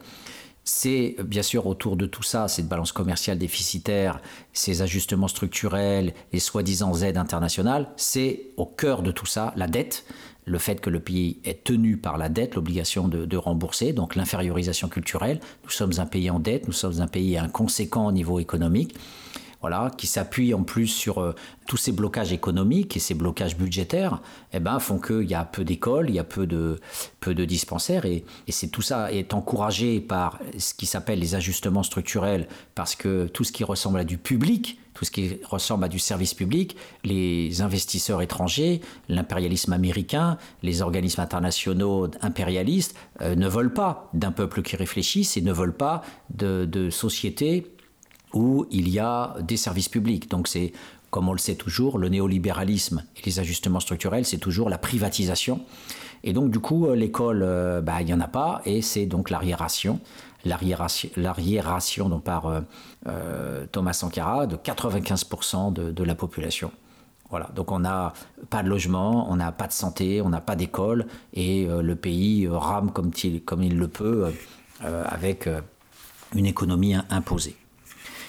C'est 0.65 1.17
bien 1.25 1.43
sûr 1.43 1.67
autour 1.67 1.97
de 1.97 2.07
tout 2.07 2.23
ça, 2.23 2.47
cette 2.47 2.69
balance 2.69 2.93
commerciale 2.93 3.37
déficitaire, 3.37 4.21
ces 4.53 4.81
ajustements 4.81 5.27
structurels 5.27 6.15
et 6.33 6.39
soi-disant 6.39 6.95
aides 7.03 7.17
internationales, 7.17 7.89
c'est 7.97 8.47
au 8.57 8.67
cœur 8.67 9.03
de 9.03 9.11
tout 9.11 9.27
ça 9.27 9.53
la 9.57 9.67
dette 9.67 10.05
le 10.45 10.59
fait 10.59 10.81
que 10.81 10.91
le 10.91 11.01
pays 11.01 11.39
est 11.45 11.65
tenu 11.65 11.97
par 11.97 12.19
la 12.19 12.29
dette, 12.29 12.55
l'obligation 12.55 13.09
de, 13.09 13.37
rembourser, 13.37 13.93
donc 13.93 14.17
l'infériorisation 14.17 14.89
culturelle. 14.89 15.41
Nous 15.65 15.71
sommes 15.71 15.93
un 15.99 16.07
pays 16.07 16.31
en 16.31 16.39
dette, 16.39 16.67
nous 16.67 16.73
sommes 16.73 17.01
un 17.01 17.07
pays 17.07 17.39
inconséquent 17.39 18.07
au 18.07 18.13
niveau 18.13 18.39
économique. 18.39 18.97
Voilà, 19.61 19.93
qui 19.97 20.09
s'appuie 20.09 20.55
en 20.55 20.65
plus 20.65 20.89
sur 20.89 21.19
euh, 21.19 21.37
tous 21.69 21.77
ces 21.77 21.93
blocages 21.93 22.33
économiques 22.33 22.97
et 22.97 22.99
ces 22.99 23.15
blocages 23.15 23.57
budgétaires, 23.57 24.21
eh 24.53 24.59
ben, 24.59 24.81
font 24.81 24.99
qu'il 24.99 25.31
y 25.31 25.35
a 25.35 25.45
peu 25.45 25.63
d'écoles, 25.63 26.07
il 26.09 26.17
y 26.17 26.19
a 26.19 26.25
peu 26.25 26.49
de, 26.49 26.81
peu 27.21 27.33
de 27.33 27.45
dispensaires, 27.45 28.05
et, 28.05 28.25
et 28.49 28.53
c'est 28.53 28.67
tout 28.67 28.83
ça 28.83 29.13
est 29.13 29.35
encouragé 29.35 30.01
par 30.01 30.41
ce 30.59 30.75
qui 30.75 30.85
s'appelle 30.85 31.21
les 31.21 31.37
ajustements 31.37 31.85
structurels, 31.85 32.49
parce 32.75 32.97
que 32.97 33.29
tout 33.29 33.45
ce 33.45 33.53
qui 33.53 33.63
ressemble 33.63 34.01
à 34.01 34.05
du 34.05 34.19
public, 34.19 34.81
tout 35.03 35.07
ce 35.07 35.11
qui 35.11 35.41
ressemble 35.43 35.83
à 35.83 35.89
du 35.89 35.99
service 35.99 36.33
public, 36.33 36.77
les 37.03 37.61
investisseurs 37.61 38.23
étrangers, 38.23 38.81
l'impérialisme 39.09 39.73
américain, 39.73 40.39
les 40.63 40.81
organismes 40.81 41.23
internationaux 41.23 42.09
impérialistes 42.21 42.95
euh, 43.21 43.35
ne 43.35 43.49
veulent 43.49 43.75
pas 43.75 44.09
d'un 44.15 44.31
peuple 44.31 44.63
qui 44.63 44.77
réfléchisse 44.77 45.37
et 45.37 45.41
ne 45.41 45.53
veulent 45.53 45.77
pas 45.77 46.03
de, 46.31 46.67
de 46.67 46.89
sociétés 46.89 47.67
où 48.33 48.65
il 48.71 48.89
y 48.89 49.01
a 49.01 49.35
des 49.41 49.57
services 49.57 49.89
publics. 49.89 50.31
Donc 50.31 50.47
c'est, 50.47 50.73
comme 51.11 51.29
on 51.29 51.33
le 51.33 51.39
sait 51.39 51.57
toujours, 51.57 51.99
le 51.99 52.09
néolibéralisme 52.09 53.03
et 53.17 53.23
les 53.27 53.41
ajustements 53.41 53.81
structurels, 53.81 54.25
c'est 54.25 54.39
toujours 54.39 54.71
la 54.71 54.79
privatisation. 54.79 55.63
Et 56.23 56.33
donc 56.33 56.53
du 56.53 56.61
coup, 56.61 56.87
euh, 56.87 56.95
l'école, 56.95 57.43
euh, 57.43 57.81
bah, 57.81 58.03
il 58.03 58.07
n'y 58.07 58.15
en 58.15 58.21
a 58.21 58.29
pas, 58.29 58.63
et 58.67 58.83
c'est 58.83 59.07
donc 59.07 59.31
l'arriération 59.31 59.99
l'arriération 60.45 62.09
dont 62.09 62.19
par 62.19 62.65
euh, 63.07 63.67
Thomas 63.71 63.93
Sankara 63.93 64.47
de 64.47 64.57
95% 64.57 65.73
de, 65.73 66.05
la 66.05 66.15
population. 66.15 66.71
Voilà, 67.31 67.49
donc 67.55 67.73
on 67.73 67.79
n'a 67.79 68.13
pas 68.51 68.63
de 68.63 68.69
logement, 68.69 69.31
on 69.31 69.37
n'a 69.37 69.53
pas 69.53 69.67
de 69.67 69.73
santé, 69.73 70.21
on 70.21 70.29
n'a 70.29 70.41
pas 70.41 70.55
d'école, 70.55 71.07
et 71.33 71.67
euh, 71.67 71.81
le 71.81 71.97
pays 71.97 72.47
rame 72.49 72.91
comme 72.93 73.11
il, 73.25 73.43
comme 73.43 73.63
il 73.63 73.79
le 73.79 73.89
peut 73.89 74.33
avec 74.81 75.49
une 76.35 76.47
économie 76.47 76.97
imposée. 77.09 77.57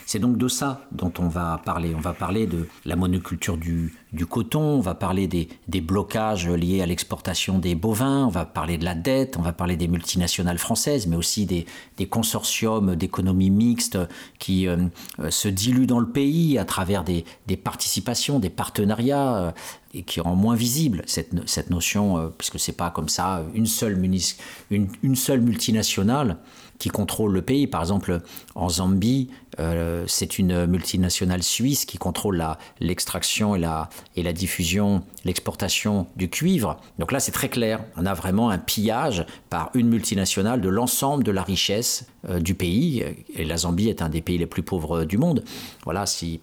C'est 0.05 0.19
donc 0.19 0.37
de 0.37 0.47
ça 0.47 0.81
dont 0.91 1.13
on 1.19 1.27
va 1.27 1.61
parler. 1.63 1.93
On 1.95 1.99
va 1.99 2.13
parler 2.13 2.47
de 2.47 2.67
la 2.85 2.95
monoculture 2.95 3.57
du, 3.57 3.93
coton, 4.29 4.61
on 4.61 4.79
va 4.79 4.95
parler 4.95 5.27
des, 5.27 5.81
blocages 5.81 6.47
liés 6.47 6.81
à 6.81 6.85
l'exportation 6.85 7.59
des 7.59 7.75
bovins, 7.75 8.25
on 8.25 8.29
va 8.29 8.45
parler 8.45 8.77
de 8.77 8.85
la 8.85 8.95
dette, 8.95 9.37
on 9.37 9.41
va 9.41 9.53
parler 9.53 9.75
des 9.75 9.87
multinationales 9.87 10.57
françaises, 10.57 11.07
mais 11.07 11.15
aussi 11.15 11.45
des, 11.45 11.65
consortiums 12.07 12.95
d'économie 12.95 13.49
mixte 13.49 13.97
qui 14.39 14.67
euh, 14.67 14.77
se 15.29 15.47
diluent 15.47 15.87
dans 15.87 15.99
le 15.99 16.09
pays 16.09 16.57
à 16.57 16.65
travers 16.65 17.03
des, 17.03 17.25
participations, 17.63 18.39
des 18.39 18.49
partenariats. 18.49 19.35
Euh, 19.35 19.51
et 19.95 20.01
qui 20.01 20.19
rend 20.19 20.35
moins 20.35 20.55
visible 20.55 21.03
cette, 21.05 21.69
notion, 21.69 22.17
euh, 22.17 22.29
puisque 22.35 22.59
c'est 22.59 22.71
pas 22.75 22.89
comme 22.89 23.09
ça 23.09 23.43
une 23.53 23.67
seule, 23.67 24.03
une 24.71 25.15
seule 25.15 25.41
multinationale 25.41 26.37
qui 26.83 26.89
contrôle 26.89 27.31
le 27.31 27.41
pays. 27.41 27.65
Par 27.65 27.79
exemple, 27.79 28.19
en 28.55 28.67
Zambie, 28.67 29.29
euh, 29.57 30.03
c'est 30.05 30.37
une 30.37 30.65
multinationale 30.65 31.41
suisse 31.41 31.85
qui 31.85 31.97
contrôle 31.97 32.45
l'extraction 32.81 33.55
et 33.55 33.59
la, 33.59 33.87
et 34.17 34.21
la 34.21 34.33
diffusion, 34.33 35.01
l'exportation 35.23 36.07
du 36.17 36.29
cuivre. 36.29 36.75
Donc 36.99 37.13
là, 37.13 37.21
c'est 37.21 37.31
très 37.31 37.47
clair. 37.47 37.79
On 37.95 38.05
a 38.05 38.13
vraiment 38.13 38.49
un 38.49 38.57
pillage 38.57 39.25
par 39.49 39.71
une 39.75 39.87
multinationale 39.87 40.59
de 40.59 40.67
l'ensemble 40.67 41.23
de 41.23 41.31
la 41.31 41.43
richesse 41.43 42.05
euh, 42.27 42.41
du 42.41 42.53
pays. 42.53 43.05
Et 43.33 43.45
la 43.45 43.55
Zambie 43.55 43.87
est 43.87 44.01
un 44.01 44.09
des 44.09 44.21
pays 44.21 44.37
les 44.37 44.45
plus 44.45 44.63
pauvres 44.63 45.05
du 45.05 45.17
monde. 45.17 45.45
Voilà, 45.85 46.05
si 46.05 46.41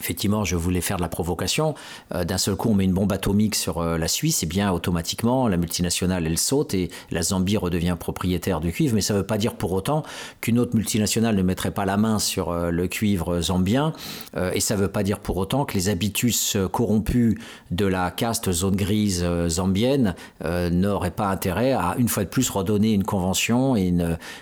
effectivement, 0.00 0.44
je 0.44 0.56
voulais 0.56 0.80
faire 0.80 0.96
de 0.96 1.02
la 1.02 1.08
provocation. 1.08 1.74
Euh, 2.14 2.24
d'un 2.24 2.38
seul 2.38 2.56
coup, 2.56 2.70
on 2.70 2.74
met 2.74 2.84
une 2.84 2.92
bombe 2.92 3.12
atomique 3.12 3.54
sur 3.54 3.78
euh, 3.78 3.98
la 3.98 4.08
Suisse, 4.08 4.42
et 4.42 4.46
bien 4.46 4.72
automatiquement, 4.72 5.48
la 5.48 5.56
multinationale, 5.56 6.26
elle 6.26 6.38
saute 6.38 6.74
et 6.74 6.90
la 7.10 7.22
Zambie 7.22 7.56
redevient 7.56 7.96
propriétaire 7.98 8.60
du 8.60 8.72
cuivre. 8.72 8.94
Mais 8.94 9.00
ça 9.00 9.14
ne 9.14 9.18
veut 9.20 9.26
pas 9.26 9.38
dire 9.38 9.54
pour 9.54 9.72
autant 9.72 10.02
qu'une 10.40 10.58
autre 10.58 10.74
multinationale 10.76 11.36
ne 11.36 11.42
mettrait 11.42 11.70
pas 11.70 11.84
la 11.84 11.96
main 11.96 12.18
sur 12.18 12.50
euh, 12.50 12.70
le 12.70 12.88
cuivre 12.88 13.40
zambien. 13.40 13.92
et 14.36 14.60
ça 14.60 14.76
ne 14.76 14.80
veut 14.80 14.88
pas 14.88 15.02
dire 15.02 15.18
pour 15.18 15.36
autant 15.36 15.64
que 15.64 15.74
les 15.74 15.88
habitus 15.88 16.56
corrompus 16.72 17.38
de 17.70 17.86
la 17.86 18.10
caste 18.10 18.52
zone 18.52 18.76
grise 18.76 19.24
zambienne 19.48 20.14
n'auraient 20.42 21.10
pas 21.10 21.28
intérêt 21.28 21.72
à, 21.72 21.94
une 21.98 22.08
fois 22.08 22.24
de 22.24 22.28
plus, 22.28 22.48
redonner 22.50 22.92
une 22.92 23.04
convention 23.04 23.76
et 23.76 23.92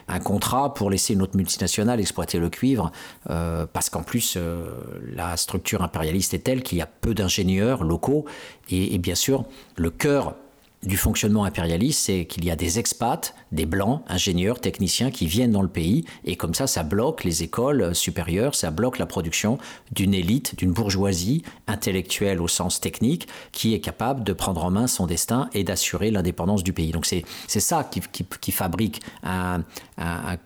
un 0.08 0.18
contrat 0.18 0.74
pour 0.74 0.90
laisser 0.90 1.14
une 1.14 1.22
autre 1.22 1.36
multinationale 1.36 2.00
exploiter 2.00 2.38
le 2.38 2.48
cuivre. 2.48 2.90
parce 3.26 3.90
qu'en 3.90 4.02
plus, 4.02 4.36
la 5.14 5.36
structure 5.42 5.82
impérialiste 5.82 6.34
est 6.34 6.40
telle 6.40 6.62
qu'il 6.62 6.78
y 6.78 6.82
a 6.82 6.86
peu 6.86 7.14
d'ingénieurs 7.14 7.84
locaux 7.84 8.24
et, 8.70 8.94
et 8.94 8.98
bien 8.98 9.14
sûr 9.14 9.44
le 9.76 9.90
cœur 9.90 10.34
du 10.82 10.96
fonctionnement 10.96 11.44
impérialiste, 11.44 12.06
c'est 12.06 12.24
qu'il 12.24 12.44
y 12.44 12.50
a 12.50 12.56
des 12.56 12.80
expats, 12.80 13.34
des 13.52 13.66
blancs, 13.66 14.02
ingénieurs, 14.08 14.60
techniciens 14.60 15.12
qui 15.12 15.26
viennent 15.26 15.52
dans 15.52 15.62
le 15.62 15.68
pays, 15.68 16.04
et 16.24 16.36
comme 16.36 16.54
ça, 16.54 16.66
ça 16.66 16.82
bloque 16.82 17.22
les 17.22 17.44
écoles 17.44 17.94
supérieures, 17.94 18.56
ça 18.56 18.72
bloque 18.72 18.98
la 18.98 19.06
production 19.06 19.58
d'une 19.92 20.12
élite, 20.12 20.58
d'une 20.58 20.72
bourgeoisie 20.72 21.42
intellectuelle 21.68 22.40
au 22.40 22.48
sens 22.48 22.80
technique, 22.80 23.28
qui 23.52 23.74
est 23.74 23.80
capable 23.80 24.24
de 24.24 24.32
prendre 24.32 24.64
en 24.64 24.70
main 24.70 24.88
son 24.88 25.06
destin 25.06 25.48
et 25.52 25.62
d'assurer 25.62 26.10
l'indépendance 26.10 26.64
du 26.64 26.72
pays. 26.72 26.90
Donc 26.90 27.06
c'est 27.06 27.24
ça 27.60 27.84
qui, 27.84 28.00
qui, 28.40 28.52
fabrique 28.52 29.02
un, 29.22 29.62
un, 29.98 30.36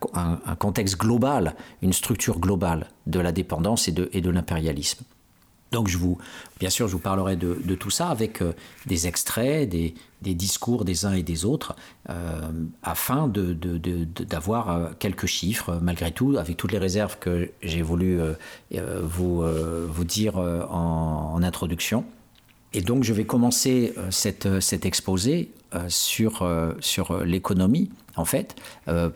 contexte 0.59 0.97
global, 0.97 1.55
une 1.81 1.93
structure 1.93 2.39
globale 2.39 2.87
de 3.07 3.19
la 3.19 3.31
dépendance 3.31 3.87
et 3.87 3.91
de, 3.91 4.09
et 4.13 4.21
de 4.21 4.29
l'impérialisme. 4.29 5.03
Donc, 5.71 5.87
je 5.89 5.97
vous, 5.97 6.17
bien 6.59 6.69
sûr, 6.69 6.87
je 6.87 6.93
vous 6.93 6.99
parlerai 6.99 7.35
de, 7.35 7.59
de 7.63 7.75
tout 7.75 7.89
ça 7.89 8.07
avec 8.07 8.41
euh, 8.41 8.53
des 8.85 9.07
extraits, 9.07 9.67
des, 9.67 9.95
des, 10.21 10.33
discours 10.33 10.85
des 10.85 11.05
uns 11.05 11.13
et 11.13 11.23
des 11.23 11.45
autres, 11.45 11.75
euh, 12.09 12.51
afin 12.83 13.27
d'avoir 13.27 14.69
euh, 14.69 14.89
quelques 14.99 15.25
chiffres, 15.25 15.79
malgré 15.81 16.11
tout, 16.11 16.35
avec 16.37 16.57
toutes 16.57 16.71
les 16.71 16.77
réserves 16.77 17.17
que 17.19 17.51
j'ai 17.61 17.81
voulu 17.81 18.19
euh, 18.19 19.01
vous, 19.03 20.03
dire 20.03 20.37
en, 20.37 21.41
introduction. 21.43 22.05
Et 22.73 22.81
donc, 22.81 23.03
je 23.03 23.13
vais 23.13 23.25
commencer 23.25 23.93
cet 24.09 24.85
exposé 24.85 25.51
sur, 25.87 26.43
l'économie, 27.23 27.89
en 28.15 28.25
fait, 28.25 28.55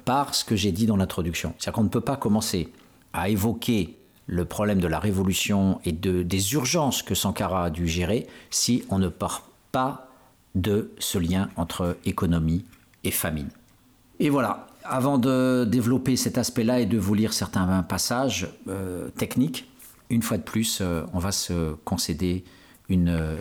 par 0.06 0.36
ce 0.36 0.45
que 0.45 0.56
j'ai 0.56 0.72
dit 0.72 0.86
dans 0.86 0.95
l'introduction. 0.95 1.53
C'est-à-dire 1.57 1.73
qu'on 1.73 1.84
ne 1.84 1.90
peut 1.90 2.02
pas 2.02 2.15
commencer 2.15 2.72
à 3.14 3.30
évoquer 3.30 3.98
le 4.28 4.45
problème 4.45 4.80
de 4.80 4.88
la 4.88 4.99
révolution 4.99 5.82
et 5.84 5.91
de, 5.91 6.23
des 6.23 6.53
urgences 6.53 7.03
que 7.03 7.15
Sankara 7.15 7.65
a 7.65 7.69
dû 7.69 7.88
gérer 7.88 8.28
si 8.49 8.84
on 8.90 8.98
ne 8.98 9.10
part 9.10 9.49
pas 9.72 10.10
de 10.56 10.91
ce 10.99 11.18
lien 11.18 11.49
entre 11.56 11.98
économie 12.06 12.65
et 13.03 13.11
famine. 13.11 13.49
Et 14.19 14.30
voilà, 14.30 14.68
avant 14.84 15.18
de 15.18 15.65
développer 15.65 16.15
cet 16.15 16.38
aspect-là 16.38 16.80
et 16.80 16.86
de 16.86 16.98
vous 16.98 17.14
lire 17.14 17.34
certains 17.34 17.84
passages 17.84 18.48
euh, 18.68 19.10
techniques, 19.10 19.68
une 20.10 20.22
fois 20.22 20.38
de 20.38 20.44
plus, 20.44 20.80
euh, 20.82 21.03
on 21.14 21.19
va 21.19 21.32
se 21.32 21.73
concéder 21.86 22.44
une 22.90 23.10
euh, 23.10 23.38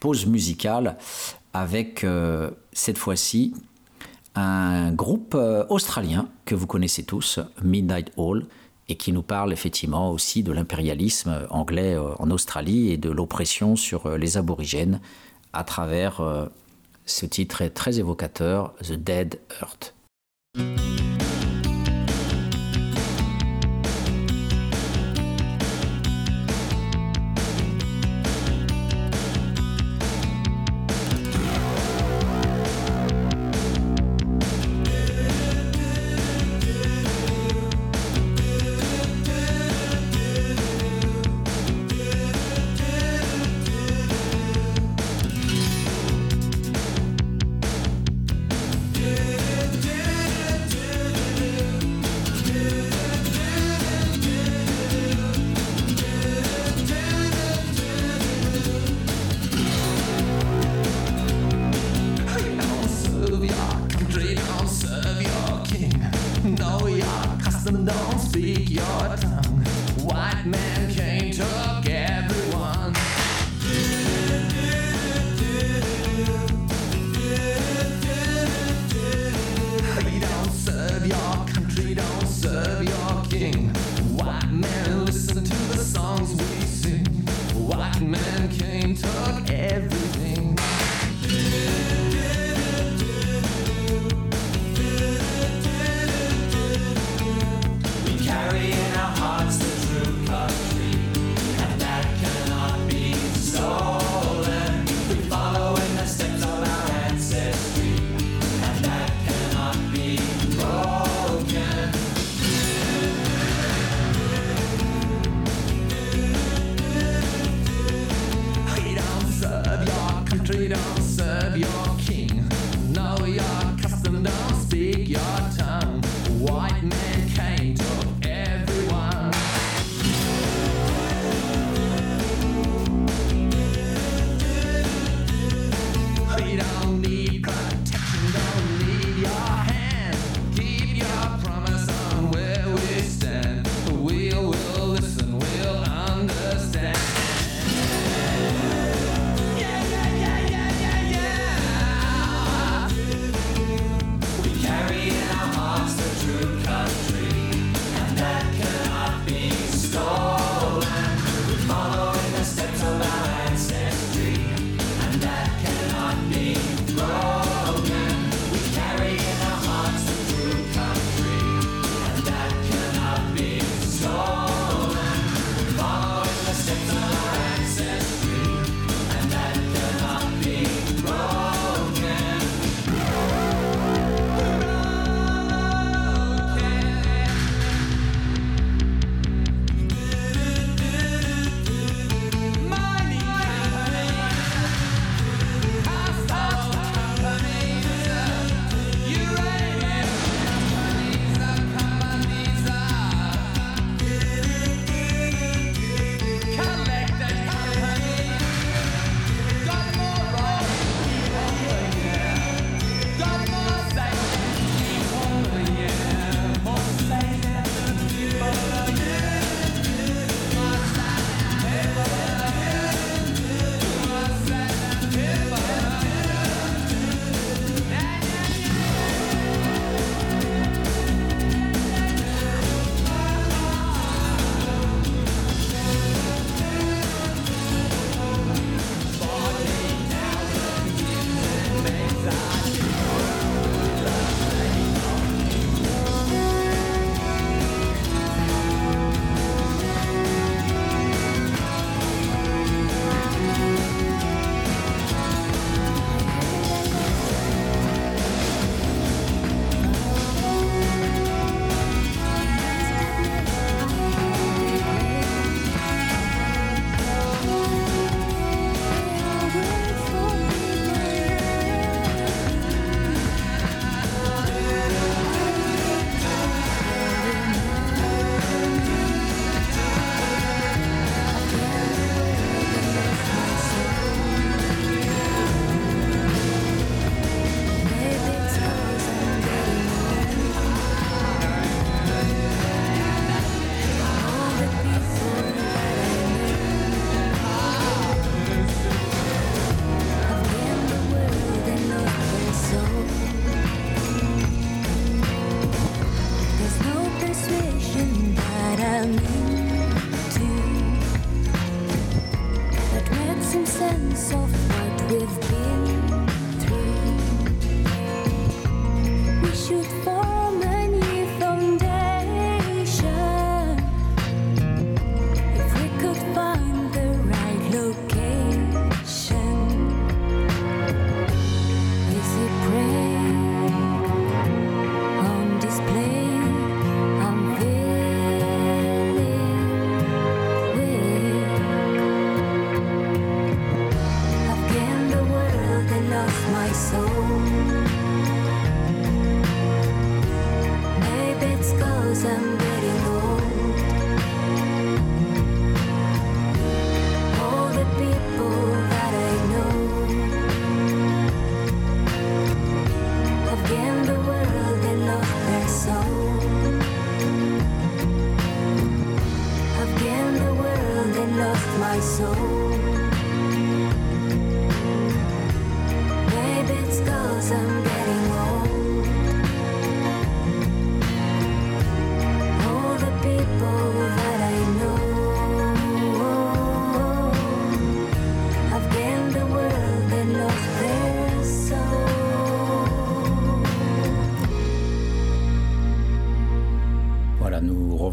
pause 0.00 0.26
musicale 0.26 0.96
avec 1.52 2.04
cette 2.72 2.98
fois-ci 2.98 3.54
un 4.34 4.90
groupe 4.90 5.38
australien 5.68 6.28
que 6.44 6.56
vous 6.56 6.66
connaissez 6.66 7.04
tous, 7.04 7.38
Midnight 7.62 8.10
Hall, 8.16 8.46
et 8.88 8.96
qui 8.96 9.12
nous 9.12 9.22
parle 9.22 9.52
effectivement 9.52 10.10
aussi 10.10 10.42
de 10.42 10.50
l'impérialisme 10.50 11.46
anglais 11.50 11.96
en 11.96 12.28
Australie 12.32 12.90
et 12.90 12.96
de 12.96 13.08
l'oppression 13.08 13.76
sur 13.76 14.18
les 14.18 14.36
aborigènes 14.36 15.00
à 15.54 15.64
travers 15.64 16.20
euh, 16.20 16.46
ce 17.06 17.26
titre 17.26 17.64
très 17.66 17.98
évocateur, 17.98 18.74
The 18.82 18.92
Dead 18.92 19.40
Earth. 19.60 19.94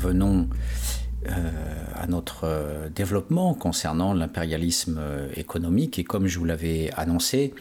Revenons 0.02 0.50
euh, 1.28 1.52
à 1.96 2.08
notre 2.08 2.46
euh, 2.46 2.90
développement 2.90 3.54
concernant 3.54 4.14
l'impérialisme 4.14 4.98
euh, 5.00 5.30
économique. 5.36 6.00
Et 6.00 6.04
comme 6.04 6.26
je 6.26 6.40
vous 6.40 6.46
l'avais 6.46 6.90
annoncé, 6.98 7.54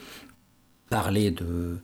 parler 0.89 1.31
de, 1.31 1.81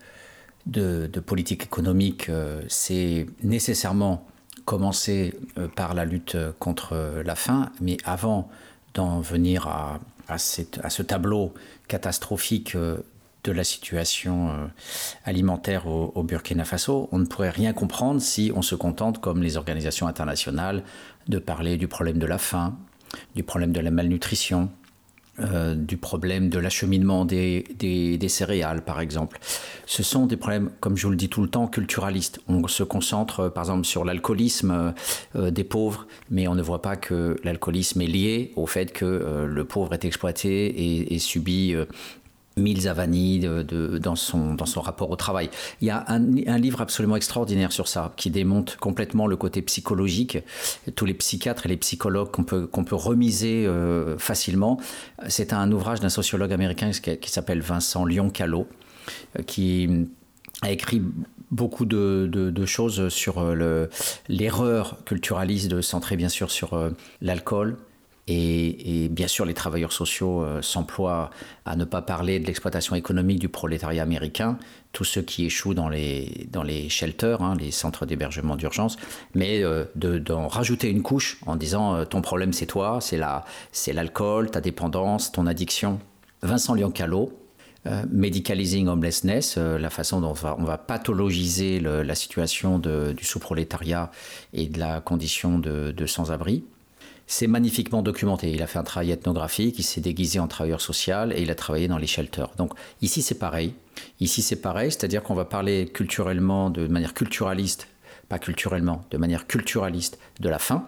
politique 1.27 1.65
économique, 1.65 2.31
c'est 2.69 3.27
nécessairement 3.43 4.27
commencer 4.65 5.35
par 5.77 5.95
la 5.95 6.05
lutte 6.05 6.37
contre 6.59 7.23
la 7.25 7.37
faim, 7.37 7.71
mais 7.81 7.99
avant 8.05 8.51
d'en 8.95 9.21
venir 9.21 9.69
à, 9.69 10.39
ce 10.39 11.03
tableau 11.03 11.55
catastrophique 11.87 12.77
de 13.47 13.53
la 13.53 13.65
situation 13.65 14.51
euh, 14.51 14.67
alimentaire 15.25 15.87
au, 15.87 16.23
Burkina 16.23 16.65
Faso, 16.65 17.09
on 17.13 17.19
ne 17.19 17.27
pourrait 17.27 17.51
rien 17.51 17.73
comprendre 17.73 18.21
si 18.21 18.53
on 18.55 18.63
se 18.63 18.75
contente, 18.75 19.21
comme 19.21 19.43
les 19.43 19.57
organisations 19.57 20.09
internationales, 20.09 20.83
de 21.29 21.39
parler 21.39 21.77
du 21.77 21.89
problème 21.89 22.19
de 22.19 22.27
la 22.27 22.39
faim, 22.39 22.77
du 23.35 23.45
problème 23.45 23.73
de 23.73 23.81
la 23.81 23.91
malnutrition, 23.91 24.69
euh, 25.39 25.75
du 25.75 25.97
problème 25.97 26.49
de 26.49 26.59
l'acheminement 26.59 27.25
des, 27.25 27.65
des, 27.79 28.29
céréales, 28.29 28.83
par 28.83 29.01
exemple. 29.01 29.39
Ce 29.85 30.03
sont 30.03 30.27
des 30.27 30.37
problèmes, 30.37 30.71
comme 30.81 30.97
je 30.97 31.07
vous 31.07 31.11
le 31.11 31.17
dis 31.17 31.29
tout 31.29 31.43
le 31.43 31.49
temps, 31.49 31.69
culturalistes. 31.69 32.41
On 32.49 32.67
se 32.67 32.83
concentre, 32.83 33.41
euh, 33.41 33.51
par 33.51 33.65
exemple, 33.65 33.85
sur 33.85 34.05
l'alcoolisme 34.05 34.95
des 35.35 35.65
pauvres, 35.65 36.07
mais 36.31 36.49
on 36.49 36.55
ne 36.55 36.63
voit 36.63 36.83
pas 36.83 36.97
que 36.97 37.37
l'alcoolisme 37.45 38.01
est 38.01 38.07
lié 38.07 38.53
au 38.57 38.67
fait 38.67 38.93
que 38.93 39.47
le 39.47 39.65
pauvre 39.65 39.93
est 39.93 40.05
exploité 40.05 40.67
et, 40.67 41.15
et 41.15 41.19
subit 41.19 41.77
Mills 42.59 42.89
Avani 42.89 43.39
de, 43.39 43.99
dans, 43.99 44.17
son, 44.17 44.55
dans 44.55 44.65
son 44.65 44.81
rapport 44.81 45.11
au 45.11 45.17
travail. 45.17 45.51
Il 45.83 45.89
y 45.89 45.91
a 45.91 46.07
un, 46.09 46.19
livre 46.59 46.81
absolument 46.81 47.17
extraordinaire 47.17 47.71
sur 47.71 47.87
ça, 47.87 48.15
qui 48.17 48.31
démonte 48.31 48.77
complètement 48.79 49.27
le 49.27 49.37
côté 49.37 49.61
psychologique, 49.61 50.39
tous 50.95 51.05
les 51.05 51.13
psychiatres 51.13 51.67
et 51.67 51.69
les 51.69 51.77
psychologues 51.77 52.31
qu'on 52.31 52.45
peut, 52.45 52.67
peut 52.67 52.95
remiser 52.95 53.67
euh, 53.67 54.17
facilement. 54.17 54.81
C'est 55.29 55.53
un 55.53 55.71
ouvrage 55.71 56.01
d'un 56.01 56.09
sociologue 56.09 56.51
américain 56.51 56.91
qui, 56.93 57.31
s'appelle 57.31 57.61
Vincent 57.61 58.07
Lyon-Callot, 58.07 58.67
euh, 59.39 59.43
qui 59.43 59.91
a 60.63 60.71
écrit 60.71 61.03
beaucoup 61.51 61.85
de, 61.85 62.27
de, 62.33 62.67
choses 62.67 63.11
sur 63.11 63.39
euh, 63.39 63.87
l'erreur 64.29 65.05
culturaliste 65.05 65.69
de 65.69 65.83
centrer 65.83 66.17
bien 66.17 66.31
sûr 66.31 66.51
sur 66.51 66.91
l'alcool, 67.21 67.77
et, 68.29 69.09
bien 69.09 69.29
sûr, 69.29 69.45
les 69.45 69.55
travailleurs 69.55 69.93
sociaux 69.93 70.43
euh, 70.43 70.61
s'emploient 70.61 71.31
à 71.65 71.77
ne 71.77 71.85
pas 71.85 72.03
parler 72.03 72.41
de 72.41 72.47
l'exploitation 72.47 72.97
économique 72.97 73.39
du 73.39 73.49
prolétariat 73.49 74.03
américain, 74.03 74.59
tous 74.91 75.05
ceux 75.05 75.23
qui 75.23 75.47
échouent 75.47 75.75
dans 75.75 75.89
les, 75.89 76.49
dans 76.51 76.65
les 76.65 76.89
shelters, 76.89 77.41
hein, 77.41 77.57
les 77.57 77.71
centres 77.71 78.05
d'hébergement 78.05 78.57
d'urgence, 78.57 78.97
mais 79.35 79.63
euh, 79.63 79.85
d'en 79.95 80.49
rajouter 80.49 80.91
une 80.91 81.03
couche 81.03 81.39
en 81.47 81.55
disant 81.55 81.95
euh, 81.95 82.05
ton 82.05 82.21
problème 82.21 82.53
c'est 82.53 82.67
toi, 82.67 82.99
c'est 83.01 83.93
l'alcool, 83.93 84.51
ta 84.51 84.61
dépendance, 84.61 85.31
ton 85.31 85.47
addiction. 85.47 86.01
Vincent 86.43 86.75
Liancalo, 86.75 87.33
Medicalizing 88.11 88.89
Homelessness, 88.89 89.57
la 89.59 89.91
façon 89.91 90.21
dont 90.21 90.35
on 90.59 90.65
va, 90.65 90.79
pathologiser 90.79 91.81
la 91.81 92.15
situation 92.17 92.79
du 92.79 93.25
sous-prolétariat 93.25 94.11
et 94.53 94.67
de 94.67 94.79
la 94.79 95.01
condition 95.01 95.59
de, 95.59 95.93
de 95.93 96.07
sans-abri. 96.07 96.65
C'est 97.27 97.49
magnifiquement 97.49 98.03
documenté. 98.03 98.53
Il 98.53 98.63
a 98.63 98.69
fait 98.69 98.79
un 98.79 98.85
travail 98.85 99.11
ethnographique, 99.11 99.79
il 99.79 99.83
s'est 99.83 100.01
déguisé 100.01 100.39
en 100.39 100.47
travailleur 100.47 100.81
social 100.81 101.33
et 101.37 101.43
il 101.43 101.51
a 101.51 101.57
travaillé 101.57 101.89
dans 101.89 101.99
les 101.99 102.07
shelters. 102.07 102.51
Donc 102.57 102.73
ici 103.03 103.21
c'est 103.21 103.39
pareil. 103.39 103.75
Ici 104.21 104.43
c'est 104.43 104.61
pareil, 104.61 104.93
c'est-à-dire 104.93 105.23
qu'on 105.23 105.35
va 105.35 105.45
parler 105.45 105.87
culturellement, 105.87 106.71
de 106.71 106.87
manière 106.87 107.15
culturaliste, 107.15 107.89
pas 108.29 108.39
culturellement, 108.39 109.05
de 109.11 109.19
manière 109.19 109.47
culturaliste 109.49 110.19
de 110.39 110.49
la 110.49 110.61
faim, 110.61 110.87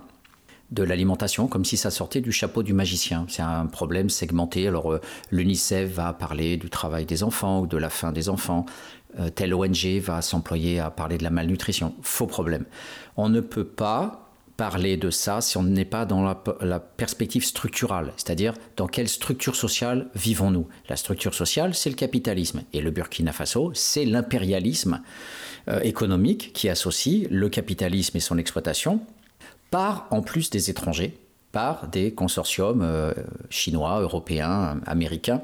de 0.71 0.85
l'alimentation, 0.85 1.49
comme 1.49 1.65
si 1.65 1.77
ça 1.77 1.91
sortait 1.91 2.21
du 2.21 2.31
chapeau 2.31 2.63
du 2.63 2.73
magicien. 2.73 3.27
C'est 3.29 3.43
un 3.43 3.67
problème 3.67 4.09
segmenté. 4.09 4.69
Alors 4.69 4.93
euh, 4.93 5.01
l'UNICEF 5.33 5.91
va 5.91 6.13
parler 6.13 6.57
du 6.57 6.71
travail 6.71 7.05
des 7.05 7.25
enfants 7.25 7.61
ou 7.61 7.67
de 7.67 7.79
la 7.79 7.91
faim 7.91 8.13
des 8.13 8.29
enfants. 8.29 8.65
Euh, 9.19 9.31
telle 9.31 9.55
ONG 9.55 9.99
va 10.01 10.23
s'employer 10.23 10.79
à 10.79 10.91
parler 10.91 11.19
de 11.19 11.25
la 11.25 11.31
malnutrition. 11.31 11.95
Faux 12.03 12.27
problème. 12.27 12.65
On 13.17 13.29
ne 13.29 13.41
peut 13.41 13.65
pas 13.65 14.28
parler 14.59 14.97
de 14.97 15.09
ça 15.09 15.41
si 15.41 15.57
on 15.57 15.63
n'est 15.63 15.85
pas 15.85 16.05
dans 16.05 16.21
la, 16.21 16.81
perspective 16.81 17.45
structurale, 17.45 18.13
c'est-à-dire 18.17 18.55
dans 18.77 18.89
quelle 18.89 19.09
structure 19.09 19.55
sociale 19.55 20.09
vivons-nous. 20.17 20.67
La 20.89 20.97
structure 20.97 21.33
sociale, 21.33 21.75
c'est 21.75 21.89
le 21.89 21.95
capitalisme, 21.95 22.63
et 22.73 22.81
le 22.81 22.91
Burkina 22.91 23.33
Faso, 23.33 23.71
c'est 23.73 24.05
l'impérialisme 24.05 25.01
euh, 25.69 25.81
économique 25.81 26.53
qui 26.53 26.69
associe 26.69 27.29
le 27.31 27.49
capitalisme 27.49 28.17
et 28.17 28.21
son 28.21 28.37
exploitation 28.37 29.01
par, 29.71 30.09
en 30.11 30.23
plus 30.23 30.51
des 30.51 30.71
étrangers, 30.71 31.17
par 31.53 31.87
des 31.87 32.13
consortiums 32.13 32.83
euh, 32.83 33.15
chinois, 33.51 34.01
européens, 34.01 34.81
américains, 34.87 35.41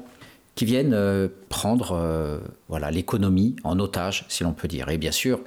qui 0.55 0.65
viennent 0.65 0.93
euh, 0.93 1.29
prendre 1.47 2.41
voilà 2.67 2.91
l'économie 2.91 3.55
en 3.63 3.79
otage, 3.79 4.25
si 4.27 4.43
l'on 4.43 4.51
peut 4.51 4.67
dire. 4.67 4.89
Et 4.89 4.97
bien 4.97 5.11
sûr, 5.13 5.39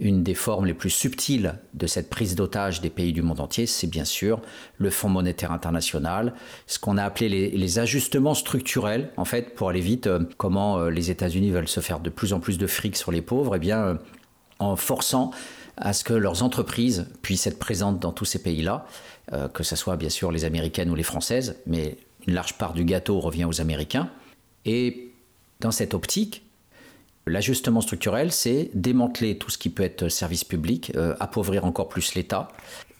une 0.00 0.22
des 0.22 0.34
formes 0.34 0.66
les 0.66 0.74
plus 0.74 0.90
subtiles 0.90 1.58
de 1.74 1.86
cette 1.86 2.10
prise 2.10 2.34
d'otage 2.34 2.80
des 2.80 2.90
pays 2.90 3.12
du 3.12 3.22
monde 3.22 3.40
entier, 3.40 3.66
c'est 3.66 3.86
bien 3.86 4.04
sûr 4.04 4.40
le 4.78 4.90
Fonds 4.90 5.08
monétaire 5.08 5.52
international, 5.52 6.34
ce 6.66 6.78
qu'on 6.78 6.98
a 6.98 7.04
appelé 7.04 7.50
les, 7.50 7.78
ajustements 7.78 8.34
structurels, 8.34 9.10
en 9.16 9.24
fait, 9.24 9.54
pour 9.54 9.68
aller 9.68 9.80
vite, 9.80 10.06
euh, 10.06 10.20
comment 10.36 10.78
euh, 10.78 10.90
les 10.90 11.10
États-Unis 11.10 11.50
veulent 11.50 11.68
se 11.68 11.80
faire 11.80 12.00
de 12.00 12.10
plus 12.10 12.32
en 12.32 12.40
plus 12.40 12.58
de 12.58 12.66
fric 12.66 12.96
sur 12.96 13.12
les 13.12 13.22
pauvres, 13.22 13.56
eh 13.56 13.58
bien, 13.58 13.82
euh, 13.82 13.94
en 14.58 14.76
forçant 14.76 15.30
à 15.76 15.92
ce 15.92 16.04
que 16.04 16.14
leurs 16.14 16.42
entreprises 16.42 17.06
puissent 17.20 17.46
être 17.46 17.58
présentes 17.58 18.00
dans 18.00 18.12
tous 18.12 18.24
ces 18.24 18.42
pays-là, 18.42 18.86
que 19.52 19.62
ce 19.62 19.76
soit 19.76 19.96
bien 19.96 20.08
sûr 20.08 20.32
les 20.32 20.46
américaines 20.46 20.88
ou 20.88 20.94
les 20.94 21.02
françaises, 21.02 21.56
mais 21.66 21.98
une 22.26 22.32
large 22.32 22.54
part 22.54 22.72
du 22.72 22.86
gâteau 22.86 23.20
revient 23.20 23.44
aux 23.44 23.60
Américains. 23.60 24.08
Et 24.64 25.12
dans 25.60 25.70
cette 25.72 25.92
optique, 25.92 26.45
L'ajustement 27.28 27.80
structurel, 27.80 28.30
c'est 28.30 28.70
démanteler 28.72 29.36
tout 29.36 29.50
ce 29.50 29.58
qui 29.58 29.68
peut 29.68 29.82
être 29.82 30.08
service 30.08 30.44
public, 30.44 30.92
euh, 30.94 31.16
appauvrir 31.18 31.64
encore 31.64 31.88
plus 31.88 32.14
l'État, 32.14 32.52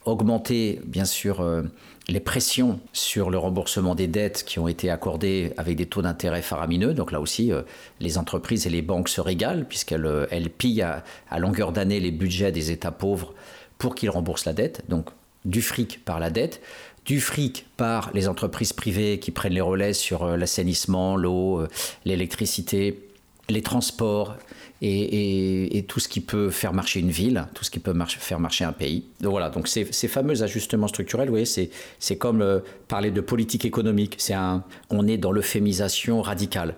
augmenter 0.05 0.81
bien 0.85 1.05
sûr 1.05 1.40
euh, 1.40 1.62
les 2.09 2.19
pressions 2.19 2.81
sur 2.93 3.31
le 3.31 3.39
remboursement 3.39 3.94
des 3.94 4.09
dettes 4.09 4.43
qui 4.44 4.59
ont 4.59 4.66
été 4.66 4.90
accordées 4.90 5.53
avec 5.57 5.77
des 5.77 5.86
taux 5.86 6.03
d'intérêt 6.03 6.43
faramineux. 6.43 6.93
Donc 6.93 7.12
là 7.12 7.20
aussi, 7.20 7.53
euh, 7.53 7.62
les 8.01 8.19
entreprises 8.19 8.66
et 8.66 8.70
les 8.70 8.82
banques 8.82 9.09
se 9.09 9.20
régalent 9.20 9.65
puisqu'elles 9.65 10.27
elles 10.32 10.51
pillent 10.51 10.82
à, 10.82 11.05
à 11.31 11.39
longueur 11.39 11.70
d'année 11.70 12.01
les 12.01 12.11
budgets 12.11 12.51
des 12.51 12.73
États 12.73 12.90
pauvres 12.90 13.32
pour 13.78 13.94
qu'ils 13.94 14.11
remboursent 14.11 14.47
la 14.47 14.55
dette. 14.55 14.82
Donc 14.89 15.11
du 15.44 15.62
fric 15.62 16.05
par 16.05 16.19
la 16.19 16.31
dette, 16.31 16.61
du 17.05 17.20
fric 17.20 17.66
par 17.77 18.11
les 18.12 18.27
entreprises 18.27 18.73
privées 18.73 19.20
qui 19.20 19.31
prennent 19.31 19.55
les 19.55 19.61
relais 19.61 19.93
sur 19.93 20.36
l'assainissement, 20.36 21.16
l'eau, 21.16 21.65
l'électricité, 22.05 23.06
les 23.48 23.62
transports 23.62 24.36
et, 24.82 25.85
tout 25.89 26.01
ce 26.01 26.09
qui 26.09 26.20
peut 26.20 26.51
faire 26.51 26.73
marcher 26.73 27.01
une 27.01 27.10
ville, 27.10 27.47
tout 27.55 27.64
ce 27.64 27.70
qui 27.70 27.78
peut 27.78 27.94
faire 28.06 28.40
marcher 28.40 28.64
un 28.64 28.73
pays. 28.73 29.05
Donc 29.20 29.31
voilà, 29.31 29.51
donc 29.51 29.68
ces, 29.68 29.85
fameux 29.85 30.43
ajustements 30.43 30.89
structurels, 30.89 31.28
vous 31.28 31.35
voyez, 31.35 31.68
c'est, 31.98 32.16
comme 32.16 32.43
euh, 32.43 32.60
parler 32.89 33.10
de 33.10 33.20
politique 33.20 33.64
économique. 33.64 34.16
C'est 34.18 34.35
un, 34.35 34.64
on 34.90 35.06
est 35.06 35.16
dans 35.16 35.32
l'euphémisation 35.32 36.23
radicale. 36.23 36.74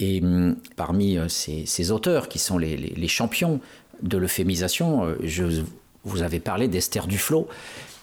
Et 0.00 0.20
hum, 0.22 0.56
parmi 0.76 1.18
euh, 1.18 1.28
ces, 1.28 1.90
auteurs 1.90 2.28
qui 2.28 2.38
sont 2.38 2.58
les, 2.58 2.76
les, 2.76 2.94
les 2.96 3.08
champions 3.08 3.60
de 4.02 4.16
l'euphémisation, 4.16 5.04
euh, 5.04 5.16
je, 5.22 5.62
vous 6.04 6.22
avez 6.22 6.40
parlé 6.40 6.68
d'Esther 6.68 7.06
Duflo, 7.06 7.48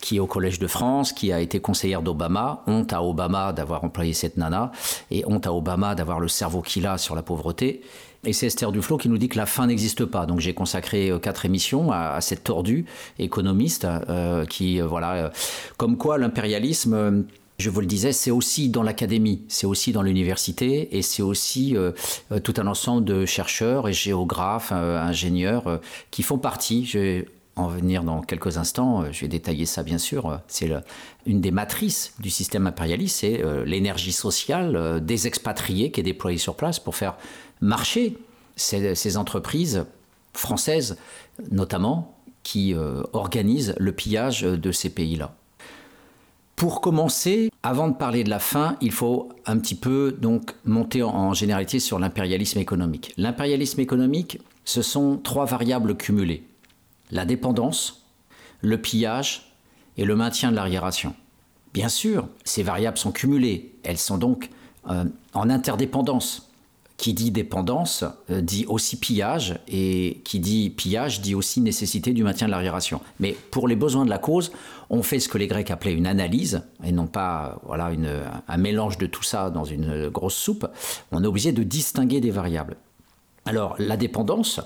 qui 0.02 0.18
est 0.18 0.20
au 0.20 0.28
Collège 0.28 0.60
de 0.60 0.68
France, 0.68 1.12
qui 1.12 1.32
a 1.32 1.40
été 1.40 1.60
conseillère 1.60 2.02
d'Obama. 2.02 2.64
Honte 2.68 2.94
à 2.94 3.04
Obama 3.04 3.54
d'avoir 3.54 3.84
employé 3.84 4.14
cette 4.14 4.38
nana 4.38 4.72
et 5.12 5.24
honte 5.26 5.48
à 5.48 5.54
Obama 5.54 5.96
d'avoir 5.96 6.20
le 6.20 6.28
cerveau 6.28 6.62
qu'il 6.62 6.88
a 6.88 6.98
sur 6.98 7.16
la 7.16 7.22
pauvreté. 7.22 7.82
Et 8.26 8.34
c'est 8.34 8.48
Esther 8.48 8.72
Duflo 8.72 8.98
qui 8.98 9.10
nous 9.10 9.18
dit 9.18 9.30
que 9.30 9.38
la 9.38 9.46
fin 9.46 9.68
n'existe 9.68 10.06
pas. 10.06 10.26
Donc 10.26 10.40
j'ai 10.40 10.54
consacré 10.54 11.10
euh, 11.10 11.20
quatre 11.20 11.46
émissions 11.46 11.92
à, 11.92 12.20
cette 12.22 12.44
tordue 12.44 12.86
économiste 13.20 13.86
euh, 13.86 14.46
qui, 14.46 14.82
euh, 14.82 14.86
voilà, 14.86 15.32
comme 15.78 15.98
quoi 15.98 16.18
l'impérialisme. 16.18 17.26
Je 17.58 17.70
vous 17.72 17.80
le 17.80 17.88
disais, 17.88 18.12
c'est 18.12 18.30
aussi 18.30 18.70
dans 18.70 18.84
l'académie, 18.84 19.42
c'est 19.48 19.66
aussi 19.66 19.92
dans 19.92 20.04
l'université 20.04 20.96
et 20.96 21.02
c'est 21.02 21.24
aussi 21.24 21.76
tout 22.44 22.54
un 22.58 22.68
ensemble 22.68 23.04
de 23.04 23.26
chercheurs 23.26 23.88
et 23.88 23.94
géographes, 23.94 24.72
ingénieurs 24.72 25.80
qui 26.12 26.22
font 26.22 26.38
partie. 26.38 26.86
En 27.58 27.68
venir 27.68 28.04
dans 28.04 28.22
quelques 28.22 28.58
instants. 28.58 29.12
Je 29.12 29.22
vais 29.22 29.28
détailler 29.28 29.66
ça 29.66 29.84
bien 29.84 29.98
sûr. 29.98 30.40
C'est 30.48 30.72
une 31.26 31.42
des 31.42 31.52
matrices 31.52 32.14
du 32.20 32.30
système 32.30 32.68
impérialiste, 32.68 33.20
c'est 33.20 33.44
euh, 33.44 33.66
l'énergie 33.66 34.12
sociale 34.12 34.76
euh, 34.76 35.00
des 35.00 35.28
expatriés 35.28 35.92
qui 35.92 36.00
est 36.00 36.04
déployée 36.04 36.38
sur 36.38 36.56
place 36.56 36.80
pour 36.80 36.96
faire 36.96 37.16
marcher 37.62 38.18
ces, 38.56 39.18
entreprises 39.18 39.86
françaises, 40.34 40.98
notamment, 41.52 42.16
qui 42.44 42.74
euh, 42.74 43.04
organisent 43.14 43.76
le 43.78 43.92
pillage 43.92 44.42
de 44.42 44.72
ces 44.72 44.90
pays-là. 44.90 45.36
Pour 46.56 46.82
commencer, 46.82 47.52
avant 47.62 47.88
de 47.88 47.94
parler 47.94 48.24
de 48.24 48.32
la 48.32 48.40
fin, 48.40 48.78
il 48.82 48.92
faut 48.92 49.30
un 49.46 49.60
petit 49.60 49.76
peu 49.76 50.18
donc 50.20 50.56
monter 50.66 51.04
en 51.04 51.34
généralité 51.34 51.80
sur 51.80 52.00
l'impérialisme 52.00 52.58
économique. 52.58 53.14
L'impérialisme 53.18 53.80
économique, 53.80 54.40
ce 54.66 54.82
sont 54.82 55.18
trois 55.18 55.46
variables 55.46 55.96
cumulées 55.96 56.44
la 57.12 57.26
dépendance, 57.26 58.06
le 58.62 58.82
pillage 58.82 59.54
et 59.98 60.06
le 60.06 60.16
maintien 60.16 60.52
de 60.52 60.56
l'arriération. 60.56 61.16
Bien 61.74 61.90
sûr, 61.90 62.28
ces 62.44 62.64
variables 62.64 62.98
sont 62.98 63.12
cumulées, 63.12 63.74
elles 63.84 63.98
sont 63.98 64.18
donc 64.18 64.50
euh, 64.90 65.06
en 65.34 65.50
interdépendance. 65.50 66.44
Qui 66.98 67.14
dit 67.14 67.30
dépendance 67.30 68.04
euh, 68.32 68.42
dit 68.42 68.66
aussi 68.68 68.98
pillage, 68.98 69.60
et 69.68 70.20
qui 70.24 70.40
dit 70.40 70.72
pillage 70.72 71.22
dit 71.22 71.36
aussi 71.36 71.62
nécessité 71.62 72.12
du 72.12 72.24
maintien 72.24 72.48
de 72.48 72.52
l'arriération. 72.52 73.02
Mais 73.20 73.38
pour 73.52 73.68
les 73.68 73.76
besoins 73.76 74.04
de 74.04 74.10
la 74.10 74.18
cause, 74.18 74.52
on 74.90 75.04
fait 75.04 75.20
ce 75.20 75.30
que 75.30 75.38
les 75.38 75.46
Grecs 75.46 75.70
appelaient 75.70 75.94
une 75.94 76.08
analyse, 76.08 76.64
et 76.84 76.92
non 76.92 77.06
pas 77.06 77.62
voilà, 77.68 77.92
un 78.48 78.58
mélange 78.58 78.98
de 78.98 79.06
tout 79.06 79.22
ça 79.22 79.52
dans 79.52 79.64
une 79.64 80.10
grosse 80.10 80.34
soupe. 80.34 80.68
On 81.12 81.24
est 81.24 81.28
obligé 81.28 81.52
de 81.52 81.62
distinguer 81.62 82.20
des 82.20 82.32
variables. 82.32 82.78
Alors, 83.46 83.76
la 83.78 83.96
dépendance, 83.96 84.60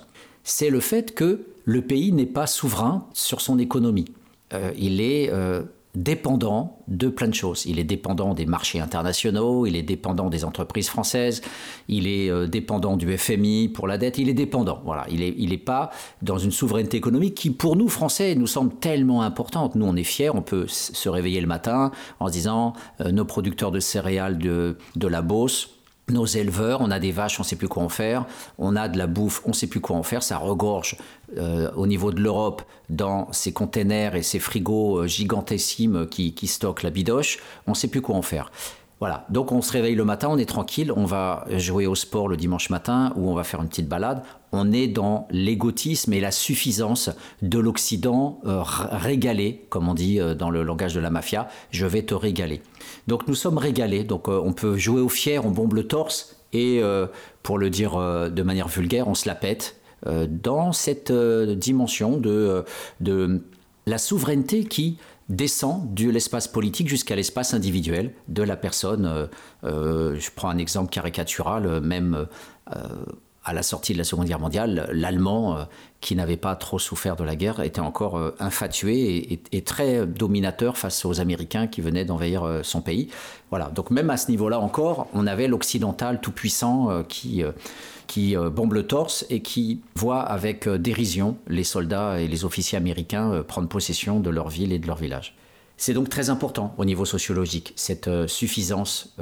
c'est 0.45 0.69
le 0.69 0.79
fait 0.79 1.13
que 1.13 1.45
le 1.65 1.81
pays 1.81 2.11
n'est 2.11 2.25
pas 2.25 2.47
souverain 2.47 3.07
sur 3.13 3.41
son 3.41 3.59
économie. 3.59 4.05
Euh, 4.53 4.71
il 4.77 5.01
est 5.01 5.29
euh, 5.31 5.63
dépendant 5.95 6.79
de 6.87 7.07
plein 7.07 7.27
de 7.27 7.33
choses. 7.33 7.65
Il 7.65 7.79
est 7.79 7.83
dépendant 7.83 8.33
des 8.33 8.45
marchés 8.45 8.79
internationaux, 8.79 9.65
il 9.65 9.75
est 9.75 9.83
dépendant 9.83 10.29
des 10.29 10.43
entreprises 10.43 10.89
françaises, 10.89 11.41
il 11.87 12.07
est 12.07 12.29
euh, 12.29 12.47
dépendant 12.47 12.97
du 12.97 13.17
FMI 13.17 13.69
pour 13.69 13.87
la 13.87 13.97
dette, 13.97 14.17
il 14.17 14.29
est 14.29 14.33
dépendant. 14.33 14.81
Voilà, 14.85 15.05
il 15.09 15.19
n'est 15.19 15.33
il 15.37 15.57
pas 15.63 15.91
dans 16.21 16.37
une 16.37 16.51
souveraineté 16.51 16.97
économique 16.97 17.35
qui, 17.35 17.51
pour 17.51 17.75
nous, 17.75 17.87
Français, 17.87 18.35
nous 18.35 18.47
semble 18.47 18.73
tellement 18.75 19.21
importante. 19.21 19.75
Nous, 19.75 19.85
on 19.85 19.95
est 19.95 20.03
fiers, 20.03 20.29
on 20.29 20.41
peut 20.41 20.65
se 20.67 21.09
réveiller 21.09 21.41
le 21.41 21.47
matin 21.47 21.91
en 22.19 22.27
se 22.27 22.33
disant 22.33 22.73
nos 22.99 23.25
producteurs 23.25 23.71
de 23.71 23.79
céréales 23.79 24.37
de, 24.37 24.77
de 24.95 25.07
la 25.07 25.21
Beauce, 25.21 25.80
nos 26.11 26.25
éleveurs, 26.25 26.81
on 26.81 26.91
a 26.91 26.99
des 26.99 27.11
vaches, 27.11 27.39
on 27.39 27.43
ne 27.43 27.47
sait 27.47 27.55
plus 27.55 27.67
quoi 27.67 27.83
en 27.83 27.89
faire, 27.89 28.25
on 28.57 28.75
a 28.75 28.87
de 28.87 28.97
la 28.97 29.07
bouffe, 29.07 29.41
on 29.45 29.49
ne 29.49 29.53
sait 29.53 29.67
plus 29.67 29.81
quoi 29.81 29.95
en 29.95 30.03
faire, 30.03 30.23
ça 30.23 30.37
regorge 30.37 30.97
euh, 31.37 31.71
au 31.75 31.87
niveau 31.87 32.11
de 32.11 32.21
l'Europe 32.21 32.61
dans 32.89 33.31
ces 33.31 33.53
containers 33.53 34.15
et 34.15 34.23
ces 34.23 34.39
frigos 34.39 34.99
euh, 34.99 35.07
gigantesques 35.07 35.81
qui, 36.09 36.47
stockent 36.47 36.83
la 36.83 36.89
bidoche, 36.89 37.39
on 37.67 37.71
ne 37.71 37.75
sait 37.75 37.87
plus 37.87 38.01
quoi 38.01 38.15
en 38.15 38.21
faire. 38.21 38.51
Voilà, 38.99 39.25
donc 39.29 39.51
on 39.51 39.61
se 39.61 39.71
réveille 39.71 39.95
le 39.95 40.05
matin, 40.05 40.27
on 40.29 40.37
est 40.37 40.45
tranquille, 40.45 40.93
on 40.95 41.05
va 41.05 41.45
jouer 41.57 41.87
au 41.87 41.95
sport 41.95 42.27
le 42.27 42.37
dimanche 42.37 42.69
matin 42.69 43.13
ou 43.15 43.31
on 43.31 43.33
va 43.33 43.43
faire 43.43 43.59
une 43.61 43.67
petite 43.67 43.87
balade. 43.87 44.21
On 44.51 44.71
est 44.71 44.87
dans 44.87 45.27
l'égotisme 45.31 46.13
et 46.13 46.19
la 46.19 46.29
suffisance 46.29 47.09
de 47.41 47.57
l'Occident 47.57 48.39
euh, 48.45 48.61
régalé, 48.63 49.65
comme 49.69 49.89
on 49.89 49.95
dit 49.95 50.19
dans 50.37 50.51
le 50.51 50.61
langage 50.61 50.93
de 50.93 50.99
la 50.99 51.09
mafia, 51.09 51.47
je 51.71 51.87
vais 51.87 52.03
te 52.03 52.13
régaler. 52.13 52.61
Donc 53.07 53.27
nous 53.27 53.35
sommes 53.35 53.57
régalés, 53.57 54.03
donc 54.03 54.27
euh, 54.27 54.41
on 54.43 54.53
peut 54.53 54.77
jouer 54.77 55.01
au 55.01 55.09
fier, 55.09 55.45
on 55.45 55.51
bombe 55.51 55.73
le 55.73 55.87
torse 55.87 56.37
et 56.53 56.81
pour 57.43 57.57
le 57.57 57.69
dire 57.69 57.97
de 58.29 58.43
manière 58.43 58.67
vulgaire, 58.67 59.07
on 59.07 59.15
se 59.15 59.25
la 59.25 59.35
pète 59.35 59.79
dans 60.05 60.73
cette 60.73 61.09
dimension 61.13 62.17
de, 62.17 62.65
la 63.85 63.97
souveraineté 63.97 64.65
qui 64.65 64.97
descend 65.31 65.93
de 65.93 66.09
l'espace 66.09 66.47
politique 66.47 66.87
jusqu'à 66.87 67.15
l'espace 67.15 67.53
individuel 67.53 68.13
de 68.27 68.43
la 68.43 68.57
personne. 68.57 69.05
Euh, 69.05 69.27
euh, 69.63 70.19
je 70.19 70.29
prends 70.35 70.49
un 70.49 70.57
exemple 70.57 70.91
caricatural, 70.91 71.65
euh, 71.65 71.81
même 71.81 72.27
à 73.43 73.53
la 73.53 73.63
sortie 73.63 73.93
de 73.93 73.97
la 73.97 74.03
Seconde 74.03 74.27
Guerre 74.27 74.39
mondiale, 74.39 74.89
l'Allemand, 74.93 75.67
qui 75.99 76.15
n'avait 76.15 76.37
pas 76.37 76.55
trop 76.55 76.77
souffert 76.77 77.15
de 77.15 77.23
la 77.23 77.35
guerre, 77.35 77.59
était 77.61 77.81
encore 77.81 78.33
infatué 78.39 79.39
et, 79.51 79.61
très 79.61 80.05
dominateur 80.05 80.77
face 80.77 81.05
aux 81.05 81.19
Américains 81.19 81.67
qui 81.67 81.81
venaient 81.81 82.05
d'envahir 82.05 82.59
son 82.63 82.81
pays. 82.81 83.09
Voilà, 83.49 83.69
donc 83.69 83.89
même 83.89 84.09
à 84.11 84.17
ce 84.17 84.29
niveau-là 84.29 84.59
encore, 84.59 85.07
on 85.13 85.25
avait 85.25 85.47
l'occidental 85.47 86.21
tout-puissant 86.21 87.03
qui 87.07 87.43
qui 88.07 88.35
bombe 88.35 88.73
le 88.73 88.85
torse 88.85 89.25
et 89.29 89.41
qui 89.41 89.81
voit 89.95 90.21
avec 90.21 90.67
dérision 90.67 91.37
les 91.47 91.63
soldats 91.63 92.19
et 92.19 92.27
les 92.27 92.45
officiers 92.45 92.77
américains 92.77 93.41
prendre 93.47 93.69
possession 93.69 94.19
de 94.19 94.29
leur 94.29 94.49
ville 94.49 94.73
et 94.73 94.79
de 94.79 94.85
leur 94.85 94.97
village. 94.97 95.35
C'est 95.77 95.93
donc 95.93 96.09
très 96.09 96.29
important 96.29 96.75
au 96.77 96.85
niveau 96.85 97.05
sociologique, 97.05 97.73
cette 97.75 98.09
suffisance, 98.27 99.15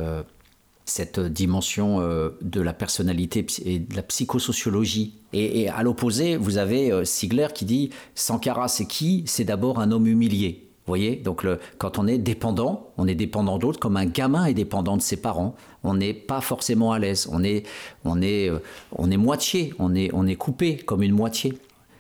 cette 0.90 1.20
dimension 1.20 2.00
de 2.00 2.62
la 2.62 2.74
personnalité 2.74 3.46
et 3.66 3.80
de 3.80 3.96
la 3.96 4.04
psychosociologie. 4.04 5.16
Et, 5.34 5.70
à 5.70 5.84
l'opposé, 5.84 6.38
vous 6.38 6.58
avez 6.58 7.06
Sigler 7.06 7.48
qui 7.54 7.66
dit 7.66 7.90
Sankara, 8.16 8.68
c'est 8.68 8.86
qui? 8.86 9.24
C'est 9.28 9.44
d'abord 9.46 9.80
un 9.80 9.92
homme 9.92 10.08
humilié 10.08 10.70
voyez? 10.90 11.16
Donc 11.16 11.46
quand 11.78 11.98
on 11.98 12.08
est 12.08 12.18
dépendant, 12.18 12.90
on 12.98 13.08
est 13.08 13.16
dépendant 13.16 13.58
d'autres, 13.58 13.80
comme 13.80 13.98
un 13.98 14.06
gamin 14.06 14.46
est 14.46 14.54
dépendant 14.54 14.98
de 14.98 15.02
ses 15.02 15.18
parents. 15.18 15.56
On 15.84 15.94
n'est 15.94 16.14
pas 16.14 16.42
forcément 16.42 16.92
à 16.92 17.00
l'aise. 17.00 17.30
On 17.32 17.44
est, 17.44 17.66
on 18.04 18.22
est, 18.22 18.50
euh, 18.50 18.60
on 18.92 19.10
est 19.10 19.18
moitié. 19.18 19.74
On 19.80 19.96
est, 19.96 20.10
on 20.14 20.28
est 20.28 20.36
coupé 20.36 20.78
comme 20.78 21.04
une 21.04 21.14
moitié. 21.14 21.58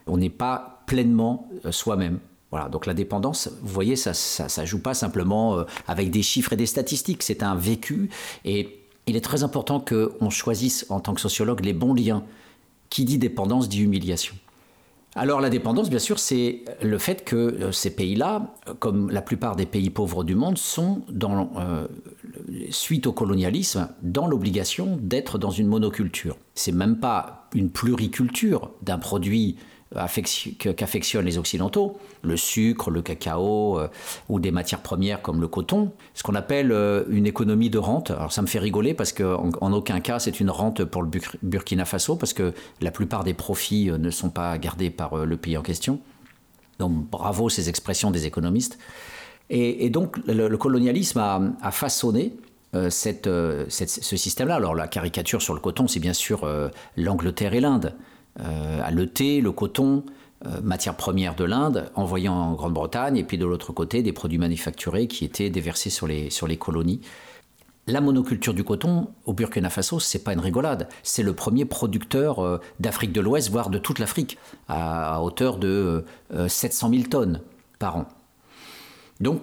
On 0.07 0.17
n'est 0.17 0.29
pas 0.29 0.83
pleinement 0.85 1.47
euh, 1.65 1.71
soi-même. 1.71 2.19
Voilà, 2.51 2.67
donc 2.67 2.87
la 2.87 2.95
dépendance, 2.95 3.51
vous 3.61 3.71
voyez, 3.71 3.95
ça 3.95 4.11
ne 4.11 4.65
joue 4.65 4.81
pas 4.81 4.95
simplement 4.95 5.59
euh, 5.59 5.63
avec 5.87 6.09
des 6.09 6.23
chiffres 6.23 6.53
et 6.53 6.55
des 6.55 6.65
statistiques, 6.65 7.21
c'est 7.21 7.43
un 7.43 7.53
vécu. 7.53 8.09
Et 8.43 8.78
il 9.09 9.15
est 9.15 9.21
très 9.21 9.43
important 9.43 9.79
qu'on 9.79 10.29
choisisse 10.29 10.85
en 10.89 10.99
tant 10.99 11.13
que 11.13 11.21
sociologue 11.21 11.63
les 11.65 11.73
bons 11.73 11.93
liens. 11.93 12.23
Qui 12.89 13.05
dit 13.05 13.19
dépendance 13.19 13.69
dit 13.69 13.81
humiliation. 13.81 14.35
Alors 15.15 15.41
la 15.41 15.49
dépendance, 15.49 15.89
bien 15.89 15.99
sûr, 15.99 16.19
c'est 16.19 16.63
le 16.81 16.97
fait 16.97 17.23
que 17.23 17.35
euh, 17.35 17.71
ces 17.71 17.89
pays-là, 17.95 18.53
comme 18.79 19.09
la 19.09 19.21
plupart 19.21 19.55
des 19.55 19.65
pays 19.65 19.89
pauvres 19.89 20.23
du 20.23 20.35
monde, 20.35 20.57
sont, 20.57 21.01
dans, 21.09 21.51
euh, 21.57 21.87
suite 22.69 23.07
au 23.07 23.11
colonialisme, 23.11 23.89
dans 24.01 24.27
l'obligation 24.27 24.97
d'être 25.01 25.37
dans 25.37 25.49
une 25.49 25.67
monoculture. 25.67 26.37
C'est 26.53 26.71
même 26.71 26.99
pas 26.99 27.47
une 27.53 27.69
pluriculture 27.69 28.71
d'un 28.81 28.99
produit 28.99 29.57
qu'affectionnent 29.93 31.25
les 31.25 31.39
Occidentaux, 31.39 31.97
le 32.21 32.37
sucre, 32.37 32.91
le 32.91 33.01
cacao 33.01 33.79
euh, 33.79 33.87
ou 34.27 34.39
des 34.39 34.51
matières 34.51 34.81
premières 34.81 35.21
comme 35.21 35.41
le 35.41 35.47
coton, 35.47 35.91
ce 36.13 36.21
qu'on 36.21 36.35
appelle 36.35 36.71
euh, 36.71 37.05
une 37.09 37.25
économie 37.25 37.71
de 37.71 37.79
rente. 37.79 38.11
Alors 38.11 38.31
ça 38.31 38.43
me 38.43 38.47
fait 38.47 38.59
rigoler 38.59 38.93
parce 38.93 39.13
qu'en 39.13 39.49
en, 39.59 39.73
aucun 39.73 39.99
cas 39.99 40.19
c'est 40.19 40.39
une 40.39 40.51
rente 40.51 40.83
pour 40.85 41.01
le 41.01 41.09
Burkina 41.41 41.85
Faso 41.85 42.15
parce 42.15 42.33
que 42.33 42.53
la 42.81 42.91
plupart 42.91 43.23
des 43.23 43.33
profits 43.33 43.89
euh, 43.89 43.97
ne 43.97 44.11
sont 44.11 44.29
pas 44.29 44.57
gardés 44.59 44.91
par 44.91 45.25
le 45.25 45.37
pays 45.37 45.57
en 45.57 45.63
question. 45.63 45.99
Donc 46.77 46.93
bravo 47.09 47.49
ces 47.49 47.67
expressions 47.67 48.11
des 48.11 48.27
économistes. 48.27 48.77
Et, 49.49 49.89
donc 49.89 50.17
le, 50.27 50.55
colonialisme 50.57 51.19
a, 51.19 51.71
façonné 51.71 52.35
ce 52.73 54.15
système-là. 54.15 54.55
Alors 54.55 54.75
la 54.75 54.87
caricature 54.87 55.41
sur 55.41 55.55
le 55.55 55.59
coton, 55.59 55.87
c'est 55.87 55.99
bien 55.99 56.13
sûr 56.13 56.47
l'Angleterre 56.95 57.55
et 57.55 57.59
l'Inde. 57.59 57.95
Euh, 58.45 58.81
à 58.83 58.91
le 58.91 59.07
thé, 59.07 59.41
le 59.41 59.51
coton, 59.51 60.03
euh, 60.45 60.61
matière 60.61 60.95
première 60.95 61.35
de 61.35 61.43
l'Inde, 61.43 61.91
envoyée 61.95 62.29
en 62.29 62.53
Grande-Bretagne, 62.53 63.17
et 63.17 63.23
puis 63.23 63.37
de 63.37 63.45
l'autre 63.45 63.73
côté, 63.73 64.01
des 64.01 64.13
produits 64.13 64.37
manufacturés 64.37 65.07
qui 65.07 65.25
étaient 65.25 65.49
déversés 65.49 65.89
sur 65.89 66.07
les, 66.07 66.29
sur 66.29 66.47
les 66.47 66.57
colonies. 66.57 67.01
La 67.87 68.01
monoculture 68.01 68.53
du 68.53 68.63
coton 68.63 69.07
au 69.25 69.33
Burkina 69.33 69.69
Faso, 69.69 69.99
c'est 69.99 70.23
pas 70.23 70.33
une 70.33 70.39
rigolade. 70.39 70.87
C'est 71.01 71.23
le 71.23 71.33
premier 71.33 71.65
producteur 71.65 72.39
euh, 72.39 72.59
d'Afrique 72.79 73.11
de 73.11 73.21
l'Ouest, 73.21 73.49
voire 73.49 73.69
de 73.69 73.79
toute 73.79 73.99
l'Afrique, 73.99 74.37
à, 74.67 75.21
hauteur 75.21 75.57
de 75.57 76.05
700 76.47 76.89
000 76.91 77.03
tonnes 77.03 77.41
par 77.79 77.97
an. 77.97 78.05
Donc, 79.19 79.41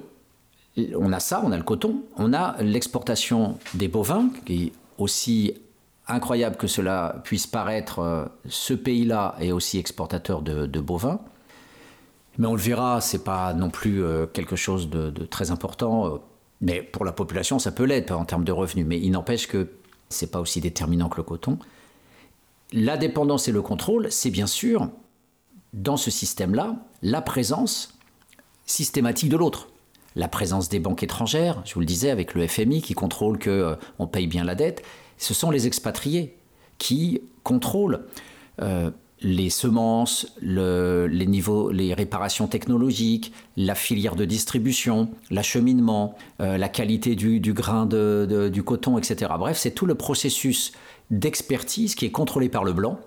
on 0.94 1.12
a 1.12 1.20
ça, 1.20 1.42
on 1.44 1.52
a 1.52 1.56
le 1.56 1.62
coton, 1.62 2.02
on 2.16 2.32
a 2.32 2.56
l'exportation 2.62 3.58
des 3.74 3.88
bovins, 3.88 4.30
qui 4.44 4.72
aussi 4.98 5.54
incroyable 6.08 6.56
que 6.56 6.66
cela 6.66 7.20
puisse 7.24 7.46
paraître, 7.46 7.98
euh, 7.98 8.24
ce 8.48 8.74
pays-là 8.74 9.34
est 9.40 9.52
aussi 9.52 9.78
exportateur 9.78 10.42
de, 10.42 10.80
bovins. 10.80 11.20
Mais 12.38 12.46
on 12.46 12.54
le 12.54 12.60
verra, 12.60 13.00
c'est 13.00 13.24
pas 13.24 13.54
non 13.54 13.70
plus 13.70 14.04
euh, 14.04 14.26
quelque 14.26 14.56
chose 14.56 14.88
de, 14.90 15.10
très 15.26 15.50
important. 15.50 16.06
Euh, 16.06 16.18
mais 16.60 16.82
pour 16.82 17.04
la 17.04 17.12
population, 17.12 17.58
ça 17.58 17.72
peut 17.72 17.84
l'être 17.84 18.12
en 18.12 18.24
termes 18.24 18.44
de 18.44 18.52
revenus. 18.52 18.86
Mais 18.86 18.98
il 18.98 19.10
n'empêche 19.10 19.46
que 19.46 19.68
c'est 20.08 20.30
pas 20.30 20.40
aussi 20.40 20.60
déterminant 20.60 21.08
que 21.08 21.16
le 21.16 21.22
coton. 21.22 21.58
La 22.72 22.96
dépendance 22.96 23.48
et 23.48 23.52
le 23.52 23.62
contrôle, 23.62 24.10
c'est 24.10 24.30
bien 24.30 24.46
sûr, 24.46 24.88
dans 25.72 25.96
ce 25.96 26.10
système-là, 26.10 26.76
la 27.02 27.20
présence 27.20 27.94
systématique 28.66 29.28
de 29.28 29.36
l'autre. 29.36 29.68
La 30.14 30.28
présence 30.28 30.68
des 30.68 30.80
banques 30.80 31.02
étrangères, 31.02 31.60
je 31.64 31.74
vous 31.74 31.80
le 31.80 31.86
disais, 31.86 32.10
avec 32.10 32.34
le 32.34 32.46
FMI 32.46 32.80
qui 32.80 32.94
contrôle 32.94 33.38
qu'on 33.38 33.76
on 33.98 34.06
paye 34.06 34.26
bien 34.26 34.44
la 34.44 34.54
dette, 34.54 34.82
ce 35.18 35.34
sont 35.34 35.50
les 35.50 35.66
expatriés 35.66 36.36
qui 36.78 37.20
contrôlent 37.42 38.00
euh, 38.62 38.90
les 39.22 39.48
semences, 39.48 40.26
les 40.42 41.26
niveaux, 41.26 41.70
les 41.70 41.94
réparations 41.94 42.48
technologiques, 42.48 43.32
la 43.56 43.74
filière 43.74 44.14
de 44.14 44.26
distribution, 44.26 45.08
l'acheminement, 45.30 46.16
euh, 46.40 46.58
la 46.58 46.68
qualité 46.68 47.14
du, 47.16 47.40
grain 47.54 47.86
du 47.86 48.62
coton, 48.62 48.98
etc. 48.98 49.32
Bref, 49.38 49.56
c'est 49.56 49.70
tout 49.70 49.86
le 49.86 49.94
processus 49.94 50.72
d'expertise 51.10 51.94
qui 51.94 52.04
est 52.04 52.10
contrôlé 52.10 52.50
par 52.50 52.62
le 52.62 52.74
blanc 52.74 53.00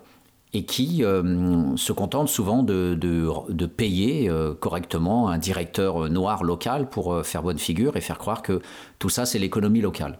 et 0.52 0.64
qui 0.64 1.04
euh, 1.04 1.76
se 1.76 1.92
contente 1.92 2.28
souvent 2.28 2.64
de, 2.64 2.94
de 2.94 3.66
payer 3.66 4.28
correctement 4.58 5.28
un 5.28 5.38
directeur 5.38 6.10
noir 6.10 6.42
local 6.42 6.90
pour 6.90 7.24
faire 7.24 7.44
bonne 7.44 7.58
figure 7.58 7.96
et 7.96 8.00
faire 8.00 8.18
croire 8.18 8.42
que 8.42 8.60
tout 8.98 9.10
ça, 9.10 9.26
c'est 9.26 9.38
l'économie 9.38 9.80
locale. 9.80 10.18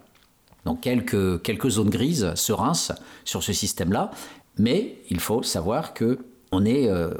Donc 0.65 0.81
quelques, 0.81 1.43
quelques 1.43 1.69
zones 1.69 1.91
grises 1.91 2.35
se 2.35 2.53
rincent 2.53 2.93
sur 3.24 3.43
ce 3.43 3.53
système-là, 3.53 4.11
mais 4.59 4.99
il 5.09 5.20
faut 5.20 5.43
savoir 5.43 5.95
que 5.95 6.19
on 6.53 6.65
est 6.65 6.89
euh, 6.89 7.15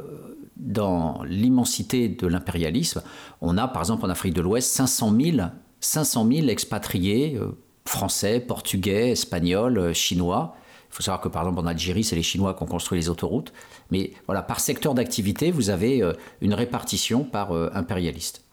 dans 0.57 1.23
l'immensité 1.23 2.09
de 2.09 2.27
l'impérialisme, 2.27 3.01
on 3.41 3.57
a 3.57 3.67
par 3.67 3.81
exemple 3.81 4.05
en 4.05 4.09
Afrique 4.09 4.33
de 4.33 4.41
l'Ouest 4.41 4.71
500 4.71 5.15
000, 5.19 5.37
500 5.79 6.27
000 6.31 6.47
expatriés 6.47 7.37
euh, 7.39 7.57
français, 7.85 8.39
portugais, 8.39 9.11
espagnols, 9.11 9.77
euh, 9.77 9.93
chinois. 9.93 10.55
Il 10.89 10.95
faut 10.95 11.03
savoir 11.03 11.21
que 11.21 11.29
par 11.29 11.43
exemple 11.43 11.61
en 11.61 11.67
Algérie, 11.67 12.03
c'est 12.03 12.17
les 12.17 12.21
Chinois 12.21 12.53
qui 12.53 12.63
ont 12.63 12.67
construit 12.67 12.99
les 12.99 13.07
autoroutes. 13.07 13.53
Mais 13.91 14.11
voilà, 14.25 14.41
par 14.41 14.59
secteur 14.59 14.93
d'activité, 14.93 15.49
vous 15.49 15.69
avez 15.69 16.03
une 16.41 16.53
répartition 16.53 17.23
par 17.23 17.53
impérialiste. 17.53 18.43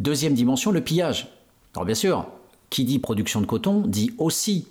Deuxième 0.00 0.34
dimension, 0.34 0.72
le 0.72 0.80
pillage. 0.80 1.28
Alors 1.76 1.84
bien 1.84 1.94
sûr, 1.94 2.26
qui 2.70 2.84
dit 2.84 2.98
production 2.98 3.40
de 3.40 3.46
coton 3.46 3.82
dit 3.86 4.12
aussi, 4.18 4.68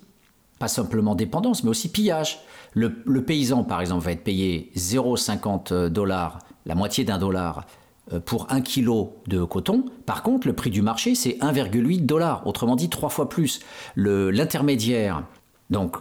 pas 0.59 0.67
simplement 0.67 1.15
dépendance, 1.15 1.63
mais 1.63 1.69
aussi 1.69 1.89
pillage. 1.89 2.39
Le, 2.73 3.21
paysan, 3.23 3.63
par 3.63 3.81
exemple, 3.81 4.05
va 4.05 4.11
être 4.11 4.23
payé 4.23 4.71
0,50 4.75 5.87
dollars, 5.87 6.39
la 6.65 6.75
moitié 6.75 7.03
d'un 7.03 7.17
dollar, 7.17 7.65
euh, 8.13 8.19
pour 8.19 8.47
un 8.51 8.61
kilo 8.61 9.15
de 9.27 9.43
coton. 9.43 9.85
Par 10.05 10.21
contre, 10.23 10.47
le 10.47 10.53
prix 10.53 10.69
du 10.69 10.81
marché, 10.81 11.15
c'est 11.15 11.37
1,8 11.41 12.05
dollars, 12.05 12.45
autrement 12.45 12.75
dit 12.75 12.89
trois 12.89 13.09
fois 13.09 13.29
plus. 13.29 13.59
L'intermédiaire, 13.95 15.23
donc 15.69 15.97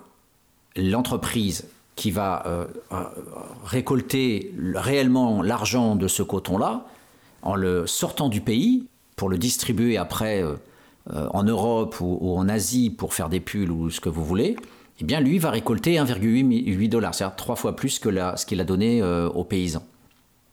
l'entreprise 0.77 1.67
qui 1.95 2.11
va 2.11 2.47
euh, 2.47 2.67
euh, 2.93 3.05
récolter 3.65 4.53
réellement 4.75 5.41
l'argent 5.41 5.97
de 5.97 6.09
ce 6.09 6.23
coton-là, 6.23 6.85
en 7.41 7.55
le 7.55 7.87
sortant 7.87 8.29
du 8.29 8.43
pays, 8.43 8.87
pour 9.17 9.31
le 9.31 9.39
distribuer 9.39 9.97
après 9.97 10.45
en 11.11 11.43
Europe 11.45 11.97
ou, 12.01 12.37
en 12.37 12.49
Asie 12.49 12.91
pour 12.91 13.15
faire 13.15 13.29
des 13.29 13.41
pulls 13.41 13.71
ou 13.71 13.91
ce 13.91 14.01
que 14.01 14.09
vous 14.09 14.25
voulez, 14.25 14.57
eh 15.01 15.05
bien 15.05 15.21
lui 15.21 15.39
va 15.39 15.51
récolter 15.51 15.97
1,8 15.97 16.89
dollars, 16.89 17.15
c'est-à-dire 17.15 17.37
trois 17.37 17.57
fois 17.57 17.77
plus 17.77 17.99
que 17.99 18.11
ce 18.37 18.47
qu'il 18.47 18.61
a 18.61 18.65
donné 18.65 19.03
euh, 19.03 19.29
aux 19.29 19.45
paysans. 19.45 19.85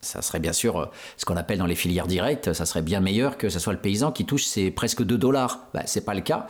Ça 0.01 0.21
serait 0.21 0.41
bien 0.41 0.51
sûr 0.51 0.77
euh, 0.77 0.85
ce 1.17 1.25
qu'on 1.25 1.37
appelle 1.37 1.59
dans 1.59 1.65
les 1.65 1.75
filières 1.75 2.07
directes, 2.07 2.51
ça 2.53 2.65
serait 2.65 2.81
bien 2.81 2.99
meilleur 2.99 3.37
que 3.37 3.49
ce 3.49 3.59
soit 3.59 3.73
le 3.73 3.79
paysan 3.79 4.11
qui 4.11 4.25
touche 4.25 4.45
ses 4.45 4.69
presque 4.69 5.03
2 5.03 5.17
dollars. 5.17 5.67
Ben, 5.73 5.83
ce 5.85 5.99
n'est 5.99 6.05
pas 6.05 6.13
le 6.13 6.21
cas. 6.21 6.47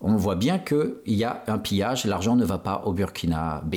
On 0.00 0.16
voit 0.16 0.36
bien 0.36 0.58
qu'il 0.58 0.94
y 1.06 1.24
a 1.24 1.42
un 1.46 1.58
pillage, 1.58 2.04
l'argent 2.04 2.36
ne 2.36 2.44
va 2.44 2.58
pas 2.58 2.82
au 2.86 2.92
Burkina 2.92 3.62
B. 3.64 3.76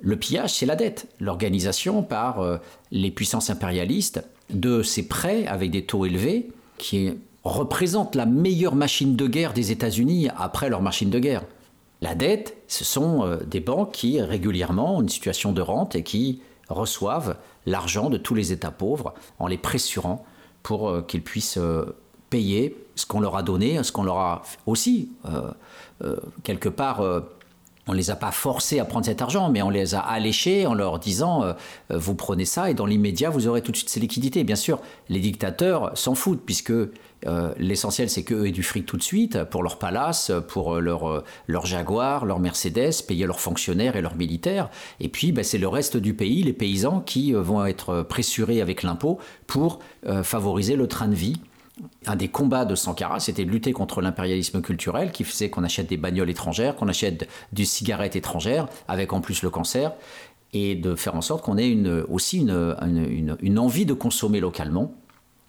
Le 0.00 0.16
pillage, 0.16 0.54
c'est 0.54 0.66
la 0.66 0.76
dette. 0.76 1.08
L'organisation 1.20 2.02
par 2.02 2.40
euh, 2.40 2.58
les 2.90 3.10
puissances 3.10 3.50
impérialistes 3.50 4.22
de 4.50 4.82
ces 4.82 5.08
prêts 5.08 5.46
avec 5.46 5.70
des 5.70 5.84
taux 5.84 6.04
élevés 6.04 6.50
qui 6.76 7.12
représentent 7.44 8.14
la 8.14 8.26
meilleure 8.26 8.74
machine 8.74 9.16
de 9.16 9.26
guerre 9.26 9.52
des 9.52 9.70
États-Unis 9.70 10.28
après 10.36 10.70
leur 10.70 10.82
machine 10.82 11.10
de 11.10 11.18
guerre. 11.18 11.44
La 12.00 12.14
dette, 12.14 12.56
ce 12.68 12.84
sont 12.84 13.24
euh, 13.24 13.36
des 13.46 13.60
banques 13.60 13.92
qui 13.92 14.20
régulièrement 14.20 14.96
ont 14.96 15.02
une 15.02 15.08
situation 15.08 15.52
de 15.52 15.62
rente 15.62 15.94
et 15.94 16.02
qui 16.02 16.42
reçoivent 16.68 17.36
l'argent 17.66 18.10
de 18.10 18.16
tous 18.16 18.34
les 18.34 18.52
États 18.52 18.70
pauvres 18.70 19.14
en 19.38 19.46
les 19.46 19.58
pressurant 19.58 20.24
pour 20.62 20.88
euh, 20.88 21.02
qu'ils 21.02 21.22
puissent 21.22 21.58
euh, 21.58 21.96
payer 22.30 22.76
ce 22.94 23.06
qu'on 23.06 23.20
leur 23.20 23.36
a 23.36 23.42
donné, 23.42 23.82
ce 23.82 23.92
qu'on 23.92 24.02
leur 24.04 24.18
a 24.18 24.42
aussi, 24.66 25.10
quelque 26.42 26.68
part, 26.68 27.02
on 27.86 27.92
les 27.92 28.10
a 28.10 28.16
pas 28.16 28.30
forcés 28.30 28.78
à 28.78 28.84
prendre 28.84 29.04
cet 29.04 29.20
argent, 29.22 29.50
mais 29.50 29.62
on 29.62 29.70
les 29.70 29.94
a 29.94 30.00
alléchés 30.00 30.66
en 30.66 30.74
leur 30.74 30.98
disant 30.98 31.54
vous 31.90 32.14
prenez 32.14 32.44
ça 32.44 32.70
et 32.70 32.74
dans 32.74 32.86
l'immédiat 32.86 33.30
vous 33.30 33.46
aurez 33.46 33.60
tout 33.60 33.72
de 33.72 33.76
suite 33.76 33.90
ces 33.90 34.00
liquidités. 34.00 34.42
Bien 34.44 34.56
sûr, 34.56 34.80
les 35.08 35.20
dictateurs 35.20 35.96
s'en 35.96 36.14
foutent 36.14 36.42
puisque 36.44 36.72
euh, 37.26 37.52
l'essentiel, 37.58 38.10
c'est 38.10 38.22
qu'eux 38.22 38.46
aient 38.46 38.52
du 38.52 38.62
fric 38.62 38.86
tout 38.86 38.96
de 38.96 39.02
suite 39.02 39.44
pour 39.44 39.62
leur 39.62 39.78
palace, 39.78 40.32
pour 40.48 40.80
leur, 40.80 41.08
euh, 41.08 41.24
leur 41.46 41.66
Jaguar, 41.66 42.24
leur 42.24 42.38
Mercedes, 42.38 43.02
payer 43.06 43.26
leurs 43.26 43.40
fonctionnaires 43.40 43.96
et 43.96 44.02
leurs 44.02 44.16
militaires. 44.16 44.70
Et 45.00 45.08
puis, 45.08 45.32
ben, 45.32 45.44
c'est 45.44 45.58
le 45.58 45.68
reste 45.68 45.96
du 45.96 46.14
pays, 46.14 46.42
les 46.42 46.52
paysans, 46.52 47.00
qui 47.00 47.34
euh, 47.34 47.40
vont 47.40 47.64
être 47.64 48.02
pressurés 48.02 48.60
avec 48.60 48.82
l'impôt 48.82 49.18
pour 49.46 49.78
favoriser 50.22 50.76
le 50.76 50.86
train 50.86 51.08
de 51.08 51.14
vie 51.14 51.36
un 52.06 52.16
des 52.16 52.28
combats 52.28 52.64
de 52.64 52.74
Sankara, 52.74 53.18
c'était 53.20 53.44
de 53.44 53.50
lutter 53.50 53.72
contre 53.72 54.00
l'impérialisme 54.00 54.60
culturel 54.60 55.10
qui 55.10 55.24
faisait 55.24 55.50
qu'on 55.50 55.64
achète 55.64 55.88
des 55.88 55.96
bagnoles 55.96 56.30
étrangères, 56.30 56.76
qu'on 56.76 56.88
achète 56.88 57.28
du 57.52 57.64
cigarette 57.64 58.14
étrangère, 58.16 58.68
avec 58.86 59.12
en 59.12 59.20
plus 59.20 59.42
le 59.42 59.50
cancer, 59.50 59.92
et 60.52 60.76
de 60.76 60.94
faire 60.94 61.16
en 61.16 61.20
sorte 61.20 61.44
qu'on 61.44 61.58
ait 61.58 61.76
aussi 62.08 62.38
une, 62.38 63.36
une, 63.40 63.58
envie 63.58 63.86
de 63.86 63.92
consommer 63.92 64.38
localement 64.38 64.94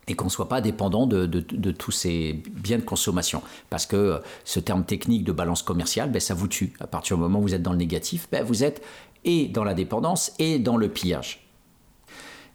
et 0.07 0.15
qu'on 0.15 0.25
ne 0.25 0.29
soit 0.31 0.49
pas 0.49 0.61
dépendant 0.61 1.05
de, 1.05 1.25
tous 1.71 1.91
ces 1.91 2.41
biens 2.51 2.77
de 2.77 2.83
consommation. 2.83 3.41
Parce 3.69 3.85
que 3.85 3.95
euh, 3.95 4.17
ce 4.43 4.59
terme 4.59 4.83
technique 4.83 5.23
de 5.23 5.31
balance 5.31 5.63
commerciale, 5.63 6.11
ben, 6.11 6.19
ça 6.19 6.33
vous 6.33 6.47
tue. 6.47 6.73
À 6.79 6.87
partir 6.87 7.17
du 7.17 7.23
moment 7.23 7.39
où 7.39 7.43
vous 7.43 7.55
êtes 7.55 7.63
dans 7.63 7.71
le 7.71 7.77
négatif, 7.77 8.27
ben, 8.31 8.43
vous 8.43 8.63
êtes 8.63 8.83
et 9.23 9.47
dans 9.47 9.63
la 9.63 9.73
dépendance 9.73 10.33
et 10.37 10.59
dans 10.59 10.77
le 10.77 10.89
pillage. 10.89 11.47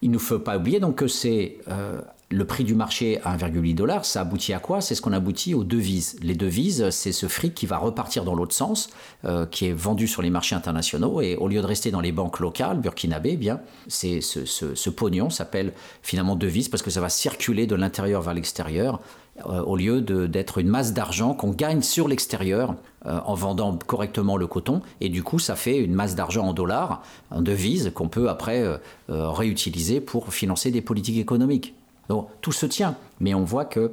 Il 0.03 0.11
ne 0.11 0.19
faut 0.19 0.39
pas 0.39 0.57
oublier 0.57 0.81
donc 0.81 0.97
que 0.97 1.09
c'est 1.09 1.59
euh, 1.69 2.01
le 2.33 2.45
prix 2.45 2.63
du 2.63 2.77
marché 2.77 3.21
à 3.25 3.37
1,8 3.37 3.75
dollar, 3.75 4.05
ça 4.05 4.21
aboutit 4.21 4.53
à 4.53 4.61
quoi? 4.61 4.81
C'est 4.81 4.95
ce 4.95 5.03
qu'on 5.03 5.13
aboutit 5.13 5.53
aux 5.53 5.65
devises. 5.65 6.17
Les 6.23 6.37
devises, 6.37 6.91
c'est 6.91 7.11
ce 7.11 7.27
fric 7.27 7.55
qui 7.55 7.67
va 7.67 7.77
repartir 7.77 8.25
dans 8.25 8.37
l'autre 8.37 8.55
sens, 8.55 8.91
euh, 9.25 9.47
qui 9.47 9.67
est 9.67 9.73
vendu 9.73 10.07
sur 10.07 10.23
les 10.23 10.31
marchés 10.31 10.55
internationaux, 10.55 11.21
et 11.21 11.35
au 11.35 11.49
lieu 11.49 11.61
de 11.61 11.67
rester 11.67 11.91
dans 11.91 12.01
les 12.01 12.13
banques 12.13 12.39
locales, 12.39 12.79
burkinabé, 12.79 13.31
eh 13.33 13.37
bien, 13.37 13.61
c'est 13.89 14.21
ce, 14.21 14.91
pognon 14.91 15.29
s'appelle 15.29 15.73
finalement 16.03 16.37
devise 16.37 16.69
parce 16.69 16.83
que 16.83 16.91
ça 16.91 17.01
va 17.01 17.09
circuler 17.09 17.67
de 17.67 17.75
l'intérieur 17.75 18.23
vers 18.23 18.35
l'extérieur, 18.35 19.01
euh, 19.49 19.63
au 19.63 19.75
lieu 19.75 20.01
d'être 20.01 20.59
une 20.59 20.69
masse 20.69 20.93
d'argent 20.93 21.35
qu'on 21.35 21.51
gagne 21.51 21.83
sur 21.83 22.07
l'extérieur 22.07 22.77
euh, 23.07 23.19
en 23.25 23.35
vendant 23.35 23.77
correctement 23.77 24.37
le 24.37 24.47
coton, 24.47 24.83
et 25.01 25.09
du 25.09 25.25
coup, 25.25 25.41
ça 25.41 25.57
fait 25.57 25.79
une 25.79 25.95
masse 25.95 26.15
d'argent 26.15 26.47
en 26.47 26.53
dollars, 26.53 27.03
en 27.33 27.43
devises, 27.43 27.91
qu'on 27.93 28.09
peut 28.09 28.29
après 28.29 28.65
réutiliser 29.09 30.01
pour 30.01 30.33
financer 30.33 30.71
des 30.71 30.81
politiques 30.81 31.19
économiques. 31.19 31.75
Donc 32.11 32.29
tout 32.41 32.51
se 32.51 32.67
tient, 32.67 32.97
mais 33.21 33.35
on 33.35 33.45
voit 33.45 33.65
que 33.65 33.93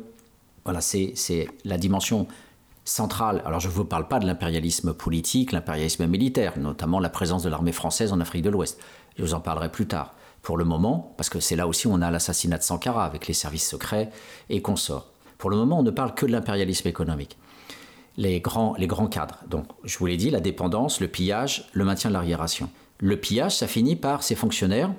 voilà, 0.65 0.81
c'est 0.81 1.47
la 1.65 1.77
dimension 1.77 2.25
centrale. 2.83 3.43
Alors 3.45 3.59
je 3.59 3.67
ne 3.67 3.73
vous 3.73 3.85
parle 3.85 4.07
pas 4.07 4.17
de 4.17 4.25
l'impérialisme 4.25 4.95
politique, 4.95 5.51
l'impérialisme 5.51 6.07
militaire, 6.07 6.57
notamment 6.57 6.99
la 6.99 7.09
présence 7.09 7.43
de 7.43 7.49
l'armée 7.49 7.71
française 7.71 8.11
en 8.11 8.19
Afrique 8.19 8.41
de 8.41 8.49
l'Ouest. 8.49 8.79
Je 9.17 9.23
vous 9.23 9.35
en 9.35 9.39
parlerai 9.39 9.71
plus 9.71 9.85
tard. 9.85 10.15
Pour 10.41 10.57
le 10.57 10.65
moment, 10.65 11.13
parce 11.15 11.29
que 11.29 11.39
c'est 11.39 11.55
là 11.55 11.67
aussi 11.67 11.87
où 11.87 11.91
on 11.93 12.01
a 12.01 12.09
l'assassinat 12.09 12.57
de 12.57 12.63
Sankara 12.63 13.05
avec 13.05 13.27
les 13.27 13.35
services 13.35 13.69
secrets 13.69 14.09
et 14.49 14.63
consorts. 14.63 15.11
Pour 15.37 15.51
le 15.51 15.57
moment, 15.57 15.77
on 15.77 15.83
ne 15.83 15.91
parle 15.91 16.15
que 16.15 16.25
de 16.25 16.31
l'impérialisme 16.31 16.87
économique. 16.87 17.37
Les 18.17 18.39
grands, 18.39 18.73
les 18.79 18.87
grands 18.87 19.09
cadres. 19.09 19.43
Donc, 19.47 19.67
je 19.83 19.95
vous 19.99 20.07
l'ai 20.07 20.17
dit, 20.17 20.31
la 20.31 20.39
dépendance, 20.39 21.01
le 21.01 21.07
pillage, 21.07 21.69
le 21.73 21.85
maintien 21.85 22.09
de 22.09 22.13
l'arriération. 22.13 22.71
Le 22.97 23.15
pillage, 23.15 23.57
ça 23.57 23.67
finit 23.67 23.95
par 23.95 24.23
ces 24.23 24.33
fonctionnaires 24.33 24.91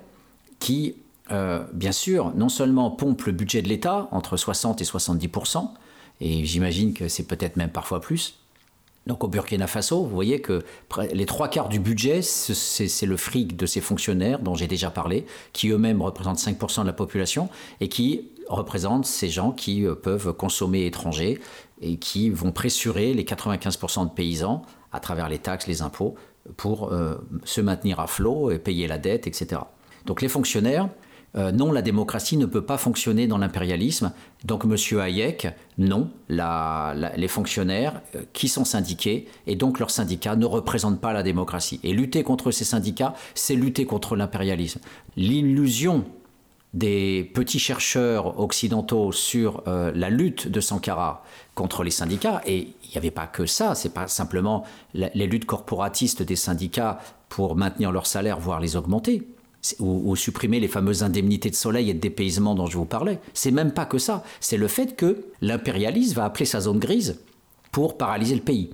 qui 0.61 0.95
euh, 1.31 1.65
bien 1.73 1.93
sûr, 1.93 2.33
non 2.35 2.49
seulement 2.49 2.91
pompe 2.91 3.23
le 3.25 3.33
budget 3.33 3.63
de 3.63 3.69
l'État 3.69 4.09
entre 4.11 4.37
60 4.37 4.81
et 4.81 4.85
70% 4.85 5.69
et 6.21 6.45
j'imagine 6.45 6.95
que 6.95 7.09
c'est 7.09 7.25
peut-être 7.25 7.57
même 7.57 7.71
parfois 7.71 8.01
plus. 8.01 8.35
Donc 9.07 9.25
au 9.25 9.29
Burkina 9.29 9.67
Faso, 9.67 10.03
vous 10.03 10.15
voyez 10.15 10.41
que 10.41 10.63
les 11.13 11.25
trois 11.25 11.49
quarts 11.49 11.71
du 11.71 11.81
budget, 11.81 12.21
c'est 12.21 13.07
le 13.07 13.17
fric 13.17 13.57
de 13.57 13.65
ces 13.65 13.81
fonctionnaires 13.81 14.39
dont 14.39 14.55
j'ai 14.55 14.67
déjà 14.67 14.91
parlé, 14.91 15.25
qui 15.55 15.71
eux-mêmes 15.71 16.03
représentent 16.03 16.39
5% 16.39 16.83
de 16.83 16.87
la 16.87 16.93
population 16.93 17.49
et 17.81 17.89
qui 17.89 18.29
représentent 18.49 19.07
ces 19.07 19.29
gens 19.29 19.53
qui 19.53 19.87
euh, 19.87 19.95
peuvent 19.95 20.33
consommer 20.33 20.87
étrangers 20.87 21.41
et 21.81 21.97
qui 21.97 22.31
vont 22.31 22.53
pressurer 22.53 23.15
les 23.15 23.25
95% 23.25 24.09
de 24.09 24.11
paysans 24.11 24.63
à 24.93 25.01
travers 25.01 25.29
les 25.29 25.39
taxes, 25.39 25.67
les 25.67 25.83
impôts, 25.83 26.15
pour 26.57 26.93
euh, 26.93 27.17
se 27.45 27.61
maintenir 27.61 28.01
à 28.01 28.07
flot 28.07 28.51
et 28.51 28.59
payer 28.59 28.87
la 28.87 28.99
dette, 28.99 29.27
etc. 29.27 29.61
Donc 30.07 30.23
les 30.23 30.29
fonctionnaires, 30.29 30.89
euh, 31.37 31.53
non, 31.53 31.73
la 31.73 31.83
démocratie 31.83 32.37
ne 32.37 32.47
peut 32.47 32.65
pas 32.65 32.79
fonctionner 32.79 33.27
dans 33.27 33.39
l'impérialisme. 33.39 34.13
Donc, 34.45 34.65
M. 34.65 35.01
Hayek, 35.01 35.49
non, 35.77 36.11
les 36.29 37.29
fonctionnaires 37.29 38.01
euh, 38.15 38.23
qui 38.33 38.49
sont 38.49 38.65
syndiqués 38.65 39.29
et 39.47 39.55
donc 39.55 39.79
leurs 39.79 39.91
syndicats 39.91 40.37
ne 40.37 40.47
représentent 40.47 41.01
pas 41.01 41.13
la 41.13 41.23
démocratie. 41.23 41.81
Et 41.83 41.93
lutter 41.93 42.23
contre 42.23 42.51
ces 42.51 42.65
syndicats, 42.65 43.15
c'est 43.35 43.55
lutter 43.55 43.85
contre 43.85 44.17
l'impérialisme. 44.17 44.81
L'illusion 45.17 46.05
des 46.75 47.31
petits 47.35 47.59
chercheurs 47.59 48.41
occidentaux 48.41 49.11
sur 49.13 49.63
euh, 49.67 49.91
la 49.95 50.11
lutte 50.11 50.49
de 50.49 50.61
Sankara 50.61 51.25
contre 51.55 51.83
les 51.83 51.91
syndicats, 51.91 52.43
et 52.47 52.75
il 52.85 52.91
n'y 52.91 52.99
avait 52.99 53.11
pas 53.11 53.27
que 53.27 53.47
ça, 53.47 53.75
c'est 53.75 53.93
pas 53.93 54.07
simplement 54.07 54.65
les 54.95 55.27
luttes 55.27 55.47
corporatistes 55.47 56.23
des 56.23 56.37
syndicats 56.37 57.01
pour 57.31 57.57
maintenir 57.57 57.91
leurs 57.91 58.07
salaires, 58.07 58.39
voire 58.39 58.61
les 58.61 58.77
augmenter 58.77 59.27
ou, 59.79 60.15
supprimer 60.17 60.61
les 60.61 60.69
fameuses 60.69 61.03
indemnités 61.03 61.51
de 61.51 61.55
soleil 61.55 61.91
et 61.91 61.95
de 61.95 62.01
dépaysement 62.01 62.55
dont 62.55 62.67
je 62.67 62.77
vous 62.77 62.85
parlais. 62.85 63.19
C'est 63.35 63.51
même 63.51 63.73
pas 63.73 63.87
que 63.87 63.99
ça. 63.99 64.25
C'est 64.41 64.57
le 64.57 64.69
fait 64.69 64.97
que 64.97 65.25
l'impérialisme 65.41 66.17
va 66.17 66.25
appeler 66.25 66.45
sa 66.45 66.61
zone 66.61 66.79
grise 66.79 67.21
pour 67.73 67.97
paralyser 67.97 68.35
le 68.35 68.41
pays. 68.41 68.71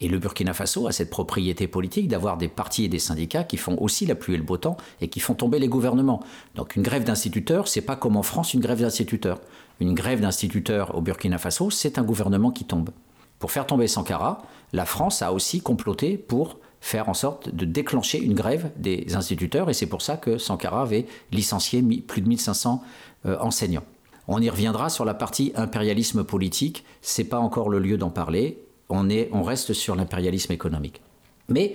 Et 0.00 0.08
le 0.08 0.18
Burkina 0.18 0.52
Faso 0.52 0.86
a 0.86 0.92
cette 0.92 1.10
propriété 1.10 1.66
politique 1.68 2.08
d'avoir 2.08 2.36
des 2.36 2.48
partis 2.48 2.84
et 2.84 2.88
des 2.88 2.98
syndicats 2.98 3.44
qui 3.44 3.56
font 3.56 3.76
aussi 3.80 4.06
la 4.06 4.14
pluie 4.14 4.34
et 4.34 4.36
le 4.36 4.42
beau 4.42 4.56
temps 4.56 4.76
et 5.00 5.08
qui 5.08 5.20
font 5.20 5.34
tomber 5.34 5.58
les 5.58 5.68
gouvernements. 5.68 6.22
Donc 6.56 6.76
une 6.76 6.82
grève 6.82 7.04
d'instituteurs, 7.04 7.68
c'est 7.68 7.80
pas 7.80 7.96
comme 7.96 8.16
en 8.16 8.22
France 8.22 8.54
une 8.54 8.60
grève 8.60 8.80
d'instituteurs. 8.80 9.40
Une 9.80 9.94
grève 9.94 10.20
d'instituteurs 10.20 10.94
au 10.96 11.00
Burkina 11.00 11.38
Faso, 11.38 11.70
c'est 11.70 11.98
un 11.98 12.02
gouvernement 12.02 12.50
qui 12.50 12.64
tombe. 12.64 12.90
Pour 13.38 13.50
faire 13.50 13.66
tomber 13.66 13.88
Sankara, 13.88 14.42
la 14.72 14.84
France 14.84 15.22
a 15.22 15.32
aussi 15.32 15.60
comploté 15.60 16.16
pour 16.16 16.58
faire 16.84 17.08
en 17.08 17.14
sorte 17.14 17.48
de 17.48 17.64
déclencher 17.64 18.22
une 18.22 18.34
grève 18.34 18.70
des 18.76 19.16
instituteurs, 19.16 19.70
et 19.70 19.72
c'est 19.72 19.86
pour 19.86 20.02
ça 20.02 20.18
que 20.18 20.36
Sankara 20.36 20.82
avait 20.82 21.06
licencié 21.32 21.82
plus 21.82 22.20
de 22.20 22.28
1500 22.28 22.82
euh, 23.24 23.38
enseignants. 23.40 23.84
On 24.28 24.42
y 24.42 24.50
reviendra 24.50 24.90
sur 24.90 25.06
la 25.06 25.14
partie 25.14 25.52
impérialisme 25.56 26.24
politique, 26.24 26.84
c'est 27.00 27.24
pas 27.24 27.38
encore 27.38 27.70
le 27.70 27.78
lieu 27.78 27.96
d'en 27.96 28.10
parler, 28.10 28.58
on, 28.90 29.08
est, 29.08 29.30
on 29.32 29.42
reste 29.42 29.72
sur 29.72 29.96
l'impérialisme 29.96 30.52
économique. 30.52 31.00
Mais 31.48 31.74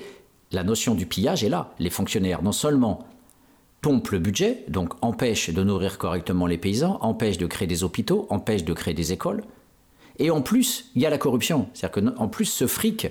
la 0.51 0.63
notion 0.63 0.93
du 0.93 1.07
pillage 1.07 1.43
est 1.43 1.49
là. 1.49 1.73
Les 1.79 1.89
fonctionnaires, 1.89 2.43
non 2.43 2.51
seulement 2.51 3.07
pompent 3.81 4.11
le 4.11 4.19
budget, 4.19 4.63
donc 4.67 4.93
empêchent 5.01 5.49
de 5.49 5.63
nourrir 5.63 5.97
correctement 5.97 6.45
les 6.45 6.59
paysans, 6.59 6.99
empêchent 7.01 7.39
de 7.39 7.47
créer 7.47 7.67
des 7.67 7.83
hôpitaux, 7.83 8.27
empêchent 8.29 8.63
de 8.65 8.73
créer 8.73 8.93
des 8.93 9.11
écoles, 9.11 9.41
et 10.19 10.29
en 10.29 10.41
plus, 10.41 10.91
il 10.95 11.01
y 11.01 11.05
a 11.05 11.09
la 11.09 11.17
corruption. 11.17 11.67
C'est-à-dire 11.73 12.13
qu'en 12.13 12.27
plus, 12.27 12.45
ce 12.45 12.67
fric 12.67 13.07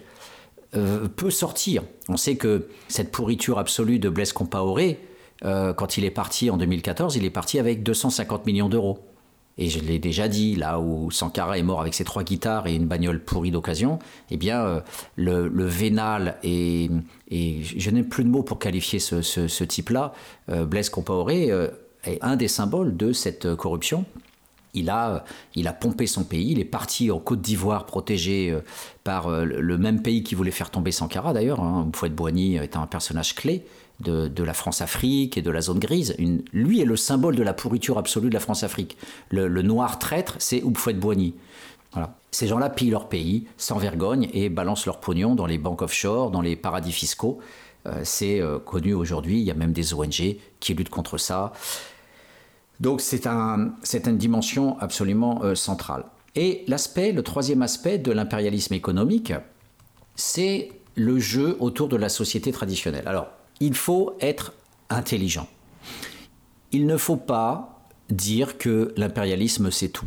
euh, 0.77 1.09
peut 1.09 1.31
sortir. 1.31 1.83
On 2.11 2.19
sait 2.19 2.37
que 2.37 2.69
cette 2.89 3.11
pourriture 3.11 3.59
absolue 3.59 3.99
de 3.99 4.11
Blaise 4.11 4.35
Compaoré, 4.35 5.01
euh, 5.45 5.73
quand 5.73 5.97
il 5.97 6.05
est 6.05 6.11
parti 6.11 6.51
en 6.51 6.59
2014, 6.59 7.17
il 7.17 7.25
est 7.25 7.31
parti 7.31 7.59
avec 7.59 7.83
250 7.83 8.45
millions 8.45 8.69
d'euros. 8.69 8.99
Et 9.57 9.71
je 9.71 9.81
l'ai 9.81 9.99
déjà 9.99 10.29
dit, 10.29 10.57
là 10.57 10.79
où 10.79 11.11
Sankara 11.11 11.57
est 11.57 11.63
mort 11.63 11.81
avec 11.81 11.95
ses 11.95 12.05
trois 12.05 12.23
guitares 12.23 12.67
et 12.67 12.75
une 12.75 12.87
bagnole 12.87 13.25
pourrie 13.25 13.51
d'occasion, 13.51 13.99
eh 14.31 14.37
bien, 14.37 14.61
euh, 14.61 14.81
le, 15.17 15.65
vénal 15.65 16.37
et, 16.43 16.91
et 17.31 17.63
je 17.63 17.91
n'ai 17.91 18.03
plus 18.03 18.25
de 18.25 18.29
mots 18.29 18.43
pour 18.43 18.59
qualifier 18.59 18.99
ce, 18.99 19.65
type-là, 19.65 20.13
Blaise 20.49 20.91
Compaoré 20.91 21.49
est 22.05 22.19
un 22.21 22.37
des 22.37 22.49
symboles 22.49 22.95
de 22.95 23.13
cette 23.13 23.55
corruption. 23.57 24.05
Il 24.79 24.91
a, 24.91 25.25
il 25.55 25.69
a 25.69 25.73
pompé 25.73 26.07
son 26.07 26.25
pays, 26.25 26.53
il 26.53 26.59
est 26.59 26.65
parti 26.65 27.11
en 27.11 27.19
Côte 27.19 27.41
d'Ivoire 27.41 27.87
protégé 27.87 28.51
euh, 28.51 28.61
par 29.05 29.29
euh, 29.29 29.45
le 29.45 29.79
même 29.79 30.03
pays 30.03 30.23
qui 30.23 30.35
voulait 30.35 30.51
faire 30.51 30.71
tomber 30.71 30.93
Sankara 30.93 31.33
d'ailleurs. 31.33 31.61
Hein. 31.61 31.89
Fouette 31.95 32.15
Boigny 32.15 32.57
est 32.57 32.77
un 32.77 32.87
personnage 32.87 33.35
clé 33.35 33.65
de, 34.01 34.43
la 34.43 34.55
France-Afrique 34.55 35.37
et 35.37 35.43
de 35.43 35.51
la 35.51 35.61
zone 35.61 35.81
grise. 35.81 36.17
lui 36.53 36.81
est 36.81 36.85
le 36.85 36.97
symbole 36.97 37.35
de 37.35 37.43
la 37.43 37.53
pourriture 37.53 37.99
absolue 37.99 38.29
de 38.29 38.35
la 38.35 38.41
France-Afrique. 38.41 38.97
Le, 39.31 39.49
noir 39.63 39.99
traître, 39.99 40.37
c'est 40.39 40.63
Oupfouette 40.63 41.01
Boigny. 41.01 41.35
Voilà. 41.93 42.15
Ces 42.31 42.47
gens-là 42.47 42.71
pillent 42.71 42.91
leur 42.91 43.09
pays 43.09 43.47
sans 43.57 43.79
vergogne 43.79 44.29
et 44.33 44.51
balancent 44.51 44.87
leur 44.87 45.01
pognon 45.01 45.35
dans 45.35 45.47
les 45.47 45.59
banques 45.59 45.83
offshore, 45.83 46.31
dans 46.31 46.43
les 46.43 46.55
paradis 46.55 46.93
fiscaux. 46.93 47.41
Euh, 47.87 48.03
c'est 48.05 48.41
connu 48.65 48.95
aujourd'hui, 48.95 49.41
il 49.41 49.45
y 49.45 49.51
a 49.51 49.55
même 49.55 49.73
des 49.73 49.95
ONG 49.95 50.37
qui 50.61 50.75
luttent 50.75 50.91
contre 50.91 51.19
ça. 51.19 51.53
Donc 52.81 53.01
c'est 53.01 53.27
un, 53.27 53.73
une 54.07 54.19
dimension 54.19 54.79
absolument 54.79 55.43
euh, 55.43 55.55
centrale. 55.55 56.05
Et 56.35 56.65
l'aspect, 56.69 57.13
le 57.13 57.23
troisième 57.23 57.63
aspect 57.63 57.99
de 57.99 58.13
l'impérialisme 58.13 58.75
économique, 58.75 59.33
c'est 60.15 60.71
le 60.95 61.19
jeu 61.19 61.57
autour 61.61 61.89
de 61.89 61.97
la 61.97 62.09
société 62.09 62.53
traditionnelle. 62.53 63.07
Alors, 63.07 63.29
il 63.61 63.75
faut 63.75 64.17
être 64.21 64.53
intelligent. 64.91 65.49
Il 66.71 66.87
ne 66.87 66.97
faut 66.97 67.17
pas 67.17 67.83
dire 68.11 68.59
que 68.59 68.93
l'impérialisme, 68.97 69.71
c'est 69.71 69.89
tout. 69.89 70.07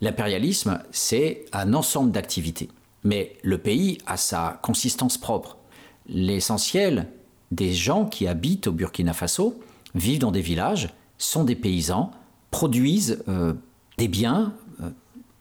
L'impérialisme, 0.00 0.82
c'est 0.90 1.44
un 1.52 1.74
ensemble 1.74 2.10
d'activités. 2.10 2.68
Mais 3.04 3.36
le 3.42 3.58
pays 3.58 3.98
a 4.06 4.16
sa 4.16 4.58
consistance 4.62 5.18
propre. 5.18 5.58
L'essentiel 6.06 7.08
des 7.50 7.72
gens 7.72 8.06
qui 8.06 8.26
habitent 8.26 8.68
au 8.68 8.72
Burkina 8.72 9.12
Faso 9.12 9.60
vivent 9.94 10.20
dans 10.20 10.32
des 10.32 10.40
villages 10.40 10.88
sont 11.20 11.44
des 11.44 11.54
paysans, 11.54 12.10
produisent 12.50 13.22
euh, 13.28 13.52
des 13.98 14.08
biens, 14.08 14.54
euh, 14.82 14.90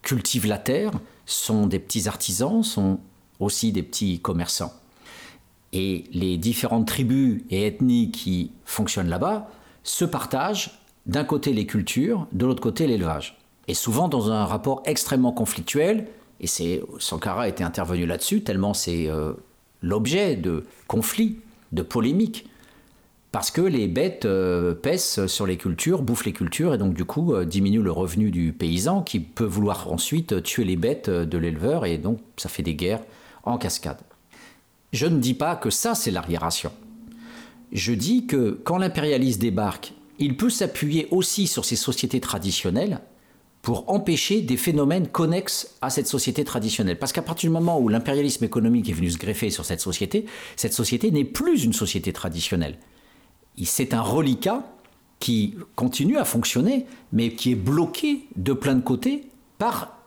cultivent 0.04 0.46
la 0.46 0.58
terre, 0.58 0.92
sont 1.26 1.66
des 1.66 1.80
petits 1.80 2.08
artisans, 2.08 2.62
sont 2.64 3.00
aussi 3.40 3.72
des 3.72 3.82
petits 3.82 4.20
commerçants. 4.20 4.74
Et 5.72 6.04
les 6.12 6.38
différentes 6.38 6.88
tribus 6.88 7.42
et 7.50 7.66
ethnies 7.66 8.12
qui 8.12 8.52
fonctionnent 8.66 9.08
là-bas 9.08 9.50
se 9.84 10.04
partagent 10.04 10.82
d'un 11.06 11.24
côté 11.24 11.54
les 11.54 11.66
cultures, 11.66 12.28
de 12.34 12.46
l'autre 12.46 12.62
côté 12.62 12.86
l'élevage. 12.86 13.38
Et 13.68 13.74
souvent 13.74 14.10
dans 14.10 14.32
un 14.32 14.46
rapport 14.46 14.84
extrêmement 14.86 15.32
conflictuel, 15.32 16.08
et 16.42 16.48
c'est 16.48 16.82
Sankara 17.00 17.48
était 17.48 17.64
intervenu 17.64 18.06
là-dessus, 18.06 18.44
tellement 18.44 18.74
c'est 18.74 19.08
euh, 19.08 19.34
l'objet 19.82 20.36
de 20.36 20.66
conflits, 20.88 21.40
de 21.72 21.84
polémiques 21.84 22.49
parce 23.32 23.52
que 23.52 23.62
les 23.62 23.88
bêtes 23.88 24.26
euh, 24.26 24.74
pèsent 24.74 25.28
sur 25.28 25.46
les 25.46 25.58
cultures, 25.58 26.02
bouffent 26.02 26.26
les 26.26 26.34
cultures 26.34 26.74
et 26.74 26.78
donc 26.78 26.94
du 26.94 27.06
coup 27.06 27.34
euh, 27.34 27.46
diminuent 27.46 27.84
le 27.84 27.92
revenu 27.92 28.32
du 28.32 28.54
paysan 28.54 29.04
qui 29.04 29.20
peut 29.20 29.46
vouloir 29.46 29.92
ensuite 29.92 30.42
tuer 30.42 30.64
les 30.64 30.76
bêtes 30.76 31.10
de 31.10 31.38
l'éleveur 31.38 31.86
et 31.86 31.98
donc 31.98 32.20
ça 32.38 32.50
fait 32.50 32.64
des 32.64 32.76
guerres 32.76 33.04
en 33.44 33.58
cascade. 33.58 34.00
Je 34.94 35.06
ne 35.06 35.20
dis 35.20 35.36
pas 35.36 35.56
que 35.56 35.70
ça 35.70 35.94
c'est 35.94 36.12
l'arriération. 36.12 36.72
Je 37.72 37.94
dis 37.94 38.26
que 38.26 38.60
quand 38.64 38.80
l'impérialiste 38.80 39.40
débarque, 39.40 39.94
il 40.18 40.36
peut 40.36 40.50
s'appuyer 40.50 41.08
aussi 41.12 41.46
sur 41.46 41.66
ces 41.66 41.76
sociétés 41.76 42.20
traditionnelles 42.20 43.00
pour 43.62 43.92
empêcher 43.92 44.42
des 44.42 44.58
phénomènes 44.58 45.08
connexes 45.08 45.76
à 45.82 45.92
cette 45.92 46.08
société 46.08 46.44
traditionnelle. 46.44 46.98
Parce 46.98 47.12
qu'à 47.12 47.22
partir 47.22 47.50
du 47.50 47.54
moment 47.54 47.80
où 47.80 47.90
l'impérialisme 47.90 48.44
économique 48.44 48.90
est 48.90 48.94
venu 48.94 49.12
se 49.12 49.18
greffer 49.18 49.52
sur 49.52 49.66
cette 49.66 49.82
société, 49.82 50.26
cette 50.56 50.74
société 50.74 51.12
n'est 51.12 51.26
plus 51.26 51.66
une 51.66 51.74
société 51.74 52.12
traditionnelle 52.12 52.80
c'est 53.66 53.94
un 53.94 54.02
reliquat 54.02 54.64
qui 55.20 55.56
continue 55.76 56.18
à 56.18 56.26
fonctionner, 56.26 56.86
mais 57.12 57.34
qui 57.34 57.52
est 57.52 57.56
bloqué 57.56 58.28
de 58.36 58.54
plein 58.54 58.76
de 58.76 58.82
côtés 58.82 59.28
par 59.58 59.98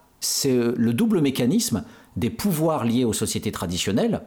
le 0.44 0.90
double 0.92 1.20
mécanisme 1.20 1.84
des 2.16 2.30
pouvoirs 2.30 2.84
liés 2.84 3.04
aux 3.04 3.12
sociétés 3.12 3.52
traditionnelles, 3.52 4.22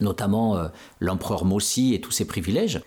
notamment 0.00 0.56
euh, 0.56 0.68
l'empereur 1.00 1.44
Mossi 1.44 1.94
et 1.94 2.00
tous 2.00 2.10
ses 2.10 2.26
privilèges, 2.26 2.80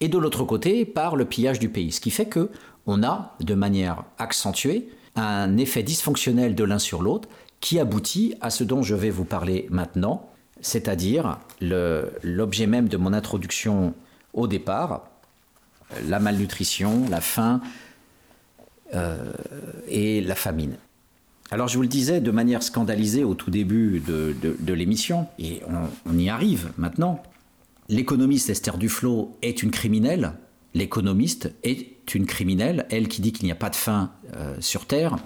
et 0.00 0.08
de 0.08 0.18
l'autre 0.18 0.44
côté 0.44 0.84
par 0.84 1.16
le 1.16 1.24
pillage 1.24 1.58
du 1.58 1.68
pays. 1.68 1.92
Ce 1.92 2.00
qui 2.00 2.10
fait 2.10 2.26
que 2.26 2.50
on 2.86 3.02
a, 3.02 3.34
de 3.40 3.54
manière 3.54 4.04
accentuée, 4.18 4.88
un 5.16 5.56
effet 5.56 5.82
dysfonctionnel 5.82 6.54
de 6.54 6.64
l'un 6.64 6.78
sur 6.78 7.02
l'autre 7.02 7.28
qui 7.60 7.80
aboutit 7.80 8.34
à 8.40 8.50
ce 8.50 8.64
dont 8.64 8.82
je 8.82 8.94
vais 8.94 9.10
vous 9.10 9.24
parler 9.24 9.66
maintenant, 9.70 10.30
c'est-à-dire 10.60 11.38
l'objet 11.60 12.66
même 12.66 12.88
de 12.88 12.96
mon 12.96 13.12
introduction 13.12 13.94
au 14.36 14.46
départ, 14.46 15.08
la 16.06 16.20
malnutrition, 16.20 17.08
la 17.08 17.20
faim 17.20 17.60
euh, 18.94 19.32
et 19.88 20.20
la 20.20 20.36
famine. 20.36 20.76
Alors 21.50 21.68
je 21.68 21.76
vous 21.76 21.82
le 21.82 21.88
disais 21.88 22.20
de 22.20 22.30
manière 22.30 22.62
scandalisée 22.62 23.24
au 23.24 23.34
tout 23.34 23.50
début 23.50 24.00
de, 24.00 24.72
l'émission, 24.72 25.26
et 25.38 25.62
on, 25.68 26.12
on, 26.12 26.18
y 26.18 26.28
arrive 26.28 26.70
maintenant, 26.76 27.22
l'économiste 27.88 28.50
Esther 28.50 28.78
Duflo 28.78 29.36
est 29.42 29.62
une 29.62 29.70
criminelle, 29.70 30.32
l'économiste 30.74 31.52
est 31.64 31.95
une 32.14 32.26
criminelle, 32.26 32.86
elle 32.90 33.08
qui 33.08 33.20
dit 33.20 33.32
qu'il 33.32 33.46
n'y 33.46 33.52
a 33.52 33.56
pas 33.56 33.70
de 33.70 33.76
faim 33.76 34.10
euh, 34.36 34.54
sur 34.60 34.86
Terre. 34.86 35.16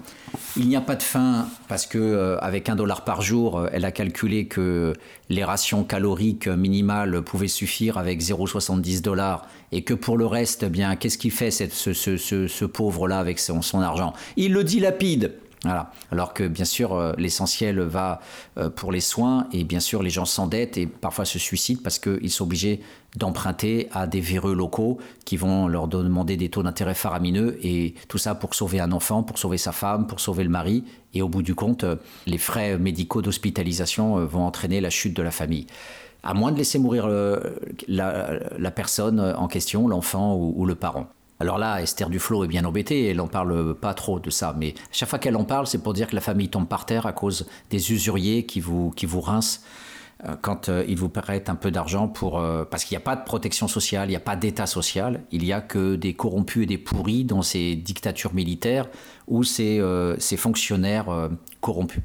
Il 0.57 0.67
n'y 0.67 0.75
a 0.75 0.81
pas 0.81 0.95
de 0.95 1.03
faim 1.03 1.47
parce 1.67 1.85
que 1.85 1.97
euh, 1.97 2.37
avec 2.39 2.69
un 2.69 2.75
dollar 2.75 3.03
par 3.03 3.21
jour, 3.21 3.59
euh, 3.59 3.69
elle 3.71 3.85
a 3.85 3.91
calculé 3.91 4.45
que 4.47 4.93
les 5.29 5.43
rations 5.43 5.83
caloriques 5.83 6.47
minimales 6.47 7.21
pouvaient 7.21 7.47
suffire 7.47 7.97
avec 7.97 8.21
0,70 8.21 9.01
dollars 9.01 9.47
et 9.71 9.83
que 9.83 9.93
pour 9.93 10.17
le 10.17 10.25
reste, 10.25 10.63
eh 10.63 10.69
bien, 10.69 10.95
qu'est-ce 10.95 11.17
qu'il 11.17 11.31
fait 11.31 11.51
ce, 11.51 12.65
pauvre-là 12.65 13.19
avec 13.19 13.39
son, 13.39 13.61
son 13.61 13.81
argent? 13.81 14.13
Il 14.35 14.53
le 14.53 14.63
dilapide. 14.63 15.33
Alors 15.63 16.33
que 16.33 16.47
bien 16.47 16.65
sûr, 16.65 16.93
euh, 16.93 17.13
l'essentiel 17.17 17.79
va 17.81 18.19
euh, 18.57 18.69
pour 18.69 18.91
les 18.91 18.99
soins 18.99 19.47
et 19.51 19.63
bien 19.63 19.79
sûr, 19.79 20.01
les 20.01 20.09
gens 20.09 20.25
s'endettent 20.25 20.77
et 20.77 20.87
parfois 20.87 21.23
se 21.23 21.37
suicident 21.37 21.81
parce 21.83 21.99
qu'ils 21.99 22.31
sont 22.31 22.45
obligés 22.45 22.81
d'emprunter 23.15 23.87
à 23.91 24.07
des 24.07 24.21
véreux 24.21 24.55
locaux 24.55 24.97
qui 25.23 25.37
vont 25.37 25.67
leur 25.67 25.87
demander 25.87 26.35
des 26.35 26.49
taux 26.49 26.63
d'intérêt 26.63 26.95
faramineux 26.95 27.59
et 27.61 27.93
tout 28.07 28.17
ça 28.17 28.33
pour 28.33 28.55
sauver 28.55 28.79
un 28.79 28.91
enfant, 28.91 29.21
pour 29.21 29.37
sauver 29.37 29.57
sa 29.57 29.71
femme, 29.71 30.07
pour 30.07 30.19
sauver 30.19 30.43
le 30.43 30.49
mari. 30.49 30.83
Et 31.13 31.21
au 31.21 31.29
bout 31.29 31.43
du 31.43 31.53
compte, 31.53 31.83
euh, 31.83 31.95
les 32.25 32.39
frais 32.39 32.79
médicaux 32.79 33.21
d'hospitalisation 33.21 34.25
vont 34.25 34.45
entraîner 34.45 34.81
la 34.81 34.89
chute 34.89 35.15
de 35.15 35.21
la 35.21 35.31
famille. 35.31 35.67
À 36.23 36.33
moins 36.33 36.51
de 36.51 36.57
laisser 36.57 36.79
mourir 36.79 37.09
la, 37.87 38.71
personne 38.71 39.19
en 39.19 39.47
question, 39.47 39.87
l'enfant 39.87 40.35
ou 40.35 40.65
le 40.67 40.75
parent. 40.75 41.07
Alors 41.41 41.57
là, 41.57 41.81
Esther 41.81 42.11
Duflo 42.11 42.43
est 42.43 42.47
bien 42.47 42.65
embêtée, 42.65 43.07
elle 43.07 43.17
n'en 43.17 43.27
parle 43.27 43.73
pas 43.73 43.95
trop 43.95 44.19
de 44.19 44.29
ça, 44.29 44.53
mais 44.55 44.75
chaque 44.91 45.09
fois 45.09 45.17
qu'elle 45.17 45.35
en 45.35 45.43
parle, 45.43 45.65
c'est 45.65 45.79
pour 45.79 45.93
dire 45.93 46.07
que 46.07 46.13
la 46.13 46.21
famille 46.21 46.49
tombe 46.49 46.67
par 46.67 46.85
terre 46.85 47.07
à 47.07 47.13
cause 47.13 47.47
des 47.71 47.91
usuriers 47.91 48.45
qui 48.45 48.59
vous, 48.59 48.91
qui 48.91 49.07
vous 49.07 49.21
rincent 49.21 49.63
euh, 50.25 50.35
quand 50.39 50.69
euh, 50.69 50.85
ils 50.87 50.99
vous 50.99 51.09
prêtent 51.09 51.49
un 51.49 51.55
peu 51.55 51.71
d'argent 51.71 52.07
pour... 52.07 52.37
Euh, 52.37 52.63
parce 52.63 52.85
qu'il 52.85 52.95
n'y 52.95 53.01
a 53.01 53.03
pas 53.03 53.15
de 53.15 53.23
protection 53.23 53.67
sociale, 53.67 54.07
il 54.09 54.11
n'y 54.11 54.17
a 54.17 54.19
pas 54.19 54.35
d'état 54.35 54.67
social, 54.67 55.23
il 55.31 55.41
n'y 55.41 55.51
a 55.51 55.61
que 55.61 55.95
des 55.95 56.13
corrompus 56.13 56.61
et 56.61 56.67
des 56.67 56.77
pourris 56.77 57.23
dans 57.25 57.41
ces 57.41 57.75
dictatures 57.75 58.35
militaires 58.35 58.87
ou 59.27 59.43
ces, 59.43 59.81
ces 60.19 60.37
fonctionnaires 60.37 61.29
corrompus. 61.59 62.03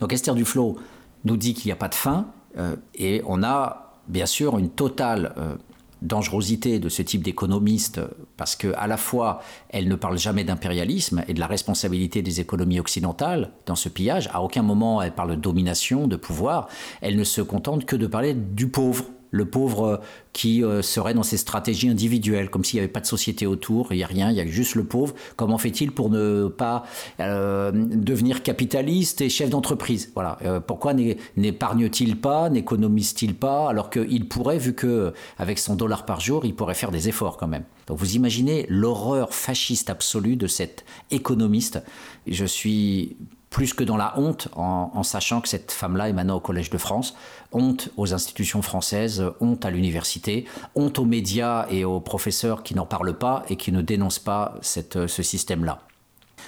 Donc 0.00 0.14
Esther 0.14 0.34
Duflo 0.34 0.78
nous 1.26 1.36
dit 1.36 1.52
qu'il 1.52 1.68
n'y 1.68 1.72
a 1.72 1.76
pas 1.76 1.88
de 1.88 1.94
fin 1.94 2.28
et 2.94 3.20
on 3.26 3.42
a 3.42 3.92
bien 4.08 4.26
sûr 4.26 4.56
une 4.58 4.70
totale 4.70 5.34
dangerosité 6.04 6.78
de 6.78 6.88
ce 6.88 7.02
type 7.02 7.22
d'économiste, 7.22 8.00
parce 8.36 8.54
que 8.56 8.72
à 8.76 8.86
la 8.86 8.96
fois, 8.96 9.40
elle 9.70 9.88
ne 9.88 9.96
parle 9.96 10.18
jamais 10.18 10.44
d'impérialisme 10.44 11.24
et 11.28 11.34
de 11.34 11.40
la 11.40 11.46
responsabilité 11.46 12.22
des 12.22 12.40
économies 12.40 12.78
occidentales 12.78 13.52
dans 13.66 13.74
ce 13.74 13.88
pillage. 13.88 14.28
À 14.32 14.42
aucun 14.42 14.62
moment, 14.62 15.02
elle 15.02 15.14
parle 15.14 15.30
de 15.30 15.40
domination, 15.40 16.06
de 16.06 16.16
pouvoir. 16.16 16.68
Elle 17.00 17.16
ne 17.16 17.24
se 17.24 17.40
contente 17.40 17.84
que 17.84 17.96
de 17.96 18.06
parler 18.06 18.34
du 18.34 18.68
pauvre, 18.68 19.06
le 19.34 19.44
pauvre 19.46 20.00
qui 20.32 20.62
euh, 20.62 20.80
serait 20.80 21.12
dans 21.12 21.24
ses 21.24 21.36
stratégies 21.36 21.88
individuelles, 21.88 22.50
comme 22.50 22.64
s'il 22.64 22.78
n'y 22.78 22.84
avait 22.84 22.92
pas 22.92 23.00
de 23.00 23.06
société 23.06 23.46
autour, 23.46 23.92
il 23.92 23.96
n'y 23.96 24.04
a 24.04 24.06
rien, 24.06 24.30
il 24.30 24.36
y 24.36 24.40
a 24.40 24.46
juste 24.46 24.76
le 24.76 24.84
pauvre. 24.84 25.12
Comment 25.34 25.58
fait-il 25.58 25.90
pour 25.90 26.08
ne 26.08 26.46
pas 26.46 26.84
euh, 27.18 27.72
devenir 27.74 28.44
capitaliste 28.44 29.20
et 29.22 29.28
chef 29.28 29.50
d'entreprise? 29.50 30.12
Voilà. 30.14 30.38
Euh, 30.44 30.60
pourquoi 30.60 30.94
n'épargne-t-il 31.36 32.16
pas, 32.16 32.48
n'économise-t-il 32.48 33.34
pas, 33.34 33.68
alors 33.68 33.90
qu'il 33.90 34.28
pourrait, 34.28 34.58
vu 34.58 34.72
que 34.72 35.12
avec 35.36 35.58
son 35.58 35.74
dollar 35.74 36.06
par 36.06 36.20
jour, 36.20 36.44
il 36.44 36.54
pourrait 36.54 36.74
faire 36.74 36.92
des 36.92 37.08
efforts 37.08 37.36
quand 37.36 37.48
même? 37.48 37.64
Donc 37.88 37.98
vous 37.98 38.14
imaginez 38.14 38.66
l'horreur 38.68 39.34
fasciste 39.34 39.90
absolue 39.90 40.36
de 40.36 40.46
cet 40.46 40.84
économiste. 41.10 41.82
Je 42.28 42.44
suis 42.44 43.16
plus 43.54 43.72
que 43.72 43.84
dans 43.84 43.96
la 43.96 44.18
honte, 44.18 44.48
en, 44.56 45.04
sachant 45.04 45.40
que 45.40 45.48
cette 45.48 45.70
femme-là 45.70 46.08
est 46.08 46.12
maintenant 46.12 46.34
au 46.34 46.40
Collège 46.40 46.70
de 46.70 46.76
France. 46.76 47.14
Honte 47.52 47.88
aux 47.96 48.12
institutions 48.12 48.62
françaises, 48.62 49.24
honte 49.38 49.64
à 49.64 49.70
l'université, 49.70 50.44
honte 50.74 50.98
aux 50.98 51.04
médias 51.04 51.66
et 51.70 51.84
aux 51.84 52.00
professeurs 52.00 52.64
qui 52.64 52.74
n'en 52.74 52.84
parlent 52.84 53.16
pas 53.16 53.44
et 53.48 53.54
qui 53.54 53.70
ne 53.70 53.80
dénoncent 53.80 54.18
pas 54.18 54.56
ce 54.60 55.22
système-là. 55.22 55.82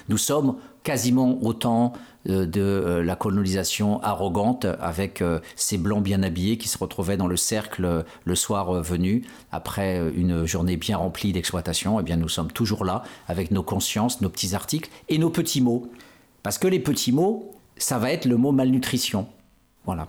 Nous 0.09 0.19
sommes 0.19 0.57
quasiment 0.83 1.39
au 1.43 1.53
temps 1.53 1.93
euh, 2.29 2.45
de 2.45 2.61
euh, 2.61 3.05
la 3.05 3.15
colonisation 3.15 4.03
arrogante 4.03 4.67
avec 4.81 5.23
euh, 5.23 5.39
ces 5.55 5.79
blancs 5.79 6.03
bien 6.03 6.25
habillés 6.25 6.59
qui 6.59 6.67
se 6.67 6.77
retrouvaient 6.77 7.17
dans 7.17 7.29
le 7.29 7.37
cercle 7.37 8.05
le 8.25 8.35
soir 8.35 8.83
venu 8.83 9.23
après 9.53 10.01
une 10.17 10.45
journée 10.45 10.77
bien 10.77 10.97
remplie 10.97 11.33
d'exploitation. 11.33 12.01
Eh 12.01 12.03
bien, 12.03 12.17
nous 12.17 12.29
sommes 12.29 12.51
toujours 12.51 12.85
là 12.85 13.05
avec 13.29 13.53
nos 13.53 13.63
consciences, 13.63 14.21
nos 14.23 14.29
petits 14.29 14.57
articles 14.57 14.91
et 15.09 15.19
nos 15.19 15.31
petits 15.31 15.61
mots. 15.61 15.89
Parce 16.47 16.59
que 16.59 16.69
les 16.69 16.79
petits 16.79 17.11
mots, 17.11 17.57
ça 17.77 17.99
va 17.99 18.13
être 18.13 18.25
le 18.25 18.37
mot 18.37 18.53
malnutrition. 18.53 19.27
Voilà. 19.85 20.07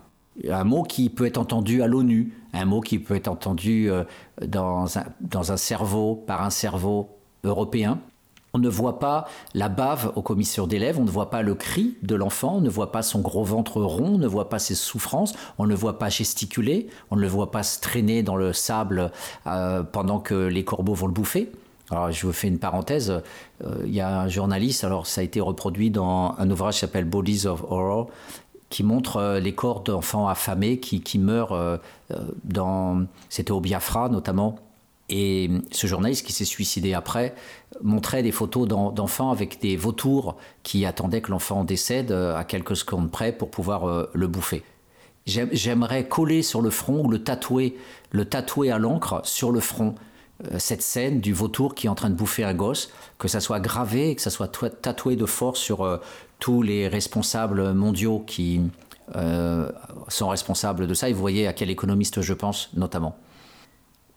Un 0.48 0.66
mot 0.66 0.84
qui 0.84 1.10
peut 1.10 1.26
être 1.26 1.40
entendu 1.40 1.82
à 1.82 1.88
l'ONU, 1.88 2.32
un 2.54 2.66
mot 2.66 2.80
qui 2.80 3.00
peut 3.00 3.16
être 3.16 3.28
entendu 3.28 3.90
euh, 3.90 4.04
dans 4.46 5.00
un, 5.00 5.06
dans 5.20 5.52
un 5.52 5.58
cerveau, 5.58 6.14
par 6.28 6.44
un 6.44 6.52
cerveau 6.52 7.10
européen. 7.44 7.98
On 8.54 8.60
ne 8.60 8.70
voit 8.70 9.00
pas 9.00 9.26
la 9.56 9.68
bave 9.68 10.14
aux 10.16 10.22
commissures 10.22 10.68
d'élèves, 10.68 11.00
on 11.00 11.06
ne 11.06 11.10
voit 11.10 11.32
pas 11.32 11.42
le 11.42 11.56
cri 11.56 11.98
de 12.04 12.14
l'enfant, 12.14 12.58
on 12.58 12.62
ne 12.62 12.70
voit 12.70 12.92
pas 12.92 13.02
son 13.02 13.22
gros 13.22 13.44
ventre 13.44 13.82
rond, 13.82 14.14
on 14.14 14.18
ne 14.20 14.28
voit 14.28 14.48
pas 14.48 14.60
ses 14.60 14.76
souffrances, 14.76 15.34
on 15.58 15.64
ne 15.64 15.70
le 15.70 15.76
voit 15.76 15.98
pas 15.98 16.10
gesticuler, 16.10 16.88
on 17.10 17.16
ne 17.16 17.22
le 17.22 17.28
voit 17.28 17.50
pas 17.50 17.64
se 17.64 17.80
traîner 17.80 18.22
dans 18.22 18.36
le 18.36 18.54
sable 18.54 19.12
euh, 19.48 19.82
pendant 19.82 20.20
que 20.20 20.36
les 20.36 20.64
corbeaux 20.64 20.94
vont 20.94 21.08
le 21.08 21.14
bouffer. 21.14 21.52
Alors, 21.90 22.12
je 22.12 22.26
vous 22.26 22.34
fais 22.34 22.48
une 22.48 22.60
parenthèse. 22.60 23.22
Euh, 23.64 23.76
il 23.86 23.94
y 23.94 24.02
a 24.02 24.22
un 24.22 24.28
journaliste, 24.28 24.84
alors 24.84 25.08
ça 25.08 25.22
a 25.22 25.24
été 25.24 25.40
reproduit 25.40 25.90
dans 25.90 26.36
un 26.38 26.50
ouvrage 26.50 26.76
qui 26.76 26.80
s'appelle 26.82 27.06
Bodies 27.06 27.48
of 27.48 27.64
Horror, 27.64 28.10
qui 28.70 28.84
montre 28.84 29.18
euh, 29.18 29.40
les 29.40 29.56
corps 29.56 29.82
d'enfants 29.82 30.28
affamés 30.28 30.80
qui, 30.80 31.20
meurent 31.20 31.54
euh, 31.54 31.78
dans. 32.44 33.06
C'était 33.30 33.52
au 33.52 33.62
Biafra 33.62 34.10
notamment. 34.10 34.58
Et 35.10 35.50
ce 35.72 35.88
journaliste 35.88 36.26
qui 36.26 36.34
s'est 36.34 36.44
suicidé 36.44 36.94
après 36.94 37.34
montrait 37.82 38.24
des 38.24 38.34
photos 38.34 38.68
d'enfants 38.68 39.32
avec 39.32 39.62
des 39.62 39.78
vautours 39.78 40.36
qui 40.64 40.86
attendaient 40.86 41.22
que 41.22 41.32
l'enfant 41.32 41.64
décède 41.64 42.12
à 42.12 42.44
quelques 42.44 42.76
secondes 42.76 43.10
près 43.10 43.32
pour 43.32 43.50
pouvoir 43.50 44.10
le 44.12 44.28
bouffer. 44.28 44.66
J'aimerais 45.26 46.10
coller 46.10 46.42
sur 46.42 46.62
le 46.62 46.70
front 46.70 47.06
ou 47.06 47.10
le 47.10 47.24
tatouer, 47.24 47.78
le 48.12 48.26
tatouer 48.26 48.70
à 48.70 48.80
l'encre 48.80 49.22
sur 49.24 49.54
le 49.54 49.62
front 49.62 49.96
cette 50.58 50.82
scène 50.82 51.20
du 51.20 51.34
vautour 51.34 51.74
qui 51.74 51.88
est 51.88 51.90
en 51.90 51.96
train 51.96 52.10
de 52.10 52.16
bouffer 52.16 52.44
un 52.44 52.54
gosse, 52.54 52.92
que 53.18 53.28
ça 53.28 53.40
soit 53.40 53.60
gravé, 53.60 54.16
que 54.16 54.22
ça 54.22 54.30
soit 54.30 54.48
tatoué 54.82 55.16
de 55.16 55.26
force 55.26 55.60
sur 55.60 55.84
euh, 55.84 55.98
tous 56.40 56.62
les 56.62 56.88
responsables 56.88 57.74
mondiaux 57.74 58.20
qui 58.20 58.62
euh, 59.16 59.72
sont 60.08 60.28
responsables 60.28 60.86
de 60.86 60.94
ça. 60.94 61.10
Et 61.10 61.14
vous 61.14 61.22
voyez 61.22 61.48
à 61.48 61.54
quel 61.54 61.70
économiste 61.70 62.22
je 62.22 62.34
pense 62.34 62.70
notamment. 62.76 63.18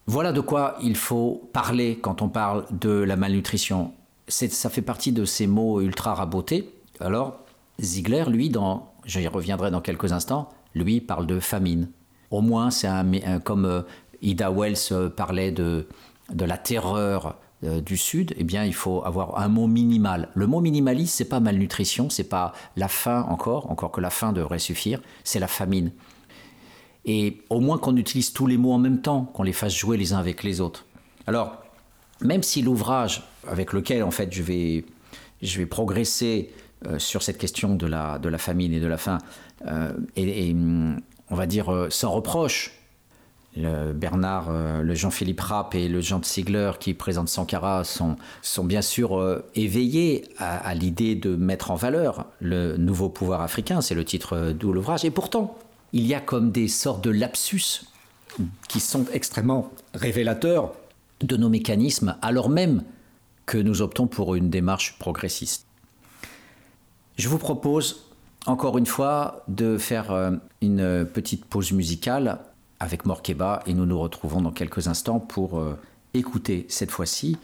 Voilà 0.06 0.32
de 0.32 0.40
quoi 0.40 0.76
il 0.82 0.97
faut 0.97 1.48
parler 1.52 1.98
quand 1.98 2.20
on 2.20 2.28
parle 2.28 2.66
de 2.70 2.90
la 2.90 3.16
malnutrition. 3.16 3.92
Ça 4.28 4.68
fait 4.70 4.82
partie 4.82 5.12
de 5.12 5.24
ces 5.24 5.47
mots 5.47 5.80
ultra 5.80 6.14
rabotés. 6.14 6.74
Alors, 7.01 7.38
Ziegler, 7.80 8.24
lui, 8.28 8.51
dans, 8.51 8.92
j'y 9.05 9.26
reviendrai 9.26 9.70
dans 9.70 9.80
quelques 9.80 10.12
instants, 10.12 10.51
lui 10.74 11.01
parle 11.01 11.26
de 11.26 11.40
famine. 11.40 11.88
Au 12.30 12.40
moins, 12.42 12.70
c'est 12.70 12.86
un, 12.86 13.40
comme 13.40 13.84
Ida 14.22 14.51
Wells 14.51 15.10
parlait 15.16 15.51
de 15.51 15.86
de 16.32 16.44
la 16.44 16.59
terreur 16.59 17.36
euh, 17.62 17.81
du 17.81 17.97
Sud, 17.98 18.35
eh 18.39 18.44
bien, 18.44 18.65
il 18.65 18.73
faut 18.74 19.05
avoir 19.05 19.39
un 19.39 19.48
mot 19.48 19.66
minimal. 19.66 20.28
Le 20.35 20.47
mot 20.47 20.61
minimaliste, 20.61 21.15
c'est 21.15 21.28
pas 21.28 21.40
malnutrition, 21.40 22.09
c'est 22.09 22.24
pas 22.24 22.55
la 22.77 22.89
faim 22.89 23.27
encore, 23.28 23.70
encore 23.70 23.90
que 23.90 24.01
la 24.01 24.09
faim 24.09 24.32
devrait 24.32 24.59
suffire, 24.59 25.01
c'est 25.24 25.40
la 25.40 25.47
famine. 25.47 25.93
Et 27.05 27.43
au 27.51 27.61
moins 27.61 27.77
qu'on 27.77 27.97
utilise 27.97 28.32
tous 28.32 28.47
les 28.47 28.57
mots 28.57 28.73
en 28.73 28.78
même 28.78 29.02
temps, 29.02 29.24
qu'on 29.24 29.43
les 29.43 29.52
fasse 29.52 29.74
jouer 29.74 29.98
les 29.98 30.15
uns 30.15 30.19
avec 30.19 30.43
les 30.43 30.62
autres. 30.62 30.86
Alors, 31.27 31.62
même 32.23 32.43
si 32.43 32.62
l'ouvrage 32.62 33.24
avec 33.47 33.73
lequel 33.73 34.02
en 34.02 34.11
fait 34.11 34.32
je 34.32 34.43
vais, 34.43 34.85
je 35.43 35.59
vais 35.59 35.66
progresser 35.66 36.51
euh, 36.86 36.98
sur 36.98 37.23
cette 37.23 37.39
question 37.39 37.74
de 37.74 37.86
la, 37.86 38.19
de 38.19 38.28
la 38.28 38.39
famine 38.39 38.73
et 38.73 38.81
de 38.81 38.86
la 38.86 38.98
faim 38.98 39.19
euh, 39.66 39.93
et, 40.16 40.55
on 41.32 41.35
va 41.35 41.47
dire 41.47 41.86
sans 41.90 42.11
reproche, 42.11 42.80
le 43.56 43.93
Bernard, 43.93 44.48
euh, 44.48 44.82
le 44.82 44.94
Jean-Philippe 44.94 45.40
Rapp 45.40 45.74
et 45.74 45.89
le 45.89 46.01
Jean 46.01 46.22
Ziegler 46.22 46.72
qui 46.78 46.94
présentent 46.94 47.28
Sankara 47.28 47.82
sont, 47.85 48.16
sont 48.43 48.64
bien 48.64 48.82
sûr 48.82 49.18
euh, 49.18 49.44
éveillés 49.55 50.24
à, 50.39 50.72
l'idée 50.74 51.16
de 51.16 51.35
mettre 51.35 51.70
en 51.70 51.74
valeur 51.74 52.27
le 52.39 52.77
nouveau 52.77 53.09
pouvoir 53.09 53.40
africain, 53.40 53.81
c'est 53.81 53.94
le 53.94 54.05
titre 54.05 54.35
euh, 54.35 54.52
d'où 54.52 54.72
l'ouvrage. 54.72 55.05
Et 55.05 55.10
pourtant, 55.10 55.59
il 55.93 56.06
y 56.06 56.14
a 56.14 56.20
comme 56.20 56.52
des 56.52 56.68
sortes 56.68 57.02
de 57.02 57.10
lapsus 57.10 57.82
qui 58.68 58.78
sont 58.78 59.06
extrêmement 59.12 59.72
révélateurs 59.94 60.72
de 61.20 61.36
nos 61.36 61.48
mécanismes, 61.48 62.16
alors 62.22 62.48
même 62.48 62.85
que 63.47 63.59
nous 63.59 63.82
optons 63.82 64.06
pour 64.06 64.36
une 64.36 64.48
démarche 64.48 64.97
progressiste. 65.01 65.66
Je 67.18 67.28
vous 67.28 67.39
propose 67.39 68.06
encore 68.47 68.78
une 68.78 68.86
fois 68.86 69.43
de 69.48 69.77
faire 69.77 70.39
une 70.62 71.05
petite 71.05 71.44
pause 71.44 71.72
musicale 71.72 72.39
avec 72.81 73.07
Morkeba 73.07 73.62
et 73.66 73.74
nous 73.74 73.86
nous 73.86 73.98
retrouvons 73.98 74.40
dans 74.40 74.51
quelques 74.51 74.89
instants 74.89 75.20
pour 75.20 75.61
euh, 75.61 75.78
écouter 76.15 76.66
cette 76.69 76.90
fois-ci 76.90 77.36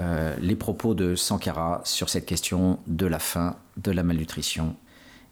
euh, 0.00 0.36
les 0.40 0.56
propos 0.56 0.94
de 0.94 1.14
Sankara 1.14 1.80
sur 1.84 2.08
cette 2.08 2.26
question 2.26 2.78
de 2.86 3.06
la 3.06 3.18
faim, 3.18 3.56
de 3.76 3.90
la 3.90 4.02
malnutrition 4.02 4.76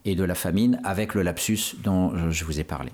et 0.05 0.15
de 0.15 0.23
la 0.23 0.35
famine 0.35 0.79
avec 0.83 1.13
le 1.13 1.21
lapsus 1.21 1.75
dont 1.83 2.31
je 2.31 2.45
vous 2.45 2.59
ai 2.59 2.63
parlé. 2.63 2.91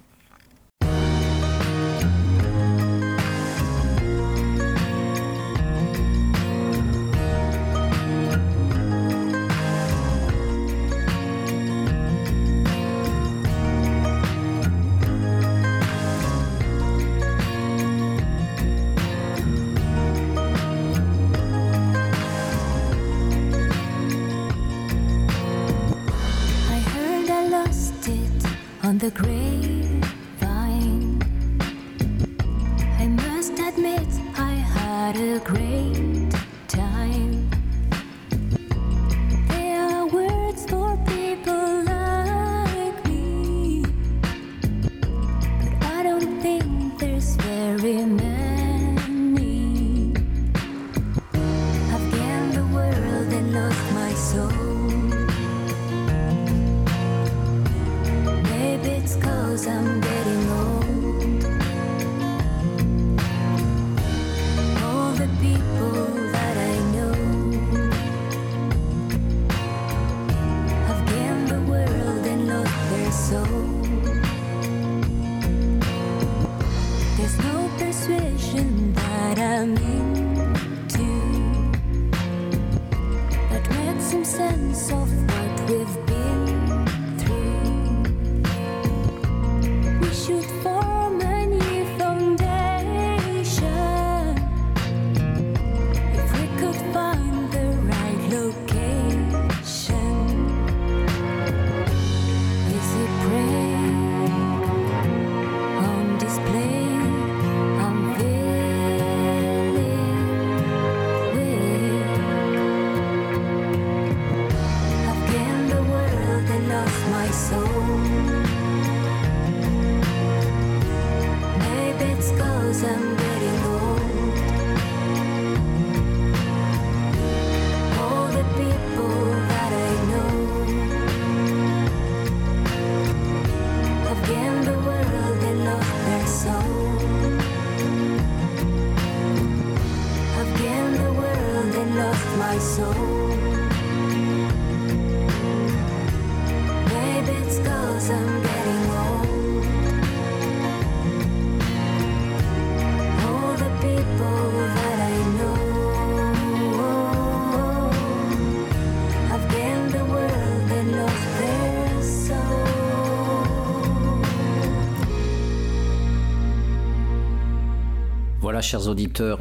Chers 168.65 168.87
auditeurs 168.87 169.39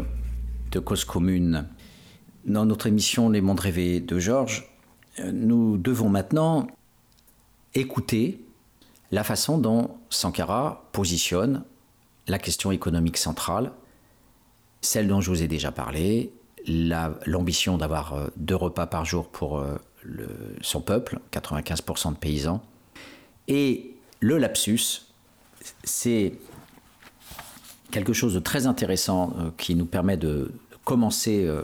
de 0.70 0.78
Cause 0.78 1.05
Commune, 1.05 1.66
dans 2.44 2.66
notre 2.66 2.86
émission 2.86 3.30
Les 3.30 3.40
mondes 3.40 3.60
rêvés 3.60 4.01
de 4.01 4.18
Georges, 4.18 4.68
euh, 5.20 5.30
nous 5.32 5.78
devons 5.78 6.09
maintenant 6.10 6.66
écouter 7.74 8.40
la 9.12 9.24
façon 9.24 9.56
dont 9.59 9.96
Sankara 10.10 10.88
positionne 10.92 11.64
la 12.26 12.38
question 12.38 12.70
économique 12.70 13.16
centrale, 13.16 13.72
celle 14.82 15.09
dont 15.09 15.20
je 15.20 15.30
vous 15.30 15.42
ai 15.42 15.48
déjà 15.48 15.72
parlé, 15.72 16.30
la- 16.66 17.18
l'ambition 17.24 17.78
d'avoir 17.78 18.12
euh, 18.14 18.26
deux 18.36 18.56
repas 18.56 18.86
par 18.86 19.05
jour 19.06 19.28
pour 19.28 19.59
euh, 19.59 19.76
son 20.60 20.80
peuple, 20.82 21.18
95% 21.32 22.12
de 22.12 22.18
paysans, 22.18 22.62
et 23.48 23.94
le 24.20 24.36
lapsus, 24.36 25.06
c'est 25.82 26.34
quelque 27.90 28.12
chose 28.12 28.35
de 28.35 28.40
très 28.40 28.66
intéressant 28.66 29.35
euh, 29.39 29.51
qui 29.56 29.74
nous 29.74 29.86
permet 29.86 30.16
de 30.16 30.51
commencer 30.85 31.44
euh, 31.44 31.62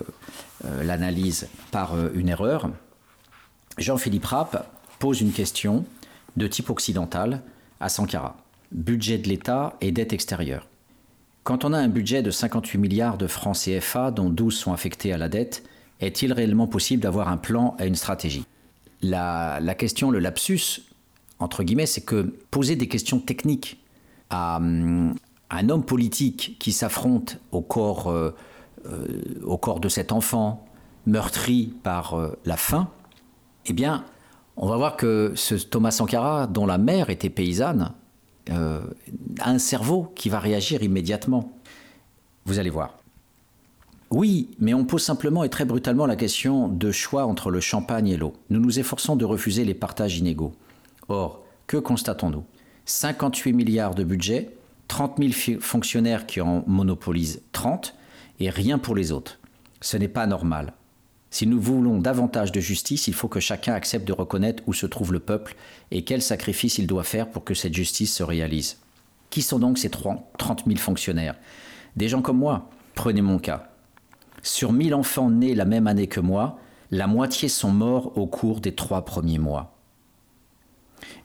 euh, 0.65 0.83
l'analyse 0.83 1.49
par 1.71 1.95
une 2.15 2.29
erreur. 2.29 2.71
Jean-Philippe 3.79 4.27
Rapp 4.27 4.67
pose 4.99 5.21
une 5.21 5.33
question 5.33 5.85
de 6.37 6.47
type 6.47 6.71
occidental 6.71 7.43
à 7.81 7.89
Sankara. 7.89 8.37
Budget 8.73 9.19
de 9.19 9.29
l'État 9.29 9.77
et 9.81 9.93
dette 9.93 10.13
extérieure. 10.13 10.67
Quand 11.43 11.65
on 11.65 11.73
a 11.73 11.79
un 11.79 11.89
budget 11.89 12.23
de 12.23 12.31
58 12.31 12.79
milliards 12.79 13.19
de 13.19 13.27
francs 13.27 13.57
CFA, 13.57 14.11
dont 14.11 14.29
12 14.29 14.55
sont 14.55 14.73
affectés 14.73 15.13
à 15.13 15.19
la 15.19 15.29
dette, 15.29 15.65
est-il 16.01 16.33
réellement 16.33 16.67
possible 16.67 17.03
d'avoir 17.03 17.29
un 17.29 17.37
plan 17.37 17.77
et 17.81 17.87
une 17.87 17.95
stratégie? 17.95 18.45
La, 19.03 19.59
la 19.61 19.75
question, 19.75 20.11
le 20.11 20.19
lapsus, 20.19 20.83
entre 21.39 21.63
guillemets, 21.63 21.87
c'est 21.87 22.03
que 22.03 22.35
poser 22.51 22.77
des 22.77 22.89
questions 22.89 23.19
techniques 23.19 23.83
à 24.29 24.59
hum, 24.59 25.15
un 25.51 25.69
homme 25.69 25.85
politique 25.85 26.57
qui 26.59 26.73
s'affronte 26.73 27.39
au 27.53 27.61
corps, 27.61 28.11
euh, 28.11 28.35
euh, 28.87 29.79
de 29.81 29.89
cet 29.89 30.13
enfant 30.13 30.65
meurtri 31.07 31.75
par 31.83 32.15
euh, 32.15 32.39
la 32.45 32.57
faim, 32.57 32.89
eh 33.67 33.73
bien, 33.73 34.05
on 34.57 34.67
va 34.67 34.77
voir 34.77 34.97
que 34.97 35.33
ce 35.35 35.55
Thomas 35.55 35.91
Sankara, 35.91 36.47
dont 36.47 36.67
la 36.67 36.79
mère 36.79 37.11
était 37.11 37.31
paysanne, 37.31 37.93
a 38.49 39.49
un 39.49 39.59
cerveau 39.59 40.11
qui 40.17 40.29
va 40.29 40.41
réagir 40.41 40.83
immédiatement. 40.83 41.53
Vous 42.47 42.59
allez 42.59 42.71
voir. 42.71 42.99
Oui, 44.11 44.51
mais 44.59 44.75
on 44.75 44.85
pose 44.85 45.05
simplement 45.05 45.45
et 45.45 45.49
très 45.49 45.65
brutalement 45.65 46.05
la 46.05 46.17
question 46.17 46.67
de 46.67 46.91
choix 46.91 47.27
entre 47.27 47.51
le 47.51 47.61
champagne 47.61 48.09
et 48.09 48.17
l'eau. 48.17 48.33
Nous 48.49 48.59
nous 48.59 48.81
efforçons 48.81 49.15
de 49.15 49.25
refuser 49.25 49.65
les 49.65 49.75
partages 49.75 50.19
inégaux. 50.19 50.53
Or, 51.09 51.45
que 51.69 51.77
constatons-nous? 51.77 52.43
58 52.87 53.53
milliards 53.53 53.95
de 53.95 54.03
budget, 54.03 54.51
30 54.91 55.19
000 55.19 55.31
fi- 55.33 55.61
fonctionnaires 55.61 56.27
qui 56.27 56.41
en 56.41 56.65
monopolisent 56.67 57.43
30 57.53 57.95
et 58.41 58.51
rien 58.51 58.77
pour 58.77 58.97
les 58.97 59.13
autres. 59.13 59.39
Ce 59.81 59.97
n'est 59.97 60.09
pas 60.09 60.27
normal. 60.27 60.73
Si 61.31 61.47
nous 61.47 61.61
voulons 61.61 61.99
davantage 62.01 62.51
de 62.51 62.59
justice, 62.59 63.07
il 63.07 63.15
faut 63.15 63.29
que 63.29 63.39
chacun 63.39 63.73
accepte 63.73 64.05
de 64.09 64.13
reconnaître 64.13 64.65
où 64.67 64.73
se 64.73 64.87
trouve 64.87 65.13
le 65.13 65.21
peuple 65.21 65.55
et 65.93 66.03
quel 66.03 66.21
sacrifice 66.21 66.79
il 66.79 66.89
doit 66.89 67.05
faire 67.05 67.31
pour 67.31 67.45
que 67.45 67.55
cette 67.55 67.73
justice 67.73 68.13
se 68.13 68.25
réalise. 68.25 68.79
Qui 69.31 69.43
sont 69.43 69.61
donc 69.61 69.79
ces 69.79 69.91
30 69.91 70.25
000 70.67 70.77
fonctionnaires? 70.79 71.37
Des 71.95 72.09
gens 72.09 72.21
comme 72.21 72.39
moi. 72.39 72.69
Prenez 72.97 73.23
mon 73.23 73.39
cas. 73.39 73.71
Sur 74.43 74.73
1000 74.73 74.93
enfants 74.93 75.31
nés 75.31 75.55
la 75.55 75.67
même 75.67 75.87
année 75.87 76.09
que 76.09 76.19
moi, 76.19 76.59
la 76.91 77.07
moitié 77.07 77.49
sont 77.49 77.71
morts 77.71 78.19
au 78.19 78.27
cours 78.27 78.61
des 78.61 78.75
trois 78.75 79.05
premiers 79.05 79.39
mois. 79.39 79.77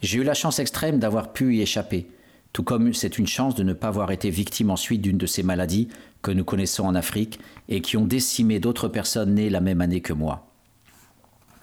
J'ai 0.04 0.20
eu 0.20 0.24
la 0.24 0.36
chance 0.36 0.60
extrême 0.60 1.00
d'avoir 1.00 1.34
pu 1.34 1.56
y 1.56 1.62
échapper, 1.62 2.08
tout 2.56 2.64
comme 2.64 2.94
c'est 2.94 3.18
une 3.18 3.27
chance 3.27 3.53
de 3.53 3.64
ne 3.64 3.73
pas 3.73 3.90
avoir 3.90 4.11
été 4.11 4.30
victime 4.30 4.72
ensuite 4.72 5.02
d'une 5.02 5.18
de 5.18 5.26
ces 5.26 5.44
maladies 5.44 5.90
que 6.22 6.32
nous 6.32 6.45
connaissons 6.45 6.86
en 6.86 6.95
Afrique 6.95 7.38
et 7.68 7.82
qui 7.82 7.98
ont 7.98 8.06
décimé 8.06 8.61
d'autres 8.61 8.88
personnes 8.88 9.34
nées 9.34 9.49
la 9.49 9.60
même 9.60 9.82
année 9.82 9.99
que 9.99 10.14
moi. 10.14 10.48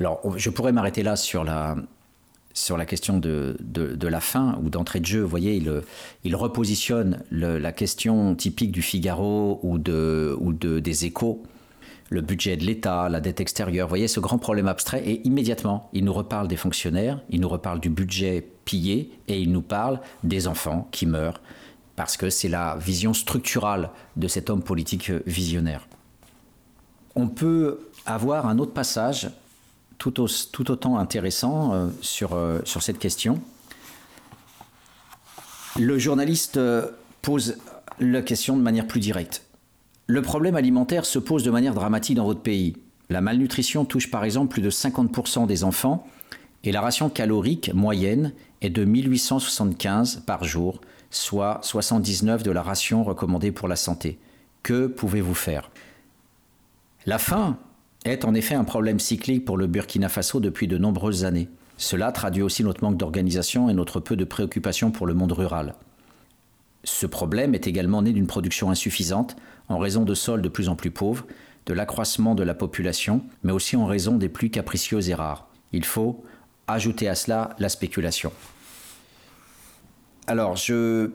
Alors, 0.00 0.20
je 0.36 0.50
pourrais 0.50 0.70
m'arrêter 0.70 1.02
là 1.02 1.16
sur 1.16 1.44
la, 1.44 1.76
sur 2.52 2.76
la 2.76 2.84
question 2.84 3.16
de, 3.16 3.56
de, 3.60 4.06
la 4.06 4.20
fin 4.20 4.58
ou 4.62 4.68
d'entrée 4.68 5.00
de 5.00 5.06
jeu. 5.06 5.22
Vous 5.22 5.28
voyez, 5.28 5.56
il, 5.56 5.80
il 6.24 6.36
repositionne 6.36 7.22
la 7.30 7.72
question 7.72 8.34
typique 8.34 8.70
du 8.70 8.82
Figaro 8.82 9.60
ou, 9.62 9.78
de, 9.78 10.36
ou 10.40 10.52
de, 10.52 10.78
des 10.78 11.06
échos, 11.06 11.42
le 12.10 12.20
budget 12.20 12.58
de 12.58 12.64
l'État, 12.64 13.08
la 13.08 13.22
dette 13.22 13.40
extérieure. 13.40 13.86
Vous 13.86 13.92
voyez, 13.92 14.08
ce 14.08 14.20
grand 14.20 14.36
problème 14.36 14.68
abstrait. 14.68 15.02
Et 15.06 15.26
immédiatement, 15.26 15.88
il 15.94 16.04
nous 16.04 16.12
reparle 16.12 16.48
des 16.48 16.56
fonctionnaires, 16.56 17.22
il 17.30 17.40
nous 17.40 17.48
reparle 17.48 17.80
du 17.80 17.88
budget 17.88 18.51
pillé 18.64 19.10
et 19.28 19.40
il 19.40 19.52
nous 19.52 19.62
parle 19.62 20.00
des 20.24 20.46
enfants 20.48 20.88
qui 20.92 21.06
meurent 21.06 21.40
parce 21.96 22.16
que 22.16 22.30
c'est 22.30 22.48
la 22.48 22.76
vision 22.76 23.12
structurale 23.14 23.90
de 24.16 24.28
cet 24.28 24.48
homme 24.50 24.62
politique 24.62 25.10
visionnaire. 25.26 25.86
On 27.14 27.28
peut 27.28 27.80
avoir 28.06 28.46
un 28.46 28.58
autre 28.58 28.72
passage 28.72 29.30
tout, 29.98 30.20
au- 30.20 30.28
tout 30.52 30.70
autant 30.70 30.96
intéressant 30.98 31.74
euh, 31.74 31.88
sur, 32.00 32.32
euh, 32.34 32.60
sur 32.64 32.82
cette 32.82 32.98
question. 32.98 33.40
Le 35.78 35.98
journaliste 35.98 36.56
euh, 36.56 36.88
pose 37.22 37.56
la 38.00 38.22
question 38.22 38.56
de 38.56 38.62
manière 38.62 38.86
plus 38.86 39.00
directe. 39.00 39.44
Le 40.06 40.22
problème 40.22 40.56
alimentaire 40.56 41.04
se 41.04 41.18
pose 41.18 41.42
de 41.44 41.50
manière 41.50 41.74
dramatique 41.74 42.16
dans 42.16 42.24
votre 42.24 42.40
pays. 42.40 42.76
La 43.10 43.20
malnutrition 43.20 43.84
touche 43.84 44.10
par 44.10 44.24
exemple 44.24 44.48
plus 44.48 44.62
de 44.62 44.70
50% 44.70 45.46
des 45.46 45.64
enfants 45.64 46.06
et 46.64 46.72
la 46.72 46.80
ration 46.80 47.10
calorique 47.10 47.72
moyenne 47.74 48.32
est 48.60 48.70
de 48.70 48.84
1875 48.84 50.22
par 50.26 50.44
jour, 50.44 50.80
soit 51.10 51.58
79 51.62 52.42
de 52.42 52.50
la 52.50 52.62
ration 52.62 53.02
recommandée 53.04 53.52
pour 53.52 53.68
la 53.68 53.76
santé. 53.76 54.18
Que 54.62 54.86
pouvez-vous 54.86 55.34
faire? 55.34 55.70
La 57.04 57.18
faim 57.18 57.58
est 58.04 58.24
en 58.24 58.34
effet 58.34 58.54
un 58.54 58.64
problème 58.64 59.00
cyclique 59.00 59.44
pour 59.44 59.56
le 59.56 59.66
Burkina 59.66 60.08
Faso 60.08 60.40
depuis 60.40 60.68
de 60.68 60.78
nombreuses 60.78 61.24
années. 61.24 61.48
Cela 61.76 62.12
traduit 62.12 62.42
aussi 62.42 62.62
notre 62.62 62.84
manque 62.84 62.96
d'organisation 62.96 63.68
et 63.68 63.74
notre 63.74 63.98
peu 63.98 64.14
de 64.14 64.24
préoccupation 64.24 64.92
pour 64.92 65.06
le 65.06 65.14
monde 65.14 65.32
rural. 65.32 65.74
Ce 66.84 67.06
problème 67.06 67.54
est 67.54 67.66
également 67.66 68.02
né 68.02 68.12
d'une 68.12 68.26
production 68.26 68.70
insuffisante 68.70 69.36
en 69.68 69.78
raison 69.78 70.04
de 70.04 70.14
sols 70.14 70.42
de 70.42 70.48
plus 70.48 70.68
en 70.68 70.76
plus 70.76 70.90
pauvres, 70.90 71.26
de 71.66 71.72
l'accroissement 71.72 72.34
de 72.34 72.42
la 72.42 72.54
population, 72.54 73.22
mais 73.42 73.52
aussi 73.52 73.76
en 73.76 73.86
raison 73.86 74.16
des 74.16 74.28
pluies 74.28 74.50
capricieuses 74.50 75.08
et 75.08 75.14
rares. 75.14 75.48
Il 75.72 75.84
faut 75.84 76.24
ajouter 76.72 77.08
à 77.08 77.14
cela 77.14 77.54
la 77.58 77.68
spéculation. 77.68 78.32
Alors, 80.26 80.56
je, 80.56 81.10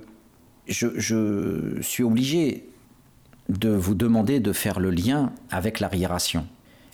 je, 0.67 0.87
je 0.97 1.81
suis 1.81 2.03
obligé 2.03 2.67
de 3.49 3.69
vous 3.69 3.95
demander 3.95 4.39
de 4.39 4.51
faire 4.53 4.79
le 4.79 4.89
lien 4.89 5.31
avec 5.49 5.79
l'arriération. 5.79 6.45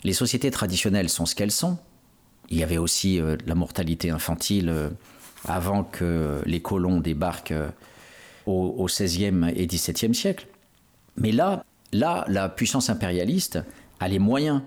Les 0.04 0.14
sociétés 0.14 0.52
traditionnelles 0.52 1.10
sont 1.10 1.26
ce 1.26 1.36
qu'elles 1.36 1.52
sont. 1.52 1.78
il 2.50 2.58
y 2.58 2.64
avait 2.64 2.78
aussi 2.78 3.20
euh, 3.20 3.38
la 3.46 3.56
mortalité 3.56 4.10
infantile 4.10 4.70
euh, 4.70 4.90
avant 5.46 5.84
que 5.84 6.42
les 6.46 6.62
colons 6.62 7.00
débarquent 7.00 7.52
euh, 7.52 7.70
au, 8.46 8.76
au 8.78 8.88
16e 8.88 9.52
et 9.56 9.66
17e 9.66 10.14
siècle. 10.14 10.48
Mais 11.18 11.32
là, 11.32 11.64
là, 11.92 12.26
la 12.28 12.50
puissance 12.50 12.90
impérialiste 12.90 13.60
a 14.00 14.08
les 14.08 14.20
moyens 14.20 14.62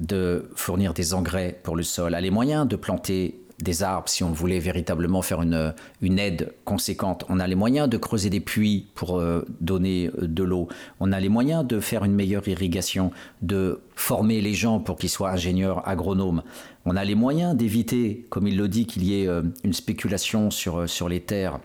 de 0.00 0.50
fournir 0.54 0.94
des 0.94 1.14
engrais 1.14 1.58
pour 1.62 1.76
le 1.76 1.82
sol, 1.82 2.14
a 2.14 2.20
les 2.20 2.30
moyens 2.30 2.66
de 2.66 2.76
planter 2.76 3.40
des 3.62 3.82
arbres 3.82 4.08
si 4.08 4.24
on 4.24 4.32
voulait 4.32 4.58
véritablement 4.58 5.22
faire 5.22 5.42
une, 5.42 5.74
une 6.02 6.18
aide 6.18 6.52
conséquente. 6.64 7.24
On 7.28 7.38
a 7.38 7.46
les 7.46 7.54
moyens 7.54 7.88
de 7.88 7.96
creuser 7.96 8.30
des 8.30 8.40
puits 8.40 8.88
pour 8.94 9.18
euh, 9.18 9.44
donner 9.60 10.10
euh, 10.18 10.26
de 10.26 10.42
l'eau. 10.42 10.68
On 11.00 11.12
a 11.12 11.20
les 11.20 11.28
moyens 11.28 11.64
de 11.64 11.80
faire 11.80 12.04
une 12.04 12.14
meilleure 12.14 12.46
irrigation, 12.48 13.12
de 13.42 13.80
former 13.94 14.40
les 14.40 14.54
gens 14.54 14.80
pour 14.80 14.96
qu'ils 14.96 15.10
soient 15.10 15.30
ingénieurs, 15.30 15.86
agronomes. 15.88 16.42
On 16.84 16.96
a 16.96 17.04
les 17.04 17.14
moyens 17.14 17.56
d'éviter, 17.56 18.26
comme 18.28 18.46
il 18.46 18.56
le 18.56 18.68
dit, 18.68 18.86
qu'il 18.86 19.04
y 19.04 19.22
ait 19.22 19.28
euh, 19.28 19.42
une 19.62 19.72
spéculation 19.72 20.50
sur, 20.50 20.88
sur 20.88 21.08
les 21.08 21.20
terres. 21.20 21.60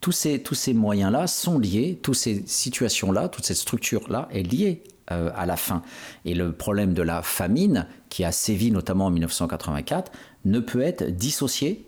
Tous 0.00 0.12
ces, 0.12 0.42
tous 0.42 0.54
ces 0.54 0.74
moyens-là 0.74 1.28
sont 1.28 1.58
liés, 1.58 1.98
toutes 2.02 2.16
ces 2.16 2.42
situations-là, 2.44 3.28
toute 3.28 3.44
cette 3.44 3.56
structure-là 3.56 4.28
est 4.32 4.42
liée 4.42 4.82
euh, 5.12 5.30
à 5.34 5.46
la 5.46 5.56
faim. 5.56 5.82
Et 6.24 6.34
le 6.34 6.52
problème 6.52 6.94
de 6.94 7.02
la 7.02 7.22
famine, 7.22 7.86
qui 8.08 8.24
a 8.24 8.32
sévi 8.32 8.70
notamment 8.70 9.06
en 9.06 9.10
1984, 9.10 10.12
ne 10.44 10.60
peut 10.60 10.82
être 10.82 11.04
dissocié 11.04 11.84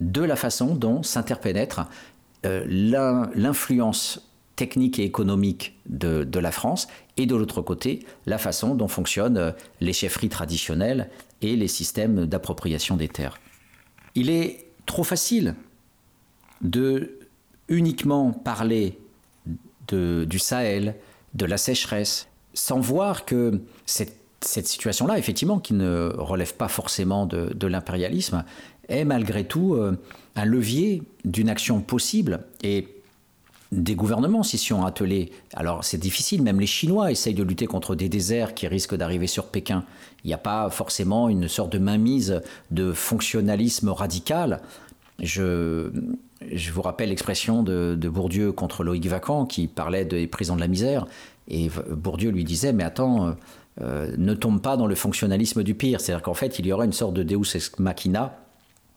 de 0.00 0.22
la 0.22 0.36
façon 0.36 0.74
dont 0.74 1.02
s'interpénètre 1.02 1.86
euh, 2.44 2.64
l'in- 2.68 3.30
l'influence 3.34 4.28
technique 4.56 4.98
et 4.98 5.04
économique 5.04 5.78
de, 5.86 6.38
la 6.38 6.50
France 6.50 6.88
et 7.16 7.26
de 7.26 7.36
l'autre 7.36 7.60
côté 7.62 8.06
la 8.26 8.38
façon 8.38 8.74
dont 8.74 8.88
fonctionnent 8.88 9.36
euh, 9.36 9.52
les 9.80 9.92
chefferies 9.92 10.28
traditionnelles 10.30 11.10
et 11.42 11.56
les 11.56 11.68
systèmes 11.68 12.26
d'appropriation 12.26 12.96
des 12.96 13.08
terres. 13.08 13.38
Il 14.14 14.30
est 14.30 14.66
trop 14.86 15.04
facile 15.04 15.54
de 16.62 17.18
uniquement 17.68 18.32
parler 18.32 18.98
du 19.88 20.38
Sahel, 20.38 20.96
de 21.36 21.46
la 21.46 21.58
sécheresse, 21.58 22.28
sans 22.54 22.80
voir 22.80 23.24
que 23.24 23.60
cette, 23.84 24.16
situation-là, 24.40 25.18
effectivement, 25.18 25.58
qui 25.58 25.74
ne 25.74 26.12
relève 26.16 26.54
pas 26.54 26.68
forcément 26.68 27.26
de, 27.26 27.52
de 27.52 27.66
l'impérialisme, 27.66 28.44
est 28.88 29.04
malgré 29.04 29.44
tout 29.44 29.74
euh, 29.74 29.98
un 30.36 30.44
levier 30.44 31.02
d'une 31.24 31.48
action 31.48 31.80
possible. 31.80 32.40
Et 32.62 32.88
des 33.72 33.94
gouvernements 33.94 34.42
s'y 34.42 34.58
sont 34.58 34.84
attelés. 34.84 35.32
Alors 35.52 35.84
c'est 35.84 35.98
difficile, 35.98 36.42
même 36.42 36.60
les 36.60 36.66
Chinois 36.66 37.10
essayent 37.10 37.34
de 37.34 37.42
lutter 37.42 37.66
contre 37.66 37.94
des 37.94 38.08
déserts 38.08 38.54
qui 38.54 38.68
risquent 38.68 38.94
d'arriver 38.94 39.26
sur 39.26 39.46
Pékin. 39.46 39.84
Il 40.24 40.28
n'y 40.28 40.34
a 40.34 40.38
pas 40.38 40.70
forcément 40.70 41.28
une 41.28 41.48
sorte 41.48 41.72
de 41.72 41.78
mainmise 41.78 42.40
de 42.70 42.92
fonctionnalisme 42.92 43.88
radical. 43.88 44.60
Je, 45.20 45.90
je 46.52 46.70
vous 46.72 46.82
rappelle 46.82 47.08
l'expression 47.08 47.62
de, 47.62 47.96
de 47.98 48.08
Bourdieu 48.08 48.52
contre 48.52 48.84
Loïc 48.84 49.06
Vacan 49.06 49.46
qui 49.46 49.66
parlait 49.66 50.04
des 50.04 50.26
prisons 50.26 50.56
de 50.56 50.60
la 50.60 50.68
misère. 50.68 51.06
Et 51.48 51.70
Bourdieu 51.90 52.30
lui 52.30 52.44
disait, 52.44 52.72
mais 52.72 52.84
attends, 52.84 53.28
euh, 53.28 53.32
euh, 53.80 54.14
ne 54.18 54.34
tombe 54.34 54.60
pas 54.60 54.76
dans 54.76 54.86
le 54.86 54.94
fonctionnalisme 54.94 55.62
du 55.62 55.74
pire. 55.74 56.00
C'est-à-dire 56.00 56.22
qu'en 56.22 56.34
fait, 56.34 56.58
il 56.58 56.66
y 56.66 56.72
aurait 56.72 56.86
une 56.86 56.92
sorte 56.92 57.14
de 57.14 57.22
deus 57.22 57.54
ex 57.54 57.78
machina 57.78 58.38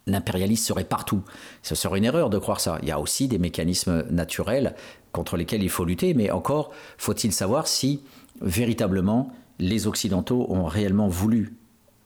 l'impérialisme 0.07 0.66
serait 0.66 0.84
partout. 0.86 1.22
Ce 1.61 1.76
serait 1.76 1.99
une 1.99 2.06
erreur 2.06 2.30
de 2.30 2.38
croire 2.40 2.60
ça. 2.60 2.80
Il 2.82 2.88
y 2.88 2.91
a 2.91 2.99
aussi 2.99 3.28
des 3.28 3.38
mécanismes 3.38 4.06
naturels 4.10 4.76
contre 5.11 5.38
lesquels 5.38 5.61
il 5.61 5.70
faut 5.70 5.86
lutter, 5.86 6.14
mais 6.14 6.32
encore 6.32 6.72
faut-il 6.98 7.32
savoir 7.32 7.68
si 7.68 8.02
véritablement 8.41 9.32
les 9.60 9.88
Occidentaux 9.88 10.48
ont 10.49 10.66
réellement 10.66 11.07
voulu 11.07 11.53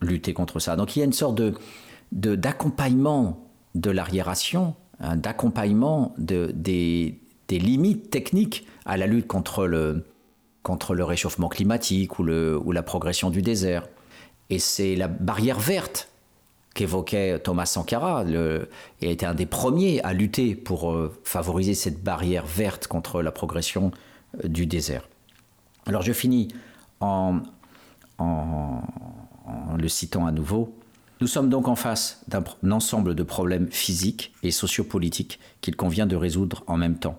lutter 0.01 0.33
contre 0.33 0.59
ça? 0.59 0.75
Donc 0.75 0.95
il 0.95 0.99
y 0.99 1.01
a 1.01 1.05
une 1.05 1.13
sorte 1.13 1.35
de 1.35 1.53
de- 2.11 2.35
d'accompagnement 2.35 3.47
de 3.73 3.89
l'arriération, 3.89 4.75
hein, 5.03 5.15
d'accompagnement 5.15 6.13
de, 6.17 6.51
des, 6.53 7.19
limites 7.49 8.09
techniques 8.09 8.65
à 8.85 8.97
la 8.97 9.05
lutte 9.05 9.27
contre 9.27 9.67
le, 9.67 10.05
contre 10.63 10.95
le 10.95 11.03
réchauffement 11.03 11.49
climatique 11.49 12.17
ou, 12.17 12.23
le, 12.23 12.57
ou 12.57 12.71
la 12.71 12.81
progression 12.81 13.29
du 13.29 13.43
désert. 13.43 13.87
Et 14.49 14.57
c'est 14.57 14.95
la 14.95 15.07
barrière 15.07 15.59
verte 15.59 16.09
qu'évoquait 16.73 17.37
Thomas 17.37 17.67
Sankara. 17.67 18.23
Le, 18.23 18.69
il 19.01 19.07
a 19.07 19.11
été 19.11 19.27
un 19.27 19.35
des 19.35 19.45
premiers 19.45 20.01
à 20.01 20.13
lutter 20.13 20.55
pour 20.55 20.91
euh, 20.91 21.15
favoriser 21.23 21.75
cette 21.75 22.03
barrière 22.03 22.47
verte 22.47 22.87
contre 22.87 23.21
la 23.21 23.31
progression 23.31 23.91
euh, 24.43 24.47
du 24.47 24.65
désert. 24.65 25.07
Alors 25.85 26.01
je 26.01 26.13
finis 26.13 26.47
en, 26.99 27.41
en 28.17 28.81
le 29.77 29.87
citant 29.87 30.25
à 30.25 30.31
nouveau. 30.31 30.75
Nous 31.23 31.27
sommes 31.27 31.47
donc 31.49 31.69
en 31.69 31.77
face 31.77 32.21
d'un 32.27 32.43
ensemble 32.69 33.15
de 33.15 33.23
problèmes 33.23 33.69
physiques 33.71 34.33
et 34.43 34.51
sociopolitiques 34.51 35.39
qu'il 35.61 35.77
convient 35.77 36.05
de 36.05 36.17
résoudre 36.17 36.65
en 36.67 36.75
même 36.75 36.97
temps. 36.97 37.17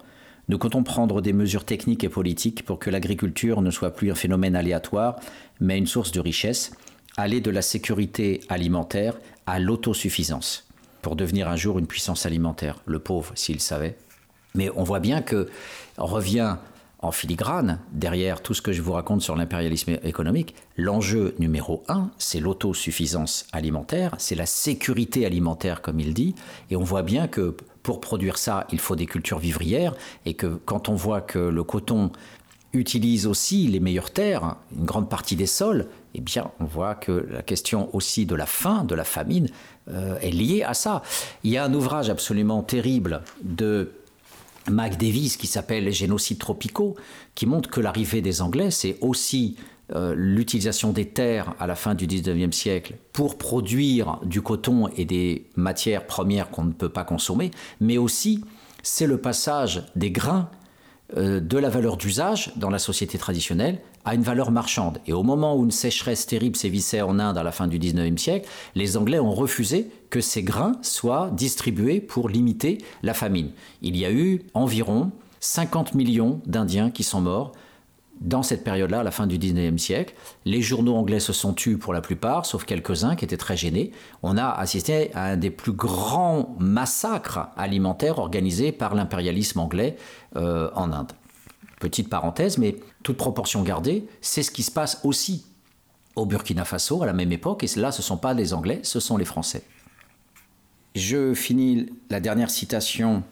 Nous 0.49 0.59
comptons 0.59 0.83
prendre 0.83 1.23
des 1.23 1.33
mesures 1.33 1.65
techniques 1.65 2.05
et 2.05 2.11
politiques 2.11 2.67
pour 2.67 2.79
que 2.79 2.91
l'agriculture 2.91 3.63
ne 3.63 3.71
soit 3.71 3.95
plus 3.95 4.13
un 4.13 4.15
phénomène 4.15 4.57
aléatoire, 4.57 5.19
mais 5.59 5.79
une 5.79 5.87
source 5.87 6.13
de 6.13 6.21
richesse, 6.21 6.73
aller 7.17 7.41
de 7.41 7.51
la 7.51 7.63
sécurité 7.63 8.43
alimentaire 8.51 9.17
à 9.47 9.59
l'autosuffisance, 9.59 10.69
pour 11.01 11.17
devenir 11.17 11.49
un 11.49 11.57
jour 11.57 11.79
une 11.79 11.87
puissance 11.87 12.27
alimentaire. 12.27 12.83
Le 12.85 12.99
pauvre, 12.99 13.33
s'il 13.37 13.61
savait. 13.61 13.97
Mais 14.55 14.69
on 14.77 14.85
voit 14.85 15.01
bien 15.01 15.23
que 15.23 15.49
revient 15.97 16.57
en 17.05 17.13
filigrane 17.13 17.79
derrière 17.93 18.41
tout 18.41 18.55
ce 18.55 18.63
que 18.63 18.73
je 18.73 18.83
vous 18.83 18.93
raconte 18.93 19.21
sur 19.21 19.37
l'impérialisme 19.37 19.99
économique. 20.03 20.55
L'enjeu 20.77 21.35
numéro 21.39 21.83
un, 21.89 22.11
c'est 22.19 22.41
l'autosuffisance 22.41 23.47
alimentaire, 23.53 24.15
c'est 24.19 24.35
la 24.35 24.47
sécurité 24.47 25.27
alimentaire, 25.27 25.83
comme 25.83 26.01
il 26.01 26.15
dit. 26.15 26.35
Et 26.71 26.77
on 26.77 26.83
voit 26.83 27.03
bien 27.03 27.29
que 27.29 27.57
pour 27.83 28.01
produire 28.01 28.39
ça, 28.39 28.67
il 28.73 28.81
faut 28.81 28.97
des 28.97 29.07
cultures 29.07 29.39
vivrières 29.39 29.95
et 30.25 30.35
que 30.35 30.47
quand 30.65 30.89
on 30.89 30.95
voit 30.95 31.21
que 31.21 31.39
le 31.39 31.63
coton 31.63 32.11
utilise 32.73 33.27
aussi 33.27 33.67
les 33.69 33.81
meilleures 33.81 34.11
terres, 34.11 34.57
une 34.77 34.85
grande 34.85 35.09
partie 35.09 35.37
des 35.37 35.47
sols, 35.47 35.87
eh 36.15 36.21
bien, 36.21 36.51
on 36.61 36.65
voit 36.65 36.95
que 36.95 37.27
la 37.31 37.43
question 37.43 37.95
aussi 37.95 38.25
de 38.27 38.35
la 38.35 38.47
faim, 38.47 38.85
de 38.85 38.95
la 38.95 39.05
famine, 39.05 39.49
euh, 39.91 40.19
est 40.21 40.31
liée 40.31 40.63
à 40.63 40.75
ça. 40.75 41.03
Il 41.45 41.51
y 41.51 41.59
a 41.59 41.65
un 41.65 41.75
ouvrage 41.75 42.09
absolument 42.09 42.63
terrible 42.63 43.23
de 43.43 43.93
Mac 44.71 44.99
Davis 44.99 45.37
qui 45.37 45.47
s'appelle 45.47 45.91
génocides 45.93 46.39
tropicaux, 46.39 46.97
qui 47.35 47.47
montre 47.47 47.71
que 47.71 47.81
l'arrivée 47.81 48.23
des 48.23 48.43
Anglais, 48.43 48.71
c'est 48.71 48.99
aussi 49.01 49.57
euh, 49.95 50.15
l'utilisation 50.17 50.93
des 50.93 51.07
terres 51.07 51.55
à 51.61 51.67
la 51.67 51.75
fin 51.75 51.95
du 51.95 52.07
19e 52.07 52.53
siècle 52.53 52.95
pour 53.13 53.37
produire 53.37 54.19
du 54.25 54.41
coton 54.41 54.89
et 54.97 55.05
des 55.05 55.47
matières 55.57 56.07
premières 56.07 56.51
qu'on 56.51 56.65
ne 56.65 56.73
peut 56.73 56.89
pas 56.89 57.05
consommer, 57.05 57.51
mais 57.81 57.99
aussi 57.99 58.43
c'est 58.83 59.07
le 59.07 59.19
passage 59.19 59.85
des 59.95 60.11
grains 60.11 60.49
euh, 61.19 61.39
de 61.39 61.59
la 61.59 61.69
valeur 61.69 61.99
d'usage 61.99 62.53
dans 62.57 62.71
la 62.71 62.79
société 62.79 63.19
traditionnelle 63.19 63.81
à 64.05 64.15
une 64.15 64.23
valeur 64.23 64.51
marchande. 64.51 64.99
Et 65.07 65.13
au 65.13 65.23
moment 65.23 65.57
où 65.57 65.65
une 65.65 65.71
sécheresse 65.71 66.27
terrible 66.27 66.57
sévissait 66.57 67.03
en 67.03 67.19
Inde 67.19 67.39
à 67.39 67.43
la 67.43 67.53
fin 67.53 67.67
du 67.67 67.79
19e 67.79 68.19
siècle, 68.19 68.49
les 68.75 68.97
Anglais 68.97 69.19
ont 69.19 69.33
refusé 69.33 69.91
que 70.11 70.21
ces 70.21 70.43
grains 70.43 70.77
soient 70.83 71.31
distribués 71.33 72.01
pour 72.01 72.29
limiter 72.29 72.79
la 73.03 73.15
famine. 73.15 73.51
Il 73.83 73.97
y 73.97 74.05
a 74.05 74.13
eu 74.13 74.43
environ 74.55 75.11
50 75.41 75.95
millions 75.95 76.41
d'Indiens 76.47 76.91
qui 76.91 77.03
sont 77.03 77.21
morts 77.21 77.53
dans 78.21 78.43
cette 78.43 78.65
période-là, 78.65 79.01
à 79.01 79.03
la 79.03 79.11
fin 79.11 79.27
du 79.27 79.39
19e 79.39 79.79
siècle. 79.79 80.15
Les 80.45 80.63
journaux 80.63 80.95
anglais 80.95 81.21
se 81.21 81.33
sont 81.33 81.53
tus 81.53 81.79
pour 81.79 81.93
la 81.93 82.01
plupart, 82.01 82.47
sauf 82.47 82.65
quelques-uns 82.65 83.17
qui 83.17 83.25
étaient 83.25 83.37
très 83.37 83.57
gênés. 83.57 83.91
On 84.23 84.39
a 84.39 84.49
assisté 84.49 85.13
à 85.15 85.25
un 85.33 85.37
des 85.37 85.51
plus 85.51 85.73
grands 85.73 86.55
massacres 86.59 87.49
alimentaires 87.57 88.19
organisés 88.19 88.73
par 88.73 88.95
l'impérialisme 88.95 89.59
anglais 89.61 89.97
euh, 90.37 90.71
en 90.75 90.93
Inde. 90.93 91.13
Petite 91.85 92.09
parenthèse, 92.09 92.57
mais 92.57 92.77
toute 93.03 93.19
proportion 93.19 93.63
gardée, 93.63 94.07
c'est 94.23 94.43
ce 94.43 94.51
qui 94.51 94.63
se 94.63 94.71
passe 94.71 95.01
aussi 95.05 95.45
au 96.17 96.25
Burkina 96.25 96.65
Faso 96.65 97.03
à 97.03 97.07
la 97.07 97.13
même 97.13 97.31
époque, 97.31 97.63
et 97.63 97.79
là, 97.79 97.93
ce 97.93 98.01
ne 98.01 98.05
sont 98.05 98.17
pas 98.17 98.33
les 98.33 98.55
Anglais, 98.55 98.81
ce 98.85 99.01
sont 99.01 99.19
les 99.19 99.27
Français. 99.27 99.65
Je 100.95 101.35
finis 101.35 101.91
la 102.09 102.21
dernière 102.21 102.49
citation 102.49 103.23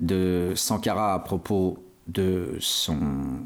de 0.00 0.52
Sankara 0.54 1.14
à 1.14 1.18
propos 1.20 1.82
de, 2.08 2.58
son, 2.60 2.98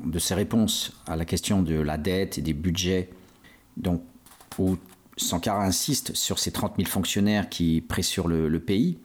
de 0.05 0.19
ses 0.19 0.35
réponses 0.35 0.93
à 1.07 1.15
la 1.15 1.25
question 1.25 1.63
de 1.63 1.77
la 1.77 1.97
dette 1.97 2.37
et 2.37 2.43
des 2.43 2.53
budgets, 2.53 3.11
donc, 3.77 4.03
où 4.59 4.77
Sankara 5.17 5.65
insiste 5.65 6.17
sur 6.17 6.41
ces 6.41 6.51
30 6.51 6.75
000 6.79 6.89
fonctionnaires 6.89 7.49
qui 7.49 7.81
pressurent 7.81 8.27
le, 8.27 8.49
le 8.49 8.59
pays. 8.59 8.99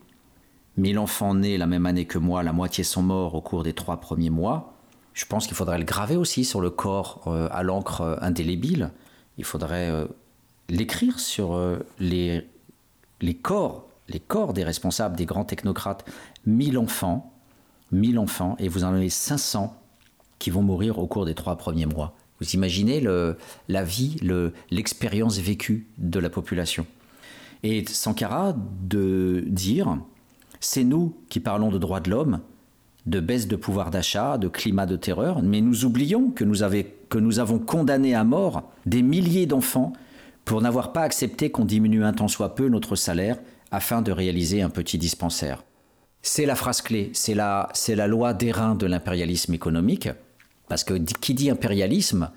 1000 0.78 0.98
enfants 0.98 1.36
nés 1.36 1.58
la 1.58 1.68
même 1.68 1.86
année 1.86 2.06
que 2.06 2.18
moi, 2.18 2.42
la 2.42 2.52
moitié 2.52 2.82
sont 2.82 3.02
morts 3.04 3.36
au 3.36 3.40
cours 3.40 3.62
des 3.62 3.72
trois 3.72 4.00
premiers 4.00 4.30
mois. 4.30 4.72
Je 5.14 5.24
pense 5.26 5.46
qu'il 5.46 5.56
faudrait 5.56 5.78
le 5.78 5.84
graver 5.84 6.16
aussi 6.16 6.44
sur 6.44 6.60
le 6.60 6.70
corps 6.70 7.22
euh, 7.26 7.48
à 7.50 7.62
l'encre 7.62 8.00
euh, 8.00 8.16
indélébile. 8.20 8.90
Il 9.38 9.44
faudrait 9.44 9.90
euh, 9.90 10.06
l'écrire 10.68 11.18
sur 11.20 11.58
les, 11.98 12.46
les 13.20 13.34
corps, 13.34 13.88
les 14.08 14.20
corps 14.20 14.52
des 14.52 14.64
responsables, 14.64 15.16
des 15.16 15.26
grands 15.26 15.44
technocrates. 15.44 16.04
1000 16.46 16.78
enfants, 16.78 17.32
1000 17.92 18.18
enfants, 18.18 18.56
et 18.58 18.68
vous 18.68 18.84
en 18.84 18.94
avez 18.94 19.10
500 19.10 19.76
qui 20.38 20.50
vont 20.50 20.62
mourir 20.62 20.98
au 20.98 21.06
cours 21.06 21.24
des 21.24 21.34
trois 21.34 21.56
premiers 21.56 21.86
mois. 21.86 22.14
Vous 22.40 22.50
imaginez 22.50 23.00
le, 23.00 23.36
la 23.68 23.84
vie, 23.84 24.16
le- 24.22 24.52
l'expérience 24.70 25.38
vécue 25.38 25.86
de 25.98 26.18
la 26.18 26.30
population. 26.30 26.86
Et 27.62 27.84
Sankara 27.86 28.54
de 28.82 29.44
dire, 29.46 29.96
c'est 30.58 30.82
nous 30.84 31.14
qui 31.28 31.38
parlons 31.38 31.70
de 31.70 31.78
droits 31.78 32.00
de 32.00 32.10
l'homme, 32.10 32.40
de 33.06 33.20
baisse 33.20 33.48
de 33.48 33.56
pouvoir 33.56 33.90
d'achat, 33.90 34.38
de 34.38 34.48
climat 34.48 34.86
de 34.86 34.96
terreur, 34.96 35.42
mais 35.42 35.60
nous 35.60 35.84
oublions 35.84 36.30
que 36.30 36.44
nous, 36.44 36.62
avons 36.62 37.58
condamné 37.58 38.14
à 38.14 38.24
mort 38.24 38.70
des 38.86 39.02
milliers 39.02 39.46
d'enfants 39.46 39.92
pour 40.44 40.60
n'avoir 40.60 40.92
pas 40.92 41.02
accepté 41.02 41.50
qu'on 41.50 41.64
diminue 41.64 42.04
un 42.04 42.12
tant 42.12 42.28
soit 42.28 42.54
peu 42.54 42.68
notre 42.68 42.96
salaire 42.96 43.38
afin 43.70 44.02
de 44.02 44.12
réaliser 44.12 44.62
un 44.62 44.70
petit 44.70 44.98
dispensaire. 44.98 45.64
C'est 46.22 46.46
la 46.46 46.54
phrase 46.54 46.82
clé, 46.82 47.10
c'est 47.14 47.34
la, 47.34 47.68
c'est 47.72 47.96
la 47.96 48.06
loi 48.06 48.34
d'airain 48.34 48.76
de 48.76 48.86
l'impérialisme 48.86 49.54
économique, 49.54 50.08
parce 50.68 50.84
que 50.84 50.94
qui 50.94 51.34
dit 51.34 51.50
impérialisme, 51.50 52.30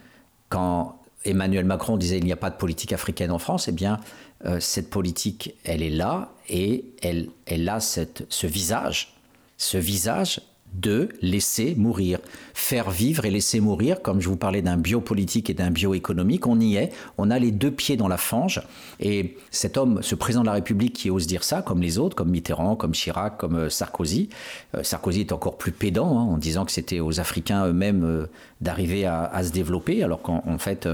quand 0.50 1.00
Emmanuel 1.26 1.66
Macron 1.66 1.98
disait 1.98 2.18
il 2.18 2.26
n'y 2.26 2.32
a 2.32 2.38
pas 2.38 2.50
de 2.50 2.56
politique 2.56 2.94
africaine 2.94 3.32
en 3.32 3.40
France, 3.40 3.68
eh 3.68 3.72
bien, 3.72 4.00
euh, 4.46 4.60
cette 4.60 4.90
politique, 4.90 5.56
elle 5.64 5.84
est 5.84 5.90
là 5.90 6.34
et 6.50 6.86
elle, 7.02 7.70
a 7.70 7.80
ce 7.80 8.48
visage, 8.48 9.14
ce 9.58 9.78
visage 9.78 10.42
de 10.82 11.10
laisser 11.22 11.74
mourir, 11.76 12.20
faire 12.54 12.90
vivre 12.90 13.26
et 13.26 13.32
laisser 13.32 13.60
mourir, 13.60 14.02
comme 14.02 14.20
je 14.20 14.28
vous 14.28 14.36
parlais 14.36 14.62
d'un 14.62 14.78
biopolitique 14.78 15.50
et 15.50 15.54
d'un 15.54 15.72
bioéconomique, 15.72 16.48
on 16.48 16.60
y 16.60 16.76
est, 16.76 16.92
on 17.18 17.32
a 17.32 17.40
les 17.40 17.52
deux 17.52 17.72
pieds 17.72 17.98
dans 17.98 18.08
la 18.08 18.18
fange, 18.18 18.62
et 19.00 19.38
cet 19.52 19.78
homme, 19.78 20.02
ce 20.02 20.16
président 20.16 20.42
de 20.42 20.48
la 20.48 20.54
République 20.54 20.94
qui 20.94 21.10
ose 21.10 21.28
dire 21.28 21.44
ça, 21.44 21.62
comme 21.62 21.82
les 21.82 21.98
autres, 21.98 22.16
comme 22.16 22.30
Mitterrand, 22.30 22.76
comme 22.76 22.92
Chirac, 22.92 23.38
comme 23.38 23.56
euh, 23.56 23.70
Sarkozy, 23.70 24.30
euh, 24.76 24.84
Sarkozy 24.84 25.22
est 25.22 25.32
encore 25.32 25.58
plus 25.58 25.72
pédant, 25.72 26.20
hein, 26.20 26.24
en 26.24 26.38
disant 26.38 26.66
que 26.66 26.72
c'était 26.72 27.00
aux 27.00 27.20
Africains 27.20 27.68
eux-mêmes 27.68 28.04
euh, 28.04 28.26
d'arriver 28.62 29.06
à, 29.06 29.44
se 29.44 29.52
développer, 29.52 30.04
alors 30.04 30.22
qu'en 30.22 30.44
en 30.48 30.58
fait, 30.58 30.88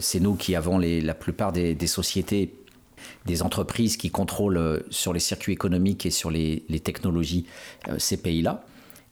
c'est 0.00 0.20
nous 0.20 0.34
qui 0.34 0.56
avons 0.56 0.78
la 0.78 1.14
plupart 1.14 1.52
des, 1.52 1.86
sociétés 1.86 2.52
des 3.24 3.42
entreprises 3.42 3.96
qui 3.96 4.10
contrôlent 4.10 4.82
sur 4.90 5.12
les 5.12 5.20
circuits 5.20 5.52
économiques 5.52 6.04
et 6.04 6.10
sur 6.10 6.30
les, 6.30 6.64
technologies 6.82 7.46
ces 7.98 8.16
pays-là. 8.16 8.64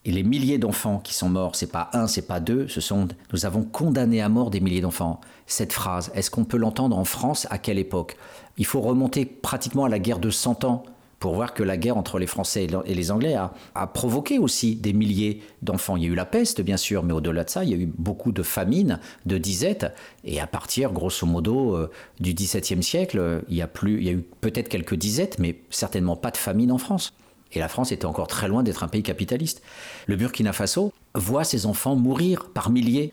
Et 0.06 0.12
les 0.12 0.22
milliers 0.22 0.58
d'enfants 0.58 0.98
qui 1.02 1.14
sont 1.14 1.30
morts, 1.30 1.56
c'est 1.56 1.70
pas 1.72 1.88
un, 1.94 2.06
c'est 2.06 2.26
pas 2.26 2.38
deux, 2.40 2.68
ce 2.68 2.80
sont 2.82 3.08
nous 3.32 3.46
avons 3.46 3.62
condamné 3.62 4.20
à 4.20 4.28
mort 4.28 4.50
des 4.50 4.60
milliers 4.60 4.82
d'enfants. 4.82 5.20
Cette 5.46 5.72
phrase, 5.72 6.10
est-ce 6.14 6.30
qu'on 6.30 6.44
peut 6.44 6.58
l'entendre 6.58 6.98
en 6.98 7.04
France 7.04 7.46
à 7.50 7.56
quelle 7.58 7.78
époque? 7.78 8.16
Il 8.58 8.66
faut 8.66 8.80
remonter 8.82 9.24
pratiquement 9.24 9.84
à 9.84 9.88
la 9.88 9.98
guerre 9.98 10.18
de 10.18 10.28
100 10.30 10.64
ans 10.64 10.84
pour 11.20 11.34
voir 11.34 11.54
que 11.54 11.62
la 11.62 11.78
guerre 11.78 11.96
entre 11.96 12.18
les 12.18 12.26
Français 12.26 12.64
et 12.64 12.66
le- 12.66 12.82
et 12.84 12.92
les 12.94 13.10
Anglais 13.10 13.34
a, 13.34 13.86
provoqué 13.86 14.38
aussi 14.38 14.76
des 14.76 14.92
milliers 14.92 15.40
d'enfants. 15.62 15.96
Il 15.96 16.02
y 16.02 16.06
a 16.06 16.10
eu 16.10 16.14
la 16.14 16.26
peste, 16.26 16.60
bien 16.60 16.76
sûr, 16.76 17.02
mais 17.02 17.14
au-delà 17.14 17.44
de 17.44 17.48
ça, 17.50 17.64
il 17.64 17.70
y 17.70 17.72
a 17.72 17.78
eu 17.78 17.86
beaucoup 17.96 18.30
de 18.30 18.42
famines, 18.42 19.00
de 19.24 19.38
disettes. 19.38 19.86
Et 20.24 20.38
à 20.38 20.46
partir, 20.46 20.92
grosso 20.92 21.26
modo, 21.26 21.76
euh, 21.76 21.90
du 22.20 22.34
XVIIe 22.34 22.82
siècle, 22.82 23.42
il 23.48 23.56
y 23.56 23.62
a, 23.62 23.66
plus, 23.66 23.96
il 23.98 24.04
y 24.04 24.10
a 24.10 24.12
eu 24.12 24.24
peut-être 24.42 24.68
quelques 24.68 24.96
disettes, 24.96 25.38
mais 25.38 25.60
certainement 25.70 26.16
pas 26.16 26.30
de 26.30 26.36
famine 26.36 26.70
en 26.70 26.78
France. 26.78 27.14
Et 27.52 27.58
la 27.58 27.68
France 27.68 27.92
était 27.92 28.06
encore 28.06 28.26
très 28.26 28.48
loin 28.48 28.62
d'être 28.62 28.82
un 28.82 28.88
pays 28.88 29.02
capitaliste. 29.02 29.62
Le 30.06 30.16
Burkina 30.16 30.52
Faso 30.52 30.92
voit 31.14 31.44
ses 31.44 31.66
enfants 31.66 31.94
mourir 31.94 32.50
par 32.52 32.70
milliers 32.70 33.12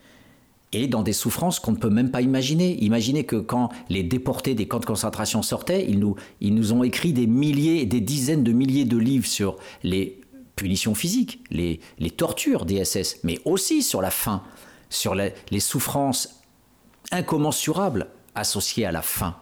et 0.73 0.87
dans 0.87 1.03
des 1.03 1.13
souffrances 1.13 1.59
qu'on 1.59 1.71
ne 1.71 1.77
peut 1.77 1.89
même 1.89 2.11
pas 2.11 2.21
imaginer. 2.21 2.81
Imaginez 2.83 3.25
que 3.25 3.35
quand 3.35 3.69
les 3.89 4.03
déportés 4.03 4.55
des 4.55 4.67
camps 4.67 4.79
de 4.79 4.85
concentration 4.85 5.41
sortaient, 5.41 5.85
ils 5.87 5.99
nous, 5.99 6.15
ils 6.39 6.55
nous 6.55 6.73
ont 6.73 6.83
écrit 6.83 7.13
des 7.13 7.27
milliers, 7.27 7.85
des 7.85 8.01
dizaines 8.01 8.43
de 8.43 8.51
milliers 8.51 8.85
de 8.85 8.97
livres 8.97 9.27
sur 9.27 9.57
les 9.83 10.21
punitions 10.55 10.95
physiques, 10.95 11.43
les, 11.49 11.79
les 11.99 12.11
tortures 12.11 12.65
des 12.65 12.83
SS, 12.83 13.19
mais 13.23 13.39
aussi 13.45 13.83
sur 13.83 14.01
la 14.01 14.11
faim, 14.11 14.43
sur 14.89 15.15
les, 15.15 15.33
les 15.49 15.59
souffrances 15.59 16.41
incommensurables 17.11 18.07
associées 18.35 18.85
à 18.85 18.91
la 18.91 19.01
faim. 19.01 19.35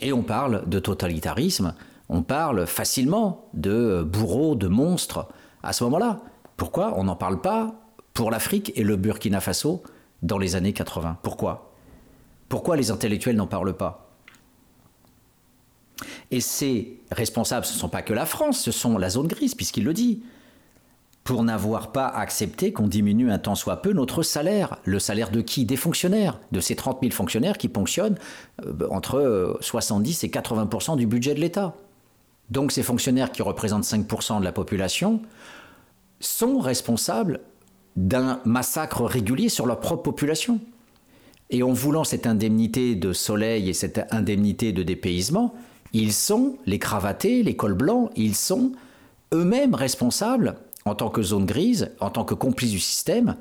Et 0.00 0.12
on 0.12 0.22
parle 0.22 0.68
de 0.68 0.78
totalitarisme, 0.78 1.74
on 2.08 2.22
parle 2.22 2.66
facilement 2.66 3.48
de 3.54 4.02
bourreaux, 4.02 4.54
de 4.54 4.68
monstres 4.68 5.28
à 5.62 5.72
ce 5.72 5.84
moment-là. 5.84 6.20
Pourquoi 6.56 6.94
on 6.96 7.04
n'en 7.04 7.16
parle 7.16 7.40
pas 7.40 7.74
pour 8.14 8.30
l'Afrique 8.30 8.72
et 8.76 8.82
le 8.82 8.96
Burkina 8.96 9.40
Faso 9.40 9.82
dans 10.22 10.38
les 10.38 10.56
années 10.56 10.72
80 10.72 11.18
Pourquoi? 11.22 11.72
Pourquoi 12.48 12.76
les 12.76 12.90
intellectuels 12.90 13.36
n'en 13.36 13.46
parlent 13.46 13.76
pas? 13.76 14.08
Et 16.30 16.40
ces 16.40 17.00
responsables, 17.10 17.64
ce 17.64 17.74
ne 17.74 17.78
sont 17.78 17.88
pas 17.88 18.02
que 18.02 18.12
la 18.12 18.26
France, 18.26 18.60
ce 18.60 18.70
sont 18.70 18.98
la 18.98 19.10
zone 19.10 19.26
grise, 19.26 19.54
puisqu'il 19.54 19.84
le 19.84 19.92
dit 19.92 20.22
pour 21.24 21.42
n'avoir 21.42 21.92
pas 21.92 22.06
accepté 22.06 22.72
qu'on 22.72 22.88
diminue 22.88 23.30
un 23.30 23.38
tant 23.38 23.54
soit 23.54 23.82
peu 23.82 23.92
notre 23.92 24.22
salaire. 24.22 24.78
Le 24.84 24.98
salaire 24.98 25.30
de 25.30 25.42
qui? 25.42 25.66
Des 25.66 25.76
fonctionnaires, 25.76 26.40
de 26.52 26.60
ces 26.60 26.74
30 26.74 27.00
000 27.02 27.12
fonctionnaires 27.12 27.58
qui 27.58 27.68
ponctionnent 27.68 28.16
euh, 28.64 28.88
entre 28.90 29.16
euh, 29.16 29.58
70 29.60 30.24
et 30.24 30.28
80% 30.28 30.96
du 30.96 31.06
budget 31.06 31.34
de 31.34 31.40
l'État. 31.40 31.74
Donc 32.50 32.72
ces 32.72 32.82
fonctionnaires 32.82 33.32
qui 33.32 33.42
représentent 33.42 33.84
5% 33.84 34.40
de 34.40 34.44
la 34.44 34.52
population 34.52 35.20
sont 36.20 36.58
responsables 36.58 37.40
d'un 37.96 38.40
massacre 38.44 39.04
régulier 39.04 39.48
sur 39.48 39.66
leur 39.66 39.80
propre 39.80 40.02
population. 40.02 40.60
Et 41.50 41.62
en 41.62 41.72
voulant 41.72 42.04
cette 42.04 42.26
indemnité 42.26 42.94
de 42.94 43.12
soleil 43.12 43.68
et 43.68 43.74
cette 43.74 44.06
indemnité 44.10 44.72
de 44.72 44.82
dépaysement, 44.82 45.54
ils 45.92 46.12
sont, 46.12 46.58
les 46.66 46.78
cravatés, 46.78 47.42
les 47.42 47.56
cols 47.56 47.74
blancs, 47.74 48.10
ils 48.16 48.34
sont 48.34 48.72
eux-mêmes 49.32 49.74
responsables 49.74 50.56
en 50.84 50.94
tant 50.94 51.10
que 51.10 51.22
zone 51.22 51.46
grise, 51.46 51.90
en 52.00 52.10
tant 52.10 52.24
que 52.24 52.34
complices 52.34 52.70
du 52.70 52.80
système, 52.80 53.36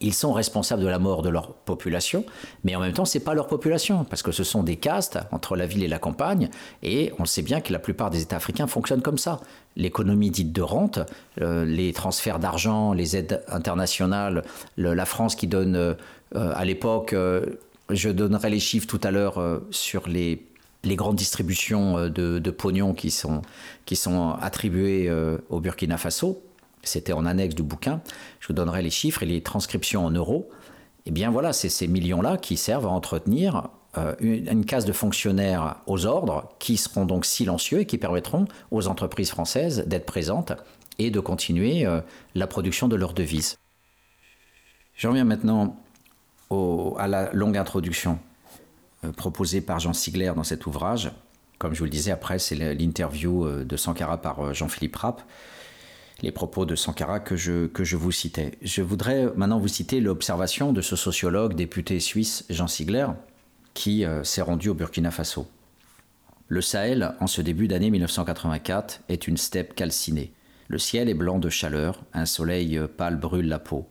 ils 0.00 0.14
sont 0.14 0.32
responsables 0.32 0.82
de 0.82 0.88
la 0.88 0.98
mort 0.98 1.22
de 1.22 1.28
leur 1.28 1.52
population, 1.52 2.24
mais 2.64 2.74
en 2.74 2.80
même 2.80 2.92
temps, 2.92 3.04
ce 3.04 3.18
n'est 3.18 3.24
pas 3.24 3.34
leur 3.34 3.46
population, 3.46 4.04
parce 4.04 4.22
que 4.22 4.32
ce 4.32 4.44
sont 4.44 4.62
des 4.62 4.76
castes 4.76 5.18
entre 5.30 5.56
la 5.56 5.66
ville 5.66 5.82
et 5.84 5.88
la 5.88 5.98
campagne, 5.98 6.48
et 6.82 7.12
on 7.18 7.26
sait 7.26 7.42
bien 7.42 7.60
que 7.60 7.72
la 7.72 7.78
plupart 7.78 8.10
des 8.10 8.22
États 8.22 8.36
africains 8.36 8.66
fonctionnent 8.66 9.02
comme 9.02 9.18
ça. 9.18 9.40
L'économie 9.76 10.30
dite 10.30 10.52
de 10.52 10.62
rente, 10.62 11.00
euh, 11.40 11.64
les 11.64 11.92
transferts 11.92 12.38
d'argent, 12.38 12.92
les 12.92 13.16
aides 13.16 13.42
internationales, 13.48 14.42
le- 14.76 14.94
la 14.94 15.04
France 15.04 15.34
qui 15.36 15.46
donne, 15.46 15.76
euh, 15.76 15.94
à 16.34 16.64
l'époque, 16.64 17.12
euh, 17.12 17.44
je 17.90 18.08
donnerai 18.08 18.50
les 18.50 18.60
chiffres 18.60 18.86
tout 18.86 19.00
à 19.02 19.10
l'heure 19.10 19.42
sur 19.70 20.08
les, 20.08 20.46
grandes 20.86 21.16
distributions 21.16 22.08
de, 22.08 22.38
de 22.38 22.50
pognon 22.50 22.94
qui 22.94 23.10
sont, 23.10 23.42
attribuées 24.40 25.12
au 25.50 25.60
Burkina 25.60 25.98
Faso, 25.98 26.40
c'était 26.82 27.12
en 27.12 27.26
annexe 27.26 27.54
du 27.54 27.62
bouquin, 27.62 28.00
je 28.40 28.48
vous 28.48 28.54
donnerai 28.54 28.82
les 28.82 28.90
chiffres 28.90 29.22
et 29.22 29.26
les 29.26 29.42
transcriptions 29.42 30.04
en 30.04 30.10
euros. 30.10 30.48
Eh 31.06 31.10
bien 31.10 31.30
voilà, 31.30 31.52
c'est 31.52 31.68
ces 31.68 31.86
millions-là 31.86 32.36
qui 32.36 32.56
servent 32.56 32.86
à 32.86 32.90
entretenir 32.90 33.70
euh, 33.98 34.14
une, 34.20 34.64
case 34.64 34.84
de 34.84 34.92
fonctionnaires 34.92 35.76
aux 35.88 36.06
ordres 36.06 36.48
qui 36.60 36.76
seront 36.76 37.06
donc 37.06 37.26
silencieux 37.26 37.80
et 37.80 37.86
qui 37.86 37.98
permettront 37.98 38.46
aux 38.70 38.86
entreprises 38.86 39.30
françaises 39.30 39.84
d'être 39.86 40.06
présentes 40.06 40.52
et 41.00 41.10
de 41.10 41.18
continuer 41.18 41.86
euh, 41.86 42.00
la 42.36 42.46
production 42.46 42.86
de 42.86 42.94
leurs 42.94 43.14
devises. 43.14 43.58
Je 44.94 45.08
reviens 45.08 45.24
maintenant 45.24 45.76
à 46.98 47.08
la 47.08 47.32
longue 47.32 47.56
introduction 47.56 48.20
euh, 49.04 49.10
proposée 49.10 49.60
par 49.60 49.80
Jean 49.80 49.92
Sigler 49.92 50.32
dans 50.36 50.44
cet 50.44 50.66
ouvrage. 50.66 51.10
Comme 51.58 51.74
je 51.74 51.80
vous 51.80 51.84
le 51.84 51.90
disais, 51.90 52.12
après, 52.12 52.38
c'est 52.38 52.54
l'interview 52.54 53.64
de 53.64 53.76
Sankara 53.76 54.18
par 54.18 54.54
Jean-Philippe 54.54 54.96
Rapp 54.96 55.22
les 56.22 56.32
propos 56.32 56.66
de 56.66 56.74
Sankara 56.74 57.20
que 57.20 57.36
je, 57.36 57.66
que 57.66 57.84
je 57.84 57.96
vous 57.96 58.12
citais. 58.12 58.52
Je 58.62 58.82
voudrais 58.82 59.26
maintenant 59.36 59.58
vous 59.58 59.68
citer 59.68 60.00
l'observation 60.00 60.72
de 60.72 60.82
ce 60.82 60.96
sociologue 60.96 61.54
député 61.54 62.00
suisse 62.00 62.44
Jean 62.50 62.66
Sigler 62.66 63.06
qui 63.74 64.04
euh, 64.04 64.24
s'est 64.24 64.42
rendu 64.42 64.68
au 64.68 64.74
Burkina 64.74 65.10
Faso. 65.10 65.46
Le 66.48 66.60
Sahel, 66.60 67.14
en 67.20 67.26
ce 67.26 67.40
début 67.40 67.68
d'année 67.68 67.90
1984, 67.90 69.02
est 69.08 69.28
une 69.28 69.36
steppe 69.36 69.74
calcinée. 69.74 70.32
Le 70.68 70.78
ciel 70.78 71.08
est 71.08 71.14
blanc 71.14 71.38
de 71.38 71.48
chaleur, 71.48 72.00
un 72.12 72.26
soleil 72.26 72.76
euh, 72.76 72.88
pâle 72.88 73.16
brûle 73.16 73.48
la 73.48 73.58
peau. 73.58 73.88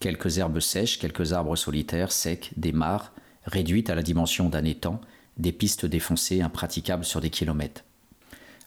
Quelques 0.00 0.38
herbes 0.38 0.60
sèches, 0.60 0.98
quelques 0.98 1.34
arbres 1.34 1.56
solitaires, 1.56 2.10
secs, 2.10 2.52
des 2.56 2.72
mares, 2.72 3.12
réduites 3.44 3.90
à 3.90 3.94
la 3.94 4.02
dimension 4.02 4.48
d'un 4.48 4.64
étang, 4.64 5.00
des 5.36 5.52
pistes 5.52 5.86
défoncées, 5.86 6.40
impraticables 6.40 7.04
sur 7.04 7.20
des 7.20 7.30
kilomètres. 7.30 7.84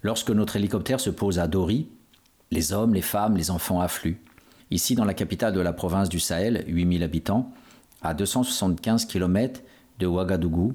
Lorsque 0.03 0.31
notre 0.31 0.55
hélicoptère 0.55 0.99
se 0.99 1.09
pose 1.09 1.39
à 1.39 1.47
Dori, 1.47 1.87
les 2.53 2.71
hommes, 2.71 2.93
les 2.93 3.01
femmes, 3.01 3.35
les 3.35 3.51
enfants 3.51 3.81
affluent. 3.81 4.21
Ici, 4.71 4.95
dans 4.95 5.05
la 5.05 5.13
capitale 5.13 5.53
de 5.53 5.59
la 5.59 5.73
province 5.73 6.09
du 6.09 6.19
Sahel, 6.19 6.63
8000 6.67 7.03
habitants, 7.03 7.51
à 8.01 8.13
275 8.13 9.05
km 9.05 9.61
de 9.99 10.07
Ouagadougou, 10.07 10.73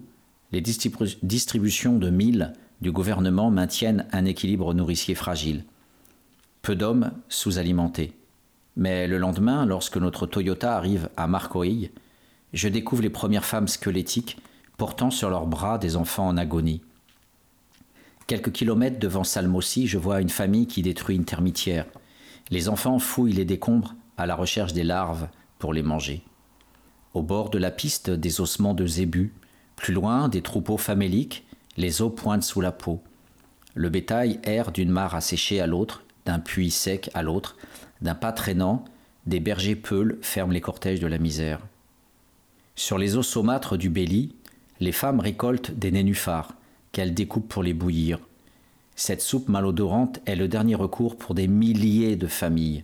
les 0.53 0.61
distribu- 0.61 1.19
distributions 1.23 1.97
de 1.99 2.11
mille 2.11 2.53
du 2.81 2.93
gouvernement 2.93 3.51
maintiennent 3.51 4.07
un 4.13 4.25
équilibre 4.25 4.75
nourricier 4.75 5.15
fragile. 5.15 5.65
Peu 6.63 6.75
d'hommes 6.77 7.13
sous-alimentés. 7.29 8.13
Mais 8.77 9.09
le 9.09 9.19
lendemain, 9.19 9.67
lorsque 9.67 9.97
notre 9.97 10.27
Toyota 10.27 10.77
arrive 10.77 11.09
à 11.17 11.27
Marcoï, 11.27 11.91
je 12.53 12.69
découvre 12.69 13.03
les 13.03 13.11
premières 13.11 13.45
femmes 13.45 13.69
squelettiques 13.69 14.39
portant 14.77 15.11
sur 15.11 15.29
leurs 15.29 15.47
bras 15.47 15.79
des 15.79 15.97
enfants 15.97 16.29
en 16.29 16.37
agonie. 16.37 16.83
Quelques 18.29 18.53
kilomètres 18.53 18.99
devant 18.99 19.25
Salmossi, 19.25 19.87
je 19.87 19.97
vois 19.97 20.21
une 20.21 20.29
famille 20.29 20.67
qui 20.67 20.83
détruit 20.83 21.17
une 21.17 21.25
termitière. 21.25 21.87
Les 22.51 22.69
enfants 22.69 22.99
fouillent 22.99 23.33
les 23.33 23.47
décombres 23.47 23.95
à 24.19 24.27
la 24.27 24.37
recherche 24.37 24.75
des 24.75 24.85
larves 24.85 25.29
pour 25.59 25.73
les 25.73 25.83
manger. 25.83 26.23
Au 27.15 27.23
bord 27.23 27.49
de 27.49 27.57
la 27.57 27.71
piste, 27.71 28.11
des 28.11 28.43
ossements 28.43 28.75
de 28.75 28.87
zébus. 28.87 29.33
Plus 29.77 29.95
loin, 29.95 30.29
des 30.29 30.43
troupeaux 30.43 30.77
faméliques, 30.77 31.47
Les 31.79 32.03
eaux 32.03 32.11
pointent 32.11 32.43
sous 32.43 32.61
la 32.61 32.73
peau. 32.73 33.01
Le 33.75 33.89
bétail 33.89 34.41
erre 34.43 34.73
d'une 34.73 34.91
mare 34.91 35.15
asséchée 35.15 35.61
à 35.61 35.67
l'autre, 35.67 36.03
d'un 36.27 36.41
puits 36.41 36.73
sec 36.73 37.09
à 37.15 37.23
l'autre, 37.23 37.57
d'un 38.03 38.17
pas 38.17 38.33
traînant, 38.33 38.85
des 39.27 39.41
bergers 39.41 39.77
peuls 39.77 40.19
ferment 40.21 40.53
les 40.53 40.61
cortèges 40.61 41.01
de 41.01 41.07
la 41.07 41.19
misère. 41.19 41.61
Sur 42.75 42.99
les 42.99 43.17
eaux 43.17 43.23
saumâtres 43.23 43.79
du 43.79 43.89
Béli, 43.89 44.35
les 44.81 44.93
femmes 44.93 45.21
récoltent 45.21 45.71
des 45.71 45.93
nénuphars 45.93 46.58
qu'elles 46.99 47.15
découpent 47.15 47.47
pour 47.47 47.63
les 47.63 47.75
bouillir. 47.75 48.19
Cette 48.97 49.23
soupe 49.23 49.49
malodorante 49.49 50.19
est 50.27 50.35
le 50.35 50.49
dernier 50.49 50.75
recours 50.75 51.17
pour 51.17 51.37
des 51.37 51.47
milliers 51.47 52.17
de 52.17 52.27
familles. 52.27 52.83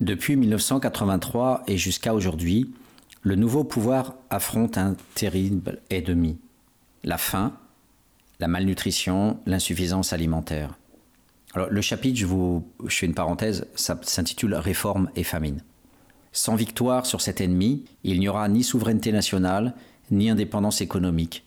Depuis 0.00 0.36
1983 0.36 1.64
et 1.66 1.76
jusqu'à 1.76 2.14
aujourd'hui, 2.14 2.72
le 3.22 3.34
nouveau 3.34 3.64
pouvoir 3.64 4.14
affronte 4.30 4.78
un 4.78 4.94
terrible 5.16 5.80
ennemi, 5.90 6.38
la 7.02 7.18
faim, 7.18 7.52
la 8.38 8.46
malnutrition, 8.46 9.40
l'insuffisance 9.44 10.12
alimentaire. 10.12 10.78
Le 11.56 11.80
chapitre, 11.80 12.16
je, 12.16 12.26
vous, 12.26 12.64
fais 12.86 13.06
une 13.06 13.14
parenthèse, 13.14 13.66
s'intitule 13.74 14.54
Réforme 14.54 15.10
et 15.16 15.24
famine. 15.24 15.64
Sans 16.30 16.54
victoire 16.54 17.06
sur 17.06 17.22
cet 17.22 17.40
ennemi, 17.40 17.86
il 18.04 18.20
n'y 18.20 18.28
aura 18.28 18.48
ni 18.48 18.62
souveraineté 18.62 19.10
nationale, 19.10 19.74
ni 20.12 20.30
indépendance 20.30 20.80
économique, 20.80 21.44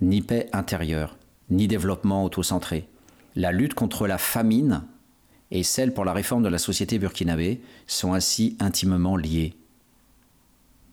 ni 0.00 0.22
paix 0.22 0.48
intérieure, 0.52 1.16
ni 1.50 1.68
développement 1.68 2.24
autocentré. 2.24 2.88
La 3.36 3.52
lutte 3.52 3.74
contre 3.74 4.06
la 4.06 4.18
famine 4.18 4.82
et 5.50 5.62
celle 5.62 5.94
pour 5.94 6.04
la 6.04 6.12
réforme 6.12 6.42
de 6.42 6.48
la 6.48 6.58
société 6.58 6.98
burkinabé 6.98 7.60
sont 7.86 8.12
ainsi 8.12 8.56
intimement 8.60 9.16
liées. 9.16 9.54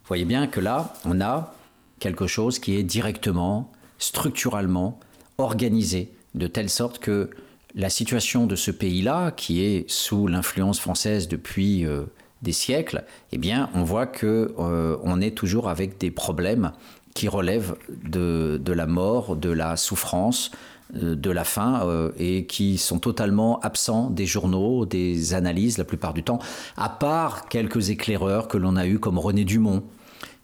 Vous 0.03 0.07
voyez 0.07 0.25
bien 0.25 0.47
que 0.47 0.59
là, 0.59 0.93
on 1.05 1.21
a 1.21 1.53
quelque 1.99 2.27
chose 2.27 2.59
qui 2.59 2.75
est 2.75 2.83
directement, 2.83 3.71
structurellement 3.97 4.99
organisé, 5.37 6.11
de 6.35 6.47
telle 6.47 6.69
sorte 6.69 6.99
que 6.99 7.29
la 7.75 7.89
situation 7.89 8.47
de 8.47 8.55
ce 8.55 8.71
pays-là, 8.71 9.31
qui 9.31 9.63
est 9.63 9.89
sous 9.89 10.27
l'influence 10.27 10.79
française 10.79 11.27
depuis 11.27 11.85
euh, 11.85 12.03
des 12.41 12.51
siècles, 12.51 13.05
eh 13.31 13.37
bien, 13.37 13.69
on 13.73 13.83
voit 13.83 14.07
que 14.07 14.53
euh, 14.59 14.97
on 15.03 15.21
est 15.21 15.35
toujours 15.35 15.69
avec 15.69 15.97
des 15.97 16.11
problèmes 16.11 16.71
qui 17.13 17.27
relèvent 17.27 17.75
de, 18.03 18.61
la 18.65 18.87
mort, 18.87 19.35
de 19.35 19.49
la 19.49 19.77
souffrance, 19.77 20.51
euh, 20.95 21.15
de 21.15 21.29
la 21.29 21.43
faim 21.43 22.11
et 22.17 22.45
qui 22.45 22.77
sont 22.77 22.99
totalement 22.99 23.59
absents 23.59 24.09
des 24.09 24.25
journaux, 24.25 24.85
des 24.85 25.33
analyses 25.33 25.77
la 25.77 25.83
plupart 25.83 26.13
du 26.13 26.23
temps, 26.23 26.39
à 26.77 26.89
part 26.89 27.47
quelques 27.47 27.89
éclaireurs 27.89 28.47
que 28.47 28.57
l'on 28.57 28.75
a 28.75 28.85
eus 28.85 28.99
comme 28.99 29.19
René 29.19 29.45
Dumont, 29.45 29.83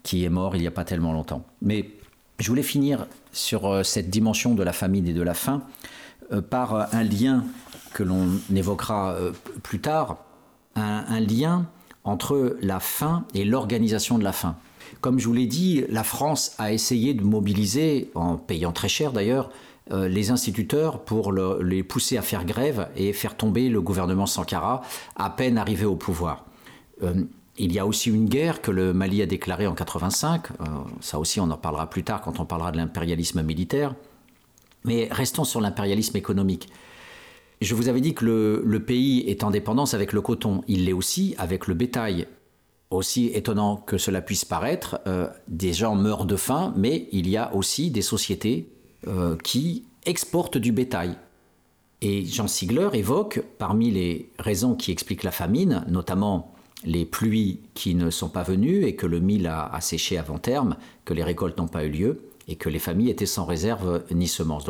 qui 0.02 0.24
est 0.24 0.30
mort 0.30 0.56
il 0.56 0.60
n'y 0.60 0.66
a 0.66 0.72
pas 0.72 0.84
tellement 0.84 1.12
longtemps. 1.12 1.44
Mais 1.62 1.90
je 2.38 2.48
voulais 2.48 2.62
finir 2.62 3.06
sur 3.32 3.84
cette 3.84 4.10
dimension 4.10 4.54
de 4.54 4.62
la 4.62 4.72
famine 4.72 5.06
et 5.08 5.12
de 5.12 5.22
la 5.22 5.34
faim 5.34 5.62
euh, 6.32 6.42
par 6.42 6.94
un 6.94 7.04
lien 7.04 7.44
que 7.94 8.02
l'on 8.02 8.28
évoquera 8.54 9.12
euh, 9.12 9.32
plus 9.62 9.80
tard, 9.80 10.18
un, 10.76 11.18
lien 11.20 11.66
entre 12.04 12.56
la 12.62 12.78
faim 12.78 13.24
et 13.34 13.44
l'organisation 13.44 14.18
de 14.18 14.24
la 14.24 14.32
faim. 14.32 14.56
Comme 15.00 15.18
je 15.18 15.26
vous 15.26 15.32
l'ai 15.32 15.46
dit, 15.46 15.84
la 15.88 16.04
France 16.04 16.54
a 16.58 16.72
essayé 16.72 17.14
de 17.14 17.22
mobiliser, 17.22 18.10
en 18.14 18.36
payant 18.36 18.72
très 18.72 18.88
cher 18.88 19.12
d'ailleurs, 19.12 19.50
euh, 19.90 20.08
les 20.08 20.30
instituteurs 20.30 21.04
pour 21.04 21.32
les 21.32 21.82
pousser 21.82 22.16
à 22.16 22.22
faire 22.22 22.44
grève 22.44 22.88
et 22.96 23.12
faire 23.12 23.36
tomber 23.36 23.68
le 23.68 23.80
gouvernement 23.80 24.26
Sankara 24.26 24.82
à 25.16 25.30
peine 25.30 25.56
arrivé 25.56 25.86
au 25.86 25.96
pouvoir. 25.96 26.44
il 27.60 27.72
y 27.72 27.78
a 27.78 27.86
aussi 27.86 28.10
une 28.10 28.28
guerre 28.28 28.60
que 28.60 28.70
le 28.70 28.92
Mali 28.92 29.22
a 29.22 29.26
déclarée 29.26 29.66
en 29.66 29.74
85, 29.74 30.48
ça 31.00 31.18
aussi 31.18 31.40
on 31.40 31.50
en 31.50 31.56
parlera 31.56 31.88
plus 31.88 32.04
tard 32.04 32.20
quand 32.20 32.38
on 32.40 32.44
parlera 32.44 32.70
de 32.70 32.76
l'impérialisme 32.76 33.42
militaire. 33.42 33.94
Mais 34.84 35.08
restons 35.10 35.44
sur 35.44 35.60
l'impérialisme 35.60 36.16
économique. 36.16 36.68
Je 37.60 37.74
vous 37.74 37.88
avais 37.88 38.00
dit 38.00 38.14
que 38.14 38.62
le, 38.64 38.80
pays 38.80 39.24
est 39.28 39.42
en 39.42 39.50
dépendance 39.50 39.92
avec 39.92 40.12
le 40.12 40.20
coton. 40.20 40.62
Il 40.68 40.84
l'est 40.84 40.92
aussi 40.92 41.34
avec 41.38 41.66
le 41.66 41.74
bétail. 41.74 42.26
Aussi 42.90 43.26
étonnant 43.34 43.76
que 43.76 43.98
cela 43.98 44.22
puisse 44.22 44.46
paraître, 44.46 45.00
euh, 45.06 45.28
des 45.46 45.74
gens 45.74 45.94
meurent 45.94 46.24
de 46.24 46.36
faim, 46.36 46.72
mais 46.76 47.08
il 47.12 47.28
y 47.28 47.36
a 47.36 47.54
aussi 47.54 47.90
des 47.90 48.02
sociétés 48.02 48.70
euh, 49.06 49.36
qui 49.44 49.84
exportent 50.06 50.56
du 50.56 50.72
bétail. 50.72 51.16
Et 52.00 52.24
Jean 52.24 52.48
Sigler 52.48 52.88
évoque, 52.94 53.42
parmi 53.58 53.90
les 53.90 54.30
raisons 54.38 54.74
qui 54.74 54.90
expliquent 54.90 55.24
la 55.24 55.32
famine, 55.32 55.84
notamment 55.88 56.54
les 56.84 57.04
pluies 57.04 57.60
qui 57.74 57.94
ne 57.94 58.08
sont 58.08 58.28
pas 58.28 58.44
venues 58.44 58.84
et 58.84 58.94
que 58.94 59.06
le 59.06 59.20
mil 59.20 59.46
a, 59.48 59.76
séché 59.80 60.16
avant 60.16 60.38
terme, 60.38 60.76
que 61.04 61.12
les 61.12 61.24
récoltes 61.24 61.58
n'ont 61.58 61.68
pas 61.68 61.84
eu 61.84 61.90
lieu, 61.90 62.22
et 62.46 62.56
que 62.56 62.68
les 62.68 62.78
familles 62.78 63.10
étaient 63.10 63.26
sans 63.26 63.44
réserve 63.44 64.04
ni 64.12 64.28
semences. 64.28 64.64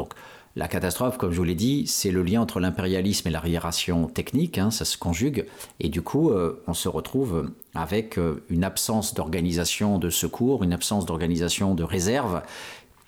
La 0.58 0.66
catastrophe, 0.66 1.18
comme 1.18 1.30
je 1.30 1.36
vous 1.36 1.44
l'ai 1.44 1.54
dit, 1.54 1.86
c'est 1.86 2.10
le 2.10 2.24
lien 2.24 2.40
entre 2.40 2.58
l'impérialisme 2.58 3.28
et 3.28 3.30
l'arriération 3.30 4.08
technique, 4.08 4.58
hein, 4.58 4.72
ça 4.72 4.84
se 4.84 4.98
conjugue, 4.98 5.46
et 5.78 5.88
du 5.88 6.02
coup 6.02 6.30
euh, 6.30 6.60
on 6.66 6.74
se 6.74 6.88
retrouve 6.88 7.52
avec 7.74 8.18
euh, 8.18 8.42
une 8.50 8.64
absence 8.64 9.14
d'organisation 9.14 9.98
de 9.98 10.10
secours, 10.10 10.64
une 10.64 10.72
absence 10.72 11.06
d'organisation 11.06 11.76
de 11.76 11.84
réserve. 11.84 12.42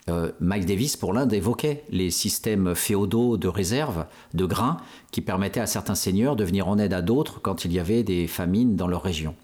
Euh, 0.09 0.31
Mike 0.39 0.65
Davis, 0.65 0.97
pour 0.97 1.13
l'Inde, 1.13 1.33
évoquait 1.33 1.83
les 1.91 2.13
systèmes 2.13 2.77
féodaux 2.77 3.37
de 3.37 3.49
réserve 3.49 4.07
de 4.33 4.45
grains 4.45 4.77
qui 5.11 5.21
permettaient 5.21 5.59
à 5.59 5.67
certains 5.67 5.97
seigneurs 5.97 6.37
de 6.37 6.45
venir 6.45 6.69
en 6.69 6.79
aide 6.79 6.93
à 6.93 7.03
d'autres 7.03 7.41
quand 7.41 7.65
il 7.65 7.73
y 7.73 7.81
avait 7.81 8.05
des 8.05 8.29
famines 8.29 8.77
dans 8.77 8.87
leur 8.87 9.03
région. 9.03 9.35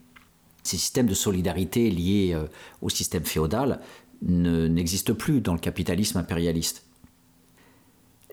Ces 0.62 0.76
systèmes 0.76 1.08
de 1.08 1.14
solidarité 1.14 1.90
liés 1.90 2.36
au 2.82 2.88
système 2.88 3.24
féodal 3.24 3.80
n'existe 4.22 5.12
plus 5.12 5.40
dans 5.40 5.52
le 5.52 5.60
capitalisme 5.60 6.18
impérialiste. 6.18 6.85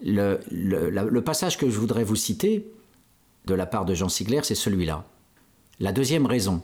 Le, 0.04 1.20
passage 1.22 1.58
que 1.58 1.70
je 1.70 1.80
voudrais 1.80 2.04
vous 2.04 2.16
citer 2.16 2.70
de 3.46 3.54
la 3.54 3.66
part 3.66 3.86
de 3.86 3.94
Jean 3.94 4.10
Sigler, 4.10 4.42
c'est 4.44 4.56
celui-là. 4.56 5.06
La 5.80 5.92
deuxième 5.92 6.26
raison, 6.26 6.62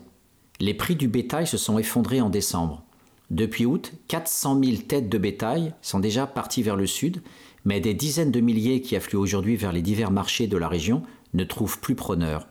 les 0.59 0.73
prix 0.73 0.95
du 0.95 1.07
bétail 1.07 1.47
se 1.47 1.57
sont 1.57 1.79
effondrés 1.79 2.21
en 2.21 2.29
décembre. 2.29 2.83
Depuis 3.29 3.65
août, 3.65 3.93
400 4.07 4.61
000 4.63 4.77
têtes 4.87 5.09
de 5.09 5.17
bétail 5.17 5.73
sont 5.81 5.99
déjà 5.99 6.27
parties 6.27 6.63
vers 6.63 6.75
le 6.75 6.87
sud, 6.87 7.21
mais 7.63 7.79
des 7.79 7.93
dizaines 7.93 8.31
de 8.31 8.39
milliers 8.39 8.81
qui 8.81 8.95
affluent 8.95 9.19
aujourd'hui 9.19 9.55
vers 9.55 9.71
les 9.71 9.81
divers 9.81 10.11
marchés 10.11 10.47
de 10.47 10.57
la 10.57 10.67
région 10.67 11.03
ne 11.33 11.43
trouvent 11.43 11.79
plus 11.79 11.95
preneur. 11.95 12.47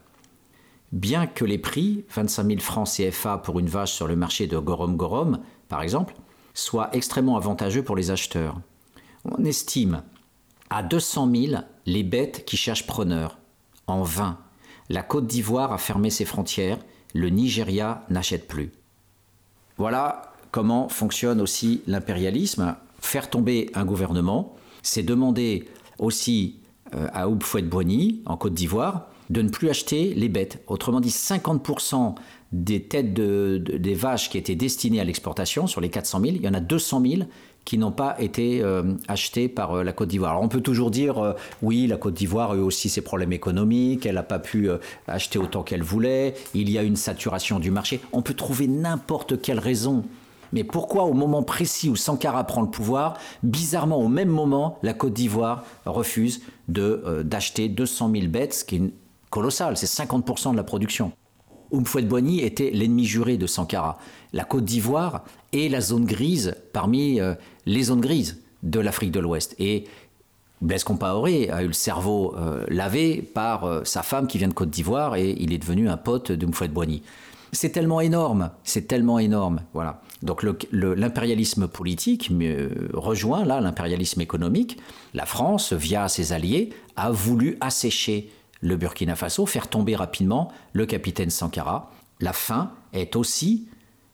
Bien 0.93 1.27
que 1.27 1.45
les 1.45 1.59
prix, 1.59 2.05
25 2.15 2.47
000 2.47 2.61
francs 2.61 2.89
CFA 2.89 3.39
pour 3.39 3.59
une 3.59 3.69
vache 3.69 3.93
sur 3.93 4.07
le 4.07 4.17
marché 4.17 4.47
de 4.47 4.57
Gorom 4.57 4.97
Gorom, 4.97 5.41
par 5.69 5.83
exemple, 5.83 6.15
soit 6.55 6.89
extrêmement 6.95 7.37
avantageux 7.37 7.83
pour 7.83 7.97
les 7.97 8.11
acheteurs. 8.11 8.59
On 9.25 9.45
estime 9.45 10.03
à 10.71 10.83
200 10.83 11.31
000 11.35 11.63
les 11.87 12.03
bêtes 12.03 12.45
qui 12.45 12.57
cherchent 12.57 12.87
preneurs. 12.87 13.39
En 13.87 14.03
vain, 14.03 14.39
la 14.89 15.03
Côte 15.03 15.27
d'Ivoire 15.27 15.73
a 15.73 15.79
fermé 15.79 16.11
ses 16.11 16.25
frontières, 16.25 16.79
le 17.15 17.31
Nigeria 17.31 18.05
n'achète 18.11 18.47
plus. 18.47 18.73
Voilà 19.77 20.33
comment 20.51 20.89
fonctionne 20.89 21.41
aussi 21.41 21.83
l'impérialisme. 21.87 22.77
Faire 23.01 23.31
tomber 23.31 23.71
un 23.75 23.85
gouvernement, 23.85 24.57
c'est 24.83 25.03
demander 25.03 25.69
aussi 25.99 26.57
euh, 26.95 27.09
à 27.13 27.29
Oubfouet-Boigny, 27.29 28.23
en 28.27 28.37
Côte 28.37 28.55
d'Ivoire, 28.55 29.09
de 29.31 29.43
ne 29.43 29.49
plus 29.51 29.69
acheter 29.69 30.15
les 30.15 30.29
bêtes. 30.29 30.63
Autrement 30.67 31.01
dit, 31.01 31.11
50% 31.11 32.15
des 32.53 32.83
têtes 32.83 33.13
de, 33.13 33.63
des 33.63 33.95
vaches 33.95 34.31
qui 34.31 34.39
étaient 34.39 34.55
destinées 34.55 35.01
à 35.01 35.05
l'exportation, 35.05 35.67
sur 35.67 35.81
les 35.81 35.91
400 35.91 36.21
000, 36.21 36.33
il 36.37 36.43
y 36.43 36.49
en 36.49 36.55
a 36.55 36.61
200 36.61 37.03
000 37.03 37.23
qui 37.69 37.77
n'ont 37.77 37.93
pas 37.93 38.17
été 38.19 38.63
euh, 38.63 38.95
achetées 39.09 39.47
par 39.47 39.77
euh, 39.77 39.85
la 39.85 39.93
Côte 39.93 40.09
d'Ivoire. 40.09 40.31
Alors 40.31 40.43
on 40.43 40.49
peut 40.49 40.63
toujours 40.63 40.91
dire, 40.91 41.19
euh, 41.19 41.35
oui, 41.61 41.87
la 41.87 41.99
Côte 41.99 42.15
d'Ivoire 42.15 42.53
a 42.53 42.55
eu 42.55 42.61
aussi 42.61 42.89
ses 42.89 43.03
problèmes 43.03 43.35
économiques, 43.35 44.07
elle 44.07 44.15
n'a 44.15 44.23
pas 44.23 44.39
pu 44.39 44.71
acheter 45.07 45.39
autant 45.39 45.63
qu'elle 45.63 45.83
voulait, 45.83 46.33
il 46.55 46.71
y 46.71 46.79
a 46.79 46.83
une 46.83 46.97
saturation 46.97 47.59
du 47.59 47.71
marché. 47.71 48.01
On 48.15 48.23
peut 48.23 48.33
trouver 48.33 48.69
n'importe 48.69 49.43
quelle 49.43 49.59
raison. 49.59 50.03
Mais 50.55 50.65
pourquoi 50.65 51.05
au 51.05 51.13
moment 51.13 51.43
précis 51.43 51.91
où 51.91 51.97
Sankara 51.97 52.45
prend 52.45 52.63
le 52.63 52.71
pouvoir, 52.71 53.19
bizarrement 53.43 53.99
au 53.99 54.09
même 54.09 54.31
moment, 54.31 54.79
la 54.83 54.95
Côte 54.95 55.13
d'Ivoire 55.13 55.63
refuse 55.85 56.41
d'acheter 56.69 57.69
200 57.69 58.13
000 58.15 58.27
bêtes, 58.29 58.55
ce 58.55 58.65
qui 58.65 58.77
est 58.77 58.93
colossal, 59.29 59.77
c'est 59.77 60.05
50% 60.05 60.53
de 60.53 60.57
la 60.57 60.65
production. 60.65 61.13
Oumfouet-Boigny 61.71 62.41
était 62.41 62.71
l'ennemi 62.71 63.05
juré 63.05 63.37
de 63.37 63.47
Sankara. 63.47 63.99
La 64.33 64.45
Côte 64.45 64.65
d'Ivoire 64.65 65.25
est 65.53 65.69
la 65.69 65.81
zone 65.81 66.05
grise 66.05 66.57
parmi 66.73 67.21
euh, 67.21 67.35
les 67.67 67.85
zones 67.85 68.01
grises 68.01 68.43
de 68.63 68.81
l'Afrique 68.81 69.13
de 69.13 69.21
l'Ouest. 69.21 69.55
Et 69.59 69.85
Blaise 70.61 70.85
Compaoré 70.85 71.51
a 71.51 71.63
eu 71.63 71.69
le 71.69 71.73
cerveau 71.73 72.35
euh, 72.37 72.65
lavé 72.69 73.23
par 73.23 73.65
euh, 73.65 73.85
sa 73.85 74.03
femme 74.03 74.27
qui 74.27 74.39
vient 74.39 74.49
de 74.49 74.55
Côte 74.55 74.71
d'Ivoire 74.71 75.17
et 75.17 75.37
il 75.39 75.53
est 75.53 75.59
devenu 75.59 75.89
un 75.89 75.97
pote 75.97 76.33
d'Oumfouet-Boigny. 76.33 77.03
C'est 77.53 77.71
tellement 77.71 78.01
énorme, 78.01 78.51
c'est 78.63 78.87
tellement 78.87 79.19
énorme. 79.19 79.61
Voilà. 79.73 80.03
Donc 80.23 80.45
l'impérialisme 80.73 81.67
politique 81.67 82.31
rejoint 82.93 83.47
là 83.47 83.63
l'impérialisme 83.63 84.21
économique. 84.21 84.79
La 85.15 85.25
France, 85.25 85.73
via 85.73 86.09
ses 86.09 86.35
alliés, 86.35 86.75
a 86.97 87.11
voulu 87.11 87.57
assécher 87.63 88.31
le 88.61 88.77
Burkina 88.77 89.17
Faso, 89.17 89.47
faire 89.47 89.69
tomber 89.69 89.97
rapidement 89.97 90.53
le 90.75 90.85
capitaine 90.85 91.31
Sankara. 91.31 91.91
La 92.21 92.35
faim 92.35 92.71
est 92.93 93.17
aussi 93.17 93.69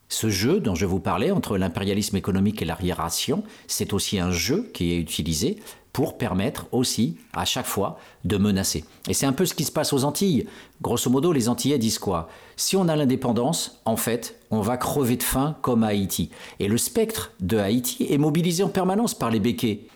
Ce 0.09 0.29
jeu 0.29 0.61
dont 0.61 0.75
je 0.75 0.87
vous 0.87 1.01
parlais 1.01 1.31
entre 1.31 1.57
l'impérialisme 1.57 2.17
économique 2.17 2.63
et 2.63 2.65
l'arriération, 2.65 3.43
c'est 3.67 3.93
aussi 3.93 4.19
un 4.19 4.31
jeu 4.31 4.71
qui 4.75 4.93
est 4.93 4.99
utilisé 4.99 5.59
pour 5.95 6.19
permettre 6.19 6.67
aussi, 6.73 7.19
à 7.33 7.45
chaque 7.45 7.67
fois, 7.67 7.99
de 8.25 8.37
menacer. 8.37 8.85
Et 9.09 9.15
c'est 9.15 9.27
un 9.27 9.33
peu 9.33 9.47
ce 9.47 9.55
qui 9.55 9.63
se 9.65 9.71
passe 9.71 9.93
aux 9.93 10.03
Antilles. 10.03 10.47
Grosso 10.83 11.09
modo, 11.09 11.33
les 11.33 11.49
Antillais 11.49 11.79
disent 11.79 12.01
quoi? 12.01 12.29
Si 12.57 12.77
on 12.77 12.89
a 12.89 12.97
l'indépendance, 12.97 13.81
en 13.85 13.97
fait, 13.97 14.41
on 14.51 14.61
va 14.61 14.77
crever 14.77 15.17
de 15.17 15.23
faim 15.23 15.57
comme 15.63 15.85
Haïti. 15.85 16.31
Et 16.59 16.67
le 16.67 16.79
spectre 16.79 17.31
de 17.39 17.59
Haïti 17.59 18.09
est 18.11 18.19
mobilisé 18.19 18.65
en 18.65 18.69
permanence 18.69 19.15
par 19.15 19.31
les 19.31 19.39
béquets. 19.39 19.87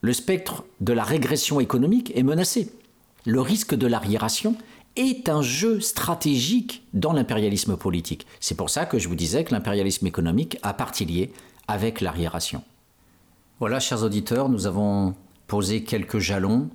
Le 0.00 0.14
spectre 0.14 0.64
de 0.80 0.94
la 0.94 1.04
régression 1.04 1.60
économique 1.60 2.12
est 2.16 2.22
menacé. 2.22 2.72
Le 3.26 3.40
risque 3.42 3.74
de 3.74 3.86
l'arriération 3.86 4.56
est 4.96 5.28
un 5.28 5.42
jeu 5.42 5.80
stratégique 5.80 6.86
dans 6.92 7.12
l'impérialisme 7.12 7.76
politique. 7.76 8.26
C'est 8.40 8.56
pour 8.56 8.70
ça 8.70 8.84
que 8.84 8.98
je 8.98 9.08
vous 9.08 9.14
disais 9.14 9.44
que 9.44 9.52
l'impérialisme 9.52 10.06
économique 10.06 10.58
a 10.62 10.74
partie 10.74 11.04
liée 11.04 11.32
avec 11.68 12.00
l'arriération. 12.00 12.62
Voilà, 13.60 13.80
chers 13.80 14.02
auditeurs, 14.02 14.48
nous 14.48 14.66
avons 14.66 15.14
posé 15.46 15.84
quelques 15.84 16.18
jalons. 16.18 16.68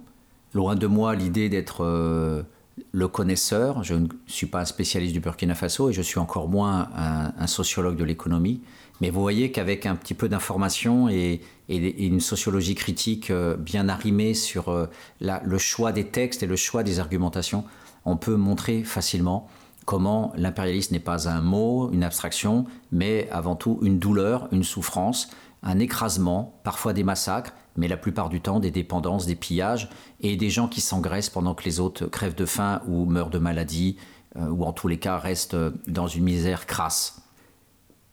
Loin 0.54 0.76
de 0.76 0.88
moi 0.88 1.16
l'idée 1.16 1.50
d'être 1.50 1.84
euh, 1.84 2.44
le 2.92 3.08
connaisseur. 3.08 3.84
Je 3.84 3.96
ne 3.96 4.08
suis 4.28 4.48
pas 4.48 4.62
un 4.62 4.66
spécialiste 4.66 5.14
du 5.14 5.20
Burkina 5.20 5.56
Faso 5.56 5.90
et 5.90 5.94
je 5.94 6.02
suis 6.02 6.20
encore 6.20 6.48
moins 6.48 6.90
un, 6.96 7.48
sociologue 7.48 7.98
de 7.98 8.04
l'économie. 8.04 8.62
Mais 9.02 9.10
vous 9.10 9.22
voyez 9.22 9.52
qu'avec 9.52 9.86
un 9.86 9.96
petit 9.96 10.14
peu 10.14 10.30
d'information 10.30 11.10
et, 11.10 11.42
une 11.70 12.22
sociologie 12.22 12.76
critique 12.76 13.30
euh, 13.30 13.58
bien 13.58 13.90
arrimée 13.90 14.34
sur 14.34 14.70
euh, 14.70 14.86
le 15.20 15.58
choix 15.58 15.92
des 15.92 16.06
textes 16.06 16.42
et 16.42 16.48
le 16.48 16.56
choix 16.56 16.82
des 16.82 17.00
argumentations, 17.00 17.66
on 18.08 18.16
peut 18.16 18.38
montrer 18.38 18.84
facilement 18.84 19.48
comment 19.86 20.34
l'impérialisme 20.36 20.94
n'est 20.94 21.00
pas 21.00 21.30
un 21.30 21.42
mot, 21.42 21.92
une 21.92 22.04
abstraction, 22.04 22.66
mais 22.92 23.30
avant 23.32 23.56
tout 23.56 23.80
une 23.82 24.00
douleur, 24.00 24.48
une 24.52 24.64
souffrance, 24.64 25.30
un 25.62 25.78
écrasement, 25.80 26.60
parfois 26.64 26.94
des 26.94 27.04
massacres, 27.04 27.54
mais 27.76 27.88
la 27.88 27.98
plupart 27.98 28.30
du 28.30 28.42
temps 28.42 28.60
des 28.60 28.72
dépendances, 28.72 29.26
des 29.26 29.36
pillages 29.36 29.90
et 30.22 30.36
des 30.36 30.50
gens 30.50 30.68
qui 30.68 30.82
s'engraissent 30.82 31.30
pendant 31.30 31.54
que 31.54 31.64
les 31.66 31.80
autres 31.80 32.08
crèvent 32.08 32.36
de 32.36 32.46
faim 32.46 32.82
ou 32.88 33.06
meurent 33.06 33.30
de 33.30 33.40
maladie 33.40 33.98
euh, 34.38 34.48
ou 34.50 34.64
en 34.64 34.74
tous 34.74 34.88
les 34.88 34.98
cas 34.98 35.18
restent 35.18 35.58
dans 35.88 36.08
une 36.08 36.24
misère 36.24 36.66
crasse. 36.66 37.22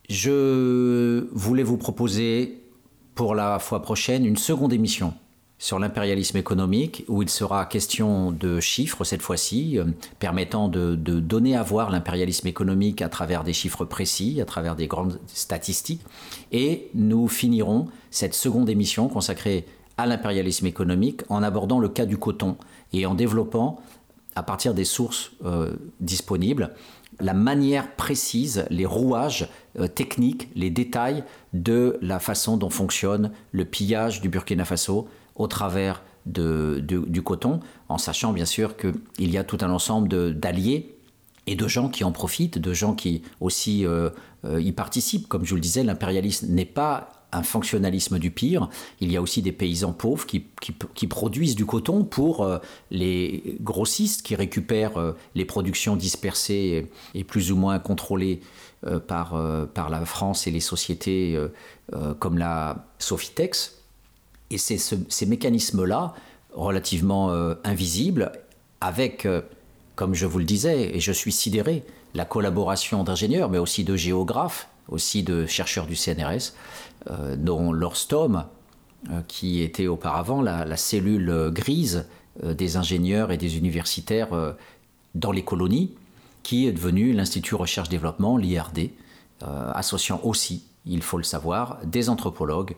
Je 0.09 1.27
voulais 1.33 1.63
vous 1.63 1.77
proposer 1.77 2.63
pour 3.15 3.33
la 3.33 3.59
fois 3.59 3.81
prochaine 3.81 4.25
une 4.25 4.37
seconde 4.37 4.73
émission 4.73 5.13
sur 5.57 5.79
l'impérialisme 5.79 6.37
économique, 6.37 7.05
où 7.07 7.21
il 7.21 7.29
sera 7.29 7.65
question 7.65 8.31
de 8.31 8.59
chiffres 8.59 9.03
cette 9.03 9.21
fois-ci, 9.21 9.79
euh, 9.79 9.85
permettant 10.19 10.67
de, 10.67 10.95
donner 10.95 11.55
à 11.55 11.63
voir 11.63 11.89
l'impérialisme 11.91 12.47
économique 12.47 13.01
à 13.01 13.09
travers 13.09 13.43
des 13.43 13.53
chiffres 13.53 13.85
précis, 13.85 14.41
à 14.41 14.45
travers 14.45 14.75
des 14.75 14.87
grandes 14.87 15.19
statistiques. 15.27 16.01
Et 16.51 16.89
nous 16.93 17.27
finirons 17.27 17.87
cette 18.11 18.33
seconde 18.33 18.69
émission 18.69 19.07
consacrée 19.07 19.65
à 19.97 20.05
l'impérialisme 20.05 20.65
économique 20.65 21.21
en 21.29 21.41
abordant 21.41 21.79
le 21.79 21.87
cas 21.87 22.05
du 22.05 22.17
coton 22.17 22.57
et 22.91 23.05
en 23.05 23.13
développant 23.13 23.79
à 24.35 24.43
partir 24.43 24.73
des 24.73 24.83
sources 24.83 25.31
euh, 25.45 25.73
disponibles, 26.01 26.71
la 27.21 27.33
manière 27.33 27.95
précise, 27.95 28.65
les 28.69 28.85
rouages 28.85 29.47
euh, 29.79 29.87
techniques, 29.87 30.49
les 30.55 30.69
détails 30.69 31.23
de 31.53 31.97
la 32.01 32.19
façon 32.19 32.57
dont 32.57 32.69
fonctionne 32.69 33.31
le 33.53 33.63
pillage 33.63 34.19
du 34.19 34.27
Burkina 34.27 34.65
Faso 34.65 35.07
au 35.35 35.47
travers 35.47 36.01
du 36.25 37.21
coton, 37.23 37.59
en 37.87 37.97
sachant 37.97 38.33
bien 38.33 38.45
sûr 38.45 38.75
qu'il 38.77 39.29
y 39.31 39.37
a 39.37 39.43
tout 39.43 39.57
un 39.61 39.69
ensemble 39.69 40.33
d'alliés 40.33 40.95
et 41.47 41.55
de 41.55 41.67
gens 41.67 41.89
qui 41.89 42.03
en 42.03 42.11
profitent, 42.11 42.57
de 42.57 42.73
gens 42.73 42.95
qui 42.95 43.21
aussi 43.39 43.85
euh, 43.85 44.09
euh, 44.45 44.61
y 44.61 44.71
participent. 44.71 45.27
Comme 45.27 45.45
je 45.45 45.51
vous 45.51 45.55
le 45.55 45.61
disais, 45.61 45.83
l'impérialisme 45.83 46.47
n'est 46.47 46.65
pas 46.65 47.11
un 47.31 47.43
fonctionnalisme 47.43 48.17
du 48.17 48.31
pire. 48.31 48.69
Il 49.01 49.11
y 49.11 49.17
a 49.17 49.21
aussi 49.21 49.41
des 49.41 49.51
paysans 49.51 49.91
pauvres 49.91 50.25
qui, 50.25 50.39
produisent 51.07 51.55
du 51.55 51.65
coton 51.65 52.03
pour 52.03 52.43
euh, 52.43 52.59
les 52.91 53.57
grossistes 53.59 54.21
qui 54.23 54.35
récupèrent 54.35 55.13
les 55.35 55.45
productions 55.45 55.95
dispersées 55.95 56.89
et, 57.13 57.23
plus 57.23 57.51
ou 57.51 57.57
moins 57.57 57.77
contrôlées 57.79 58.39
par, 59.07 59.35
par 59.73 59.89
la 59.89 60.05
France 60.05 60.47
et 60.47 60.51
les 60.51 60.59
sociétés 60.59 61.37
comme 62.19 62.37
la 62.37 62.85
Sofitex. 62.99 63.74
Et 64.55 64.57
c'est 64.57 64.77
ce- 64.77 64.95
ces 65.09 65.25
mécanismes-là, 65.25 66.13
relativement 66.53 67.29
euh, 67.29 67.55
invisibles, 67.65 68.31
avec, 68.79 69.25
euh, 69.25 69.41
comme 69.97 70.13
je 70.15 70.25
vous 70.25 70.39
le 70.39 70.45
disais, 70.45 70.95
et 70.95 71.01
je 71.01 71.11
suis 71.11 71.33
sidéré, 71.33 71.83
la 72.13 72.23
collaboration 72.23 73.03
d'ingénieurs, 73.03 73.49
mais 73.49 73.57
aussi 73.57 73.83
de 73.83 73.97
géographes, 73.97 74.69
aussi 74.87 75.23
de 75.23 75.45
chercheurs 75.45 75.87
du 75.87 75.97
CNRS, 75.97 76.53
euh, 77.09 77.35
dont 77.35 77.73
l'Orstom, 77.73 78.45
qui 79.27 79.61
était 79.61 79.87
auparavant 79.87 80.41
la, 80.41 80.77
cellule 80.77 81.51
grise 81.51 82.05
des 82.41 82.75
ingénieurs 82.77 83.31
et 83.31 83.37
des 83.37 83.55
universitaires 83.57 84.29
dans 85.13 85.31
les 85.31 85.43
colonies, 85.43 85.91
qui 86.41 86.65
est 86.65 86.71
devenu 86.71 87.13
l'Institut 87.13 87.53
Recherche-Développement, 87.53 88.37
l'IRD, 88.37 88.89
associant 89.75 90.19
aussi, 90.23 90.63
il 90.87 91.03
faut 91.03 91.17
le 91.17 91.23
savoir, 91.23 91.77
des 91.85 92.09
anthropologues, 92.09 92.75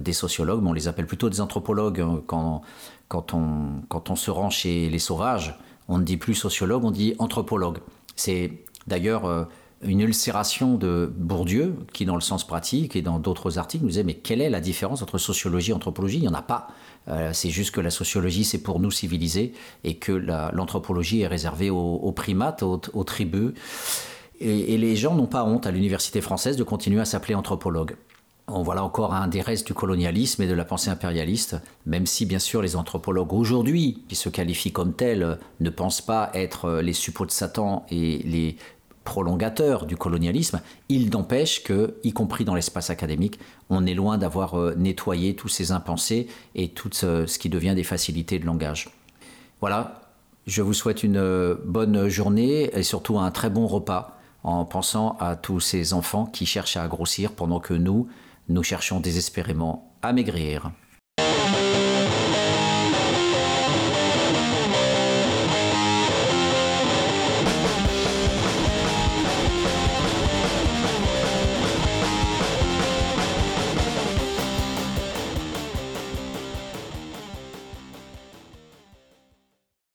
des 0.00 0.12
sociologues, 0.12 0.62
mais 0.62 0.70
on 0.70 0.72
les 0.72 0.88
appelle 0.88 1.06
plutôt 1.06 1.28
des 1.30 1.40
anthropologues 1.40 2.00
hein, 2.00 2.20
quand, 2.26 2.62
quand, 3.08 3.34
on, 3.34 3.82
quand 3.88 4.10
on 4.10 4.16
se 4.16 4.30
rend 4.30 4.50
chez 4.50 4.88
les 4.88 4.98
sauvages. 4.98 5.58
On 5.88 5.98
ne 5.98 6.04
dit 6.04 6.16
plus 6.16 6.34
sociologue, 6.34 6.84
on 6.84 6.90
dit 6.90 7.14
anthropologue. 7.18 7.78
C'est 8.16 8.50
d'ailleurs 8.86 9.24
euh, 9.26 9.44
une 9.82 10.00
ulcération 10.00 10.74
de 10.76 11.12
Bourdieu, 11.16 11.76
qui 11.92 12.04
dans 12.06 12.14
le 12.16 12.20
sens 12.20 12.46
pratique 12.46 12.96
et 12.96 13.02
dans 13.02 13.18
d'autres 13.18 13.58
articles 13.58 13.84
nous 13.84 13.90
disait 13.90 14.02
mais 14.02 14.14
quelle 14.14 14.40
est 14.40 14.50
la 14.50 14.60
différence 14.60 15.02
entre 15.02 15.18
sociologie 15.18 15.70
et 15.70 15.74
anthropologie? 15.74 16.16
Il 16.16 16.22
n'y 16.22 16.28
en 16.28 16.34
a 16.34 16.42
pas. 16.42 16.68
Euh, 17.08 17.30
c'est 17.32 17.50
juste 17.50 17.70
que 17.70 17.80
la 17.80 17.90
sociologie 17.90 18.44
c'est 18.44 18.62
pour 18.62 18.80
nous 18.80 18.90
civilisés 18.90 19.52
et 19.84 19.94
que 19.96 20.12
la- 20.12 20.50
l'anthropologie 20.52 21.20
est 21.20 21.28
réservée 21.28 21.70
aux, 21.70 22.12
primates, 22.12 22.62
aux, 22.64 23.04
tribus. 23.04 23.52
Et 24.40 24.76
les 24.76 24.96
gens 24.96 25.14
n'ont 25.14 25.26
pas 25.26 25.44
honte 25.44 25.66
à 25.66 25.70
l'université 25.70 26.20
française 26.20 26.56
de 26.58 26.64
continuer 26.64 27.00
à 27.00 27.06
s'appeler 27.06 27.34
anthropologue. 27.34 27.96
Voilà 28.48 28.84
encore 28.84 29.12
un 29.12 29.26
des 29.26 29.40
restes 29.40 29.66
du 29.66 29.74
colonialisme 29.74 30.40
et 30.42 30.46
de 30.46 30.54
la 30.54 30.64
pensée 30.64 30.88
impérialiste, 30.88 31.56
même 31.84 32.06
si 32.06 32.26
bien 32.26 32.38
sûr 32.38 32.62
les 32.62 32.76
anthropologues 32.76 33.32
aujourd'hui, 33.32 34.04
qui 34.08 34.14
se 34.14 34.28
qualifient 34.28 34.70
comme 34.70 34.92
tels, 34.92 35.38
ne 35.58 35.70
pensent 35.70 36.00
pas 36.00 36.30
être 36.32 36.66
euh, 36.66 36.82
les 36.82 36.92
suppôts 36.92 37.26
de 37.26 37.32
Satan 37.32 37.84
et 37.90 38.18
les 38.18 38.56
prolongateurs 39.02 39.84
du 39.84 39.96
colonialisme, 39.96 40.60
il 40.88 41.10
n'empêche 41.10 41.64
que, 41.64 41.94
y 42.04 42.12
compris 42.12 42.44
dans 42.44 42.54
l'espace 42.54 42.88
académique, 42.90 43.38
on 43.68 43.84
est 43.84 43.94
loin 43.94 44.16
d'avoir 44.16 44.54
euh, 44.54 44.74
nettoyé 44.76 45.34
tous 45.34 45.48
ces 45.48 45.72
impensés 45.72 46.28
et 46.54 46.68
tout 46.68 46.90
ce, 46.92 47.26
ce 47.26 47.38
qui 47.40 47.48
devient 47.48 47.74
des 47.74 47.84
facilités 47.84 48.38
de 48.38 48.46
langage. 48.46 48.90
Voilà, 49.60 50.02
je 50.46 50.62
vous 50.62 50.74
souhaite 50.74 51.02
une 51.02 51.16
euh, 51.16 51.56
bonne 51.64 52.08
journée 52.08 52.70
et 52.76 52.84
surtout 52.84 53.18
un 53.18 53.32
très 53.32 53.50
bon 53.50 53.66
repas 53.66 54.18
en 54.44 54.64
pensant 54.64 55.16
à 55.18 55.34
tous 55.34 55.58
ces 55.58 55.94
enfants 55.94 56.26
qui 56.26 56.46
cherchent 56.46 56.76
à 56.76 56.86
grossir 56.86 57.32
pendant 57.32 57.58
que 57.58 57.74
nous, 57.74 58.06
nous 58.48 58.62
cherchons 58.62 59.00
désespérément 59.00 59.96
à 60.02 60.12
maigrir. 60.12 60.70